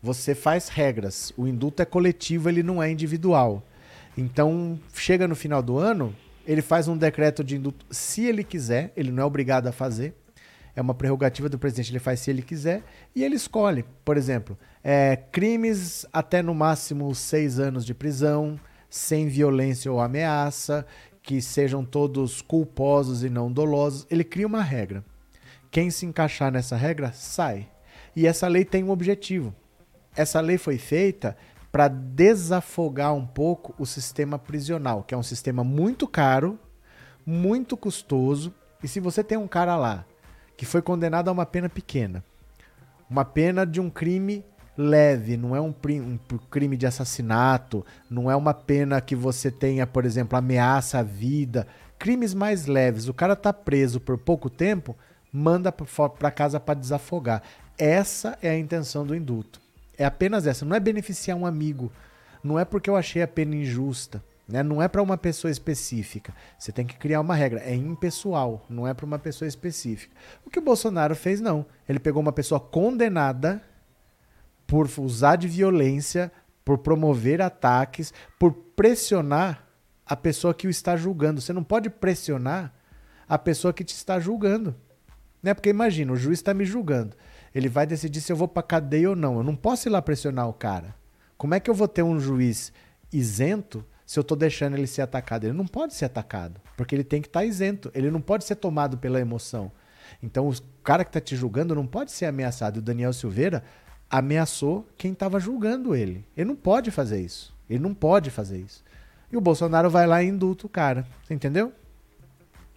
você 0.02 0.36
faz 0.36 0.68
regras. 0.68 1.32
O 1.38 1.48
indulto 1.48 1.82
é 1.82 1.86
coletivo, 1.86 2.50
ele 2.50 2.62
não 2.62 2.84
é 2.84 2.92
individual. 2.92 3.64
Então, 4.16 4.80
chega 4.94 5.28
no 5.28 5.36
final 5.36 5.64
do 5.64 5.78
ano, 5.80 6.16
ele 6.46 6.62
faz 6.62 6.88
um 6.88 6.98
decreto 6.98 7.44
de 7.44 7.56
indulto 7.56 7.86
se 7.90 8.26
ele 8.26 8.44
quiser, 8.44 8.92
ele 8.96 9.12
não 9.12 9.24
é 9.24 9.26
obrigado 9.26 9.68
a 9.68 9.72
fazer. 9.72 10.16
É 10.76 10.82
uma 10.82 10.96
prerrogativa 10.96 11.48
do 11.48 11.60
presidente, 11.60 11.92
ele 11.92 12.00
faz 12.00 12.20
se 12.20 12.32
ele 12.32 12.42
quiser 12.42 12.84
e 13.16 13.24
ele 13.24 13.36
escolhe. 13.36 13.86
Por 14.04 14.18
exemplo, 14.18 14.58
é, 14.84 15.16
crimes 15.32 16.06
até 16.12 16.42
no 16.42 16.56
máximo 16.56 17.14
seis 17.14 17.60
anos 17.60 17.86
de 17.86 17.94
prisão, 17.94 18.60
sem 18.90 19.28
violência 19.28 19.92
ou 19.92 20.00
ameaça, 20.00 20.86
que 21.22 21.42
sejam 21.42 21.86
todos 21.86 22.42
culposos 22.42 23.24
e 23.24 23.30
não 23.30 23.52
dolosos. 23.52 24.06
Ele 24.10 24.24
cria 24.24 24.48
uma 24.48 24.64
regra. 24.64 25.06
Quem 25.70 25.90
se 25.90 26.06
encaixar 26.06 26.52
nessa 26.52 26.76
regra 26.76 27.12
sai. 27.14 27.70
E 28.16 28.28
essa 28.28 28.48
lei 28.48 28.66
tem 28.66 28.84
um 28.84 28.90
objetivo. 28.90 29.56
Essa 30.16 30.40
lei 30.42 30.58
foi 30.58 30.78
feita 30.78 31.36
para 31.74 31.88
desafogar 31.88 33.16
um 33.16 33.26
pouco 33.26 33.74
o 33.80 33.86
sistema 33.88 34.38
prisional, 34.38 35.02
que 35.02 35.16
é 35.16 35.18
um 35.18 35.24
sistema 35.24 35.64
muito 35.64 36.08
caro, 36.08 36.60
muito 37.26 37.76
custoso. 37.76 38.54
E 38.84 38.88
se 38.88 39.00
você 39.00 39.24
tem 39.24 39.40
um 39.40 39.48
cara 39.48 39.76
lá 39.76 40.06
que 40.56 40.68
foi 40.68 40.84
condenado 40.84 41.30
a 41.30 41.32
uma 41.32 41.48
pena 41.48 41.68
pequena, 41.68 42.24
uma 43.10 43.26
pena 43.26 43.66
de 43.66 43.82
um 43.82 43.90
crime 43.90 44.46
leve, 44.78 45.36
não 45.36 45.56
é 45.56 45.60
um, 45.60 45.74
um, 46.00 46.20
crime 46.52 46.78
de 46.78 46.86
assassinato, 46.86 47.84
não 48.08 48.30
é 48.30 48.36
uma 48.36 48.54
pena 48.54 49.02
que 49.02 49.16
você 49.16 49.50
tenha, 49.50 49.88
por 49.88 50.06
exemplo, 50.06 50.38
ameaça 50.38 51.00
à 51.00 51.04
vida, 51.04 51.66
crimes 51.98 52.36
mais 52.36 52.68
leves. 52.68 53.08
O 53.08 53.16
cara 53.16 53.36
tá 53.36 53.52
preso 53.52 54.00
por 54.00 54.20
pouco 54.20 54.48
tempo, 54.48 54.96
manda 55.32 55.72
para 55.72 56.30
casa 56.30 56.60
para 56.60 56.80
desafogar. 56.80 57.42
Essa 57.80 58.38
é 58.44 58.52
a 58.52 58.60
intenção 58.60 59.04
do 59.04 59.16
indulto. 59.16 59.63
É 60.04 60.06
apenas 60.06 60.46
essa. 60.46 60.66
Não 60.66 60.76
é 60.76 60.82
beneficiar 60.82 61.38
um 61.38 61.46
amigo. 61.46 61.90
Não 62.44 62.60
é 62.60 62.66
porque 62.66 62.90
eu 62.90 62.96
achei 62.98 63.22
a 63.22 63.28
pena 63.28 63.56
injusta. 63.56 64.22
Né? 64.46 64.62
Não 64.62 64.82
é 64.84 64.90
para 64.90 65.02
uma 65.02 65.18
pessoa 65.18 65.50
específica. 65.50 66.34
Você 66.60 66.74
tem 66.74 66.86
que 66.86 66.98
criar 66.98 67.22
uma 67.22 67.34
regra. 67.34 67.62
É 67.62 67.74
impessoal. 67.74 68.66
Não 68.70 68.86
é 68.86 68.94
para 68.94 69.06
uma 69.06 69.18
pessoa 69.18 69.48
específica. 69.48 70.14
O 70.46 70.50
que 70.50 70.60
o 70.60 70.62
Bolsonaro 70.62 71.16
fez, 71.16 71.40
não. 71.40 71.66
Ele 71.88 72.00
pegou 72.00 72.22
uma 72.22 72.34
pessoa 72.34 72.60
condenada 72.60 73.62
por 74.68 74.90
usar 75.00 75.38
de 75.38 75.48
violência, 75.48 76.30
por 76.66 76.80
promover 76.80 77.42
ataques, 77.42 78.14
por 78.38 78.52
pressionar 78.52 79.66
a 80.06 80.18
pessoa 80.18 80.54
que 80.54 80.68
o 80.68 80.70
está 80.70 80.98
julgando. 80.98 81.40
Você 81.40 81.54
não 81.54 81.64
pode 81.64 81.90
pressionar 81.90 82.74
a 83.26 83.38
pessoa 83.38 83.74
que 83.74 83.86
te 83.86 83.96
está 83.96 84.20
julgando. 84.20 84.76
Né? 85.42 85.54
Porque 85.54 85.70
imagina, 85.70 86.12
o 86.12 86.18
juiz 86.18 86.40
está 86.40 86.54
me 86.54 86.66
julgando. 86.66 87.16
Ele 87.54 87.70
vai 87.70 87.86
decidir 87.86 88.22
se 88.22 88.32
eu 88.32 88.36
vou 88.36 88.48
para 88.48 88.64
cadeia 88.64 89.10
ou 89.10 89.16
não. 89.16 89.38
Eu 89.38 89.44
não 89.44 89.56
posso 89.56 89.88
ir 89.88 89.92
lá 89.92 90.02
pressionar 90.02 90.48
o 90.48 90.54
cara. 90.54 90.96
Como 91.38 91.54
é 91.54 91.60
que 91.60 91.70
eu 91.70 91.74
vou 91.74 91.88
ter 91.88 92.04
um 92.04 92.20
juiz 92.20 92.72
isento 93.12 93.86
se 94.06 94.18
eu 94.18 94.22
estou 94.22 94.38
deixando 94.38 94.76
ele 94.76 94.88
ser 94.88 95.02
atacado? 95.02 95.46
Ele 95.46 95.54
não 95.54 95.66
pode 95.66 95.94
ser 95.94 96.06
atacado, 96.06 96.60
porque 96.76 96.96
ele 96.96 97.04
tem 97.04 97.22
que 97.22 97.28
estar 97.28 97.42
tá 97.42 97.46
isento. 97.46 97.92
Ele 97.94 98.10
não 98.10 98.22
pode 98.22 98.46
ser 98.46 98.56
tomado 98.56 98.98
pela 98.98 99.20
emoção. 99.20 99.72
Então, 100.22 100.48
o 100.48 100.54
cara 100.84 101.04
que 101.04 101.10
está 101.10 101.20
te 101.20 101.36
julgando 101.36 101.76
não 101.76 101.86
pode 101.86 102.12
ser 102.12 102.26
ameaçado. 102.26 102.78
O 102.78 102.82
Daniel 102.82 103.14
Silveira 103.14 103.64
ameaçou 104.10 104.88
quem 104.98 105.12
estava 105.12 105.40
julgando 105.40 105.96
ele. 105.96 106.26
Ele 106.36 106.48
não 106.48 106.56
pode 106.56 106.92
fazer 106.92 107.20
isso. 107.20 107.54
Ele 107.70 107.80
não 107.80 107.94
pode 107.94 108.30
fazer 108.30 108.60
isso. 108.60 108.84
E 109.32 109.38
o 109.38 109.42
Bolsonaro 109.42 109.90
vai 109.90 110.06
lá 110.06 110.22
e 110.24 110.28
indulta 110.28 110.66
o 110.66 110.70
cara. 110.70 111.06
Você 111.24 111.34
entendeu? 111.34 111.74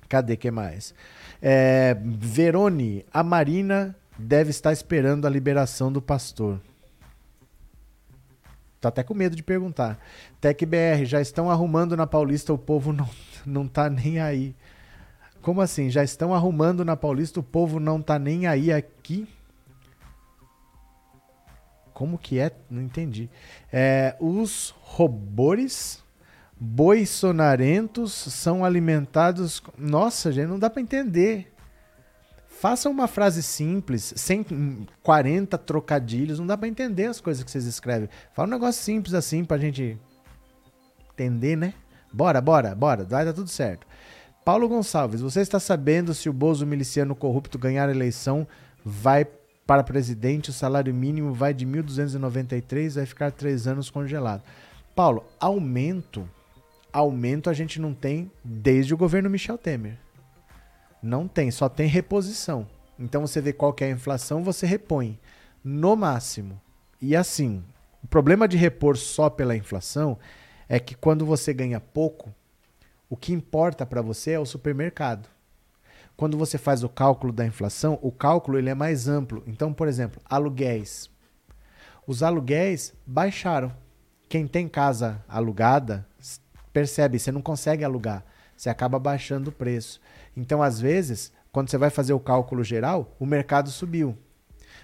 Cadê 0.09 0.37
que 0.37 0.51
mais? 0.51 0.95
É, 1.43 1.97
Verone, 2.01 3.05
a 3.13 3.23
Marina 3.23 3.95
deve 4.19 4.51
estar 4.51 4.73
esperando 4.73 5.27
a 5.27 5.31
liberação 5.31 5.93
do 5.93 6.01
pastor. 6.01 6.61
Tá 8.81 8.89
até 8.89 9.03
com 9.03 9.15
medo 9.15 9.35
de 9.35 9.43
perguntar. 9.43 9.99
TecBR, 10.41 11.05
já 11.05 11.21
estão 11.21 11.51
arrumando 11.51 11.97
na 11.97 12.07
Paulista, 12.07 12.53
o 12.53 12.59
povo 12.59 12.93
não, 12.93 13.09
não 13.45 13.67
tá 13.67 13.89
nem 13.89 14.21
aí. 14.21 14.55
Como 15.43 15.61
assim? 15.61 15.91
Já 15.91 16.03
estão 16.03 16.35
arrumando 16.35 16.85
na 16.85 16.97
Paulista, 16.97 17.41
o 17.41 17.43
povo 17.43 17.81
não 17.81 18.03
tá 18.03 18.19
nem 18.19 18.47
aí 18.47 18.73
aqui? 18.73 19.29
Como 21.93 22.19
que 22.19 22.39
é? 22.39 22.51
Não 22.69 22.83
entendi. 22.83 23.31
É, 23.73 24.17
os 24.21 24.75
robôs 24.81 26.05
boisonarentos 26.59 28.13
são 28.13 28.65
alimentados. 28.65 29.63
Nossa, 29.79 30.33
gente, 30.33 30.49
não 30.49 30.59
dá 30.59 30.69
para 30.69 30.83
entender. 30.83 31.53
Faça 32.59 32.89
uma 32.89 33.07
frase 33.07 33.43
simples, 33.43 34.15
sem 34.17 34.43
40 35.03 35.59
trocadilhos, 35.59 36.39
não 36.39 36.47
dá 36.47 36.57
para 36.57 36.67
entender 36.67 37.05
as 37.05 37.21
coisas 37.21 37.45
que 37.45 37.51
vocês 37.51 37.67
escrevem. 37.67 38.09
Fala 38.33 38.49
um 38.49 38.53
negócio 38.53 38.83
simples 38.83 39.13
assim 39.13 39.45
pra 39.45 39.59
gente 39.59 39.99
entender, 41.13 41.55
né? 41.55 41.75
Bora, 42.11 42.41
bora, 42.41 42.75
bora, 42.75 43.05
vai 43.05 43.27
dar 43.27 43.35
tudo 43.35 43.51
certo. 43.51 43.87
Paulo 44.43 44.69
Gonçalves, 44.69 45.21
você 45.21 45.41
está 45.41 45.61
sabendo 45.61 46.15
se 46.15 46.31
o 46.31 46.33
Bozo 46.33 46.67
miliciano 46.67 47.15
corrupto 47.15 47.59
ganhar 47.59 47.91
a 47.91 47.93
eleição, 47.93 48.49
vai 48.83 49.27
para 49.67 49.85
presidente, 49.85 50.49
o 50.49 50.53
salário 50.55 50.95
mínimo 50.95 51.35
vai 51.35 51.53
de 51.53 51.67
1.293, 51.67 52.95
vai 52.95 53.05
ficar 53.05 53.33
três 53.33 53.67
anos 53.67 53.91
congelado. 53.91 54.43
Paulo, 54.95 55.25
aumento, 55.39 56.27
aumento 56.91 57.51
a 57.51 57.53
gente 57.53 57.79
não 57.79 57.93
tem 57.93 58.31
desde 58.43 58.95
o 58.95 58.97
governo 58.97 59.29
Michel 59.29 59.59
Temer. 59.59 60.06
Não 61.03 61.29
tem, 61.29 61.51
só 61.51 61.69
tem 61.69 61.89
reposição. 61.89 62.67
Então 62.99 63.27
você 63.27 63.41
vê 63.41 63.53
qual 63.53 63.75
é 63.81 63.85
a 63.85 63.91
inflação, 63.91 64.43
você 64.43 64.67
repõe 64.67 65.19
no 65.63 65.97
máximo. 65.97 66.61
E 67.01 67.15
assim, 67.15 67.63
o 68.03 68.07
problema 68.07 68.49
de 68.49 68.57
repor 68.57 68.97
só 68.97 69.29
pela 69.29 69.57
inflação 69.57 70.19
é 70.69 70.81
que 70.81 70.95
quando 70.95 71.27
você 71.27 71.53
ganha 71.53 71.81
pouco, 71.81 72.35
o 73.09 73.17
que 73.17 73.33
importa 73.33 73.85
para 73.85 74.03
você 74.03 74.33
é 74.33 74.41
o 74.41 74.47
supermercado. 74.47 75.29
Quando 76.17 76.39
você 76.39 76.57
faz 76.57 76.83
o 76.83 76.89
cálculo 76.89 77.33
da 77.33 77.45
inflação, 77.45 77.99
o 78.01 78.11
cálculo 78.11 78.59
ele 78.59 78.71
é 78.71 78.75
mais 78.75 79.07
amplo. 79.07 79.43
Então, 79.47 79.73
por 79.73 79.87
exemplo, 79.87 80.21
aluguéis. 80.25 81.11
Os 82.07 82.23
aluguéis 82.23 82.95
baixaram. 83.07 83.71
Quem 84.29 84.47
tem 84.47 84.67
casa 84.67 85.23
alugada 85.29 86.07
percebe, 86.73 87.19
você 87.19 87.33
não 87.33 87.41
consegue 87.41 87.85
alugar, 87.85 88.25
você 88.57 88.69
acaba 88.69 88.99
baixando 88.99 89.51
o 89.51 89.53
preço. 89.53 90.01
Então, 90.37 90.63
às 90.63 90.79
vezes, 90.81 91.33
quando 91.51 91.71
você 91.71 91.79
vai 91.79 91.91
fazer 91.91 92.13
o 92.13 92.21
cálculo 92.21 92.63
geral, 92.63 93.17
o 93.19 93.25
mercado 93.25 93.71
subiu. 93.71 94.17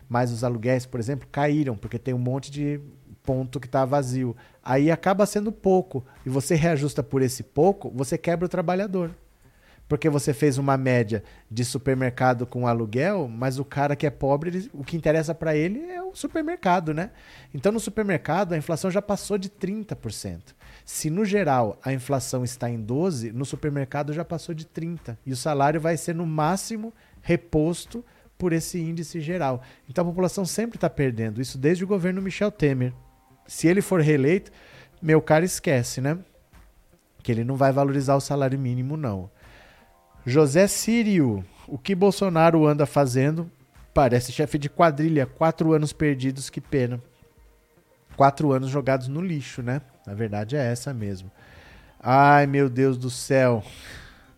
Mas 0.09 0.33
os 0.33 0.43
aluguéis, 0.43 0.87
por 0.87 0.99
exemplo, 0.99 1.29
caíram, 1.31 1.77
porque 1.77 1.99
tem 1.99 2.15
um 2.15 2.19
monte 2.19 2.51
de 2.51 2.81
ponto 3.23 3.61
que 3.61 3.67
está 3.67 3.85
vazio. 3.85 4.37
Aí 4.63 4.91
acaba 4.91 5.27
sendo 5.27 5.53
pouco. 5.53 6.05
E 6.25 6.31
você 6.31 6.55
reajusta 6.55 7.03
por 7.03 7.23
esse 7.23 7.43
pouco, 7.43 7.91
você 7.95 8.19
quebra 8.19 8.47
o 8.47 8.49
trabalhador. 8.49 9.11
Porque 9.89 10.09
você 10.09 10.33
fez 10.33 10.57
uma 10.57 10.77
média 10.77 11.23
de 11.51 11.65
supermercado 11.65 12.47
com 12.47 12.67
aluguel, 12.67 13.29
mas 13.29 13.59
o 13.59 13.65
cara 13.65 13.95
que 13.95 14.07
é 14.07 14.11
pobre, 14.11 14.71
o 14.73 14.83
que 14.83 14.97
interessa 14.97 15.35
para 15.35 15.55
ele 15.55 15.81
é 15.91 16.03
o 16.03 16.15
supermercado, 16.15 16.95
né? 16.95 17.11
Então 17.53 17.71
no 17.71 17.81
supermercado 17.81 18.55
a 18.55 18.57
inflação 18.57 18.91
já 18.91 19.03
passou 19.03 19.37
de 19.37 19.51
30%. 19.51 20.55
Se 20.85 21.11
no 21.11 21.25
geral 21.25 21.79
a 21.83 21.93
inflação 21.93 22.43
está 22.45 22.69
em 22.69 22.81
12, 22.81 23.33
no 23.33 23.45
supermercado 23.45 24.13
já 24.13 24.25
passou 24.25 24.55
de 24.55 24.67
30 24.67 25.19
e 25.25 25.33
o 25.33 25.37
salário 25.37 25.81
vai 25.81 25.97
ser 25.97 26.15
no 26.15 26.27
máximo 26.27 26.93
reposto 27.21 28.05
por 28.37 28.53
esse 28.53 28.81
índice 28.81 29.21
geral. 29.21 29.63
Então 29.89 30.03
a 30.03 30.09
população 30.09 30.45
sempre 30.45 30.77
está 30.77 30.91
perdendo 30.91 31.41
isso 31.41 31.57
desde 31.57 31.85
o 31.85 31.87
governo 31.87 32.21
Michel 32.21 32.51
Temer. 32.51 32.93
Se 33.47 33.69
ele 33.69 33.81
for 33.81 34.01
reeleito, 34.01 34.51
meu 35.01 35.23
cara 35.23 35.45
esquece, 35.45 36.01
né? 36.01 36.19
Que 37.23 37.31
ele 37.31 37.45
não 37.45 37.57
vai 37.57 37.71
valorizar 37.73 38.17
o 38.17 38.21
salário 38.21 38.59
mínimo 38.59 38.97
não. 38.97 39.31
José 40.27 40.67
Sírio, 40.67 41.45
o 41.67 41.79
que 41.79 41.95
Bolsonaro 41.95 42.67
anda 42.67 42.87
fazendo? 42.87 43.51
Parece 43.95 44.33
chefe 44.33 44.59
de 44.59 44.69
quadrilha, 44.69 45.27
quatro 45.27 45.73
anos 45.73 45.93
perdidos, 45.93 46.49
que 46.49 46.61
pena. 46.61 47.01
Quatro 48.17 48.53
anos 48.53 48.71
jogados 48.71 49.09
no 49.09 49.21
lixo, 49.21 49.63
né? 49.63 49.83
A 50.07 50.15
verdade 50.15 50.57
é 50.57 50.73
essa 50.73 50.93
mesmo. 50.93 51.31
Ai, 52.01 52.47
meu 52.47 52.69
Deus 52.69 52.99
do 52.99 53.11
céu. 53.11 53.63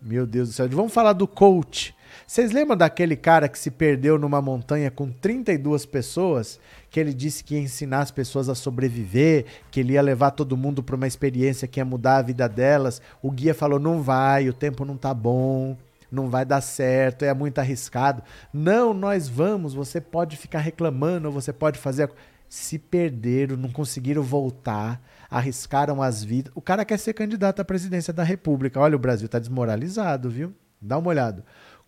Meu 0.00 0.26
Deus 0.26 0.48
do 0.48 0.54
céu. 0.54 0.68
Vamos 0.68 0.92
falar 0.92 1.14
do 1.14 1.26
coach. 1.26 1.94
Vocês 2.26 2.52
lembram 2.52 2.76
daquele 2.76 3.16
cara 3.16 3.48
que 3.48 3.58
se 3.58 3.70
perdeu 3.70 4.18
numa 4.18 4.40
montanha 4.40 4.90
com 4.90 5.10
32 5.10 5.86
pessoas? 5.86 6.60
Que 6.90 7.00
ele 7.00 7.12
disse 7.12 7.42
que 7.42 7.54
ia 7.54 7.60
ensinar 7.60 8.00
as 8.00 8.10
pessoas 8.10 8.48
a 8.48 8.54
sobreviver, 8.54 9.46
que 9.70 9.80
ele 9.80 9.94
ia 9.94 10.02
levar 10.02 10.30
todo 10.32 10.56
mundo 10.56 10.82
para 10.82 10.96
uma 10.96 11.06
experiência 11.06 11.66
que 11.66 11.80
ia 11.80 11.84
mudar 11.84 12.18
a 12.18 12.22
vida 12.22 12.48
delas. 12.48 13.00
O 13.22 13.30
guia 13.30 13.54
falou: 13.54 13.78
não 13.78 14.02
vai, 14.02 14.48
o 14.48 14.52
tempo 14.52 14.84
não 14.84 14.96
tá 14.96 15.12
bom, 15.12 15.76
não 16.10 16.28
vai 16.28 16.44
dar 16.44 16.60
certo, 16.60 17.24
é 17.24 17.34
muito 17.34 17.58
arriscado. 17.58 18.22
Não, 18.52 18.94
nós 18.94 19.28
vamos, 19.28 19.74
você 19.74 20.00
pode 20.00 20.36
ficar 20.36 20.60
reclamando, 20.60 21.30
você 21.30 21.52
pode 21.52 21.78
fazer. 21.78 22.10
Se 22.48 22.78
perderam, 22.78 23.56
não 23.56 23.70
conseguiram 23.70 24.22
voltar 24.22 25.00
arriscaram 25.30 26.02
as 26.02 26.22
vidas. 26.22 26.52
O 26.54 26.60
cara 26.60 26.84
quer 26.84 26.98
ser 26.98 27.14
candidato 27.14 27.60
à 27.60 27.64
presidência 27.64 28.12
da 28.12 28.22
República. 28.22 28.80
Olha, 28.80 28.96
o 28.96 28.98
Brasil 28.98 29.26
está 29.26 29.38
desmoralizado, 29.38 30.30
viu? 30.30 30.54
Dá 30.80 30.98
uma 30.98 31.08
olhada. 31.08 31.44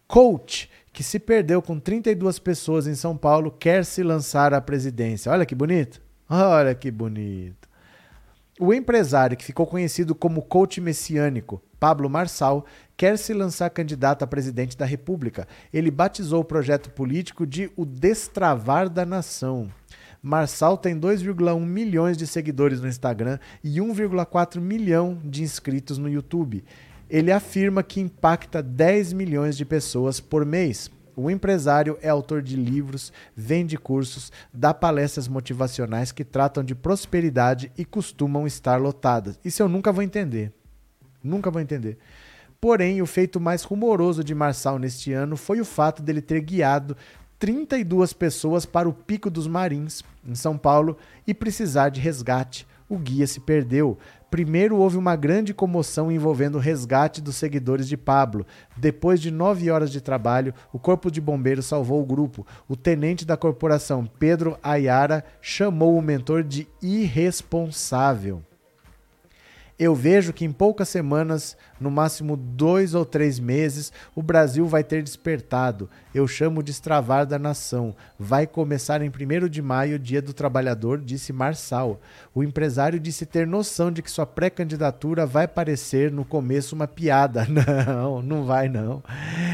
Coach, 0.06 0.70
que 0.92 1.02
se 1.02 1.18
perdeu 1.18 1.60
com 1.60 1.78
32 1.78 2.38
pessoas 2.38 2.86
em 2.86 2.94
São 2.94 3.16
Paulo, 3.16 3.50
quer 3.50 3.84
se 3.84 4.02
lançar 4.02 4.54
à 4.54 4.60
presidência. 4.60 5.30
Olha 5.32 5.44
que 5.44 5.54
bonito. 5.54 6.00
Olha 6.28 6.74
que 6.74 6.90
bonito. 6.90 7.68
O 8.58 8.72
empresário 8.72 9.36
que 9.36 9.44
ficou 9.44 9.66
conhecido 9.66 10.14
como 10.14 10.42
coach 10.42 10.80
messiânico 10.80 11.62
Pablo 11.78 12.08
Marçal, 12.08 12.64
quer 12.96 13.18
se 13.18 13.32
lançar 13.32 13.70
candidato 13.70 14.22
a 14.22 14.26
presidente 14.26 14.76
da 14.76 14.84
República. 14.84 15.46
Ele 15.72 15.90
batizou 15.90 16.40
o 16.40 16.44
projeto 16.44 16.90
político 16.90 17.46
de 17.46 17.70
O 17.76 17.84
Destravar 17.84 18.88
da 18.88 19.04
Nação. 19.04 19.68
Marçal 20.26 20.76
tem 20.76 20.98
2,1 20.98 21.60
milhões 21.60 22.16
de 22.16 22.26
seguidores 22.26 22.80
no 22.80 22.88
Instagram 22.88 23.38
e 23.62 23.76
1,4 23.76 24.60
milhão 24.60 25.20
de 25.24 25.44
inscritos 25.44 25.98
no 25.98 26.08
YouTube. 26.08 26.64
Ele 27.08 27.30
afirma 27.30 27.80
que 27.80 28.00
impacta 28.00 28.60
10 28.60 29.12
milhões 29.12 29.56
de 29.56 29.64
pessoas 29.64 30.18
por 30.18 30.44
mês. 30.44 30.90
O 31.14 31.30
empresário 31.30 31.96
é 32.02 32.08
autor 32.08 32.42
de 32.42 32.56
livros, 32.56 33.12
vende 33.36 33.78
cursos, 33.78 34.32
dá 34.52 34.74
palestras 34.74 35.28
motivacionais 35.28 36.10
que 36.10 36.24
tratam 36.24 36.64
de 36.64 36.74
prosperidade 36.74 37.70
e 37.78 37.84
costumam 37.84 38.48
estar 38.48 38.80
lotadas. 38.80 39.38
Isso 39.44 39.62
eu 39.62 39.68
nunca 39.68 39.92
vou 39.92 40.02
entender. 40.02 40.52
Nunca 41.22 41.52
vou 41.52 41.62
entender. 41.62 41.98
Porém, 42.60 43.00
o 43.00 43.06
feito 43.06 43.38
mais 43.38 43.62
rumoroso 43.62 44.24
de 44.24 44.34
Marçal 44.34 44.76
neste 44.76 45.12
ano 45.12 45.36
foi 45.36 45.60
o 45.60 45.64
fato 45.64 46.02
dele 46.02 46.20
ter 46.20 46.40
guiado 46.40 46.96
32 47.38 48.12
pessoas 48.12 48.64
para 48.64 48.88
o 48.88 48.92
Pico 48.92 49.28
dos 49.28 49.46
Marins, 49.46 50.02
em 50.26 50.34
São 50.34 50.56
Paulo, 50.56 50.96
e 51.26 51.34
precisar 51.34 51.90
de 51.90 52.00
resgate. 52.00 52.66
O 52.88 52.98
guia 52.98 53.26
se 53.26 53.40
perdeu. 53.40 53.98
Primeiro 54.30 54.76
houve 54.76 54.96
uma 54.96 55.16
grande 55.16 55.52
comoção 55.52 56.10
envolvendo 56.10 56.56
o 56.56 56.60
resgate 56.60 57.20
dos 57.20 57.36
seguidores 57.36 57.88
de 57.88 57.96
Pablo. 57.96 58.46
Depois 58.76 59.20
de 59.20 59.30
nove 59.30 59.70
horas 59.70 59.90
de 59.90 60.00
trabalho, 60.00 60.54
o 60.72 60.78
Corpo 60.78 61.10
de 61.10 61.20
Bombeiros 61.20 61.66
salvou 61.66 62.00
o 62.00 62.06
grupo. 62.06 62.46
O 62.68 62.76
tenente 62.76 63.24
da 63.24 63.36
corporação, 63.36 64.06
Pedro 64.18 64.58
Ayara, 64.62 65.24
chamou 65.40 65.96
o 65.96 66.02
mentor 66.02 66.42
de 66.42 66.66
irresponsável 66.80 68.42
eu 69.78 69.94
vejo 69.94 70.32
que 70.32 70.44
em 70.44 70.52
poucas 70.52 70.88
semanas, 70.88 71.54
no 71.78 71.90
máximo 71.90 72.34
dois 72.34 72.94
ou 72.94 73.04
três 73.04 73.38
meses, 73.38 73.92
o 74.14 74.22
Brasil 74.22 74.66
vai 74.66 74.82
ter 74.82 75.02
despertado. 75.02 75.90
Eu 76.14 76.26
chamo 76.26 76.62
de 76.62 76.70
extravar 76.70 77.26
da 77.26 77.38
nação. 77.38 77.94
Vai 78.18 78.46
começar 78.46 79.02
em 79.02 79.10
1 79.10 79.48
de 79.50 79.60
maio, 79.60 79.98
Dia 79.98 80.22
do 80.22 80.32
Trabalhador, 80.32 80.98
disse 80.98 81.30
Marçal. 81.30 82.00
O 82.34 82.42
empresário 82.42 82.98
disse 82.98 83.26
ter 83.26 83.46
noção 83.46 83.92
de 83.92 84.00
que 84.00 84.10
sua 84.10 84.24
pré-candidatura 84.24 85.26
vai 85.26 85.46
parecer 85.46 86.10
no 86.10 86.24
começo 86.24 86.74
uma 86.74 86.88
piada. 86.88 87.46
Não, 87.86 88.22
não 88.22 88.44
vai 88.44 88.68
não. 88.68 89.02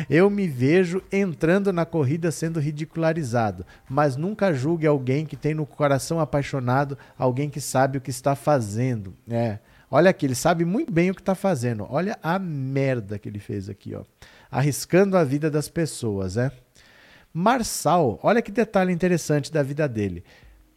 Eu 0.09 0.29
me 0.29 0.47
vejo 0.47 1.03
entrando 1.13 1.73
na 1.73 1.85
corrida 1.85 2.31
sendo 2.31 2.61
ridicularizado, 2.61 3.65
mas 3.89 4.17
nunca 4.17 4.53
julgue 4.53 4.87
alguém 4.87 5.25
que 5.25 5.37
tem 5.37 5.55
no 5.55 5.65
coração 5.65 6.21
apaixonado, 6.21 6.99
alguém 7.19 7.49
que 7.49 7.61
sabe 7.61 7.99
o 7.99 8.01
que 8.01 8.11
está 8.11 8.35
fazendo. 8.35 9.15
É. 9.29 9.59
Olha 9.95 10.09
aqui, 10.09 10.25
ele 10.25 10.35
sabe 10.35 10.65
muito 10.65 10.91
bem 10.91 11.11
o 11.11 11.15
que 11.15 11.21
está 11.21 11.35
fazendo. 11.35 11.87
Olha 11.91 12.19
a 12.23 12.39
merda 12.39 13.19
que 13.19 13.29
ele 13.29 13.39
fez 13.39 13.69
aqui, 13.69 13.95
ó. 13.95 14.03
Arriscando 14.51 15.19
a 15.19 15.23
vida 15.23 15.51
das 15.51 15.69
pessoas, 15.69 16.39
é. 16.39 16.51
Marçal, 17.31 18.19
olha 18.23 18.41
que 18.41 18.51
detalhe 18.51 18.91
interessante 18.91 19.53
da 19.53 19.63
vida 19.63 19.87
dele 19.87 20.25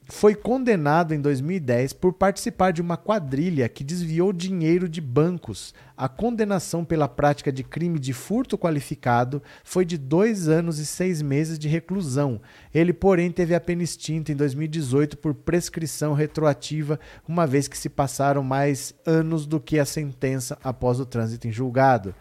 foi 0.07 0.35
condenado 0.35 1.13
em 1.13 1.19
2010 1.19 1.93
por 1.93 2.13
participar 2.13 2.71
de 2.71 2.81
uma 2.81 2.95
quadrilha 2.95 3.67
que 3.67 3.83
desviou 3.83 4.31
dinheiro 4.31 4.87
de 4.87 5.01
bancos. 5.01 5.73
A 5.97 6.07
condenação 6.07 6.85
pela 6.85 7.07
prática 7.07 7.51
de 7.51 7.63
crime 7.63 7.97
de 7.97 8.13
furto 8.13 8.57
qualificado 8.57 9.41
foi 9.63 9.83
de 9.83 9.97
dois 9.97 10.47
anos 10.47 10.77
e 10.77 10.85
seis 10.85 11.21
meses 11.21 11.57
de 11.57 11.67
reclusão. 11.67 12.39
Ele, 12.73 12.93
porém, 12.93 13.31
teve 13.31 13.55
a 13.55 13.59
pena 13.59 13.81
extinta 13.81 14.31
em 14.31 14.35
2018 14.35 15.17
por 15.17 15.33
prescrição 15.33 16.13
retroativa, 16.13 16.99
uma 17.27 17.47
vez 17.47 17.67
que 17.67 17.77
se 17.77 17.89
passaram 17.89 18.43
mais 18.43 18.93
anos 19.05 19.47
do 19.47 19.59
que 19.59 19.79
a 19.79 19.85
sentença 19.85 20.57
após 20.63 20.99
o 20.99 21.05
trânsito 21.05 21.47
em 21.47 21.51
julgado. 21.51 22.13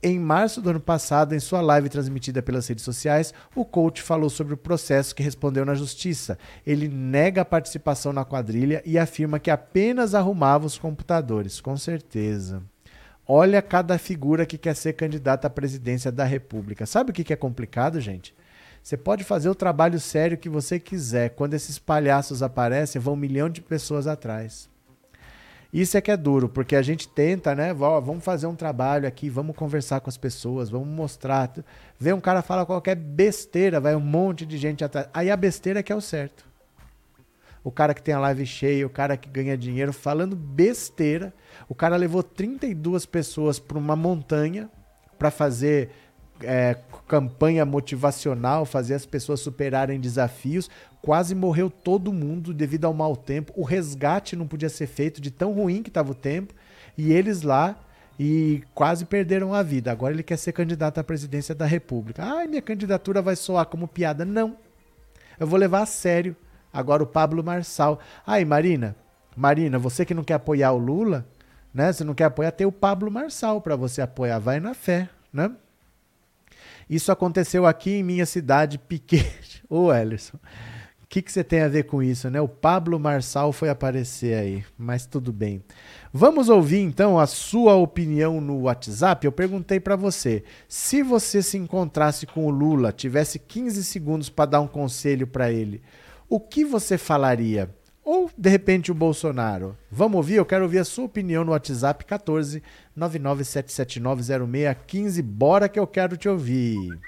Em 0.00 0.16
março 0.16 0.62
do 0.62 0.70
ano 0.70 0.80
passado, 0.80 1.34
em 1.34 1.40
sua 1.40 1.60
live 1.60 1.88
transmitida 1.88 2.40
pelas 2.40 2.68
redes 2.68 2.84
sociais, 2.84 3.34
o 3.52 3.64
coach 3.64 4.00
falou 4.00 4.30
sobre 4.30 4.54
o 4.54 4.56
processo 4.56 5.12
que 5.12 5.24
respondeu 5.24 5.64
na 5.64 5.74
justiça. 5.74 6.38
Ele 6.64 6.86
nega 6.86 7.42
a 7.42 7.44
participação 7.44 8.12
na 8.12 8.24
quadrilha 8.24 8.80
e 8.86 8.96
afirma 8.96 9.40
que 9.40 9.50
apenas 9.50 10.14
arrumava 10.14 10.66
os 10.66 10.78
computadores. 10.78 11.60
Com 11.60 11.76
certeza. 11.76 12.62
Olha 13.26 13.60
cada 13.60 13.98
figura 13.98 14.46
que 14.46 14.56
quer 14.56 14.76
ser 14.76 14.92
candidata 14.92 15.48
à 15.48 15.50
presidência 15.50 16.12
da 16.12 16.24
República. 16.24 16.86
Sabe 16.86 17.10
o 17.10 17.12
que 17.12 17.32
é 17.32 17.36
complicado, 17.36 18.00
gente? 18.00 18.32
Você 18.80 18.96
pode 18.96 19.24
fazer 19.24 19.48
o 19.48 19.54
trabalho 19.54 19.98
sério 19.98 20.38
que 20.38 20.48
você 20.48 20.78
quiser. 20.78 21.30
Quando 21.30 21.54
esses 21.54 21.76
palhaços 21.76 22.40
aparecem, 22.40 23.02
vão 23.02 23.14
um 23.14 23.16
milhão 23.16 23.50
de 23.50 23.60
pessoas 23.60 24.06
atrás. 24.06 24.70
Isso 25.72 25.98
é 25.98 26.00
que 26.00 26.10
é 26.10 26.16
duro, 26.16 26.48
porque 26.48 26.74
a 26.74 26.80
gente 26.80 27.06
tenta, 27.06 27.54
né? 27.54 27.74
Vamos 27.74 28.24
fazer 28.24 28.46
um 28.46 28.54
trabalho 28.54 29.06
aqui, 29.06 29.28
vamos 29.28 29.54
conversar 29.54 30.00
com 30.00 30.08
as 30.08 30.16
pessoas, 30.16 30.70
vamos 30.70 30.88
mostrar. 30.88 31.52
Vê 31.98 32.12
um 32.12 32.20
cara 32.20 32.40
fala 32.40 32.64
qualquer 32.64 32.94
besteira, 32.94 33.78
vai 33.78 33.94
um 33.94 34.00
monte 34.00 34.46
de 34.46 34.56
gente 34.56 34.82
atrás. 34.82 35.08
Aí 35.12 35.30
a 35.30 35.36
besteira 35.36 35.80
é 35.80 35.82
que 35.82 35.92
é 35.92 35.96
o 35.96 36.00
certo. 36.00 36.48
O 37.62 37.70
cara 37.70 37.92
que 37.92 38.02
tem 38.02 38.14
a 38.14 38.20
live 38.20 38.46
cheia, 38.46 38.86
o 38.86 38.90
cara 38.90 39.14
que 39.14 39.28
ganha 39.28 39.58
dinheiro 39.58 39.92
falando 39.92 40.34
besteira. 40.34 41.34
O 41.68 41.74
cara 41.74 41.96
levou 41.96 42.22
32 42.22 43.04
pessoas 43.04 43.58
para 43.58 43.76
uma 43.76 43.94
montanha 43.94 44.70
para 45.18 45.30
fazer 45.30 45.90
é, 46.42 46.78
campanha 47.08 47.64
motivacional, 47.64 48.66
fazer 48.66 48.94
as 48.94 49.06
pessoas 49.06 49.40
superarem 49.40 49.98
desafios. 49.98 50.70
Quase 51.00 51.34
morreu 51.34 51.70
todo 51.70 52.12
mundo 52.12 52.52
devido 52.52 52.84
ao 52.84 52.92
mau 52.92 53.16
tempo. 53.16 53.52
O 53.56 53.64
resgate 53.64 54.36
não 54.36 54.46
podia 54.46 54.68
ser 54.68 54.86
feito 54.86 55.20
de 55.20 55.30
tão 55.30 55.52
ruim 55.52 55.82
que 55.82 55.88
estava 55.88 56.12
o 56.12 56.14
tempo. 56.14 56.54
E 56.96 57.12
eles 57.12 57.42
lá 57.42 57.76
e 58.20 58.62
quase 58.74 59.04
perderam 59.06 59.54
a 59.54 59.62
vida. 59.62 59.90
Agora 59.90 60.12
ele 60.12 60.22
quer 60.22 60.36
ser 60.36 60.52
candidato 60.52 60.98
à 60.98 61.04
presidência 61.04 61.54
da 61.54 61.64
República. 61.64 62.22
Ai, 62.22 62.46
minha 62.46 62.62
candidatura 62.62 63.22
vai 63.22 63.34
soar 63.34 63.66
como 63.66 63.88
piada. 63.88 64.24
Não. 64.24 64.56
Eu 65.40 65.46
vou 65.46 65.58
levar 65.58 65.82
a 65.82 65.86
sério. 65.86 66.36
Agora 66.72 67.02
o 67.02 67.06
Pablo 67.06 67.42
Marçal. 67.42 67.98
Ai, 68.26 68.44
Marina, 68.44 68.94
Marina, 69.34 69.78
você 69.78 70.04
que 70.04 70.14
não 70.14 70.24
quer 70.24 70.34
apoiar 70.34 70.72
o 70.72 70.78
Lula, 70.78 71.26
né? 71.72 71.92
Você 71.92 72.04
não 72.04 72.14
quer 72.14 72.24
apoiar, 72.24 72.50
tem 72.50 72.66
o 72.66 72.72
Pablo 72.72 73.10
Marçal 73.10 73.60
para 73.60 73.76
você 73.76 74.02
apoiar. 74.02 74.38
Vai 74.38 74.60
na 74.60 74.74
fé, 74.74 75.08
né? 75.32 75.50
Isso 76.88 77.12
aconteceu 77.12 77.66
aqui 77.66 77.96
em 77.96 78.02
minha 78.02 78.26
cidade 78.26 78.78
pequena. 78.78 79.28
Ô, 79.68 79.92
Ellerson, 79.92 80.38
o 81.02 81.06
que, 81.08 81.22
que 81.22 81.32
você 81.32 81.42
tem 81.42 81.62
a 81.62 81.68
ver 81.68 81.84
com 81.84 82.02
isso, 82.02 82.28
né? 82.28 82.40
O 82.40 82.48
Pablo 82.48 82.98
Marçal 82.98 83.52
foi 83.52 83.68
aparecer 83.68 84.34
aí, 84.34 84.64
mas 84.76 85.06
tudo 85.06 85.32
bem. 85.32 85.62
Vamos 86.12 86.48
ouvir 86.48 86.80
então 86.80 87.18
a 87.18 87.26
sua 87.26 87.74
opinião 87.74 88.40
no 88.40 88.62
WhatsApp. 88.62 89.24
Eu 89.24 89.32
perguntei 89.32 89.80
para 89.80 89.96
você: 89.96 90.44
se 90.68 91.02
você 91.02 91.42
se 91.42 91.56
encontrasse 91.56 92.26
com 92.26 92.46
o 92.46 92.50
Lula, 92.50 92.92
tivesse 92.92 93.38
15 93.38 93.84
segundos 93.84 94.28
para 94.28 94.50
dar 94.50 94.60
um 94.60 94.68
conselho 94.68 95.26
para 95.26 95.50
ele, 95.50 95.82
o 96.28 96.38
que 96.38 96.64
você 96.64 96.98
falaria? 96.98 97.74
Ou, 98.10 98.30
de 98.38 98.48
repente, 98.48 98.90
o 98.90 98.94
Bolsonaro? 98.94 99.76
Vamos 99.90 100.16
ouvir? 100.16 100.36
Eu 100.36 100.46
quero 100.46 100.64
ouvir 100.64 100.78
a 100.78 100.84
sua 100.84 101.04
opinião 101.04 101.44
no 101.44 101.52
WhatsApp 101.52 102.06
14 102.06 102.62
997790615. 102.98 105.22
Bora 105.22 105.68
que 105.68 105.78
eu 105.78 105.86
quero 105.86 106.16
te 106.16 106.28
ouvir. 106.28 106.98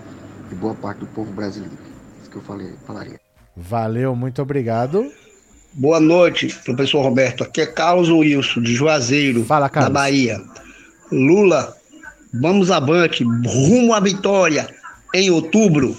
de 0.49 0.55
boa 0.55 0.73
parte 0.73 0.99
do 0.99 1.07
povo 1.07 1.31
brasileiro. 1.33 1.90
Que 2.31 2.37
eu 2.37 2.41
falei, 2.41 2.73
falaria. 2.87 3.19
Valeu, 3.57 4.15
muito 4.15 4.41
obrigado. 4.41 5.11
Boa 5.73 5.99
noite, 5.99 6.47
professor 6.63 7.01
Roberto. 7.01 7.43
Aqui 7.43 7.61
é 7.61 7.65
Carlos 7.65 8.09
Wilson, 8.09 8.61
de 8.61 8.73
Juazeiro, 8.73 9.43
Fala, 9.43 9.67
da 9.67 9.89
Bahia. 9.89 10.41
Lula, 11.11 11.75
vamos 12.33 12.71
avante, 12.71 13.23
rumo 13.23 13.93
à 13.93 13.99
vitória 13.99 14.67
em 15.13 15.29
outubro. 15.29 15.95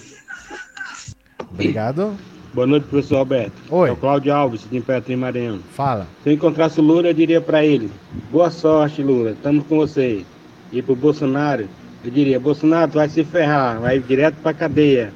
Obrigado. 1.51 2.17
Boa 2.55 2.67
noite, 2.67 2.87
professor 2.87 3.17
Alberto. 3.17 3.53
Oi. 3.71 3.91
É 3.91 3.93
o 3.93 3.97
Cláudio 3.97 4.33
Alves, 4.33 4.67
de 4.71 4.77
Imperatriz 4.79 5.19
Maranhão. 5.19 5.61
Fala. 5.75 6.07
Se 6.23 6.31
eu 6.31 6.33
encontrasse 6.33 6.81
o 6.81 6.83
Lula, 6.83 7.09
eu 7.09 7.15
diria 7.15 7.43
para 7.43 7.63
ele: 7.63 7.91
boa 8.31 8.51
sorte, 8.51 9.03
Lula, 9.03 9.33
estamos 9.33 9.67
com 9.67 9.77
você. 9.77 10.25
E 10.71 10.81
pro 10.81 10.97
Bolsonaro, 10.97 11.69
eu 12.03 12.11
diria: 12.11 12.41
Bolsonaro, 12.41 12.91
tu 12.91 12.95
vai 12.95 13.09
se 13.09 13.23
ferrar, 13.23 13.81
vai 13.81 13.99
direto 13.99 14.37
pra 14.43 14.55
cadeia. 14.55 15.13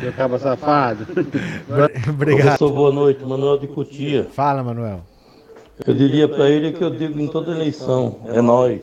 Seu 0.00 0.12
cabo 0.12 0.38
safado. 0.38 1.06
Obrigado. 2.08 2.44
Professor, 2.44 2.72
boa 2.72 2.92
noite. 2.92 3.24
Manuel 3.24 3.58
de 3.58 3.66
Cotia. 3.68 4.24
Fala, 4.32 4.62
Manuel. 4.62 5.00
Eu 5.86 5.94
diria 5.94 6.28
para 6.28 6.48
ele 6.48 6.72
que 6.72 6.82
eu 6.82 6.90
digo 6.90 7.18
em 7.20 7.28
toda 7.28 7.52
eleição: 7.52 8.20
é 8.26 8.40
nós. 8.40 8.82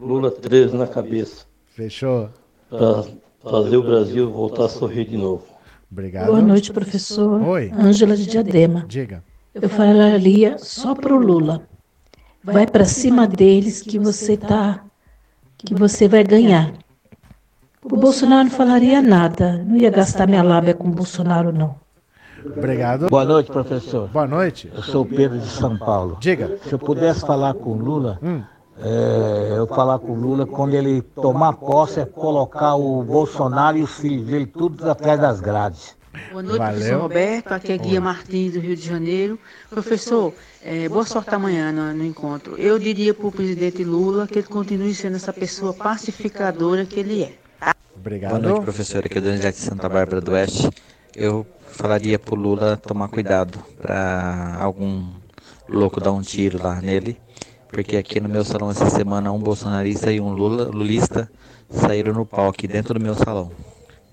Lula 0.00 0.30
13 0.30 0.76
na 0.76 0.86
cabeça. 0.86 1.46
Fechou? 1.74 2.28
Para 2.68 3.04
fazer 3.42 3.76
o 3.76 3.82
Brasil 3.82 4.30
voltar 4.30 4.64
a 4.64 4.68
sorrir 4.68 5.04
de 5.04 5.16
novo. 5.16 5.44
Obrigado. 5.90 6.26
Boa 6.26 6.40
noite, 6.40 6.72
professor. 6.72 7.40
Oi. 7.42 7.70
Ângela 7.78 8.16
de 8.16 8.26
Diadema. 8.26 8.84
Diga. 8.88 9.22
Eu 9.54 9.68
falaria 9.68 10.56
só 10.58 10.94
pro 10.94 11.18
Lula. 11.18 11.68
Vai 12.42 12.66
para 12.66 12.84
cima 12.84 13.26
deles 13.26 13.82
que 13.82 13.98
você 13.98 14.36
tá 14.36 14.84
que 15.64 15.74
você 15.74 16.08
vai 16.08 16.24
ganhar. 16.24 16.72
O 17.84 17.96
Bolsonaro 17.96 18.44
não 18.44 18.50
falaria 18.50 19.02
nada. 19.02 19.62
Não 19.66 19.76
ia 19.76 19.90
gastar 19.90 20.26
minha 20.28 20.42
lábia 20.42 20.74
com 20.74 20.88
o 20.88 20.92
Bolsonaro 20.92 21.52
não. 21.52 21.74
Obrigado. 22.44 23.08
Boa 23.08 23.24
noite, 23.24 23.50
professor. 23.50 24.08
Boa 24.08 24.26
noite. 24.26 24.70
Eu 24.74 24.82
sou 24.82 25.02
o 25.02 25.06
Pedro 25.06 25.38
de 25.38 25.46
São 25.48 25.76
Paulo. 25.76 26.16
Diga. 26.20 26.58
Se 26.64 26.72
eu 26.72 26.78
pudesse 26.78 27.20
falar 27.20 27.54
com 27.54 27.70
o 27.70 27.76
Lula, 27.78 28.18
Hum. 28.22 28.42
é, 28.80 29.54
eu 29.58 29.66
falar 29.66 29.98
com 29.98 30.12
o 30.12 30.14
Lula 30.14 30.46
quando 30.46 30.74
ele 30.74 31.02
tomar 31.02 31.52
posse 31.54 32.00
é 32.00 32.04
colocar 32.04 32.74
o 32.76 33.02
Bolsonaro 33.02 33.76
e 33.78 33.82
os 33.82 33.94
filhos 33.96 34.26
dele 34.26 34.46
todos 34.46 34.84
atrás 34.86 35.20
das 35.20 35.40
grades. 35.40 35.96
Boa 36.30 36.42
noite, 36.42 36.58
Valeu. 36.58 36.74
professor 36.74 37.00
Roberto. 37.00 37.52
Aqui 37.52 37.72
é 37.72 37.78
Guia 37.78 38.00
Martins, 38.00 38.52
do 38.52 38.60
Rio 38.60 38.76
de 38.76 38.82
Janeiro. 38.86 39.38
Professor, 39.70 40.32
é, 40.62 40.88
boa 40.88 41.04
sorte 41.06 41.34
amanhã 41.34 41.72
no, 41.72 41.92
no 41.94 42.04
encontro. 42.04 42.56
Eu 42.58 42.78
diria 42.78 43.14
para 43.14 43.26
o 43.26 43.32
presidente 43.32 43.82
Lula 43.82 44.26
que 44.26 44.38
ele 44.40 44.46
continue 44.48 44.94
sendo 44.94 45.16
essa 45.16 45.32
pessoa 45.32 45.72
pacificadora 45.72 46.84
que 46.84 47.00
ele 47.00 47.22
é. 47.22 47.41
Obrigado. 48.02 48.32
Boa 48.32 48.42
noite, 48.42 48.64
professor. 48.64 49.06
Aqui 49.06 49.16
é 49.16 49.20
o 49.20 49.22
Donizete 49.22 49.58
de 49.58 49.64
Santa 49.64 49.88
Bárbara 49.88 50.20
do 50.20 50.32
Oeste. 50.32 50.68
Eu 51.14 51.46
falaria 51.68 52.18
pro 52.18 52.34
Lula 52.34 52.76
tomar 52.76 53.06
cuidado 53.06 53.60
para 53.80 54.56
algum 54.58 55.08
louco 55.68 56.00
dar 56.00 56.10
um 56.10 56.20
tiro 56.20 56.60
lá 56.60 56.80
nele, 56.80 57.16
porque 57.68 57.96
aqui 57.96 58.18
no 58.18 58.28
meu 58.28 58.44
salão 58.44 58.72
essa 58.72 58.90
semana 58.90 59.30
um 59.30 59.38
bolsonarista 59.38 60.10
e 60.10 60.20
um 60.20 60.32
Lula, 60.32 60.64
lulista 60.64 61.30
saíram 61.70 62.12
no 62.12 62.26
pau 62.26 62.48
aqui 62.48 62.66
dentro 62.66 62.94
do 62.94 63.00
meu 63.00 63.14
salão. 63.14 63.52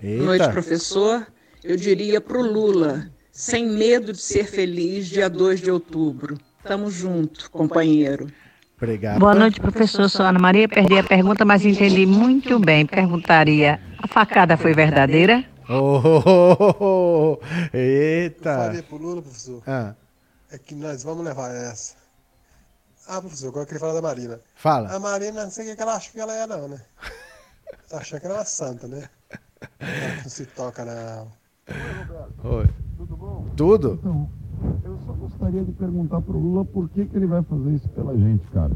Eita. 0.00 0.22
Boa 0.22 0.38
noite, 0.38 0.52
professor. 0.52 1.26
Eu 1.64 1.76
diria 1.76 2.20
pro 2.20 2.42
Lula, 2.42 3.10
sem 3.32 3.66
medo 3.66 4.12
de 4.12 4.22
ser 4.22 4.44
feliz, 4.44 5.08
dia 5.08 5.28
2 5.28 5.60
de 5.62 5.68
outubro. 5.68 6.38
Tamo 6.62 6.92
junto, 6.92 7.50
companheiro. 7.50 8.28
Obrigado. 8.80 9.18
Boa 9.18 9.34
noite, 9.34 9.60
professor. 9.60 10.08
Sou 10.08 10.24
Ana 10.24 10.38
Maria. 10.38 10.66
Perdi 10.66 10.96
a 10.96 11.04
pergunta, 11.04 11.44
mas 11.44 11.66
entendi 11.66 12.06
muito 12.06 12.58
bem. 12.58 12.86
Perguntaria: 12.86 13.78
a 13.98 14.08
facada 14.08 14.56
foi 14.56 14.72
verdadeira? 14.72 15.44
Oh, 15.68 16.00
oh, 16.02 16.22
oh, 16.26 16.76
oh. 16.80 17.76
Eita. 17.76 18.56
Falei 18.56 18.82
pro 18.82 18.96
Lula, 18.96 19.20
professor, 19.20 19.62
Ah, 19.66 19.94
é 20.50 20.56
que 20.56 20.74
nós 20.74 21.02
vamos 21.02 21.24
levar 21.24 21.54
essa. 21.54 21.94
Ah, 23.06 23.20
professor, 23.20 23.48
agora 23.48 23.64
eu 23.64 23.66
queria 23.66 23.80
falar 23.80 23.92
da 23.92 24.02
Marina. 24.02 24.40
Fala. 24.56 24.88
A 24.88 24.98
Marina, 24.98 25.44
não 25.44 25.50
sei 25.50 25.66
o 25.66 25.68
que 25.70 25.76
que 25.76 25.82
ela 25.82 25.96
acha 25.96 26.10
que 26.10 26.18
ela 26.18 26.34
é, 26.34 26.46
não, 26.46 26.68
né? 26.68 26.80
Tá 27.88 27.98
achando 27.98 28.20
que 28.20 28.26
ela 28.26 28.36
é 28.36 28.38
uma 28.38 28.44
santa, 28.44 28.86
né? 28.88 29.08
Ela 29.78 30.22
não 30.22 30.30
se 30.30 30.46
toca, 30.46 30.84
não. 30.84 31.32
Oi. 32.44 32.66
Tudo? 33.56 33.98
Então, 34.00 34.30
eu 34.84 34.98
só 35.06 35.12
gostaria 35.12 35.64
de 35.64 35.72
perguntar 35.72 36.20
pro 36.20 36.38
Lula 36.38 36.64
por 36.64 36.88
que, 36.90 37.06
que 37.06 37.16
ele 37.16 37.26
vai 37.26 37.42
fazer 37.42 37.70
isso 37.70 37.88
pela 37.90 38.16
gente, 38.16 38.46
cara. 38.48 38.72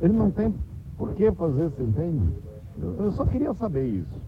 Ele 0.00 0.12
não 0.12 0.30
tem 0.30 0.54
por 0.96 1.14
que 1.14 1.30
fazer, 1.32 1.68
você 1.70 1.82
entende? 1.82 2.32
Eu, 2.78 3.10
só 3.12 3.24
queria 3.24 3.52
saber 3.54 3.86
isso. 3.86 4.20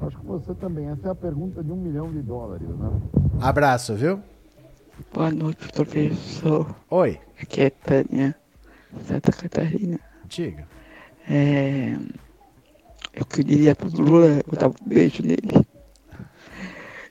Acho 0.00 0.18
que 0.18 0.26
você 0.26 0.54
também. 0.54 0.88
Essa 0.88 1.08
é 1.08 1.10
a 1.10 1.14
pergunta 1.14 1.62
de 1.62 1.70
um 1.70 1.76
milhão 1.76 2.10
de 2.10 2.20
dólares, 2.22 2.68
né? 2.68 2.90
Abraço, 3.40 3.94
viu? 3.94 4.20
Boa 5.12 5.30
noite, 5.30 5.68
professor. 5.68 6.74
Oi. 6.90 7.18
Aqui 7.40 7.62
é 7.62 7.70
Tânia, 7.70 8.34
Santa 9.06 9.32
Catarina. 9.32 9.98
Diga. 10.28 10.66
É, 11.28 11.96
eu 13.14 13.24
queria 13.24 13.74
pro 13.74 13.88
Lula 13.90 14.40
botar 14.46 14.68
um 14.68 14.74
beijo 14.86 15.22
nele. 15.22 15.66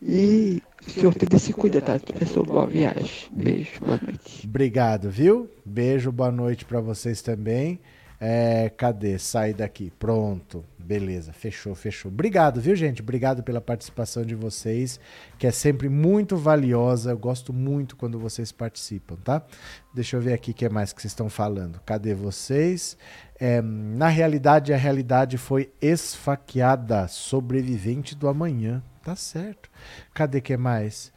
E 0.01 0.61
senhor 0.91 1.13
que 1.13 1.39
se 1.39 1.53
cuidar, 1.53 1.81
tá? 1.81 1.99
Professor, 1.99 2.45
boa 2.45 2.67
viagem. 2.67 3.29
Beijo, 3.31 3.79
boa 3.79 3.99
noite. 4.01 4.45
Obrigado, 4.47 5.09
viu? 5.09 5.49
Beijo, 5.65 6.11
boa 6.11 6.31
noite 6.31 6.65
pra 6.65 6.79
vocês 6.81 7.21
também. 7.21 7.79
É, 8.25 8.69
cadê? 8.69 9.19
Sai 9.19 9.53
daqui. 9.53 9.91
Pronto. 9.99 10.63
Beleza, 10.79 11.33
fechou, 11.33 11.75
fechou. 11.75 12.09
Obrigado, 12.09 12.61
viu, 12.61 12.73
gente? 12.73 13.01
Obrigado 13.01 13.43
pela 13.43 13.59
participação 13.59 14.23
de 14.23 14.33
vocês, 14.33 14.97
que 15.37 15.45
é 15.45 15.51
sempre 15.51 15.89
muito 15.89 16.37
valiosa. 16.37 17.11
Eu 17.11 17.17
gosto 17.17 17.51
muito 17.51 17.97
quando 17.97 18.17
vocês 18.17 18.49
participam, 18.51 19.17
tá? 19.23 19.41
Deixa 19.93 20.15
eu 20.15 20.21
ver 20.21 20.31
aqui 20.31 20.51
o 20.51 20.53
que 20.53 20.67
mais 20.69 20.93
que 20.93 21.01
vocês 21.01 21.11
estão 21.11 21.29
falando. 21.29 21.81
Cadê 21.85 22.13
vocês? 22.13 22.97
É, 23.37 23.61
na 23.61 24.07
realidade, 24.07 24.73
a 24.73 24.77
realidade 24.77 25.37
foi 25.37 25.71
esfaqueada. 25.81 27.09
Sobrevivente 27.09 28.15
do 28.15 28.29
amanhã. 28.29 28.81
Tá 29.03 29.15
certo. 29.15 29.69
Cadê 30.13 30.39
que 30.39 30.55
mais? 30.55 31.11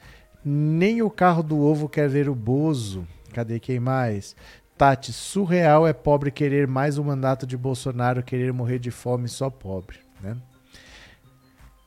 Nem 0.44 1.02
o 1.02 1.10
carro 1.10 1.42
do 1.42 1.60
ovo 1.60 1.88
quer 1.88 2.08
ver 2.08 2.28
o 2.28 2.34
Bozo. 2.34 3.06
Cadê 3.32 3.60
quem 3.60 3.78
mais? 3.78 4.34
Tati, 4.76 5.12
surreal 5.12 5.86
é 5.86 5.92
pobre 5.92 6.30
querer 6.30 6.66
mais 6.66 6.98
um 6.98 7.04
mandato 7.04 7.46
de 7.46 7.56
Bolsonaro, 7.56 8.22
querer 8.22 8.52
morrer 8.52 8.78
de 8.78 8.90
fome 8.90 9.28
só 9.28 9.48
pobre, 9.48 9.98
né? 10.20 10.36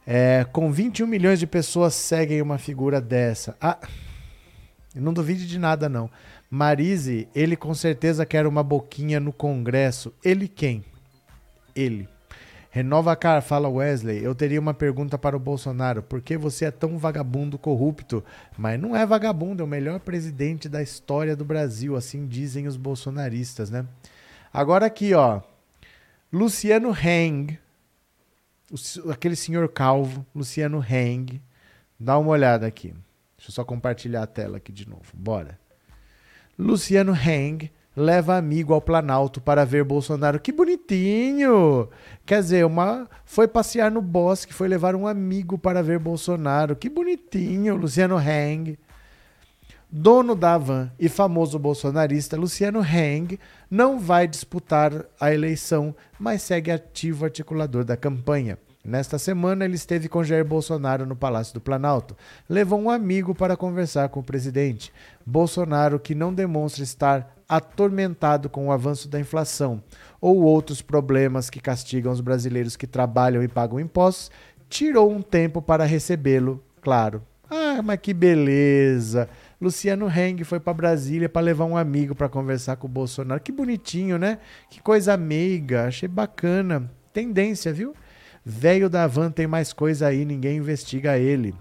É, 0.08 0.44
com 0.52 0.72
21 0.72 1.06
milhões 1.06 1.38
de 1.38 1.46
pessoas 1.46 1.94
seguem 1.94 2.42
uma 2.42 2.58
figura 2.58 3.00
dessa. 3.00 3.56
Ah, 3.62 3.78
não 4.96 5.14
duvide 5.14 5.46
de 5.46 5.60
nada, 5.60 5.88
não. 5.88 6.10
Marise, 6.50 7.28
ele 7.36 7.56
com 7.56 7.76
certeza 7.76 8.26
quer 8.26 8.48
uma 8.48 8.64
boquinha 8.64 9.20
no 9.20 9.32
Congresso. 9.32 10.12
Ele 10.24 10.48
quem? 10.48 10.84
Ele. 11.76 12.10
Renova 12.72 13.16
Car, 13.16 13.42
fala 13.42 13.68
Wesley. 13.68 14.24
Eu 14.24 14.36
teria 14.36 14.60
uma 14.60 14.76
pergunta 14.76 15.18
para 15.18 15.36
o 15.36 15.40
Bolsonaro. 15.40 16.04
Por 16.04 16.22
que 16.22 16.38
você 16.38 16.66
é 16.66 16.72
tão 16.72 17.00
vagabundo 17.00 17.58
corrupto? 17.58 18.24
Mas 18.56 18.80
não 18.80 18.96
é 18.96 19.06
vagabundo, 19.06 19.64
é 19.64 19.66
o 19.66 19.68
melhor 19.68 20.00
presidente 20.00 20.70
da 20.70 20.82
história 20.82 21.36
do 21.36 21.44
Brasil, 21.44 21.96
assim 21.96 22.28
dizem 22.28 22.68
os 22.68 22.78
bolsonaristas, 22.78 23.72
né? 23.72 23.88
Agora 24.54 24.86
aqui, 24.86 25.16
ó. 25.16 25.42
Luciano 26.32 26.96
Heng, 26.96 27.58
o 28.72 29.12
aquele 29.12 29.36
senhor 29.36 29.68
calvo, 29.70 30.24
Luciano 30.36 30.84
Heng. 30.88 31.42
Dá 32.00 32.20
uma 32.20 32.30
olhada 32.30 32.68
aqui. 32.68 32.94
Deixa 33.36 33.50
eu 33.50 33.54
só 33.54 33.66
compartilhar 33.66 34.22
a 34.22 34.28
tela 34.28 34.58
aqui 34.58 34.72
de 34.72 34.88
novo. 34.88 35.12
Bora. 35.14 35.60
Luciano 36.58 37.16
Heng 37.16 37.72
leva 37.96 38.38
amigo 38.38 38.74
ao 38.74 38.82
Planalto 38.82 39.42
para 39.42 39.66
ver 39.66 39.84
Bolsonaro. 39.84 40.40
Que 40.40 40.52
bonitinho! 40.52 41.90
Quer 42.26 42.42
dizer, 42.42 42.66
uma 42.66 43.10
foi 43.26 43.48
passear 43.48 43.92
no 43.92 44.02
bosque, 44.02 44.54
foi 44.54 44.68
levar 44.68 44.96
um 44.96 45.08
amigo 45.08 45.58
para 45.58 45.84
ver 45.84 46.00
Bolsonaro. 46.00 46.76
Que 46.76 46.90
bonitinho, 46.90 47.76
Luciano 47.76 48.20
Heng. 48.20 48.78
Dono 49.92 50.36
da 50.36 50.54
Havan 50.54 50.92
e 51.00 51.10
famoso 51.10 51.58
bolsonarista 51.58 52.38
Luciano 52.38 52.80
Heng 52.80 53.40
não 53.72 53.98
vai 53.98 54.28
disputar 54.28 54.94
a 55.20 55.34
eleição, 55.34 55.96
mas 56.20 56.44
segue 56.44 56.70
ativo 56.70 57.26
articulador 57.26 57.84
da 57.84 57.98
campanha. 57.98 58.60
Nesta 58.84 59.20
semana, 59.20 59.66
ele 59.66 59.76
esteve 59.76 60.08
com 60.08 60.24
Jair 60.24 60.46
Bolsonaro 60.46 61.06
no 61.06 61.16
Palácio 61.16 61.54
do 61.54 61.60
Planalto. 61.60 62.16
Levou 62.48 62.80
um 62.80 62.90
amigo 62.90 63.36
para 63.36 63.58
conversar 63.58 64.08
com 64.10 64.22
o 64.22 64.24
presidente. 64.24 64.92
Bolsonaro, 65.26 66.00
que 66.00 66.16
não 66.16 66.34
demonstra 66.34 66.84
estar 66.84 67.36
atormentado 67.48 68.50
com 68.50 68.68
o 68.68 68.72
avanço 68.72 69.10
da 69.10 69.20
inflação 69.20 69.84
ou 70.22 70.38
outros 70.44 70.82
problemas 70.82 71.50
que 71.50 71.60
castigam 71.60 72.12
os 72.12 72.22
brasileiros 72.22 72.78
que 72.78 72.88
trabalham 72.88 73.44
e 73.44 73.48
pagam 73.48 73.80
impostos, 73.80 74.32
tirou 74.70 75.12
um 75.12 75.22
tempo 75.22 75.62
para 75.62 75.84
recebê-lo, 75.84 76.64
claro. 76.80 77.22
Ah, 77.50 77.82
mas 77.84 78.00
que 78.00 78.14
beleza! 78.14 79.28
Luciano 79.60 80.08
Heng 80.08 80.44
foi 80.44 80.60
para 80.60 80.74
Brasília 80.74 81.28
para 81.28 81.42
levar 81.42 81.66
um 81.66 81.76
amigo 81.76 82.16
para 82.16 82.30
conversar 82.30 82.78
com 82.78 82.88
o 82.88 82.90
Bolsonaro. 82.90 83.42
Que 83.42 83.52
bonitinho, 83.52 84.18
né? 84.18 84.38
Que 84.70 84.82
coisa 84.82 85.18
meiga. 85.18 85.88
Achei 85.88 86.08
bacana. 86.08 86.90
Tendência, 87.12 87.74
viu? 87.74 87.94
Velho 88.46 88.90
da 88.90 89.06
van 89.08 89.32
tem 89.32 89.48
mais 89.48 89.74
coisa 89.74 90.08
aí, 90.08 90.26
ninguém 90.26 90.58
investiga 90.58 91.18
ele. 91.18 91.54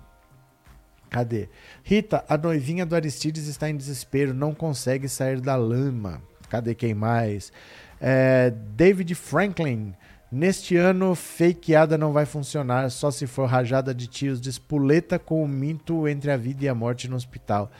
Cadê? 1.11 1.49
Rita, 1.83 2.25
a 2.29 2.37
noivinha 2.37 2.85
do 2.85 2.95
Aristides 2.95 3.47
está 3.47 3.69
em 3.69 3.77
desespero, 3.77 4.35
não 4.35 4.55
consegue 4.55 5.09
sair 5.09 5.41
da 5.41 5.57
lama. 5.57 6.23
Cadê 6.49 6.75
quem 6.75 6.95
mais? 6.95 7.53
É, 8.01 8.51
David 8.51 9.15
Franklin. 9.15 9.95
Neste 10.31 10.77
ano, 10.77 11.15
fakeada 11.15 11.97
não 11.97 12.13
vai 12.13 12.27
funcionar 12.27 12.91
só 12.91 13.11
se 13.11 13.27
for 13.27 13.47
rajada 13.47 13.95
de 13.95 14.07
tiros 14.07 14.41
de 14.41 14.51
espoleta 14.51 15.19
com 15.19 15.43
o 15.43 15.49
minto 15.49 16.07
entre 16.07 16.31
a 16.31 16.37
vida 16.37 16.67
e 16.67 16.69
a 16.69 16.75
morte 16.75 17.09
no 17.09 17.17
hospital. 17.17 17.71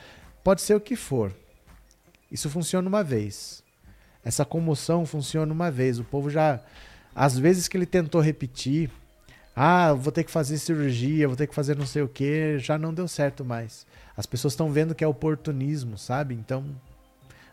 Pode 0.43 0.61
ser 0.61 0.73
o 0.73 0.81
que 0.81 0.95
for. 0.95 1.31
Isso 2.31 2.49
funciona 2.49 2.87
uma 2.87 3.03
vez. 3.03 3.63
Essa 4.23 4.43
comoção 4.43 5.05
funciona 5.05 5.53
uma 5.53 5.69
vez. 5.69 5.99
O 5.99 6.03
povo 6.03 6.29
já. 6.29 6.59
Às 7.15 7.37
vezes 7.37 7.67
que 7.67 7.75
ele 7.75 7.85
tentou 7.85 8.21
repetir, 8.21 8.89
ah, 9.55 9.93
vou 9.93 10.11
ter 10.11 10.23
que 10.23 10.31
fazer 10.31 10.57
cirurgia, 10.57 11.27
vou 11.27 11.35
ter 11.35 11.47
que 11.47 11.55
fazer 11.55 11.75
não 11.75 11.85
sei 11.85 12.01
o 12.01 12.07
que, 12.07 12.57
já 12.59 12.77
não 12.77 12.93
deu 12.93 13.07
certo 13.07 13.43
mais. 13.43 13.85
As 14.15 14.25
pessoas 14.25 14.53
estão 14.53 14.71
vendo 14.71 14.95
que 14.95 15.03
é 15.03 15.07
oportunismo, 15.07 15.97
sabe? 15.97 16.33
Então 16.33 16.65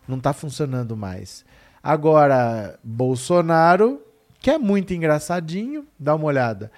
não 0.07 0.19
está 0.19 0.33
funcionando 0.33 0.97
mais. 0.97 1.45
Agora, 1.83 2.79
Bolsonaro, 2.83 4.01
que 4.41 4.51
é 4.51 4.59
muito 4.59 4.95
engraçadinho, 4.95 5.87
dá 5.99 6.15
uma 6.15 6.27
olhada. 6.27 6.71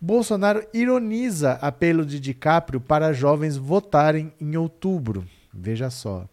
Bolsonaro 0.00 0.64
ironiza 0.72 1.52
apelo 1.54 2.06
de 2.06 2.20
DiCaprio 2.20 2.80
para 2.80 3.12
jovens 3.12 3.56
votarem 3.56 4.32
em 4.40 4.56
outubro. 4.56 5.26
Veja 5.52 5.90
só. 5.90 6.28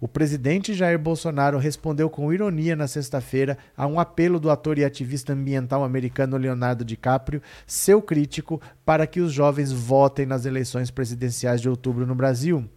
O 0.00 0.08
presidente 0.08 0.74
Jair 0.74 0.98
Bolsonaro 0.98 1.58
respondeu 1.58 2.10
com 2.10 2.32
ironia 2.32 2.74
na 2.74 2.88
sexta-feira 2.88 3.56
a 3.76 3.86
um 3.86 4.00
apelo 4.00 4.40
do 4.40 4.50
ator 4.50 4.78
e 4.78 4.84
ativista 4.84 5.32
ambiental 5.32 5.84
americano 5.84 6.36
Leonardo 6.36 6.84
DiCaprio, 6.84 7.40
seu 7.66 8.02
crítico, 8.02 8.60
para 8.84 9.06
que 9.06 9.20
os 9.20 9.32
jovens 9.32 9.72
votem 9.72 10.26
nas 10.26 10.44
eleições 10.44 10.90
presidenciais 10.90 11.60
de 11.60 11.68
outubro 11.68 12.06
no 12.06 12.14
Brasil. 12.14 12.68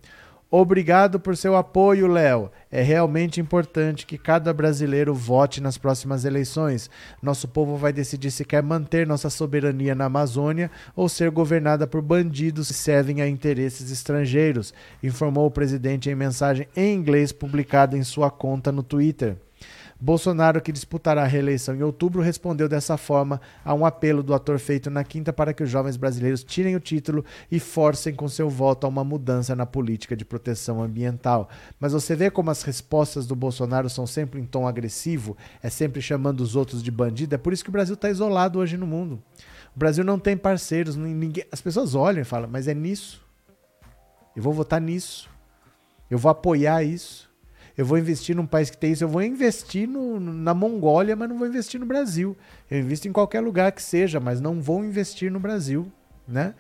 Obrigado 0.50 1.20
por 1.20 1.36
seu 1.36 1.58
apoio, 1.58 2.08
Léo. 2.08 2.50
É 2.72 2.82
realmente 2.82 3.42
importante 3.42 4.06
que 4.06 4.18
cada 4.18 4.54
brasileiro 4.54 5.14
vote 5.14 5.60
nas 5.60 5.78
próximas 5.78 6.24
eleições. 6.24 6.90
Nosso 7.22 7.50
povo 7.50 7.76
vai 7.76 7.92
decidir 7.92 8.32
se 8.32 8.46
quer 8.46 8.64
manter 8.64 9.06
nossa 9.06 9.30
soberania 9.30 9.94
na 9.94 10.06
Amazônia 10.06 10.72
ou 10.96 11.10
ser 11.10 11.32
governada 11.32 11.86
por 11.86 12.02
bandidos 12.02 12.70
que 12.70 12.74
servem 12.76 13.22
a 13.22 13.28
interesses 13.28 13.92
estrangeiros, 13.92 14.74
informou 15.04 15.48
o 15.48 15.52
presidente 15.52 16.10
em 16.10 16.16
mensagem 16.16 16.66
em 16.78 16.96
inglês 16.96 17.34
publicada 17.34 17.98
em 17.98 18.04
sua 18.04 18.32
conta 18.32 18.72
no 18.72 18.84
Twitter. 18.84 19.36
Bolsonaro, 20.00 20.62
que 20.62 20.72
disputará 20.72 21.24
a 21.24 21.28
reeleição 21.28 21.76
em 21.76 21.82
outubro, 21.82 22.22
respondeu 22.22 22.70
dessa 22.70 22.98
forma 22.98 23.42
a 23.66 23.74
um 23.74 23.84
apelo 23.84 24.22
do 24.22 24.34
ator 24.34 24.60
feito 24.60 24.92
na 24.92 25.04
quinta 25.04 25.34
para 25.34 25.54
que 25.54 25.64
os 25.64 25.70
jovens 25.70 25.98
brasileiros 25.98 26.44
tirem 26.44 26.76
o 26.76 26.80
título 26.80 27.26
e 27.52 27.60
forcem 27.60 28.14
com 28.14 28.28
seu 28.30 28.48
voto 28.48 28.86
a 28.86 28.90
uma 28.90 29.04
mudança 29.04 29.56
na 29.56 29.66
política 29.66 30.16
de 30.16 30.24
proteção 30.24 30.84
ambiental. 30.84 31.50
Mas 31.80 31.94
você 31.94 32.16
vê 32.16 32.30
como 32.30 32.52
as 32.52 32.62
respostas 32.62 33.26
do 33.26 33.36
Bolsonaro 33.36 33.90
são 33.90 34.06
sempre 34.06 34.40
em 34.40 34.46
tom 34.46 34.68
agressivo, 34.68 35.36
é 35.64 35.70
sempre 35.70 36.00
chamando 36.00 36.42
os 36.42 36.56
outros 36.56 36.84
de 36.84 36.92
bandido. 36.92 37.34
É 37.34 37.38
por 37.38 37.52
isso 37.52 37.64
que 37.64 37.70
o 37.70 37.74
Brasil 37.74 37.96
está 37.96 38.10
isolado 38.10 38.60
hoje 38.60 38.78
no 38.78 38.86
mundo. 38.86 39.22
O 39.76 39.80
Brasil 39.80 40.04
não 40.04 40.20
tem 40.20 40.38
parceiros, 40.38 40.96
ninguém... 40.96 41.44
as 41.52 41.62
pessoas 41.62 41.96
olham 41.96 42.22
e 42.22 42.26
falam, 42.26 42.48
mas 42.52 42.68
é 42.68 42.74
nisso. 42.74 43.26
Eu 44.36 44.44
vou 44.44 44.54
votar 44.54 44.80
nisso. 44.80 45.28
Eu 46.10 46.20
vou 46.20 46.30
apoiar 46.30 46.84
isso 46.84 47.27
eu 47.78 47.86
vou 47.86 47.98
investir 47.98 48.36
num 48.36 48.48
país 48.48 48.72
que 48.72 48.78
tem 48.78 48.92
isso, 48.92 49.04
eu 49.04 49.08
vou 49.08 49.22
investir 49.22 49.88
no, 49.88 50.20
na 50.20 50.54
Mongólia, 50.54 51.16
mas 51.16 51.30
não 51.30 51.38
vou 51.38 51.48
investir 51.48 51.80
no 51.80 51.86
Brasil. 51.86 52.36
Eu 52.72 52.80
invisto 52.80 53.08
em 53.08 53.12
qualquer 53.12 53.40
lugar 53.40 53.72
que 53.72 53.84
seja, 53.84 54.20
mas 54.20 54.42
não 54.42 54.60
vou 54.60 54.84
investir 54.84 55.32
no 55.32 55.40
Brasil, 55.40 55.92
né? 56.28 56.56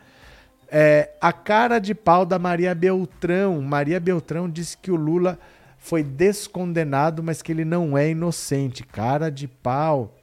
É, 0.69 1.11
a 1.19 1.33
cara 1.33 1.79
de 1.79 1.95
pau 1.95 2.25
da 2.25 2.37
Maria 2.37 2.75
Beltrão. 2.75 3.61
Maria 3.61 3.99
Beltrão 3.99 4.49
disse 4.49 4.77
que 4.77 4.91
o 4.91 4.95
Lula 4.95 5.39
foi 5.79 6.03
descondenado, 6.03 7.23
mas 7.23 7.41
que 7.41 7.51
ele 7.51 7.65
não 7.65 7.97
é 7.97 8.09
inocente. 8.09 8.83
Cara 8.83 9.31
de 9.31 9.47
pau. 9.47 10.16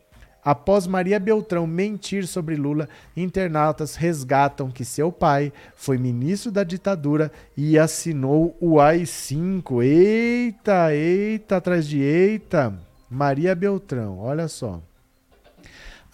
Após 0.45 0.87
Maria 0.87 1.19
Beltrão 1.19 1.67
mentir 1.67 2.27
sobre 2.27 2.55
Lula, 2.55 2.89
internautas 3.17 3.97
resgatam 3.97 4.71
que 4.71 4.85
seu 4.85 5.11
pai 5.11 5.51
foi 5.75 5.97
ministro 5.97 6.53
da 6.53 6.63
ditadura 6.63 7.33
e 7.57 7.79
assinou 7.79 8.55
o 8.61 8.79
AI-5. 8.79 9.83
Eita, 9.83 10.95
eita, 10.95 11.57
atrás 11.57 11.87
de 11.87 12.01
eita. 12.01 12.79
Maria 13.11 13.55
Beltrão, 13.55 14.19
olha 14.19 14.47
só. 14.47 14.83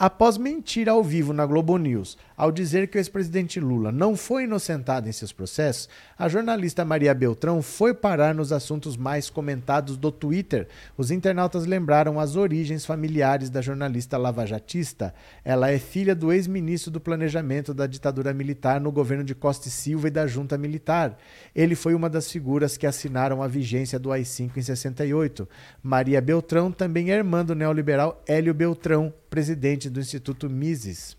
Após 0.03 0.39
mentir 0.39 0.89
ao 0.89 1.05
vivo 1.05 1.35
na 1.35 1.45
Globo 1.45 1.77
News 1.77 2.17
ao 2.35 2.51
dizer 2.51 2.89
que 2.89 2.97
o 2.97 2.99
ex-presidente 2.99 3.61
Lula 3.61 3.93
não 3.93 4.17
foi 4.17 4.45
inocentado 4.45 5.07
em 5.07 5.13
seus 5.13 5.31
processos, 5.31 5.91
a 6.19 6.27
jornalista 6.27 6.87
Maria 6.87 7.13
Beltrão 7.13 7.61
foi 7.61 7.93
parar 7.93 8.35
nos 8.35 8.51
assuntos 8.51 8.97
mais 8.97 9.29
comentados 9.29 9.99
do 9.99 10.11
Twitter. 10.11 10.67
Os 10.97 11.11
internautas 11.11 11.67
lembraram 11.67 12.19
as 12.19 12.37
origens 12.37 12.87
familiares 12.87 13.51
da 13.51 13.61
jornalista 13.61 14.17
lavajatista. 14.17 15.13
Ela 15.45 15.71
é 15.71 15.79
filha 15.79 16.15
do 16.15 16.33
ex-ministro 16.33 16.91
do 16.91 16.99
Planejamento 16.99 17.75
da 17.75 17.87
ditadura 17.87 18.33
militar 18.33 18.81
no 18.81 18.91
governo 18.91 19.23
de 19.23 19.35
Costa 19.35 19.69
e 19.69 19.71
Silva 19.71 20.09
e 20.09 20.11
da 20.11 20.27
junta 20.27 20.57
militar. 20.57 21.19
Ele 21.55 21.75
foi 21.75 21.93
uma 21.93 22.09
das 22.09 22.33
figuras 22.33 22.79
que 22.79 22.87
assinaram 22.87 23.43
a 23.43 23.49
vigência 23.49 23.99
do 23.99 24.11
AI-5 24.11 24.57
em 24.57 24.63
68. 24.63 25.47
Maria 25.83 26.23
Beltrão 26.23 26.73
também 26.73 27.11
é 27.11 27.17
irmã 27.17 27.45
do 27.45 27.55
neoliberal 27.55 28.25
Hélio 28.27 28.55
Beltrão, 28.55 29.13
presidente 29.29 29.90
do 29.91 30.01
Instituto 30.01 30.49
Mises. 30.49 31.17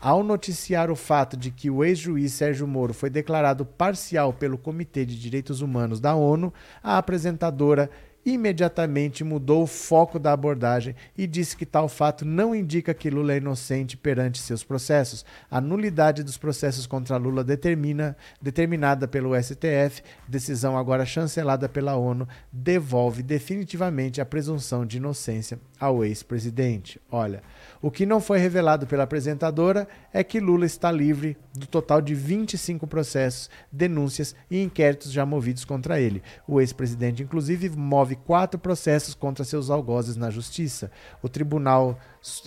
Ao 0.00 0.22
noticiar 0.22 0.90
o 0.90 0.96
fato 0.96 1.36
de 1.36 1.50
que 1.50 1.70
o 1.70 1.82
ex-juiz 1.82 2.32
Sérgio 2.32 2.66
Moro 2.66 2.92
foi 2.92 3.08
declarado 3.08 3.64
parcial 3.64 4.32
pelo 4.32 4.58
Comitê 4.58 5.04
de 5.04 5.18
Direitos 5.18 5.60
Humanos 5.60 5.98
da 5.98 6.14
ONU, 6.14 6.52
a 6.82 6.98
apresentadora 6.98 7.90
imediatamente 8.24 9.22
mudou 9.22 9.62
o 9.62 9.66
foco 9.66 10.18
da 10.18 10.32
abordagem 10.32 10.94
e 11.16 11.26
disse 11.26 11.56
que 11.56 11.66
tal 11.66 11.88
fato 11.88 12.24
não 12.24 12.54
indica 12.54 12.94
que 12.94 13.10
Lula 13.10 13.34
é 13.34 13.36
inocente 13.36 13.96
perante 13.96 14.38
seus 14.38 14.64
processos. 14.64 15.24
A 15.50 15.60
nulidade 15.60 16.22
dos 16.22 16.38
processos 16.38 16.86
contra 16.86 17.16
Lula 17.16 17.44
determina, 17.44 18.16
determinada 18.40 19.06
pelo 19.06 19.34
STF, 19.40 20.02
decisão 20.26 20.76
agora 20.76 21.04
chancelada 21.04 21.68
pela 21.68 21.96
ONU, 21.96 22.26
devolve 22.52 23.22
definitivamente 23.22 24.20
a 24.20 24.26
presunção 24.26 24.86
de 24.86 24.96
inocência 24.96 25.58
ao 25.84 26.02
ex-presidente. 26.02 26.98
Olha, 27.10 27.42
o 27.82 27.90
que 27.90 28.06
não 28.06 28.18
foi 28.18 28.38
revelado 28.38 28.86
pela 28.86 29.02
apresentadora 29.02 29.86
é 30.12 30.24
que 30.24 30.40
Lula 30.40 30.64
está 30.64 30.90
livre 30.90 31.36
do 31.54 31.66
total 31.66 32.00
de 32.00 32.14
25 32.14 32.86
processos, 32.86 33.50
denúncias 33.70 34.34
e 34.50 34.62
inquéritos 34.62 35.12
já 35.12 35.26
movidos 35.26 35.66
contra 35.66 36.00
ele. 36.00 36.22
O 36.48 36.60
ex-presidente, 36.60 37.22
inclusive, 37.22 37.68
move 37.68 38.16
quatro 38.16 38.58
processos 38.58 39.14
contra 39.14 39.44
seus 39.44 39.68
algozes 39.68 40.16
na 40.16 40.30
justiça. 40.30 40.90
O 41.22 41.28
tribunal, 41.28 41.98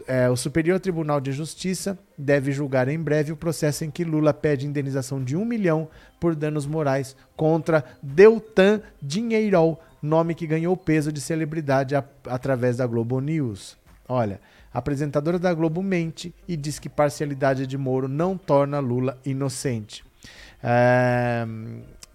é, 0.07 0.27
o 0.27 0.35
Superior 0.35 0.79
Tribunal 0.79 1.21
de 1.21 1.31
Justiça 1.31 1.99
deve 2.17 2.51
julgar 2.51 2.87
em 2.87 2.99
breve 2.99 3.31
o 3.31 3.37
processo 3.37 3.85
em 3.85 3.91
que 3.91 4.03
Lula 4.03 4.33
pede 4.33 4.65
indenização 4.65 5.23
de 5.23 5.37
um 5.37 5.45
milhão 5.45 5.87
por 6.19 6.35
danos 6.35 6.65
morais 6.65 7.15
contra 7.35 7.85
Deltan 8.01 8.81
Dinheirol, 8.99 9.79
nome 10.01 10.35
que 10.35 10.47
ganhou 10.47 10.75
peso 10.75 11.11
de 11.11 11.21
celebridade 11.21 11.95
a, 11.95 12.03
através 12.25 12.77
da 12.77 12.87
Globo 12.87 13.19
News. 13.19 13.77
Olha, 14.07 14.39
a 14.73 14.79
apresentadora 14.79 15.39
da 15.39 15.53
Globo 15.53 15.81
mente 15.83 16.33
e 16.47 16.55
diz 16.55 16.79
que 16.79 16.89
parcialidade 16.89 17.67
de 17.67 17.77
Moro 17.77 18.07
não 18.07 18.37
torna 18.37 18.79
Lula 18.79 19.17
inocente. 19.25 20.03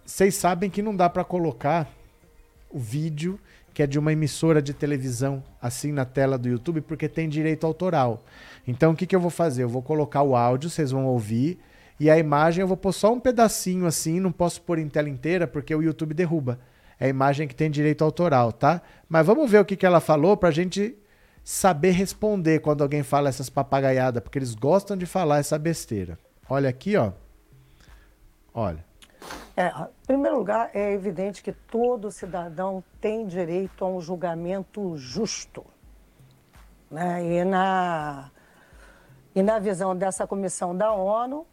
Vocês 0.04 0.36
é, 0.36 0.38
sabem 0.38 0.70
que 0.70 0.82
não 0.82 0.96
dá 0.96 1.08
para 1.08 1.24
colocar 1.24 1.88
o 2.70 2.78
vídeo 2.78 3.38
que 3.74 3.82
é 3.82 3.86
de 3.86 3.98
uma 3.98 4.12
emissora 4.12 4.60
de 4.60 4.74
televisão 4.74 5.42
assim 5.60 5.92
na 5.92 6.04
tela 6.04 6.36
do 6.36 6.48
YouTube 6.48 6.82
porque 6.82 7.08
tem 7.08 7.28
direito 7.28 7.66
autoral. 7.66 8.22
Então 8.66 8.92
o 8.92 8.96
que, 8.96 9.06
que 9.06 9.16
eu 9.16 9.20
vou 9.20 9.30
fazer? 9.30 9.62
Eu 9.62 9.68
vou 9.68 9.82
colocar 9.82 10.22
o 10.22 10.36
áudio, 10.36 10.70
vocês 10.70 10.90
vão 10.90 11.06
ouvir, 11.06 11.58
e 11.98 12.10
a 12.10 12.18
imagem 12.18 12.62
eu 12.62 12.68
vou 12.68 12.76
pôr 12.76 12.92
só 12.92 13.12
um 13.12 13.20
pedacinho 13.20 13.86
assim, 13.86 14.20
não 14.20 14.32
posso 14.32 14.60
pôr 14.62 14.78
em 14.78 14.88
tela 14.88 15.08
inteira 15.08 15.46
porque 15.46 15.74
o 15.74 15.82
YouTube 15.82 16.14
derruba. 16.14 16.58
É 17.02 17.08
imagem 17.08 17.48
que 17.48 17.54
tem 17.56 17.68
direito 17.68 18.04
autoral, 18.04 18.52
tá? 18.52 18.80
Mas 19.08 19.26
vamos 19.26 19.50
ver 19.50 19.58
o 19.58 19.64
que, 19.64 19.74
que 19.74 19.84
ela 19.84 19.98
falou 19.98 20.36
para 20.36 20.50
a 20.50 20.52
gente 20.52 20.96
saber 21.42 21.90
responder 21.90 22.60
quando 22.60 22.80
alguém 22.80 23.02
fala 23.02 23.28
essas 23.28 23.50
papagaiadas, 23.50 24.22
porque 24.22 24.38
eles 24.38 24.54
gostam 24.54 24.96
de 24.96 25.04
falar 25.04 25.38
essa 25.38 25.58
besteira. 25.58 26.16
Olha 26.48 26.70
aqui, 26.70 26.96
ó. 26.96 27.10
Olha. 28.54 28.84
É, 29.56 29.66
em 29.66 30.06
primeiro 30.06 30.38
lugar, 30.38 30.70
é 30.72 30.92
evidente 30.92 31.42
que 31.42 31.50
todo 31.50 32.08
cidadão 32.12 32.84
tem 33.00 33.26
direito 33.26 33.84
a 33.84 33.88
um 33.88 34.00
julgamento 34.00 34.96
justo. 34.96 35.66
Né? 36.88 37.40
E, 37.40 37.44
na, 37.44 38.30
e 39.34 39.42
na 39.42 39.58
visão 39.58 39.96
dessa 39.96 40.24
comissão 40.24 40.76
da 40.76 40.92
ONU, 40.92 41.44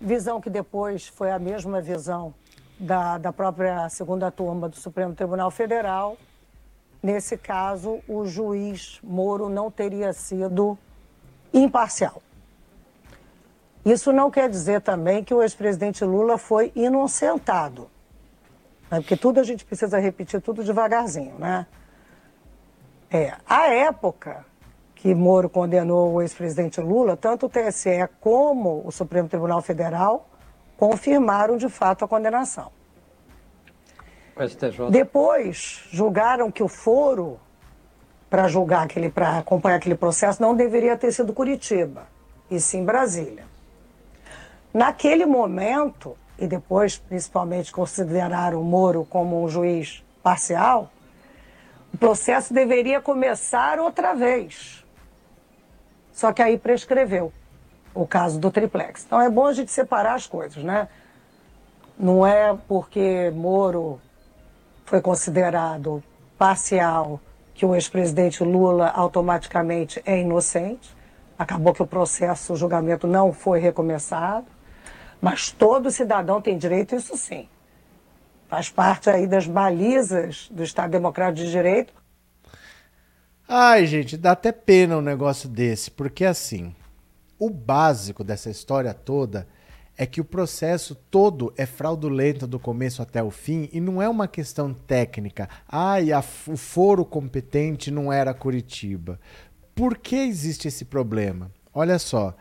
visão 0.00 0.40
que 0.40 0.48
depois 0.48 1.08
foi 1.08 1.30
a 1.30 1.38
mesma 1.38 1.82
visão 1.82 2.32
da, 2.82 3.18
da 3.18 3.32
própria 3.32 3.88
segunda 3.88 4.30
turma 4.30 4.68
do 4.68 4.76
Supremo 4.76 5.14
Tribunal 5.14 5.50
Federal, 5.50 6.16
Nesse 7.02 7.36
caso, 7.36 8.00
o 8.06 8.24
juiz 8.24 9.00
Moro 9.02 9.48
não 9.48 9.72
teria 9.72 10.12
sido 10.12 10.78
imparcial. 11.52 12.22
Isso 13.84 14.12
não 14.12 14.30
quer 14.30 14.48
dizer 14.48 14.80
também 14.82 15.24
que 15.24 15.34
o 15.34 15.42
ex-presidente 15.42 16.04
Lula 16.04 16.38
foi 16.38 16.70
inocentado. 16.76 17.90
Né? 18.88 19.00
Porque 19.00 19.16
tudo 19.16 19.40
a 19.40 19.42
gente 19.42 19.64
precisa 19.64 19.98
repetir 19.98 20.40
tudo 20.40 20.62
devagarzinho, 20.62 21.36
né? 21.40 21.66
É, 23.10 23.34
a 23.48 23.66
época 23.66 24.46
que 24.94 25.12
Moro 25.12 25.50
condenou 25.50 26.12
o 26.12 26.22
ex-presidente 26.22 26.80
Lula, 26.80 27.16
tanto 27.16 27.46
o 27.46 27.48
TSE 27.48 28.08
como 28.20 28.80
o 28.86 28.92
Supremo 28.92 29.28
Tribunal 29.28 29.60
Federal 29.60 30.28
confirmaram 30.82 31.56
de 31.56 31.68
fato 31.68 32.04
a 32.04 32.08
condenação. 32.08 32.72
O 34.34 34.48
STJ. 34.48 34.90
Depois, 34.90 35.84
julgaram 35.92 36.50
que 36.50 36.60
o 36.60 36.66
foro 36.66 37.38
para 38.28 38.48
julgar 38.48 38.86
aquele, 38.86 39.08
para 39.08 39.38
acompanhar 39.38 39.76
aquele 39.76 39.94
processo 39.94 40.42
não 40.42 40.56
deveria 40.56 40.96
ter 40.96 41.12
sido 41.12 41.32
Curitiba, 41.32 42.08
e 42.50 42.58
sim 42.58 42.84
Brasília. 42.84 43.44
Naquele 44.74 45.24
momento, 45.24 46.18
e 46.36 46.48
depois 46.48 46.98
principalmente 46.98 47.70
consideraram 47.70 48.60
o 48.60 48.64
Moro 48.64 49.06
como 49.08 49.40
um 49.40 49.48
juiz 49.48 50.02
parcial, 50.20 50.90
o 51.94 51.96
processo 51.96 52.52
deveria 52.52 53.00
começar 53.00 53.78
outra 53.78 54.14
vez. 54.14 54.84
Só 56.12 56.32
que 56.32 56.42
aí 56.42 56.58
prescreveu 56.58 57.32
o 57.94 58.06
caso 58.06 58.38
do 58.38 58.50
triplex. 58.50 59.04
Então 59.04 59.20
é 59.20 59.28
bom 59.28 59.46
a 59.46 59.52
gente 59.52 59.70
separar 59.70 60.14
as 60.14 60.26
coisas, 60.26 60.62
né? 60.62 60.88
Não 61.98 62.26
é 62.26 62.56
porque 62.66 63.30
Moro 63.34 64.00
foi 64.84 65.00
considerado 65.00 66.02
parcial 66.38 67.20
que 67.54 67.64
o 67.64 67.74
ex-presidente 67.74 68.42
Lula 68.42 68.88
automaticamente 68.88 70.02
é 70.04 70.20
inocente. 70.20 70.94
Acabou 71.38 71.72
que 71.72 71.82
o 71.82 71.86
processo, 71.86 72.52
o 72.52 72.56
julgamento 72.56 73.06
não 73.06 73.32
foi 73.32 73.60
recomeçado. 73.60 74.46
Mas 75.20 75.52
todo 75.52 75.90
cidadão 75.90 76.40
tem 76.40 76.58
direito, 76.58 76.96
isso 76.96 77.16
sim. 77.16 77.48
Faz 78.48 78.68
parte 78.68 79.08
aí 79.08 79.26
das 79.26 79.46
balizas 79.46 80.48
do 80.50 80.62
Estado 80.62 80.90
Democrático 80.90 81.46
de 81.46 81.50
Direito. 81.50 81.94
Ai, 83.48 83.86
gente, 83.86 84.16
dá 84.16 84.32
até 84.32 84.50
pena 84.50 84.96
um 84.96 85.00
negócio 85.00 85.48
desse, 85.48 85.90
porque 85.90 86.24
assim, 86.24 86.74
o 87.44 87.50
básico 87.50 88.22
dessa 88.22 88.50
história 88.50 88.94
toda 88.94 89.48
é 89.98 90.06
que 90.06 90.20
o 90.20 90.24
processo 90.24 90.94
todo 90.94 91.52
é 91.56 91.66
fraudulento 91.66 92.46
do 92.46 92.56
começo 92.56 93.02
até 93.02 93.20
o 93.20 93.32
fim 93.32 93.68
e 93.72 93.80
não 93.80 94.00
é 94.00 94.08
uma 94.08 94.28
questão 94.28 94.72
técnica. 94.72 95.48
Ai, 95.68 96.12
a, 96.12 96.20
o 96.20 96.56
foro 96.56 97.04
competente 97.04 97.90
não 97.90 98.12
era 98.12 98.32
Curitiba. 98.32 99.18
Por 99.74 99.98
que 99.98 100.14
existe 100.14 100.68
esse 100.68 100.84
problema? 100.84 101.50
Olha 101.74 101.98
só, 101.98 102.32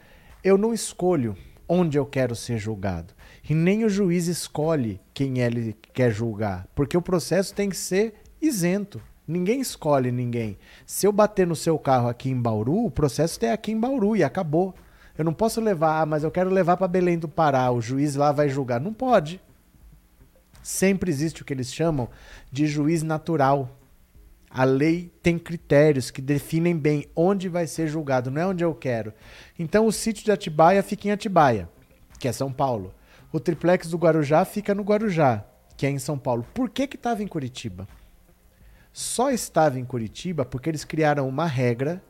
eu 0.43 0.55
não 0.55 0.71
escolho 0.71 1.35
onde 1.67 1.97
eu 1.97 2.05
quero 2.05 2.35
ser 2.35 2.59
julgado. 2.59 3.15
E 3.49 3.55
nem 3.55 3.83
o 3.83 3.89
juiz 3.89 4.27
escolhe 4.27 5.01
quem 5.15 5.39
ele 5.39 5.75
quer 5.93 6.11
julgar, 6.11 6.67
porque 6.75 6.95
o 6.95 7.01
processo 7.01 7.55
tem 7.55 7.69
que 7.69 7.77
ser 7.77 8.13
isento. 8.39 9.01
Ninguém 9.27 9.61
escolhe 9.61 10.11
ninguém. 10.11 10.59
Se 10.85 11.07
eu 11.07 11.11
bater 11.11 11.47
no 11.47 11.55
seu 11.55 11.79
carro 11.79 12.07
aqui 12.07 12.29
em 12.29 12.39
Bauru, 12.39 12.85
o 12.85 12.91
processo 12.91 13.43
é 13.43 13.51
aqui 13.51 13.71
em 13.71 13.79
Bauru 13.79 14.15
e 14.15 14.23
acabou. 14.23 14.75
Eu 15.17 15.25
não 15.25 15.33
posso 15.33 15.59
levar, 15.61 16.01
ah, 16.01 16.05
mas 16.05 16.23
eu 16.23 16.31
quero 16.31 16.49
levar 16.49 16.77
para 16.77 16.87
Belém 16.87 17.17
do 17.17 17.27
Pará, 17.27 17.69
o 17.71 17.81
juiz 17.81 18.15
lá 18.15 18.31
vai 18.31 18.49
julgar. 18.49 18.79
Não 18.79 18.93
pode. 18.93 19.41
Sempre 20.63 21.09
existe 21.09 21.41
o 21.41 21.45
que 21.45 21.53
eles 21.53 21.73
chamam 21.73 22.07
de 22.51 22.67
juiz 22.67 23.03
natural. 23.03 23.77
A 24.49 24.63
lei 24.63 25.11
tem 25.23 25.39
critérios 25.39 26.11
que 26.11 26.21
definem 26.21 26.77
bem 26.77 27.07
onde 27.15 27.47
vai 27.47 27.65
ser 27.65 27.87
julgado, 27.87 28.29
não 28.29 28.41
é 28.41 28.45
onde 28.45 28.63
eu 28.63 28.75
quero. 28.75 29.13
Então 29.57 29.85
o 29.85 29.91
sítio 29.91 30.25
de 30.25 30.31
Atibaia 30.31 30.83
fica 30.83 31.07
em 31.07 31.11
Atibaia, 31.11 31.69
que 32.19 32.27
é 32.27 32.31
São 32.31 32.51
Paulo. 32.51 32.93
O 33.31 33.39
triplex 33.39 33.87
do 33.87 33.97
Guarujá 33.97 34.43
fica 34.43 34.75
no 34.75 34.83
Guarujá, 34.83 35.45
que 35.77 35.85
é 35.85 35.89
em 35.89 35.99
São 35.99 36.17
Paulo. 36.17 36.45
Por 36.53 36.69
que 36.69 36.85
que 36.85 36.97
estava 36.97 37.23
em 37.23 37.27
Curitiba? 37.27 37.87
Só 38.91 39.31
estava 39.31 39.79
em 39.79 39.85
Curitiba 39.85 40.43
porque 40.43 40.69
eles 40.69 40.83
criaram 40.83 41.29
uma 41.29 41.45
regra 41.45 42.03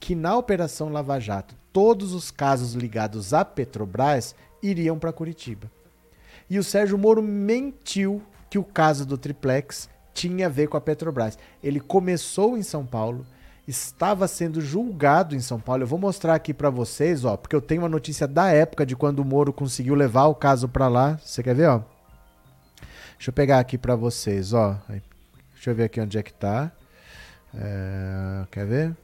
que 0.00 0.14
na 0.14 0.36
Operação 0.36 0.90
Lava 0.90 1.18
Jato, 1.18 1.54
todos 1.72 2.12
os 2.12 2.30
casos 2.30 2.74
ligados 2.74 3.34
à 3.34 3.44
Petrobras 3.44 4.34
iriam 4.62 4.98
para 4.98 5.12
Curitiba. 5.12 5.70
E 6.48 6.58
o 6.58 6.64
Sérgio 6.64 6.96
Moro 6.96 7.22
mentiu 7.22 8.22
que 8.48 8.58
o 8.58 8.64
caso 8.64 9.04
do 9.04 9.18
triplex 9.18 9.88
tinha 10.14 10.46
a 10.46 10.48
ver 10.48 10.68
com 10.68 10.76
a 10.76 10.80
Petrobras. 10.80 11.38
Ele 11.62 11.80
começou 11.80 12.56
em 12.56 12.62
São 12.62 12.86
Paulo, 12.86 13.26
estava 13.66 14.28
sendo 14.28 14.60
julgado 14.60 15.34
em 15.34 15.40
São 15.40 15.60
Paulo. 15.60 15.82
Eu 15.82 15.86
vou 15.86 15.98
mostrar 15.98 16.34
aqui 16.34 16.54
para 16.54 16.70
vocês, 16.70 17.24
ó, 17.24 17.36
porque 17.36 17.54
eu 17.54 17.60
tenho 17.60 17.82
uma 17.82 17.88
notícia 17.88 18.26
da 18.26 18.48
época 18.48 18.86
de 18.86 18.96
quando 18.96 19.18
o 19.18 19.24
Moro 19.24 19.52
conseguiu 19.52 19.94
levar 19.94 20.26
o 20.26 20.34
caso 20.34 20.68
para 20.68 20.88
lá. 20.88 21.18
Você 21.22 21.42
quer 21.42 21.54
ver, 21.54 21.68
ó? 21.68 21.82
Deixa 23.16 23.30
eu 23.30 23.32
pegar 23.34 23.58
aqui 23.58 23.76
para 23.76 23.96
vocês, 23.96 24.52
ó. 24.52 24.78
Deixa 25.52 25.70
eu 25.70 25.74
ver 25.74 25.84
aqui 25.84 26.00
onde 26.00 26.16
é 26.16 26.22
que 26.22 26.32
tá. 26.32 26.70
É... 27.54 28.46
Quer 28.50 28.66
ver? 28.66 28.96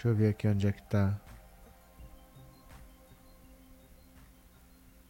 Deixa 0.00 0.08
eu 0.08 0.14
ver 0.14 0.28
aqui 0.30 0.48
onde 0.48 0.66
é 0.66 0.72
que 0.72 0.82
tá. 0.84 1.14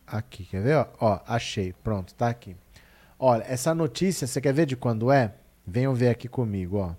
Aqui, 0.04 0.44
quer 0.44 0.60
ver? 0.60 0.84
Ó, 0.98 1.20
achei. 1.28 1.72
Pronto, 1.72 2.12
tá 2.12 2.28
aqui. 2.28 2.56
Olha, 3.16 3.44
essa 3.44 3.72
notícia, 3.72 4.26
você 4.26 4.40
quer 4.40 4.52
ver 4.52 4.66
de 4.66 4.74
quando 4.74 5.12
é? 5.12 5.32
Venham 5.64 5.94
ver 5.94 6.08
aqui 6.08 6.26
comigo, 6.26 6.78
ó. 6.78 6.96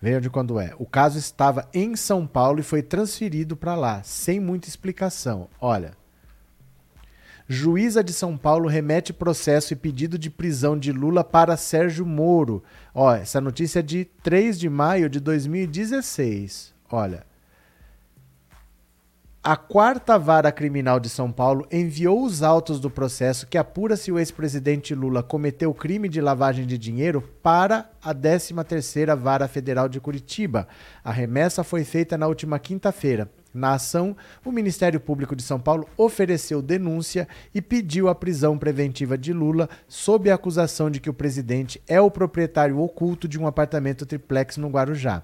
Venham 0.00 0.18
de 0.18 0.30
quando 0.30 0.58
é. 0.58 0.74
O 0.78 0.86
caso 0.86 1.18
estava 1.18 1.68
em 1.74 1.94
São 1.94 2.26
Paulo 2.26 2.60
e 2.60 2.62
foi 2.62 2.82
transferido 2.82 3.54
para 3.54 3.74
lá, 3.74 4.02
sem 4.02 4.40
muita 4.40 4.66
explicação. 4.66 5.46
Olha. 5.60 5.92
Juíza 7.46 8.02
de 8.02 8.14
São 8.14 8.34
Paulo 8.34 8.66
remete 8.66 9.12
processo 9.12 9.74
e 9.74 9.76
pedido 9.76 10.18
de 10.18 10.30
prisão 10.30 10.78
de 10.78 10.90
Lula 10.90 11.22
para 11.22 11.54
Sérgio 11.58 12.06
Moro. 12.06 12.64
Ó, 12.94 13.14
essa 13.14 13.42
notícia 13.42 13.80
é 13.80 13.82
de 13.82 14.06
3 14.06 14.58
de 14.58 14.70
maio 14.70 15.10
de 15.10 15.20
2016. 15.20 16.77
Olha. 16.90 17.28
A 19.42 19.56
quarta 19.56 20.18
vara 20.18 20.52
criminal 20.52 21.00
de 21.00 21.08
São 21.08 21.32
Paulo 21.32 21.66
enviou 21.72 22.22
os 22.22 22.42
autos 22.42 22.80
do 22.80 22.90
processo 22.90 23.46
que 23.46 23.56
apura 23.56 23.96
se 23.96 24.12
o 24.12 24.18
ex-presidente 24.18 24.94
Lula 24.94 25.22
cometeu 25.22 25.72
crime 25.72 26.08
de 26.08 26.20
lavagem 26.20 26.66
de 26.66 26.76
dinheiro 26.76 27.22
para 27.42 27.88
a 28.02 28.14
13ª 28.14 29.16
Vara 29.16 29.48
Federal 29.48 29.88
de 29.88 30.00
Curitiba. 30.00 30.68
A 31.02 31.12
remessa 31.12 31.64
foi 31.64 31.84
feita 31.84 32.18
na 32.18 32.26
última 32.26 32.58
quinta-feira. 32.58 33.30
Na 33.54 33.74
ação, 33.74 34.14
o 34.44 34.52
Ministério 34.52 35.00
Público 35.00 35.34
de 35.34 35.42
São 35.42 35.58
Paulo 35.58 35.88
ofereceu 35.96 36.60
denúncia 36.60 37.26
e 37.54 37.62
pediu 37.62 38.08
a 38.08 38.14
prisão 38.14 38.58
preventiva 38.58 39.16
de 39.16 39.32
Lula 39.32 39.68
sob 39.86 40.30
a 40.30 40.34
acusação 40.34 40.90
de 40.90 41.00
que 41.00 41.08
o 41.08 41.14
presidente 41.14 41.80
é 41.86 42.00
o 42.00 42.10
proprietário 42.10 42.78
oculto 42.80 43.26
de 43.26 43.38
um 43.38 43.46
apartamento 43.46 44.04
triplex 44.04 44.58
no 44.58 44.68
Guarujá. 44.68 45.22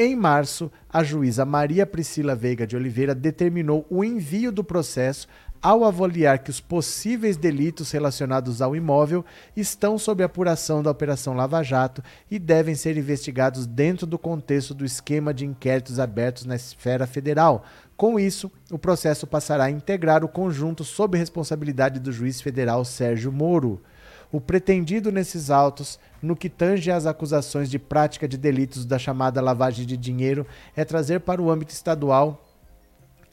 Em 0.00 0.14
março, 0.14 0.70
a 0.88 1.02
juíza 1.02 1.44
Maria 1.44 1.84
Priscila 1.84 2.36
Veiga 2.36 2.64
de 2.64 2.76
Oliveira 2.76 3.16
determinou 3.16 3.84
o 3.90 4.04
envio 4.04 4.52
do 4.52 4.62
processo 4.62 5.26
ao 5.60 5.82
avaliar 5.82 6.38
que 6.38 6.50
os 6.50 6.60
possíveis 6.60 7.36
delitos 7.36 7.90
relacionados 7.90 8.62
ao 8.62 8.76
imóvel 8.76 9.24
estão 9.56 9.98
sob 9.98 10.22
apuração 10.22 10.84
da 10.84 10.90
Operação 10.92 11.34
Lava 11.34 11.64
Jato 11.64 12.00
e 12.30 12.38
devem 12.38 12.76
ser 12.76 12.96
investigados 12.96 13.66
dentro 13.66 14.06
do 14.06 14.16
contexto 14.16 14.72
do 14.72 14.84
esquema 14.84 15.34
de 15.34 15.44
inquéritos 15.44 15.98
abertos 15.98 16.44
na 16.44 16.54
esfera 16.54 17.04
federal. 17.04 17.64
Com 17.96 18.20
isso, 18.20 18.52
o 18.70 18.78
processo 18.78 19.26
passará 19.26 19.64
a 19.64 19.70
integrar 19.70 20.22
o 20.22 20.28
conjunto 20.28 20.84
sob 20.84 21.18
responsabilidade 21.18 21.98
do 21.98 22.12
juiz 22.12 22.40
federal 22.40 22.84
Sérgio 22.84 23.32
Moro. 23.32 23.82
O 24.30 24.40
pretendido 24.40 25.10
nesses 25.10 25.50
autos, 25.50 25.98
no 26.22 26.36
que 26.36 26.50
tange 26.50 26.90
às 26.90 27.06
acusações 27.06 27.70
de 27.70 27.78
prática 27.78 28.28
de 28.28 28.36
delitos 28.36 28.84
da 28.84 28.98
chamada 28.98 29.40
lavagem 29.40 29.86
de 29.86 29.96
dinheiro, 29.96 30.46
é 30.76 30.84
trazer 30.84 31.20
para 31.20 31.40
o 31.40 31.50
âmbito 31.50 31.72
estadual 31.72 32.47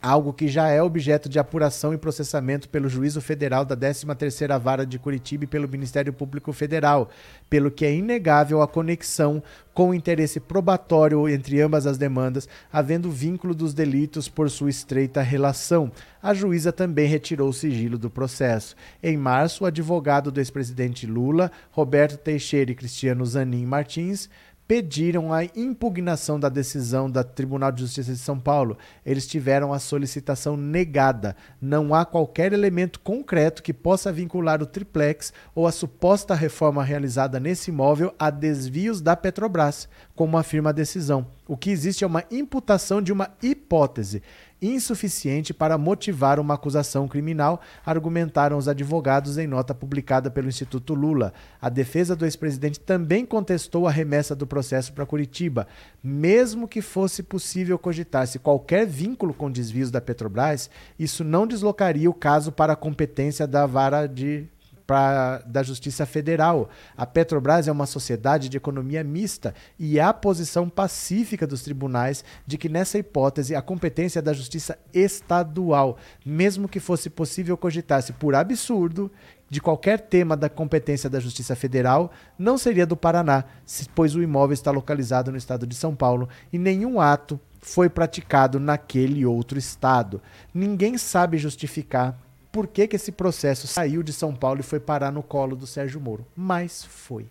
algo 0.05 0.31
que 0.31 0.47
já 0.47 0.69
é 0.69 0.83
objeto 0.83 1.27
de 1.27 1.39
apuração 1.39 1.91
e 1.91 1.97
processamento 1.97 2.69
pelo 2.69 2.87
Juízo 2.87 3.19
Federal 3.19 3.65
da 3.65 3.75
13ª 3.75 4.59
Vara 4.59 4.85
de 4.85 4.99
Curitiba 4.99 5.45
e 5.45 5.47
pelo 5.47 5.67
Ministério 5.67 6.13
Público 6.13 6.53
Federal, 6.53 7.09
pelo 7.49 7.71
que 7.71 7.83
é 7.83 7.95
inegável 7.95 8.61
a 8.61 8.67
conexão 8.67 9.41
com 9.73 9.89
o 9.89 9.93
interesse 9.95 10.39
probatório 10.39 11.27
entre 11.27 11.59
ambas 11.59 11.87
as 11.87 11.97
demandas, 11.97 12.47
havendo 12.71 13.09
vínculo 13.09 13.55
dos 13.55 13.73
delitos 13.73 14.29
por 14.29 14.49
sua 14.49 14.69
estreita 14.69 15.23
relação. 15.23 15.91
A 16.21 16.33
juíza 16.33 16.71
também 16.71 17.07
retirou 17.07 17.49
o 17.49 17.53
sigilo 17.53 17.97
do 17.97 18.09
processo. 18.09 18.75
Em 19.01 19.17
março, 19.17 19.63
o 19.63 19.67
advogado 19.67 20.31
do 20.31 20.39
ex-presidente 20.39 21.07
Lula, 21.07 21.51
Roberto 21.71 22.17
Teixeira 22.17 22.71
e 22.71 22.75
Cristiano 22.75 23.25
Zanin 23.25 23.65
Martins, 23.65 24.29
pediram 24.67 25.31
a 25.31 25.43
impugnação 25.43 26.39
da 26.39 26.49
decisão 26.49 27.09
da 27.09 27.23
Tribunal 27.23 27.71
de 27.71 27.81
Justiça 27.81 28.11
de 28.11 28.17
São 28.17 28.39
Paulo. 28.39 28.77
Eles 29.05 29.27
tiveram 29.27 29.71
a 29.71 29.79
solicitação 29.79 30.57
negada. 30.57 31.35
Não 31.61 31.93
há 31.93 32.03
qualquer 32.03 32.51
elemento 32.51 32.99
concreto 32.99 33.61
que 33.61 33.73
possa 33.73 34.11
vincular 34.11 34.61
o 34.61 34.65
triplex 34.65 35.31
ou 35.53 35.67
a 35.67 35.71
suposta 35.71 36.33
reforma 36.33 36.83
realizada 36.83 37.39
nesse 37.39 37.69
imóvel 37.69 38.13
a 38.17 38.29
desvios 38.29 39.01
da 39.01 39.15
Petrobras, 39.15 39.87
como 40.15 40.37
afirma 40.37 40.71
a 40.71 40.73
decisão. 40.73 41.27
O 41.47 41.55
que 41.55 41.69
existe 41.69 42.03
é 42.03 42.07
uma 42.07 42.23
imputação 42.31 43.01
de 43.01 43.13
uma 43.13 43.29
hipótese. 43.41 44.23
Insuficiente 44.61 45.53
para 45.53 45.77
motivar 45.77 46.39
uma 46.39 46.53
acusação 46.53 47.07
criminal, 47.07 47.61
argumentaram 47.85 48.57
os 48.57 48.67
advogados 48.67 49.37
em 49.37 49.47
nota 49.47 49.73
publicada 49.73 50.31
pelo 50.31 50.47
Instituto 50.47 50.93
Lula. 50.93 51.33
A 51.61 51.69
defesa 51.69 52.15
do 52.15 52.25
ex-presidente 52.25 52.79
também 52.79 53.25
contestou 53.25 53.87
a 53.87 53.91
remessa 53.91 54.35
do 54.35 54.47
processo 54.47 54.93
para 54.93 55.05
Curitiba, 55.05 55.67
mesmo 56.03 56.67
que 56.67 56.81
fosse 56.81 57.21
possível 57.21 57.77
cogitar-se 57.77 58.39
qualquer 58.39 58.85
vínculo 58.85 59.33
com 59.33 59.51
desvios 59.51 59.91
da 59.91 60.01
Petrobras, 60.01 60.69
isso 60.97 61.23
não 61.23 61.45
deslocaria 61.45 62.09
o 62.09 62.13
caso 62.13 62.51
para 62.51 62.73
a 62.73 62.77
competência 62.77 63.45
da 63.45 63.65
vara 63.65 64.07
de 64.07 64.47
pra, 64.85 65.39
da 65.45 65.63
Justiça 65.63 66.05
Federal. 66.05 66.69
A 66.95 67.05
Petrobras 67.05 67.67
é 67.67 67.71
uma 67.71 67.85
sociedade 67.85 68.49
de 68.49 68.57
economia 68.57 69.03
mista 69.03 69.53
e 69.79 69.99
há 69.99 70.13
posição 70.13 70.69
pacífica 70.69 71.45
dos 71.47 71.61
tribunais 71.61 72.23
de 72.45 72.57
que, 72.57 72.69
nessa 72.69 72.97
hipótese, 72.97 73.55
a 73.55 73.61
competência 73.61 74.19
é 74.19 74.21
da 74.21 74.33
Justiça 74.33 74.77
Estadual, 74.93 75.97
mesmo 76.25 76.67
que 76.67 76.79
fosse 76.79 77.09
possível 77.09 77.57
cogitar-se 77.57 78.13
por 78.13 78.35
absurdo 78.35 79.11
de 79.49 79.61
qualquer 79.61 79.99
tema 80.01 80.35
da 80.35 80.49
competência 80.49 81.09
da 81.09 81.19
Justiça 81.19 81.55
Federal 81.55 82.11
não 82.37 82.57
seria 82.57 82.85
do 82.85 82.97
Paraná, 82.97 83.45
pois 83.93 84.15
o 84.15 84.23
imóvel 84.23 84.53
está 84.53 84.71
localizado 84.71 85.31
no 85.31 85.37
estado 85.37 85.67
de 85.67 85.75
São 85.75 85.95
Paulo 85.95 86.27
e 86.51 86.57
nenhum 86.57 86.99
ato 86.99 87.39
foi 87.61 87.89
praticado 87.89 88.59
naquele 88.59 89.25
outro 89.25 89.57
estado. 89.57 90.21
Ninguém 90.53 90.97
sabe 90.97 91.37
justificar 91.37 92.17
por 92.55 92.67
que, 92.67 92.87
que 92.87 92.95
esse 92.95 93.11
processo 93.11 93.67
saiu 93.67 94.01
de 94.01 94.13
São 94.13 94.33
Paulo 94.33 94.61
e 94.61 94.63
foi 94.63 94.79
parar 94.79 95.11
no 95.11 95.21
colo 95.21 95.57
do 95.57 95.67
Sérgio 95.67 95.99
Moro. 95.99 96.25
Mas 96.33 96.85
foi. 96.85 97.27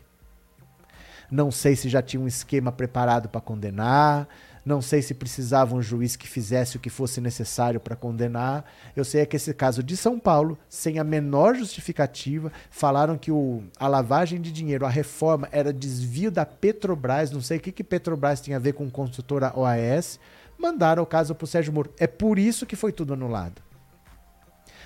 Não 1.30 1.50
sei 1.50 1.74
se 1.74 1.88
já 1.88 2.02
tinha 2.02 2.22
um 2.22 2.28
esquema 2.28 2.70
preparado 2.70 3.30
para 3.30 3.40
condenar, 3.40 4.28
não 4.66 4.82
sei 4.82 5.00
se 5.00 5.14
precisava 5.14 5.74
um 5.74 5.80
juiz 5.80 6.14
que 6.14 6.28
fizesse 6.28 6.76
o 6.76 6.80
que 6.80 6.90
fosse 6.90 7.22
necessário 7.22 7.80
para 7.80 7.96
condenar. 7.96 8.66
Eu 8.94 9.02
sei 9.02 9.22
é 9.22 9.26
que 9.26 9.36
esse 9.36 9.54
caso 9.54 9.82
de 9.82 9.96
São 9.96 10.20
Paulo, 10.20 10.58
sem 10.68 10.98
a 10.98 11.04
menor 11.04 11.54
justificativa, 11.54 12.52
falaram 12.68 13.16
que 13.16 13.30
o, 13.30 13.62
a 13.80 13.88
lavagem 13.88 14.42
de 14.42 14.52
dinheiro, 14.52 14.84
a 14.84 14.90
reforma, 14.90 15.48
era 15.50 15.72
desvio 15.72 16.30
da 16.30 16.44
Petrobras. 16.44 17.30
Não 17.30 17.40
sei 17.40 17.56
o 17.56 17.60
que, 17.62 17.72
que 17.72 17.82
Petrobras 17.82 18.42
tinha 18.42 18.58
a 18.58 18.60
ver 18.60 18.74
com 18.74 18.90
construtora 18.90 19.58
OAS. 19.58 20.20
Mandaram 20.58 21.02
o 21.02 21.06
caso 21.06 21.34
para 21.34 21.44
o 21.44 21.48
Sérgio 21.48 21.72
Moro. 21.72 21.90
É 21.98 22.06
por 22.06 22.38
isso 22.38 22.66
que 22.66 22.76
foi 22.76 22.92
tudo 22.92 23.14
anulado. 23.14 23.62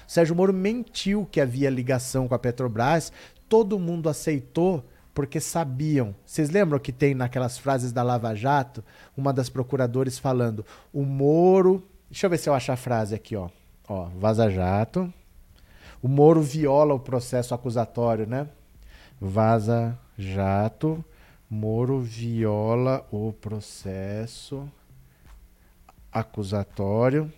Sérgio 0.09 0.35
Moro 0.35 0.55
mentiu 0.55 1.29
que 1.31 1.39
havia 1.39 1.69
ligação 1.69 2.27
com 2.27 2.35
a 2.35 2.39
Petrobras, 2.39 3.13
todo 3.47 3.79
mundo 3.79 4.09
aceitou 4.09 4.83
porque 5.13 5.39
sabiam. 5.39 6.15
Vocês 6.25 6.49
lembram 6.49 6.79
que 6.79 6.93
tem 6.93 7.15
naquelas 7.15 7.59
frases 7.59 7.93
da 7.93 8.03
Lava 8.03 8.35
Jato, 8.35 8.83
uma 9.15 9.35
das 9.35 9.51
procuradores 9.51 10.19
falando: 10.19 10.65
o 10.95 11.03
Moro. 11.03 11.87
Deixa 12.11 12.25
eu 12.25 12.31
ver 12.31 12.39
se 12.39 12.49
eu 12.49 12.55
acho 12.55 12.73
a 12.73 12.77
frase 12.77 13.15
aqui, 13.15 13.37
ó. 13.37 13.51
Ó, 13.87 14.05
Vaza 14.19 14.49
Jato. 14.49 15.13
O 16.03 16.09
Moro 16.09 16.41
viola 16.41 16.95
o 16.95 17.01
processo 17.01 17.53
acusatório, 17.53 18.27
né? 18.27 18.49
Vaza 19.21 19.99
Jato. 20.17 21.05
Moro 21.51 22.01
viola 22.01 23.07
o 23.11 23.31
processo 23.35 24.67
acusatório 26.11 27.31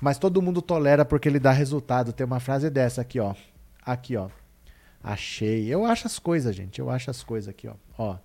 mas 0.00 0.18
todo 0.18 0.42
mundo 0.42 0.62
tolera 0.62 1.04
porque 1.04 1.28
ele 1.28 1.40
dá 1.40 1.50
resultado. 1.50 2.12
Tem 2.12 2.26
uma 2.26 2.40
frase 2.40 2.70
dessa 2.70 3.00
aqui, 3.00 3.18
ó. 3.20 3.34
Aqui, 3.84 4.16
ó. 4.16 4.28
Achei. 5.02 5.66
Eu 5.66 5.84
acho 5.84 6.06
as 6.06 6.18
coisas, 6.18 6.54
gente. 6.54 6.78
Eu 6.78 6.90
acho 6.90 7.10
as 7.10 7.22
coisas 7.22 7.48
aqui, 7.48 7.68
ó. 7.68 7.74
ó. 7.96 8.16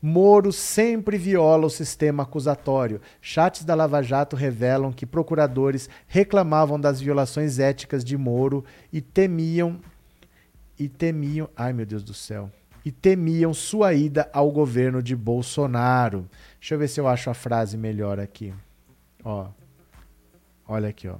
Moro 0.00 0.52
sempre 0.52 1.16
viola 1.16 1.66
o 1.66 1.70
sistema 1.70 2.22
acusatório. 2.22 3.00
Chats 3.20 3.64
da 3.64 3.74
Lava 3.74 4.02
Jato 4.02 4.36
revelam 4.36 4.92
que 4.92 5.06
procuradores 5.06 5.88
reclamavam 6.06 6.78
das 6.78 7.00
violações 7.00 7.58
éticas 7.58 8.04
de 8.04 8.16
Moro 8.16 8.64
e 8.92 9.00
temiam 9.00 9.80
e 10.78 10.88
temiam, 10.88 11.48
ai 11.56 11.72
meu 11.72 11.86
Deus 11.86 12.02
do 12.02 12.12
céu, 12.12 12.50
e 12.84 12.92
temiam 12.92 13.54
sua 13.54 13.94
ida 13.94 14.28
ao 14.32 14.50
governo 14.50 15.02
de 15.02 15.16
Bolsonaro. 15.16 16.28
Deixa 16.60 16.74
eu 16.74 16.78
ver 16.78 16.88
se 16.88 17.00
eu 17.00 17.08
acho 17.08 17.30
a 17.30 17.34
frase 17.34 17.76
melhor 17.76 18.20
aqui. 18.20 18.52
Ó. 19.24 19.48
Olha 20.68 20.88
aqui, 20.88 21.08
ó. 21.08 21.16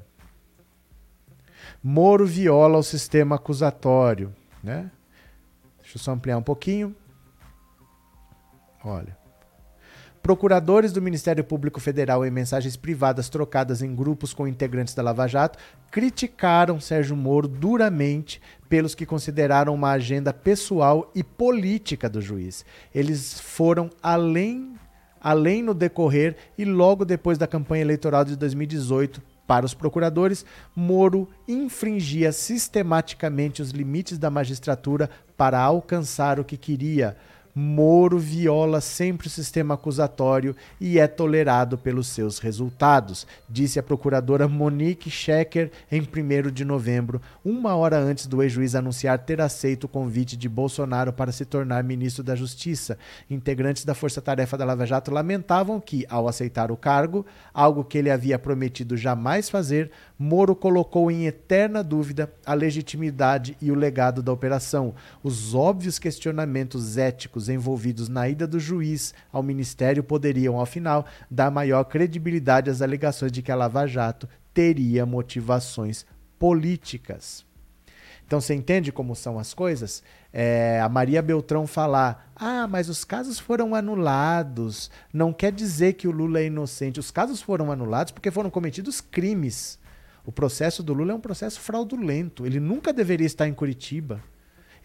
Moro 1.82 2.26
viola 2.26 2.78
o 2.78 2.82
sistema 2.82 3.36
acusatório, 3.36 4.34
né? 4.62 4.90
Deixa 5.80 5.96
eu 5.96 6.00
só 6.00 6.12
ampliar 6.12 6.36
um 6.36 6.42
pouquinho. 6.42 6.94
Olha. 8.84 9.16
Procuradores 10.20 10.92
do 10.92 11.00
Ministério 11.00 11.44
Público 11.44 11.78
Federal 11.78 12.26
em 12.26 12.30
mensagens 12.32 12.76
privadas 12.76 13.28
trocadas 13.28 13.80
em 13.80 13.94
grupos 13.94 14.34
com 14.34 14.48
integrantes 14.48 14.92
da 14.92 15.00
Lava 15.00 15.28
Jato 15.28 15.56
criticaram 15.88 16.80
Sérgio 16.80 17.14
Moro 17.14 17.46
duramente 17.46 18.42
pelos 18.68 18.92
que 18.92 19.06
consideraram 19.06 19.72
uma 19.72 19.92
agenda 19.92 20.32
pessoal 20.32 21.12
e 21.14 21.22
política 21.22 22.08
do 22.08 22.20
juiz. 22.20 22.64
Eles 22.92 23.38
foram 23.38 23.88
além 24.02 24.74
além 25.20 25.62
no 25.62 25.74
decorrer 25.74 26.36
e 26.58 26.64
logo 26.64 27.04
depois 27.04 27.38
da 27.38 27.46
campanha 27.46 27.82
eleitoral 27.82 28.24
de 28.24 28.36
2018 28.36 29.22
para 29.46 29.66
os 29.66 29.74
procuradores, 29.74 30.44
Moro 30.74 31.28
infringia 31.46 32.32
sistematicamente 32.32 33.62
os 33.62 33.70
limites 33.70 34.18
da 34.18 34.30
magistratura 34.30 35.08
para 35.36 35.60
alcançar 35.60 36.40
o 36.40 36.44
que 36.44 36.56
queria 36.56 37.16
Moro 37.58 38.18
viola 38.18 38.82
sempre 38.82 39.28
o 39.28 39.30
sistema 39.30 39.72
acusatório 39.72 40.54
e 40.78 40.98
é 40.98 41.06
tolerado 41.06 41.78
pelos 41.78 42.06
seus 42.08 42.38
resultados, 42.38 43.26
disse 43.48 43.78
a 43.78 43.82
procuradora 43.82 44.46
Monique 44.46 45.08
Schecker 45.08 45.70
em 45.90 46.02
1 46.02 46.50
de 46.50 46.66
novembro, 46.66 47.18
uma 47.42 47.74
hora 47.74 47.98
antes 47.98 48.26
do 48.26 48.42
ex-juiz 48.42 48.74
anunciar 48.74 49.20
ter 49.20 49.40
aceito 49.40 49.84
o 49.84 49.88
convite 49.88 50.36
de 50.36 50.50
Bolsonaro 50.50 51.14
para 51.14 51.32
se 51.32 51.46
tornar 51.46 51.82
ministro 51.82 52.22
da 52.22 52.34
Justiça. 52.34 52.98
Integrantes 53.30 53.86
da 53.86 53.94
Força 53.94 54.20
Tarefa 54.20 54.58
da 54.58 54.66
Lava 54.66 54.84
Jato 54.84 55.10
lamentavam 55.10 55.80
que, 55.80 56.04
ao 56.10 56.28
aceitar 56.28 56.70
o 56.70 56.76
cargo, 56.76 57.24
algo 57.54 57.82
que 57.82 57.96
ele 57.96 58.10
havia 58.10 58.38
prometido 58.38 58.98
jamais 58.98 59.48
fazer, 59.48 59.90
Moro 60.18 60.54
colocou 60.54 61.10
em 61.10 61.24
eterna 61.24 61.82
dúvida 61.82 62.30
a 62.44 62.52
legitimidade 62.52 63.56
e 63.62 63.70
o 63.70 63.74
legado 63.74 64.22
da 64.22 64.30
operação. 64.30 64.94
Os 65.22 65.54
óbvios 65.54 65.98
questionamentos 65.98 66.98
éticos 66.98 67.45
envolvidos 67.48 68.08
na 68.08 68.28
ida 68.28 68.46
do 68.46 68.58
juiz 68.58 69.14
ao 69.32 69.42
ministério 69.42 70.02
poderiam, 70.02 70.58
ao 70.58 70.66
final, 70.66 71.06
dar 71.30 71.50
maior 71.50 71.84
credibilidade 71.84 72.70
às 72.70 72.82
alegações 72.82 73.32
de 73.32 73.42
que 73.42 73.52
a 73.52 73.56
Lava 73.56 73.86
Jato 73.86 74.28
teria 74.52 75.04
motivações 75.04 76.06
políticas. 76.38 77.44
Então 78.26 78.40
você 78.40 78.54
entende 78.54 78.90
como 78.90 79.14
são 79.14 79.38
as 79.38 79.54
coisas? 79.54 80.02
É, 80.32 80.80
a 80.82 80.88
Maria 80.88 81.22
Beltrão 81.22 81.66
falar: 81.66 82.32
ah, 82.34 82.66
mas 82.66 82.88
os 82.88 83.04
casos 83.04 83.38
foram 83.38 83.74
anulados. 83.74 84.90
Não 85.12 85.32
quer 85.32 85.52
dizer 85.52 85.92
que 85.92 86.08
o 86.08 86.10
Lula 86.10 86.40
é 86.40 86.46
inocente. 86.46 86.98
Os 86.98 87.10
casos 87.10 87.40
foram 87.40 87.70
anulados 87.70 88.12
porque 88.12 88.30
foram 88.30 88.50
cometidos 88.50 89.00
crimes. 89.00 89.78
O 90.24 90.32
processo 90.32 90.82
do 90.82 90.92
Lula 90.92 91.12
é 91.12 91.14
um 91.14 91.20
processo 91.20 91.60
fraudulento. 91.60 92.44
Ele 92.44 92.58
nunca 92.58 92.92
deveria 92.92 93.26
estar 93.26 93.46
em 93.46 93.54
Curitiba. 93.54 94.20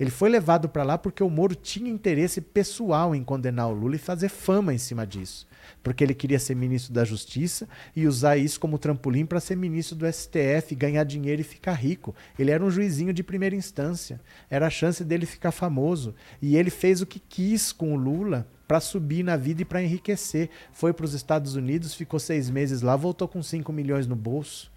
Ele 0.01 0.09
foi 0.09 0.31
levado 0.31 0.67
para 0.67 0.81
lá 0.81 0.97
porque 0.97 1.21
o 1.21 1.29
Moro 1.29 1.53
tinha 1.53 1.87
interesse 1.87 2.41
pessoal 2.41 3.13
em 3.13 3.23
condenar 3.23 3.69
o 3.69 3.71
Lula 3.71 3.97
e 3.97 3.99
fazer 3.99 4.29
fama 4.29 4.73
em 4.73 4.79
cima 4.79 5.05
disso. 5.05 5.47
Porque 5.83 6.03
ele 6.03 6.15
queria 6.15 6.39
ser 6.39 6.55
ministro 6.55 6.91
da 6.91 7.05
Justiça 7.05 7.69
e 7.95 8.07
usar 8.07 8.35
isso 8.35 8.59
como 8.59 8.79
trampolim 8.79 9.27
para 9.27 9.39
ser 9.39 9.55
ministro 9.55 9.95
do 9.95 10.11
STF, 10.11 10.73
ganhar 10.73 11.03
dinheiro 11.03 11.41
e 11.41 11.43
ficar 11.43 11.73
rico. 11.73 12.15
Ele 12.39 12.49
era 12.49 12.65
um 12.65 12.71
juizinho 12.71 13.13
de 13.13 13.21
primeira 13.21 13.55
instância. 13.55 14.19
Era 14.49 14.65
a 14.65 14.71
chance 14.71 15.03
dele 15.03 15.27
ficar 15.27 15.51
famoso. 15.51 16.15
E 16.41 16.57
ele 16.57 16.71
fez 16.71 16.99
o 17.03 17.05
que 17.05 17.19
quis 17.19 17.71
com 17.71 17.93
o 17.93 17.95
Lula 17.95 18.47
para 18.67 18.79
subir 18.79 19.21
na 19.21 19.37
vida 19.37 19.61
e 19.61 19.65
para 19.65 19.83
enriquecer. 19.83 20.49
Foi 20.71 20.93
para 20.93 21.05
os 21.05 21.13
Estados 21.13 21.53
Unidos, 21.53 21.93
ficou 21.93 22.19
seis 22.19 22.49
meses 22.49 22.81
lá, 22.81 22.95
voltou 22.95 23.27
com 23.27 23.43
5 23.43 23.71
milhões 23.71 24.07
no 24.07 24.15
bolso. 24.15 24.71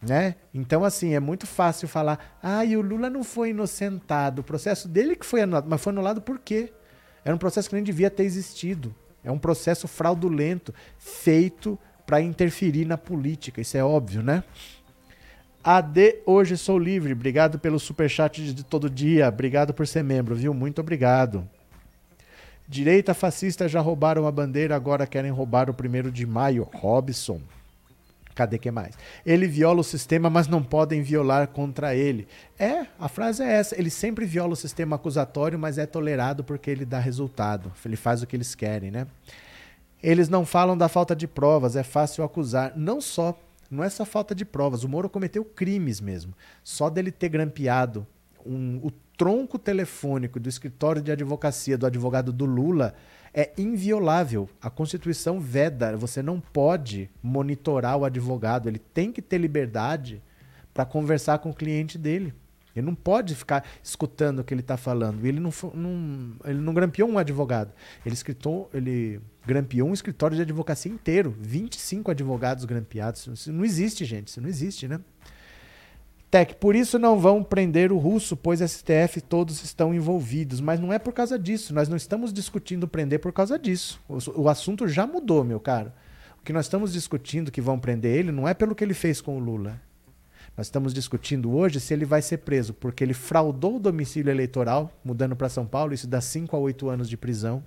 Né? 0.00 0.36
Então, 0.54 0.84
assim, 0.84 1.14
é 1.14 1.20
muito 1.20 1.46
fácil 1.46 1.88
falar, 1.88 2.38
ah, 2.42 2.64
e 2.64 2.76
o 2.76 2.80
Lula 2.80 3.10
não 3.10 3.24
foi 3.24 3.50
inocentado, 3.50 4.42
o 4.42 4.44
processo 4.44 4.86
dele 4.86 5.16
que 5.16 5.26
foi 5.26 5.42
anulado, 5.42 5.66
mas 5.68 5.80
foi 5.80 5.92
anulado 5.92 6.20
por 6.22 6.38
quê? 6.38 6.72
Era 7.24 7.34
um 7.34 7.38
processo 7.38 7.68
que 7.68 7.74
nem 7.74 7.82
devia 7.82 8.08
ter 8.08 8.22
existido. 8.22 8.94
É 9.24 9.32
um 9.32 9.38
processo 9.38 9.88
fraudulento, 9.88 10.72
feito 10.98 11.76
para 12.06 12.20
interferir 12.20 12.84
na 12.84 12.96
política, 12.96 13.60
isso 13.60 13.76
é 13.76 13.82
óbvio, 13.82 14.22
né? 14.22 14.44
AD, 15.62 16.22
hoje 16.24 16.56
sou 16.56 16.78
livre. 16.78 17.12
Obrigado 17.12 17.58
pelo 17.58 17.78
superchat 17.78 18.54
de 18.54 18.64
todo 18.64 18.88
dia. 18.88 19.28
Obrigado 19.28 19.74
por 19.74 19.86
ser 19.86 20.02
membro, 20.02 20.34
viu? 20.34 20.54
Muito 20.54 20.80
obrigado. 20.80 21.46
Direita 22.66 23.12
fascista 23.12 23.68
já 23.68 23.80
roubaram 23.80 24.26
a 24.26 24.32
bandeira, 24.32 24.76
agora 24.76 25.06
querem 25.06 25.30
roubar 25.30 25.68
o 25.68 25.74
primeiro 25.74 26.10
de 26.10 26.24
maio. 26.24 26.68
Robson. 26.74 27.42
Cadê 28.38 28.56
que 28.56 28.70
mais? 28.70 28.94
Ele 29.26 29.48
viola 29.48 29.80
o 29.80 29.82
sistema, 29.84 30.30
mas 30.30 30.46
não 30.46 30.62
podem 30.62 31.02
violar 31.02 31.48
contra 31.48 31.96
ele. 31.96 32.28
É, 32.56 32.86
a 32.96 33.08
frase 33.08 33.42
é 33.42 33.52
essa. 33.52 33.76
Ele 33.76 33.90
sempre 33.90 34.24
viola 34.24 34.52
o 34.52 34.56
sistema 34.56 34.94
acusatório, 34.94 35.58
mas 35.58 35.76
é 35.76 35.86
tolerado 35.86 36.44
porque 36.44 36.70
ele 36.70 36.84
dá 36.84 37.00
resultado. 37.00 37.72
Ele 37.84 37.96
faz 37.96 38.22
o 38.22 38.28
que 38.28 38.36
eles 38.36 38.54
querem, 38.54 38.92
né? 38.92 39.08
Eles 40.00 40.28
não 40.28 40.46
falam 40.46 40.78
da 40.78 40.88
falta 40.88 41.16
de 41.16 41.26
provas, 41.26 41.74
é 41.74 41.82
fácil 41.82 42.22
acusar. 42.22 42.74
Não 42.76 43.00
só 43.00 43.36
Não 43.68 43.82
é 43.82 43.90
só 43.90 44.04
falta 44.04 44.36
de 44.36 44.44
provas. 44.44 44.84
O 44.84 44.88
Moro 44.88 45.10
cometeu 45.10 45.44
crimes 45.44 46.00
mesmo. 46.00 46.32
Só 46.62 46.88
dele 46.88 47.10
ter 47.10 47.30
grampeado 47.30 48.06
um, 48.46 48.78
o 48.84 48.92
tronco 49.16 49.58
telefônico 49.58 50.38
do 50.38 50.48
escritório 50.48 51.02
de 51.02 51.10
advocacia 51.10 51.76
do 51.76 51.86
advogado 51.86 52.32
do 52.32 52.44
Lula 52.44 52.94
é 53.38 53.52
inviolável. 53.56 54.48
A 54.60 54.68
Constituição 54.68 55.38
veda. 55.38 55.96
Você 55.96 56.20
não 56.20 56.40
pode 56.40 57.08
monitorar 57.22 57.96
o 57.96 58.04
advogado. 58.04 58.68
Ele 58.68 58.80
tem 58.80 59.12
que 59.12 59.22
ter 59.22 59.38
liberdade 59.38 60.20
para 60.74 60.84
conversar 60.84 61.38
com 61.38 61.50
o 61.50 61.54
cliente 61.54 61.96
dele. 61.96 62.34
Ele 62.74 62.84
não 62.84 62.96
pode 62.96 63.36
ficar 63.36 63.64
escutando 63.80 64.40
o 64.40 64.44
que 64.44 64.52
ele 64.52 64.60
está 64.60 64.76
falando. 64.76 65.24
Ele 65.24 65.38
não, 65.38 65.52
não, 65.72 66.32
ele 66.44 66.58
não 66.58 66.74
grampeou 66.74 67.08
um 67.08 67.16
advogado. 67.16 67.72
Ele, 68.04 68.12
escritou, 68.12 68.68
ele 68.74 69.20
grampeou 69.46 69.88
um 69.88 69.94
escritório 69.94 70.34
de 70.34 70.42
advocacia 70.42 70.90
inteiro. 70.90 71.32
25 71.38 72.10
advogados 72.10 72.64
grampeados. 72.64 73.24
Isso 73.28 73.52
não 73.52 73.64
existe, 73.64 74.04
gente. 74.04 74.28
Isso 74.28 74.40
não 74.40 74.48
existe, 74.48 74.88
né? 74.88 74.98
Tec, 76.30 76.54
por 76.56 76.76
isso 76.76 76.98
não 76.98 77.18
vão 77.18 77.42
prender 77.42 77.90
o 77.90 77.96
russo, 77.96 78.36
pois 78.36 78.60
STF 78.60 79.20
todos 79.22 79.62
estão 79.64 79.94
envolvidos. 79.94 80.60
Mas 80.60 80.78
não 80.78 80.92
é 80.92 80.98
por 80.98 81.12
causa 81.12 81.38
disso. 81.38 81.72
Nós 81.72 81.88
não 81.88 81.96
estamos 81.96 82.32
discutindo 82.32 82.86
prender 82.86 83.18
por 83.18 83.32
causa 83.32 83.58
disso. 83.58 83.98
O, 84.08 84.42
o 84.42 84.48
assunto 84.48 84.86
já 84.86 85.06
mudou, 85.06 85.42
meu 85.42 85.58
caro. 85.58 85.90
O 86.38 86.44
que 86.44 86.52
nós 86.52 86.66
estamos 86.66 86.92
discutindo 86.92 87.50
que 87.50 87.60
vão 87.60 87.78
prender 87.78 88.14
ele 88.14 88.30
não 88.30 88.46
é 88.46 88.52
pelo 88.52 88.74
que 88.74 88.84
ele 88.84 88.94
fez 88.94 89.20
com 89.20 89.36
o 89.36 89.40
Lula. 89.40 89.80
Nós 90.56 90.66
estamos 90.66 90.92
discutindo 90.92 91.54
hoje 91.54 91.80
se 91.80 91.94
ele 91.94 92.04
vai 92.04 92.20
ser 92.20 92.38
preso 92.38 92.74
porque 92.74 93.04
ele 93.04 93.14
fraudou 93.14 93.76
o 93.76 93.80
domicílio 93.80 94.30
eleitoral, 94.30 94.92
mudando 95.04 95.36
para 95.36 95.48
São 95.48 95.64
Paulo, 95.64 95.94
isso 95.94 96.06
dá 96.06 96.20
5 96.20 96.54
a 96.54 96.58
8 96.58 96.88
anos 96.88 97.08
de 97.08 97.16
prisão. 97.16 97.62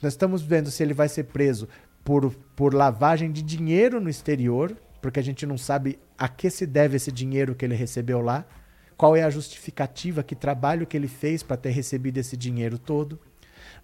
Nós 0.00 0.12
estamos 0.12 0.40
vendo 0.42 0.70
se 0.70 0.82
ele 0.82 0.94
vai 0.94 1.08
ser 1.08 1.24
preso 1.24 1.68
por, 2.04 2.32
por 2.54 2.72
lavagem 2.72 3.32
de 3.32 3.42
dinheiro 3.42 4.00
no 4.00 4.08
exterior, 4.08 4.76
porque 5.06 5.20
a 5.20 5.22
gente 5.22 5.46
não 5.46 5.56
sabe 5.56 6.00
a 6.18 6.26
que 6.26 6.50
se 6.50 6.66
deve 6.66 6.96
esse 6.96 7.12
dinheiro 7.12 7.54
que 7.54 7.64
ele 7.64 7.76
recebeu 7.76 8.20
lá, 8.20 8.44
qual 8.96 9.14
é 9.14 9.22
a 9.22 9.30
justificativa, 9.30 10.20
que 10.20 10.34
trabalho 10.34 10.84
que 10.84 10.96
ele 10.96 11.06
fez 11.06 11.44
para 11.44 11.56
ter 11.56 11.70
recebido 11.70 12.18
esse 12.18 12.36
dinheiro 12.36 12.76
todo. 12.76 13.16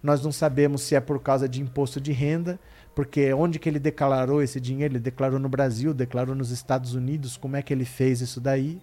Nós 0.03 0.21
não 0.21 0.33
sabemos 0.33 0.81
se 0.81 0.95
é 0.95 0.99
por 0.99 1.21
causa 1.21 1.47
de 1.47 1.61
imposto 1.61 2.01
de 2.01 2.11
renda, 2.11 2.59
porque 2.93 3.33
onde 3.33 3.57
que 3.57 3.69
ele 3.69 3.79
declarou 3.79 4.43
esse 4.43 4.59
dinheiro? 4.59 4.95
Ele 4.95 4.99
declarou 4.99 5.39
no 5.39 5.47
Brasil, 5.47 5.93
declarou 5.93 6.35
nos 6.35 6.51
Estados 6.51 6.93
Unidos. 6.93 7.37
Como 7.37 7.55
é 7.55 7.61
que 7.61 7.71
ele 7.71 7.85
fez 7.85 8.19
isso 8.19 8.41
daí? 8.41 8.81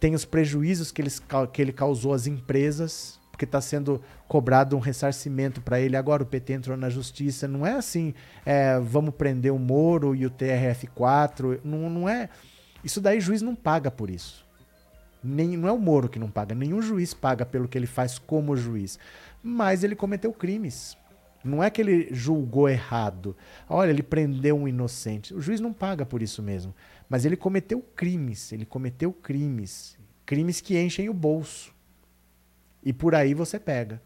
Tem 0.00 0.14
os 0.14 0.24
prejuízos 0.24 0.90
que 0.90 1.02
ele, 1.02 1.10
que 1.52 1.60
ele 1.60 1.72
causou 1.74 2.14
às 2.14 2.26
empresas, 2.26 3.20
porque 3.34 3.44
está 3.44 3.60
sendo 3.60 4.00
cobrado 4.28 4.76
um 4.76 4.78
ressarcimento 4.78 5.60
para 5.60 5.80
ele. 5.80 5.96
Agora 5.96 6.22
o 6.22 6.26
PT 6.26 6.52
entrou 6.52 6.76
na 6.76 6.88
justiça. 6.88 7.48
Não 7.48 7.66
é 7.66 7.72
assim, 7.72 8.14
é, 8.46 8.78
vamos 8.78 9.12
prender 9.16 9.52
o 9.52 9.58
Moro 9.58 10.14
e 10.14 10.24
o 10.24 10.30
TRF4. 10.30 11.58
Não, 11.64 11.90
não 11.90 12.08
é. 12.08 12.28
Isso 12.84 13.00
daí 13.00 13.20
juiz 13.20 13.42
não 13.42 13.56
paga 13.56 13.90
por 13.90 14.08
isso. 14.08 14.46
Nem, 15.22 15.56
não 15.56 15.68
é 15.68 15.72
o 15.72 15.78
Moro 15.78 16.08
que 16.08 16.18
não 16.18 16.30
paga, 16.30 16.54
nenhum 16.54 16.80
juiz 16.80 17.12
paga 17.12 17.44
pelo 17.44 17.66
que 17.66 17.76
ele 17.76 17.88
faz 17.88 18.18
como 18.18 18.56
juiz. 18.56 19.00
Mas 19.42 19.82
ele 19.82 19.96
cometeu 19.96 20.32
crimes. 20.32 20.96
Não 21.42 21.62
é 21.62 21.68
que 21.68 21.82
ele 21.82 22.08
julgou 22.12 22.68
errado. 22.68 23.36
Olha, 23.68 23.90
ele 23.90 24.02
prendeu 24.02 24.56
um 24.56 24.68
inocente. 24.68 25.34
O 25.34 25.40
juiz 25.40 25.60
não 25.60 25.72
paga 25.72 26.06
por 26.06 26.22
isso 26.22 26.40
mesmo. 26.40 26.72
Mas 27.08 27.24
ele 27.24 27.36
cometeu 27.36 27.80
crimes. 27.96 28.52
Ele 28.52 28.64
cometeu 28.64 29.12
crimes. 29.12 29.98
Crimes 30.24 30.60
que 30.60 30.78
enchem 30.78 31.08
o 31.08 31.14
bolso. 31.14 31.73
E 32.84 32.92
por 32.92 33.14
aí 33.14 33.34
você 33.34 33.58
pega. 33.58 34.00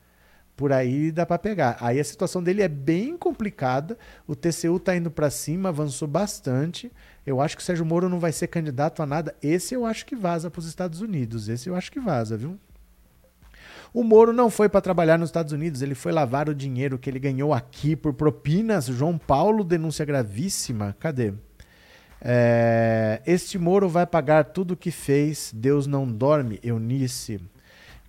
Por 0.56 0.72
aí 0.72 1.12
dá 1.12 1.24
para 1.24 1.38
pegar. 1.38 1.76
Aí 1.80 2.00
a 2.00 2.04
situação 2.04 2.42
dele 2.42 2.62
é 2.62 2.68
bem 2.68 3.16
complicada. 3.16 3.96
O 4.26 4.34
TCU 4.34 4.80
tá 4.80 4.96
indo 4.96 5.10
para 5.10 5.30
cima, 5.30 5.68
avançou 5.68 6.08
bastante. 6.08 6.90
Eu 7.24 7.40
acho 7.40 7.56
que 7.56 7.62
o 7.62 7.64
Sérgio 7.64 7.86
Moro 7.86 8.08
não 8.08 8.18
vai 8.18 8.32
ser 8.32 8.48
candidato 8.48 9.02
a 9.02 9.06
nada. 9.06 9.36
Esse 9.42 9.74
eu 9.74 9.86
acho 9.86 10.04
que 10.04 10.16
vaza 10.16 10.50
para 10.50 10.58
os 10.58 10.66
Estados 10.66 11.00
Unidos. 11.00 11.48
Esse 11.48 11.68
eu 11.68 11.76
acho 11.76 11.92
que 11.92 12.00
vaza, 12.00 12.36
viu? 12.36 12.58
O 13.92 14.02
Moro 14.02 14.32
não 14.32 14.50
foi 14.50 14.68
para 14.68 14.80
trabalhar 14.80 15.18
nos 15.18 15.28
Estados 15.28 15.52
Unidos, 15.52 15.80
ele 15.80 15.94
foi 15.94 16.12
lavar 16.12 16.48
o 16.48 16.54
dinheiro 16.54 16.98
que 16.98 17.08
ele 17.08 17.18
ganhou 17.18 17.54
aqui 17.54 17.96
por 17.96 18.12
propinas. 18.12 18.86
João 18.86 19.16
Paulo, 19.16 19.64
denúncia 19.64 20.04
gravíssima. 20.04 20.94
Cadê? 21.00 21.32
É, 22.20 23.22
este 23.26 23.58
Moro 23.58 23.88
vai 23.88 24.06
pagar 24.06 24.44
tudo 24.44 24.72
o 24.72 24.76
que 24.76 24.90
fez. 24.90 25.52
Deus 25.54 25.86
não 25.86 26.06
dorme, 26.06 26.58
Eunice. 26.62 27.40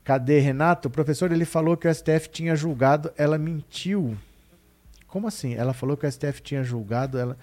Cadê 0.04 0.40
Renato? 0.40 0.88
O 0.88 0.92
professor 0.92 1.32
ele 1.32 1.46
falou 1.46 1.78
que 1.78 1.88
o 1.88 1.94
STF 1.94 2.30
tinha 2.30 2.56
julgado, 2.56 3.12
ela 3.18 3.38
mentiu. 3.38 4.18
Como 5.08 5.28
assim? 5.28 5.54
Ela 5.56 5.74
falou 5.74 5.98
que 5.98 6.06
o 6.06 6.12
STF 6.12 6.42
tinha 6.42 6.64
julgado, 6.64 7.18
ela 7.18 7.38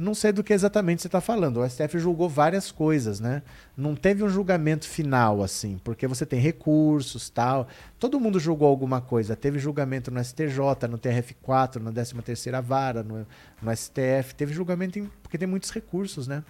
não 0.00 0.14
sei 0.14 0.32
do 0.32 0.42
que 0.42 0.54
exatamente 0.54 1.02
você 1.02 1.08
está 1.08 1.20
falando. 1.20 1.60
O 1.60 1.68
STF 1.68 1.98
julgou 1.98 2.26
várias 2.26 2.72
coisas, 2.72 3.20
né? 3.20 3.42
Não 3.76 3.94
teve 3.94 4.24
um 4.24 4.30
julgamento 4.30 4.88
final, 4.88 5.42
assim, 5.42 5.78
porque 5.84 6.06
você 6.06 6.24
tem 6.24 6.40
recursos 6.40 7.28
tal. 7.28 7.68
Todo 7.98 8.18
mundo 8.18 8.40
julgou 8.40 8.66
alguma 8.66 9.02
coisa. 9.02 9.36
Teve 9.36 9.58
julgamento 9.58 10.10
no 10.10 10.22
STJ, 10.24 10.88
no 10.88 10.98
TRF4, 10.98 11.76
na 11.82 11.92
13ª 11.92 12.62
Vara, 12.62 13.02
no, 13.02 13.26
no 13.60 13.76
STF. 13.76 14.34
Teve 14.34 14.54
julgamento 14.54 14.98
em, 14.98 15.04
porque 15.22 15.36
tem 15.36 15.46
muitos 15.46 15.70
recursos, 15.70 16.26
né? 16.26 16.42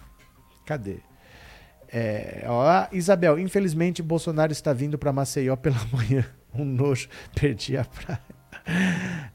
Cadê? 0.65 0.99
É, 1.93 2.45
ó, 2.47 2.87
Isabel, 2.91 3.37
infelizmente 3.37 4.01
Bolsonaro 4.01 4.51
está 4.51 4.71
vindo 4.71 4.97
para 4.97 5.11
Maceió 5.11 5.55
pela 5.55 5.79
manhã. 5.91 6.25
Um 6.53 6.65
nojo, 6.65 7.09
perdi 7.35 7.77
a 7.77 7.85
praia. 7.85 8.21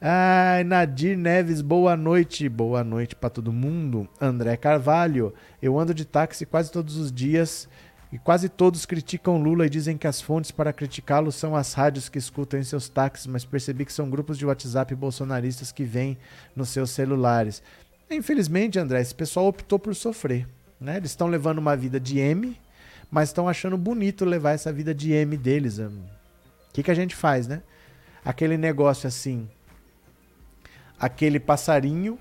Ai, 0.01 0.65
Nadir 0.65 1.17
Neves, 1.17 1.61
boa 1.61 1.97
noite. 1.97 2.49
Boa 2.49 2.85
noite 2.85 3.15
para 3.15 3.31
todo 3.31 3.53
mundo. 3.53 4.09
André 4.21 4.57
Carvalho, 4.57 5.35
eu 5.61 5.79
ando 5.79 5.93
de 5.93 6.05
táxi 6.05 6.47
quase 6.47 6.71
todos 6.71 6.97
os 6.97 7.13
dias 7.13 7.69
e 8.13 8.19
quase 8.19 8.49
todos 8.49 8.87
criticam 8.87 9.43
Lula 9.43 9.67
e 9.67 9.71
dizem 9.71 9.97
que 9.97 10.07
as 10.07 10.21
fontes 10.21 10.51
para 10.51 10.73
criticá-lo 10.73 11.33
são 11.33 11.57
as 11.57 11.73
rádios 11.75 12.09
que 12.09 12.19
escutam 12.19 12.59
em 12.61 12.63
seus 12.63 12.89
táxis, 12.89 13.27
mas 13.27 13.45
percebi 13.45 13.85
que 13.85 13.93
são 13.93 14.09
grupos 14.09 14.39
de 14.39 14.47
WhatsApp 14.47 14.95
bolsonaristas 14.95 15.73
que 15.73 15.85
vêm 15.85 16.17
nos 16.55 16.69
seus 16.69 16.91
celulares. 16.91 17.63
Infelizmente, 18.11 18.79
André, 18.79 19.01
esse 19.01 19.15
pessoal 19.15 19.49
optou 19.49 19.79
por 19.79 19.95
sofrer. 19.95 20.47
Né? 20.81 20.97
Eles 20.97 21.11
estão 21.11 21.27
levando 21.29 21.59
uma 21.59 21.77
vida 21.77 21.99
de 21.99 22.19
M, 22.19 22.59
mas 23.11 23.29
estão 23.29 23.49
achando 23.49 23.77
bonito 23.77 24.25
levar 24.25 24.53
essa 24.53 24.73
vida 24.73 24.95
de 24.95 25.13
M 25.13 25.37
deles. 25.37 25.79
O 25.79 25.93
que, 26.73 26.83
que 26.83 26.91
a 26.91 26.95
gente 26.95 27.15
faz, 27.15 27.47
né? 27.47 27.63
aquele 28.27 28.57
negócio 28.57 29.07
assim, 29.07 29.49
aquele 30.99 31.39
passarinho 31.39 32.19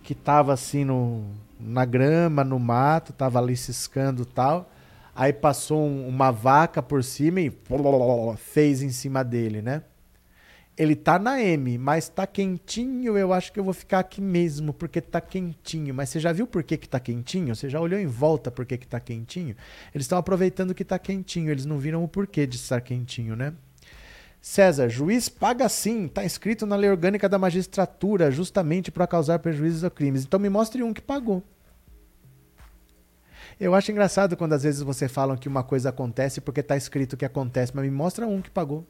que 0.00 0.14
tava 0.14 0.52
assim 0.52 0.84
no, 0.84 1.24
na 1.58 1.84
grama, 1.84 2.44
no 2.44 2.56
mato, 2.60 3.12
tava 3.12 3.40
ali 3.40 3.56
ciscando 3.56 4.24
tal. 4.24 4.70
Aí 5.12 5.32
passou 5.32 5.82
um, 5.82 6.06
uma 6.06 6.30
vaca 6.30 6.80
por 6.80 7.02
cima 7.02 7.40
e 7.40 7.52
fez 8.38 8.80
em 8.80 8.90
cima 8.90 9.24
dele, 9.24 9.60
né? 9.60 9.82
Ele 10.76 10.96
tá 10.96 11.18
na 11.18 11.40
M, 11.40 11.76
mas 11.76 12.08
tá 12.08 12.26
quentinho, 12.26 13.16
eu 13.18 13.32
acho 13.32 13.52
que 13.52 13.60
eu 13.60 13.64
vou 13.64 13.74
ficar 13.74 13.98
aqui 13.98 14.22
mesmo, 14.22 14.72
porque 14.72 15.02
tá 15.02 15.20
quentinho. 15.20 15.94
Mas 15.94 16.08
você 16.08 16.18
já 16.18 16.32
viu 16.32 16.46
por 16.46 16.62
que, 16.62 16.78
que 16.78 16.88
tá 16.88 16.98
quentinho? 16.98 17.54
Você 17.54 17.68
já 17.68 17.78
olhou 17.78 18.00
em 18.00 18.06
volta 18.06 18.50
por 18.50 18.64
que, 18.64 18.78
que 18.78 18.86
tá 18.86 18.98
quentinho? 18.98 19.54
Eles 19.94 20.06
estão 20.06 20.16
aproveitando 20.16 20.74
que 20.74 20.84
tá 20.84 20.98
quentinho, 20.98 21.50
eles 21.50 21.66
não 21.66 21.78
viram 21.78 22.02
o 22.02 22.08
porquê 22.08 22.46
de 22.46 22.56
estar 22.56 22.80
quentinho, 22.80 23.36
né? 23.36 23.52
César, 24.40 24.88
juiz 24.88 25.28
paga 25.28 25.68
sim, 25.68 26.06
está 26.06 26.24
escrito 26.24 26.66
na 26.66 26.74
lei 26.74 26.90
orgânica 26.90 27.28
da 27.28 27.38
magistratura, 27.38 28.30
justamente 28.30 28.90
para 28.90 29.06
causar 29.06 29.38
prejuízos 29.38 29.84
a 29.84 29.90
crimes. 29.90 30.24
Então 30.24 30.40
me 30.40 30.48
mostre 30.48 30.82
um 30.82 30.92
que 30.92 31.02
pagou. 31.02 31.44
Eu 33.60 33.74
acho 33.74 33.92
engraçado 33.92 34.36
quando 34.36 34.54
às 34.54 34.64
vezes 34.64 34.80
você 34.80 35.06
falam 35.06 35.36
que 35.36 35.46
uma 35.46 35.62
coisa 35.62 35.90
acontece 35.90 36.40
porque 36.40 36.58
está 36.58 36.76
escrito 36.76 37.16
que 37.16 37.24
acontece, 37.24 37.70
mas 37.72 37.84
me 37.84 37.90
mostra 37.90 38.26
um 38.26 38.42
que 38.42 38.50
pagou. 38.50 38.84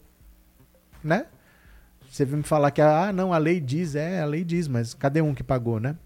Né? 1.05 1.27
Você 2.13 2.27
vem 2.27 2.37
me 2.37 2.43
falar 2.43 2.71
que 2.71 2.83
ah, 2.83 3.11
não, 3.11 3.33
a 3.33 3.39
lei 3.39 3.59
diz, 3.59 3.95
é, 3.95 4.21
a 4.21 4.27
lei 4.27 4.45
diz, 4.45 4.69
mas 4.69 4.93
cadê 4.93 5.23
um 5.23 5.33
que 5.33 5.43
pagou, 5.43 5.81
né? 5.81 5.97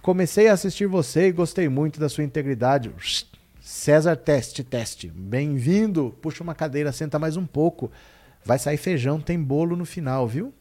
Comecei 0.00 0.46
a 0.46 0.52
assistir 0.52 0.86
você 0.86 1.26
e 1.26 1.32
gostei 1.32 1.68
muito 1.68 1.98
da 1.98 2.08
sua 2.08 2.22
integridade. 2.22 2.88
César, 3.60 4.14
teste, 4.14 4.62
teste. 4.62 5.08
Bem-vindo. 5.10 6.16
Puxa 6.22 6.44
uma 6.44 6.54
cadeira, 6.54 6.92
senta 6.92 7.18
mais 7.18 7.36
um 7.36 7.44
pouco. 7.44 7.90
Vai 8.44 8.60
sair 8.60 8.76
feijão, 8.76 9.20
tem 9.20 9.42
bolo 9.42 9.74
no 9.74 9.84
final, 9.84 10.28
viu? 10.28 10.54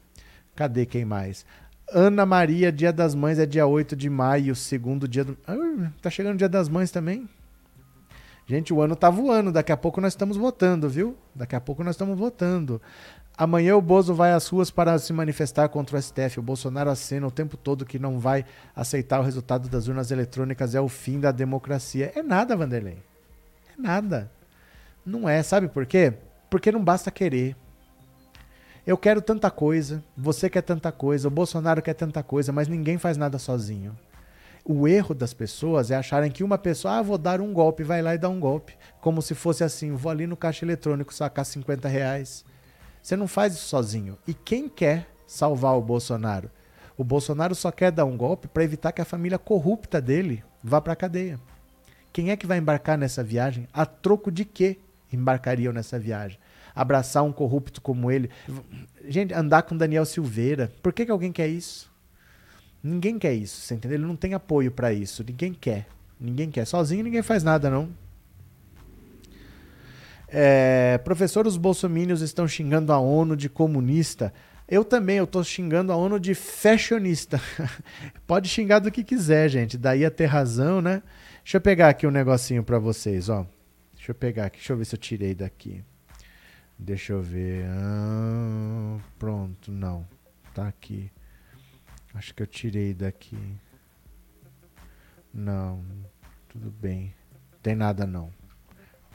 Cadê 0.56 0.88
quem 0.88 1.06
mais? 1.06 1.46
Ana 1.92 2.26
Maria, 2.26 2.72
Dia 2.72 2.92
das 2.92 3.14
Mães 3.14 3.38
é 3.38 3.46
dia 3.46 3.68
8 3.68 3.96
de 3.96 4.10
maio, 4.10 4.56
segundo 4.56 5.08
dia 5.08 5.24
do. 5.24 5.38
Ah, 5.46 5.92
tá 6.02 6.10
chegando 6.10 6.34
o 6.34 6.38
Dia 6.40 6.50
das 6.50 6.68
Mães 6.68 6.90
também? 6.90 7.30
Gente, 8.48 8.74
o 8.74 8.82
ano 8.82 8.96
tá 8.96 9.10
voando, 9.10 9.52
daqui 9.52 9.72
a 9.72 9.78
pouco 9.78 10.02
nós 10.02 10.14
estamos 10.14 10.36
votando, 10.36 10.90
viu? 10.90 11.16
Daqui 11.34 11.56
a 11.56 11.62
pouco 11.62 11.84
nós 11.84 11.94
estamos 11.96 12.18
votando. 12.18 12.82
Amanhã 13.36 13.76
o 13.76 13.82
Bozo 13.82 14.14
vai 14.14 14.32
às 14.32 14.48
ruas 14.48 14.70
para 14.70 14.98
se 15.00 15.12
manifestar 15.12 15.68
contra 15.68 15.98
o 15.98 16.02
STF. 16.02 16.40
O 16.40 16.44
Bolsonaro 16.44 16.90
acena 16.90 17.26
o 17.26 17.32
tempo 17.32 17.58
todo 17.58 17.86
que 17.86 17.98
não 17.98 18.20
vai 18.20 18.46
aceitar 18.76 19.20
o 19.20 19.24
resultado 19.24 19.68
das 19.68 19.88
urnas 19.88 20.12
eletrônicas, 20.12 20.76
é 20.76 20.82
o 20.82 20.88
fim 20.88 21.20
da 21.20 21.32
democracia. 21.32 22.12
É 22.16 22.22
nada, 22.22 22.56
Vanderlei. 22.56 23.00
É 23.68 23.82
nada. 23.82 24.32
Não 25.04 25.28
é, 25.28 25.42
sabe 25.42 25.68
por 25.68 25.86
quê? 25.86 26.14
Porque 26.50 26.72
não 26.72 26.84
basta 26.84 27.10
querer. 27.10 27.56
Eu 28.86 28.98
quero 28.98 29.22
tanta 29.22 29.50
coisa, 29.50 30.04
você 30.16 30.50
quer 30.50 30.62
tanta 30.62 30.92
coisa, 30.92 31.28
o 31.28 31.32
Bolsonaro 31.32 31.82
quer 31.82 31.94
tanta 31.94 32.22
coisa, 32.22 32.52
mas 32.52 32.68
ninguém 32.68 32.98
faz 32.98 33.18
nada 33.18 33.40
sozinho. 33.40 33.98
O 34.64 34.88
erro 34.88 35.16
das 35.16 35.34
pessoas 35.34 35.90
é 35.90 35.96
acharem 35.96 36.30
que 36.30 36.44
uma 36.44 36.58
pessoa, 36.58 37.00
ah, 37.00 37.02
vou 37.02 37.18
dar 37.18 37.42
um 37.42 37.52
golpe, 37.52 37.84
vai 37.84 38.02
lá 38.02 38.14
e 38.14 38.18
dá 38.18 38.30
um 38.30 38.40
golpe. 38.40 38.78
Como 39.02 39.22
se 39.22 39.34
fosse 39.34 39.64
assim, 39.64 39.92
vou 39.94 40.12
ali 40.12 40.28
no 40.28 40.38
caixa 40.38 40.64
eletrônico 40.64 41.14
sacar 41.14 41.46
50 41.46 41.88
reais. 41.88 42.46
Você 43.04 43.18
não 43.18 43.28
faz 43.28 43.54
isso 43.54 43.68
sozinho. 43.68 44.18
E 44.26 44.34
quem 44.34 44.70
quer 44.70 45.10
salvar 45.28 45.78
o 45.78 45.82
Bolsonaro? 45.82 46.50
O 46.98 47.04
Bolsonaro 47.04 47.54
só 47.54 47.70
quer 47.70 47.92
dar 47.92 48.06
um 48.06 48.16
golpe 48.16 48.48
para 48.48 48.64
evitar 48.64 48.94
que 48.94 49.02
a 49.02 49.06
família 49.06 49.38
corrupta 49.38 50.00
dele 50.00 50.42
vá 50.64 50.80
para 50.80 50.94
a 50.94 50.96
cadeia. 50.96 51.38
Quem 52.14 52.32
é 52.32 52.38
que 52.38 52.48
vai 52.48 52.60
embarcar 52.60 52.98
nessa 52.98 53.22
viagem? 53.22 53.68
A 53.74 53.86
troco 53.86 54.32
de 54.32 54.46
quê 54.46 54.80
embarcariam 55.12 55.74
nessa 55.74 56.00
viagem? 56.00 56.40
Abraçar 56.74 57.24
um 57.24 57.34
corrupto 57.34 57.82
como 57.82 58.10
ele? 58.10 58.30
Gente, 59.06 59.34
andar 59.34 59.64
com 59.64 59.76
Daniel 59.76 60.06
Silveira. 60.06 60.72
Por 60.82 60.94
que, 60.94 61.06
que 61.06 61.12
alguém 61.12 61.32
quer 61.32 61.48
isso? 61.48 61.92
Ninguém 62.82 63.20
quer 63.20 63.34
isso, 63.34 63.60
você 63.60 63.74
entendeu? 63.76 63.98
Ele 63.98 64.08
não 64.08 64.16
tem 64.16 64.34
apoio 64.34 64.72
para 64.72 64.94
isso. 64.94 65.26
Ninguém 65.28 65.54
quer. 65.54 65.88
Ninguém 66.20 66.50
quer. 66.50 66.66
Sozinho 66.66 67.04
ninguém 67.04 67.22
faz 67.22 67.44
nada, 67.44 67.70
não. 67.70 67.90
É, 70.36 70.98
professor, 70.98 71.46
os 71.46 71.58
bolsomínios 71.58 72.22
estão 72.22 72.48
xingando 72.48 72.92
a 72.92 72.98
ONU 72.98 73.38
de 73.38 73.48
comunista. 73.48 74.34
Eu 74.68 74.84
também, 74.84 75.18
eu 75.18 75.28
tô 75.28 75.44
xingando 75.44 75.92
a 75.92 75.96
ONU 75.96 76.20
de 76.20 76.34
fashionista. 76.34 77.40
Pode 78.26 78.50
xingar 78.50 78.80
do 78.80 78.92
que 78.92 79.04
quiser, 79.04 79.48
gente. 79.48 79.78
Daí 79.78 80.04
a 80.04 80.10
ter 80.10 80.26
razão, 80.26 80.82
né? 80.82 81.04
Deixa 81.44 81.58
eu 81.58 81.62
pegar 81.62 81.90
aqui 81.90 82.08
um 82.08 82.12
negocinho 82.12 82.64
para 82.64 82.80
vocês, 82.80 83.30
ó. 83.30 83.46
Deixa 83.94 84.10
eu 84.10 84.16
pegar 84.16 84.46
aqui, 84.46 84.58
deixa 84.58 84.74
eu 84.74 84.78
ver 84.78 84.86
se 84.86 84.96
eu 84.96 85.00
tirei 85.00 85.36
daqui. 85.36 85.84
Deixa 86.80 87.14
eu 87.14 87.22
ver. 87.22 87.66
Ah, 87.68 88.98
pronto, 89.20 89.72
não. 89.72 90.04
Tá 90.56 90.68
aqui. 90.68 91.12
Acho 92.12 92.34
que 92.34 92.42
eu 92.42 92.48
tirei 92.48 92.92
daqui. 92.96 93.38
Não, 95.32 95.84
tudo 96.50 96.72
bem. 96.72 97.14
Tem 97.62 97.76
nada 97.76 98.08
não. 98.08 98.32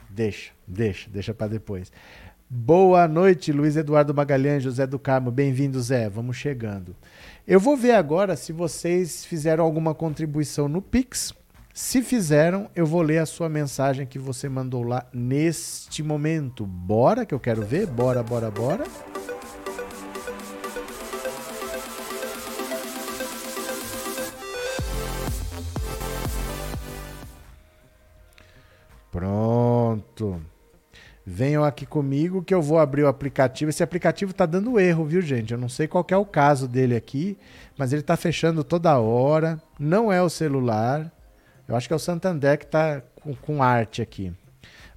Deixa, 0.09 0.51
deixa, 0.67 1.09
deixa 1.09 1.33
para 1.33 1.47
depois. 1.47 1.91
Boa 2.49 3.07
noite, 3.07 3.51
Luiz 3.51 3.77
Eduardo 3.77 4.13
Magalhães, 4.13 4.63
José 4.63 4.87
do 4.87 4.97
Carmo. 4.97 5.29
Bem-vindo, 5.29 5.79
Zé. 5.79 6.09
Vamos 6.09 6.35
chegando. 6.35 6.95
Eu 7.47 7.59
vou 7.59 7.77
ver 7.77 7.91
agora 7.91 8.35
se 8.35 8.51
vocês 8.51 9.23
fizeram 9.23 9.63
alguma 9.63 9.93
contribuição 9.93 10.67
no 10.67 10.81
Pix. 10.81 11.31
Se 11.71 12.01
fizeram, 12.01 12.67
eu 12.75 12.87
vou 12.87 13.03
ler 13.03 13.19
a 13.19 13.25
sua 13.27 13.47
mensagem 13.47 14.07
que 14.07 14.17
você 14.17 14.49
mandou 14.49 14.81
lá 14.81 15.05
neste 15.13 16.01
momento. 16.01 16.65
Bora 16.65 17.23
que 17.23 17.35
eu 17.35 17.39
quero 17.39 17.61
ver. 17.61 17.85
Bora, 17.85 18.23
bora, 18.23 18.49
bora. 18.49 18.83
Pronto. 29.11 30.41
Venham 31.25 31.63
aqui 31.63 31.85
comigo 31.85 32.43
que 32.43 32.53
eu 32.53 32.61
vou 32.61 32.79
abrir 32.79 33.03
o 33.03 33.07
aplicativo. 33.07 33.69
Esse 33.69 33.83
aplicativo 33.83 34.31
está 34.31 34.45
dando 34.45 34.79
erro, 34.79 35.05
viu, 35.05 35.21
gente? 35.21 35.53
Eu 35.53 35.59
não 35.59 35.69
sei 35.69 35.87
qual 35.87 36.05
é 36.09 36.17
o 36.17 36.25
caso 36.25 36.67
dele 36.67 36.95
aqui, 36.95 37.37
mas 37.77 37.93
ele 37.93 38.01
está 38.01 38.17
fechando 38.17 38.63
toda 38.63 38.97
hora. 38.97 39.61
Não 39.77 40.11
é 40.11 40.21
o 40.21 40.29
celular. 40.29 41.11
Eu 41.67 41.75
acho 41.75 41.87
que 41.87 41.93
é 41.93 41.95
o 41.95 41.99
Santander 41.99 42.57
que 42.57 42.65
está 42.65 43.03
com, 43.21 43.35
com 43.35 43.61
arte 43.61 44.01
aqui. 44.01 44.33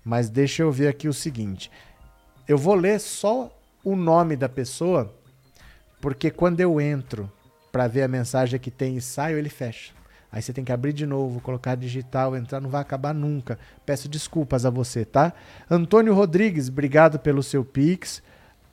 Mas 0.04 0.30
deixa 0.30 0.62
eu 0.62 0.72
ver 0.72 0.88
aqui 0.88 1.06
o 1.06 1.12
seguinte. 1.12 1.70
Eu 2.48 2.56
vou 2.56 2.74
ler 2.74 2.98
só 2.98 3.54
o 3.84 3.94
nome 3.94 4.36
da 4.36 4.48
pessoa, 4.48 5.14
porque 6.00 6.30
quando 6.30 6.60
eu 6.60 6.80
entro 6.80 7.30
para 7.70 7.86
ver 7.86 8.02
a 8.02 8.08
mensagem 8.08 8.58
que 8.58 8.70
tem 8.70 8.96
e 8.96 9.00
saio, 9.00 9.38
ele 9.38 9.48
fecha. 9.48 9.92
Aí 10.32 10.40
você 10.40 10.50
tem 10.50 10.64
que 10.64 10.72
abrir 10.72 10.94
de 10.94 11.04
novo, 11.04 11.40
colocar 11.40 11.74
digital, 11.74 12.34
entrar, 12.34 12.58
não 12.58 12.70
vai 12.70 12.80
acabar 12.80 13.12
nunca. 13.12 13.58
Peço 13.84 14.08
desculpas 14.08 14.64
a 14.64 14.70
você, 14.70 15.04
tá? 15.04 15.34
Antônio 15.70 16.14
Rodrigues, 16.14 16.70
obrigado 16.70 17.18
pelo 17.18 17.42
seu 17.42 17.62
Pix. 17.62 18.22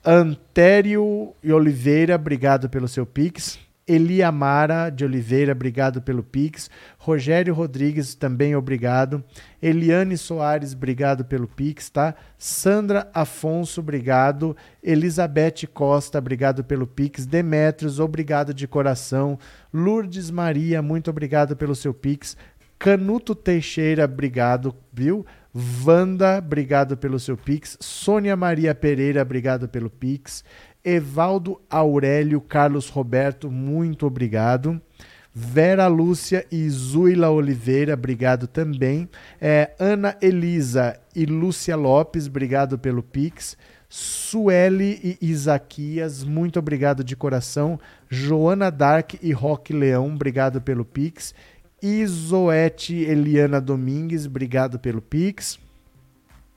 Antério 0.02 1.34
e 1.42 1.52
Oliveira, 1.52 2.14
obrigado 2.14 2.70
pelo 2.70 2.88
seu 2.88 3.04
Pix. 3.04 3.58
Eliamara 3.90 4.88
de 4.88 5.04
Oliveira, 5.04 5.50
obrigado 5.50 6.00
pelo 6.00 6.22
Pix. 6.22 6.70
Rogério 6.96 7.52
Rodrigues, 7.52 8.14
também 8.14 8.54
obrigado. 8.54 9.24
Eliane 9.60 10.16
Soares, 10.16 10.74
obrigado 10.74 11.24
pelo 11.24 11.48
Pix, 11.48 11.90
tá? 11.90 12.14
Sandra 12.38 13.10
Afonso, 13.12 13.80
obrigado. 13.80 14.56
Elizabeth 14.80 15.66
Costa, 15.74 16.18
obrigado 16.18 16.62
pelo 16.62 16.86
Pix. 16.86 17.26
Demetrios, 17.26 17.98
obrigado 17.98 18.54
de 18.54 18.68
coração. 18.68 19.36
Lourdes 19.74 20.30
Maria, 20.30 20.80
muito 20.80 21.10
obrigado 21.10 21.56
pelo 21.56 21.74
seu 21.74 21.92
Pix. 21.92 22.36
Canuto 22.78 23.34
Teixeira, 23.34 24.04
obrigado, 24.04 24.72
viu? 24.92 25.26
Vanda, 25.52 26.38
obrigado 26.38 26.96
pelo 26.96 27.18
seu 27.18 27.36
Pix. 27.36 27.76
Sônia 27.80 28.36
Maria 28.36 28.72
Pereira, 28.72 29.20
obrigado 29.20 29.68
pelo 29.68 29.90
Pix. 29.90 30.44
Evaldo 30.84 31.60
Aurélio 31.68 32.40
Carlos 32.40 32.88
Roberto, 32.88 33.50
muito 33.50 34.06
obrigado. 34.06 34.80
Vera 35.32 35.86
Lúcia 35.86 36.44
e 36.50 36.68
Zuila 36.68 37.30
Oliveira, 37.30 37.94
obrigado 37.94 38.46
também. 38.46 39.08
É, 39.40 39.72
Ana 39.78 40.16
Elisa 40.20 40.98
e 41.14 41.24
Lúcia 41.24 41.76
Lopes, 41.76 42.26
obrigado 42.26 42.78
pelo 42.78 43.02
Pix. 43.02 43.56
Sueli 43.88 45.18
e 45.20 45.30
Isaquias, 45.30 46.24
muito 46.24 46.58
obrigado 46.58 47.02
de 47.02 47.16
coração. 47.16 47.78
Joana 48.08 48.70
Dark 48.70 49.14
e 49.20 49.32
Roque 49.32 49.72
Leão, 49.72 50.14
obrigado 50.14 50.60
pelo 50.60 50.84
Pix. 50.84 51.34
Isoete 51.82 52.94
Eliana 52.94 53.60
Domingues, 53.60 54.26
obrigado 54.26 54.78
pelo 54.78 55.00
Pix. 55.00 55.58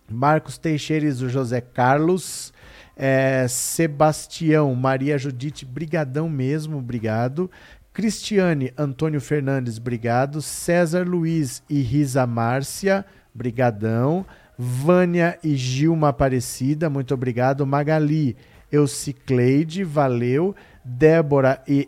Marcos 0.09 0.57
Teixeira 0.57 1.05
e 1.05 1.11
José 1.11 1.61
Carlos. 1.61 2.52
É, 2.95 3.47
Sebastião, 3.47 4.73
Maria 4.75 5.17
Judite, 5.17 5.65
brigadão 5.65 6.29
mesmo, 6.29 6.77
obrigado. 6.77 7.49
Cristiane 7.91 8.73
Antônio 8.77 9.21
Fernandes, 9.21 9.77
obrigado. 9.77 10.41
César 10.41 11.07
Luiz 11.07 11.63
e 11.69 11.81
Risa 11.81 12.25
Márcia, 12.25 13.05
brigadão. 13.33 14.25
Vânia 14.57 15.37
e 15.43 15.55
Gilma 15.55 16.09
Aparecida, 16.09 16.89
muito 16.89 17.13
obrigado. 17.13 17.65
Magali 17.65 18.35
Eucicleide, 18.71 19.83
valeu. 19.83 20.55
Débora 20.83 21.61
e 21.67 21.87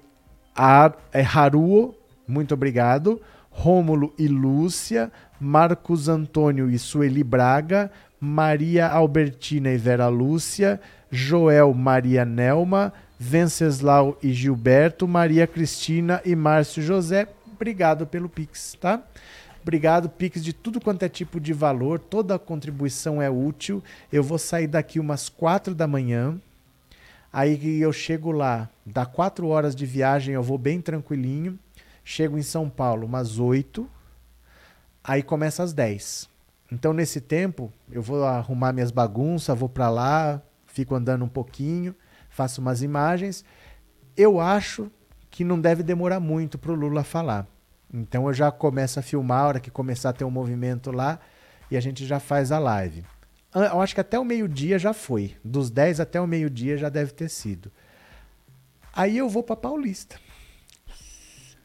Ar, 0.55 0.95
é, 1.11 1.21
Haruo, 1.21 1.95
muito 2.27 2.53
obrigado. 2.53 3.21
Rômulo 3.49 4.13
e 4.17 4.27
Lúcia, 4.27 5.11
Marcos 5.39 6.07
Antônio 6.07 6.69
e 6.69 6.77
Sueli 6.77 7.23
Braga, 7.23 7.91
Maria 8.25 8.87
Albertina 8.87 9.69
e 9.69 9.77
Vera 9.77 10.07
Lúcia, 10.07 10.81
Joel 11.11 11.73
Maria 11.75 12.25
Nelma, 12.25 12.91
Venceslau 13.19 14.17
e 14.21 14.33
Gilberto, 14.33 15.07
Maria 15.07 15.45
Cristina 15.45 16.21
e 16.25 16.35
Márcio 16.35 16.81
José. 16.81 17.27
Obrigado 17.53 18.07
pelo 18.07 18.27
Pix, 18.27 18.75
tá? 18.81 19.01
Obrigado, 19.61 20.09
Pix, 20.09 20.43
de 20.43 20.53
tudo 20.53 20.81
quanto 20.81 21.03
é 21.03 21.09
tipo 21.09 21.39
de 21.39 21.53
valor, 21.53 21.99
toda 21.99 22.37
contribuição 22.37 23.21
é 23.21 23.29
útil. 23.29 23.81
Eu 24.11 24.23
vou 24.23 24.39
sair 24.39 24.67
daqui 24.67 24.99
umas 24.99 25.29
quatro 25.29 25.75
da 25.75 25.87
manhã. 25.87 26.39
Aí 27.31 27.79
eu 27.79 27.93
chego 27.93 28.31
lá, 28.31 28.69
dá 28.85 29.05
quatro 29.05 29.47
horas 29.47 29.75
de 29.75 29.85
viagem, 29.85 30.33
eu 30.33 30.43
vou 30.43 30.57
bem 30.57 30.81
tranquilinho. 30.81 31.59
Chego 32.03 32.37
em 32.37 32.43
São 32.43 32.69
Paulo 32.69 33.05
umas 33.05 33.39
oito. 33.39 33.87
Aí 35.03 35.21
começa 35.21 35.61
às 35.61 35.73
dez. 35.73 36.27
Então, 36.71 36.93
nesse 36.93 37.21
tempo, 37.21 37.71
eu 37.91 38.01
vou 38.01 38.23
arrumar 38.25 38.73
minhas 38.73 38.91
bagunças, 38.91 39.57
vou 39.57 39.69
para 39.69 39.89
lá, 39.89 40.41
fico 40.65 40.95
andando 40.95 41.23
um 41.23 41.29
pouquinho, 41.29 41.95
faço 42.29 42.59
umas 42.61 42.81
imagens. 42.81 43.45
Eu 44.17 44.39
acho 44.39 44.91
que 45.29 45.43
não 45.43 45.59
deve 45.59 45.83
demorar 45.83 46.19
muito 46.19 46.57
para 46.57 46.71
o 46.71 46.75
Lula 46.75 47.03
falar. 47.03 47.47
Então 47.93 48.27
eu 48.27 48.33
já 48.33 48.51
começo 48.51 48.99
a 48.99 49.03
filmar 49.03 49.39
a 49.39 49.47
hora 49.47 49.59
que 49.59 49.69
começar 49.69 50.09
a 50.09 50.13
ter 50.13 50.23
um 50.23 50.31
movimento 50.31 50.91
lá 50.91 51.19
e 51.69 51.77
a 51.77 51.79
gente 51.79 52.05
já 52.05 52.19
faz 52.19 52.51
a 52.51 52.57
live. 52.57 53.03
Eu 53.53 53.81
acho 53.81 53.93
que 53.93 54.01
até 54.01 54.17
o 54.17 54.25
meio-dia 54.25 54.79
já 54.79 54.93
foi. 54.93 55.35
Dos 55.43 55.69
10 55.69 55.99
até 55.99 56.19
o 56.19 56.27
meio-dia 56.27 56.77
já 56.77 56.89
deve 56.89 57.11
ter 57.11 57.29
sido. 57.29 57.71
Aí 58.93 59.17
eu 59.17 59.29
vou 59.29 59.43
para 59.43 59.57
Paulista. 59.57 60.17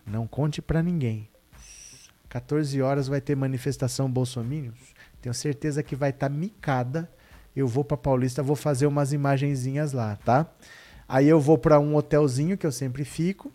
Não 0.05 0.27
conte 0.27 0.61
para 0.61 0.83
ninguém. 0.83 1.30
14 2.31 2.81
horas 2.81 3.09
vai 3.09 3.21
ter 3.21 3.37
manifestação 3.37 4.11
Bolsominions. 4.11 4.79
Tenho 5.21 5.35
certeza 5.35 5.83
que 5.83 5.95
vai 5.95 6.09
estar 6.09 6.31
tá 6.31 6.35
micada 6.35 7.11
eu 7.55 7.67
vou 7.67 7.85
para 7.85 7.97
Paulista, 7.97 8.43
vou 8.43 8.57
fazer 8.57 8.87
umas 8.87 9.13
imagenzinhas 9.13 9.93
lá, 9.93 10.17
tá? 10.25 10.47
Aí 11.09 11.29
eu 11.29 11.41
vou 11.41 11.59
para 11.59 11.81
um 11.81 11.97
hotelzinho 11.97 12.57
que 12.57 12.67
eu 12.67 12.71
sempre 12.71 13.05
fico, 13.05 13.53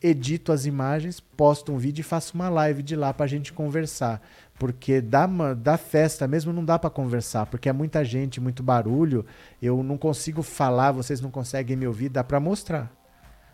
edito 0.00 0.52
as 0.52 0.64
imagens, 0.64 1.18
posto 1.18 1.72
um 1.72 1.78
vídeo 1.78 2.02
e 2.02 2.04
faço 2.04 2.34
uma 2.34 2.48
live 2.48 2.82
de 2.82 2.94
lá 2.94 3.12
para 3.12 3.24
a 3.24 3.28
gente 3.28 3.52
conversar. 3.52 4.22
Porque 4.56 5.00
da, 5.00 5.26
da 5.54 5.76
festa 5.76 6.28
mesmo 6.28 6.52
não 6.52 6.64
dá 6.64 6.78
para 6.78 6.90
conversar, 6.90 7.46
porque 7.46 7.68
é 7.68 7.72
muita 7.72 8.04
gente, 8.04 8.40
muito 8.40 8.62
barulho, 8.62 9.26
eu 9.60 9.82
não 9.82 9.98
consigo 9.98 10.42
falar, 10.42 10.92
vocês 10.92 11.20
não 11.20 11.30
conseguem 11.30 11.76
me 11.76 11.86
ouvir, 11.86 12.08
dá 12.08 12.22
para 12.22 12.38
mostrar. 12.38 12.92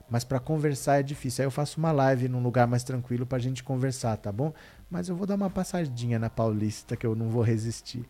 Mas 0.09 0.23
para 0.23 0.39
conversar 0.39 1.01
é 1.01 1.03
difícil. 1.03 1.43
Aí 1.43 1.47
eu 1.47 1.51
faço 1.51 1.79
uma 1.79 1.91
live 1.91 2.29
num 2.29 2.43
lugar 2.43 2.67
mais 2.67 2.85
tranquilo 2.85 3.25
pra 3.25 3.39
gente 3.39 3.63
conversar, 3.63 4.17
tá 4.17 4.31
bom? 4.31 4.53
Mas 4.91 5.09
eu 5.09 5.17
vou 5.17 5.27
dar 5.27 5.35
uma 5.35 5.51
passadinha 5.51 6.19
na 6.19 6.29
Paulista 6.29 6.97
que 6.97 7.07
eu 7.07 7.15
não 7.15 7.29
vou 7.29 7.43
resistir. 7.43 8.05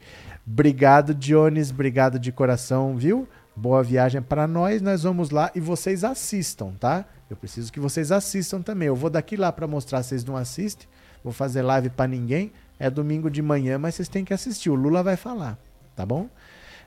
Obrigado, 0.46 1.14
Dionis. 1.14 1.70
Obrigado 1.70 2.18
de 2.18 2.32
coração, 2.32 2.96
viu? 2.96 3.28
Boa 3.56 3.82
viagem 3.82 4.20
para 4.20 4.46
nós. 4.46 4.82
Nós 4.82 5.04
vamos 5.04 5.30
lá 5.30 5.50
e 5.54 5.60
vocês 5.60 6.02
assistam, 6.02 6.72
tá? 6.78 7.04
Eu 7.30 7.36
preciso 7.36 7.72
que 7.72 7.80
vocês 7.80 8.10
assistam 8.12 8.60
também. 8.60 8.88
Eu 8.88 8.96
vou 8.96 9.08
daqui 9.08 9.36
lá 9.36 9.50
para 9.52 9.66
mostrar, 9.66 10.02
vocês 10.02 10.24
não 10.24 10.36
assistem. 10.36 10.88
Vou 11.22 11.32
fazer 11.32 11.62
live 11.62 11.88
para 11.90 12.06
ninguém. 12.06 12.52
É 12.78 12.90
domingo 12.90 13.30
de 13.30 13.40
manhã, 13.40 13.78
mas 13.78 13.94
vocês 13.94 14.08
têm 14.08 14.24
que 14.24 14.34
assistir. 14.34 14.68
O 14.68 14.74
Lula 14.74 15.02
vai 15.02 15.16
falar, 15.16 15.56
tá 15.94 16.04
bom? 16.04 16.28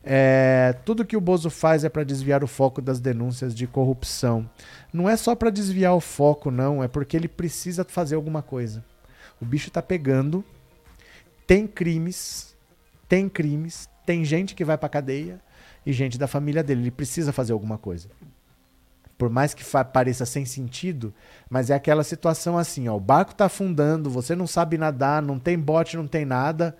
É, 0.10 0.74
tudo 0.86 1.04
que 1.04 1.18
o 1.18 1.22
Bozo 1.22 1.50
faz 1.50 1.84
é 1.84 1.90
para 1.90 2.06
desviar 2.06 2.42
o 2.42 2.48
foco 2.48 2.82
das 2.82 3.02
denúncias 3.02 3.54
de 3.54 3.68
corrupção. 3.68 4.50
Não 4.94 5.10
é 5.10 5.18
só 5.18 5.36
para 5.36 5.50
desviar 5.50 5.94
o 5.94 6.00
foco, 6.00 6.50
não. 6.50 6.82
É 6.82 6.88
porque 6.88 7.18
ele 7.18 7.28
precisa 7.28 7.84
fazer 7.84 8.16
alguma 8.16 8.42
coisa. 8.42 8.86
O 9.42 9.44
bicho 9.46 9.70
tá 9.70 9.82
pegando. 9.82 10.46
Tem 11.46 11.68
crimes. 11.68 12.56
Tem 13.10 13.28
crimes. 13.28 13.90
Tem 14.06 14.24
gente 14.24 14.56
que 14.56 14.64
vai 14.64 14.78
pra 14.78 14.88
cadeia. 14.88 15.42
E 15.86 15.92
gente 15.92 16.18
da 16.18 16.26
família 16.26 16.64
dele. 16.64 16.84
Ele 16.84 16.92
precisa 16.92 17.34
fazer 17.34 17.52
alguma 17.52 17.78
coisa. 17.78 18.08
Por 19.18 19.30
mais 19.30 19.54
que 19.54 19.64
pareça 19.92 20.26
sem 20.26 20.46
sentido, 20.46 21.14
mas 21.50 21.70
é 21.70 21.74
aquela 21.74 22.04
situação 22.04 22.58
assim, 22.58 22.88
ó, 22.88 22.96
o 22.96 23.00
barco 23.00 23.34
tá 23.34 23.46
afundando, 23.46 24.12
você 24.12 24.36
não 24.36 24.46
sabe 24.46 24.78
nadar, 24.78 25.24
não 25.24 25.40
tem 25.40 25.58
bote, 25.58 25.98
não 25.98 26.06
tem 26.06 26.24
nada. 26.24 26.78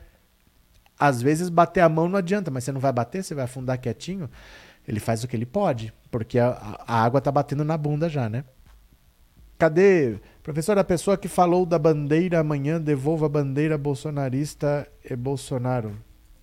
Às 1.00 1.22
vezes 1.22 1.50
bater 1.50 1.82
a 1.82 1.90
mão 1.90 2.10
não 2.10 2.18
adianta, 2.18 2.50
mas 2.50 2.64
você 2.64 2.72
não 2.72 2.80
vai 2.80 2.92
bater, 2.92 3.24
você 3.24 3.36
vai 3.36 3.46
afundar 3.46 3.80
quietinho. 3.80 4.30
Ele 4.88 5.00
faz 5.00 5.24
o 5.24 5.28
que 5.28 5.36
ele 5.36 5.46
pode, 5.46 5.94
porque 6.10 6.40
a, 6.40 6.80
a 6.88 7.04
água 7.04 7.22
tá 7.22 7.32
batendo 7.32 7.64
na 7.64 7.78
bunda 7.78 8.08
já, 8.08 8.30
né? 8.30 8.46
Cadê? 9.58 10.20
Professor, 10.44 10.78
a 10.78 10.84
pessoa 10.84 11.18
que 11.18 11.28
falou 11.28 11.66
da 11.66 11.80
bandeira 11.80 12.40
amanhã, 12.40 12.80
devolva 12.80 13.26
a 13.26 13.30
bandeira 13.30 13.78
bolsonarista 13.78 14.88
e 15.04 15.16
Bolsonaro. 15.16 15.98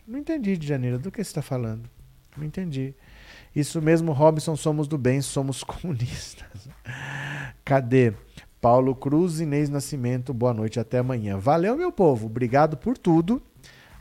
Não 0.07 0.19
entendi, 0.19 0.57
de 0.57 0.67
janeiro, 0.67 0.99
do 0.99 1.11
que 1.11 1.19
você 1.19 1.31
está 1.31 1.41
falando. 1.41 1.89
Não 2.37 2.45
entendi. 2.45 2.95
Isso 3.55 3.81
mesmo, 3.81 4.13
Robson, 4.13 4.57
somos 4.57 4.89
do 4.89 4.99
bem, 4.99 5.21
somos 5.23 5.63
comunistas. 5.65 6.69
Cadê? 7.65 8.13
Paulo 8.61 8.95
Cruz, 8.95 9.41
Inês 9.41 9.71
Nascimento, 9.71 10.35
boa 10.35 10.53
noite, 10.53 10.81
até 10.81 10.99
amanhã. 10.99 11.39
Valeu, 11.39 11.77
meu 11.77 11.93
povo, 11.93 12.27
obrigado 12.27 12.77
por 12.77 12.99
tudo. 12.99 13.41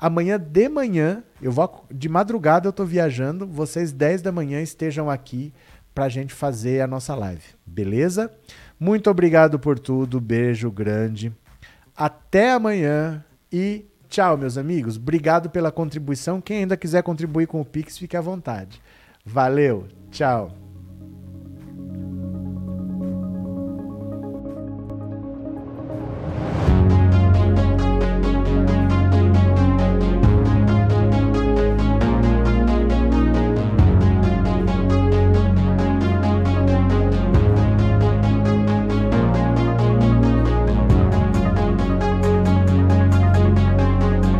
Amanhã 0.04 0.38
de 0.38 0.68
manhã, 0.68 1.24
eu 1.42 1.50
vou 1.50 1.86
de 1.90 2.10
madrugada 2.10 2.68
eu 2.68 2.74
tô 2.74 2.84
viajando, 2.84 3.48
vocês 3.48 3.94
10 3.94 4.22
da 4.22 4.34
manhã 4.34 4.62
estejam 4.62 5.10
aqui 5.10 5.54
pra 5.96 6.10
gente 6.10 6.34
fazer 6.34 6.82
a 6.82 6.88
nossa 6.88 7.16
live, 7.16 7.42
beleza? 7.66 8.30
Muito 8.78 9.10
obrigado 9.10 9.58
por 9.58 9.80
tudo, 9.80 10.20
beijo 10.20 10.70
grande. 10.70 11.32
Até 11.96 12.52
amanhã 12.52 13.24
e 13.50 13.86
tchau, 14.10 14.36
meus 14.36 14.58
amigos. 14.58 14.98
Obrigado 14.98 15.50
pela 15.50 15.72
contribuição. 15.72 16.42
Quem 16.42 16.58
ainda 16.58 16.76
quiser 16.76 17.02
contribuir 17.02 17.48
com 17.48 17.62
o 17.62 17.66
Pix, 17.66 17.98
fique 17.98 18.18
à 18.18 18.22
vontade. 18.22 18.82
Valeu, 19.26 19.88
tchau. 20.12 20.63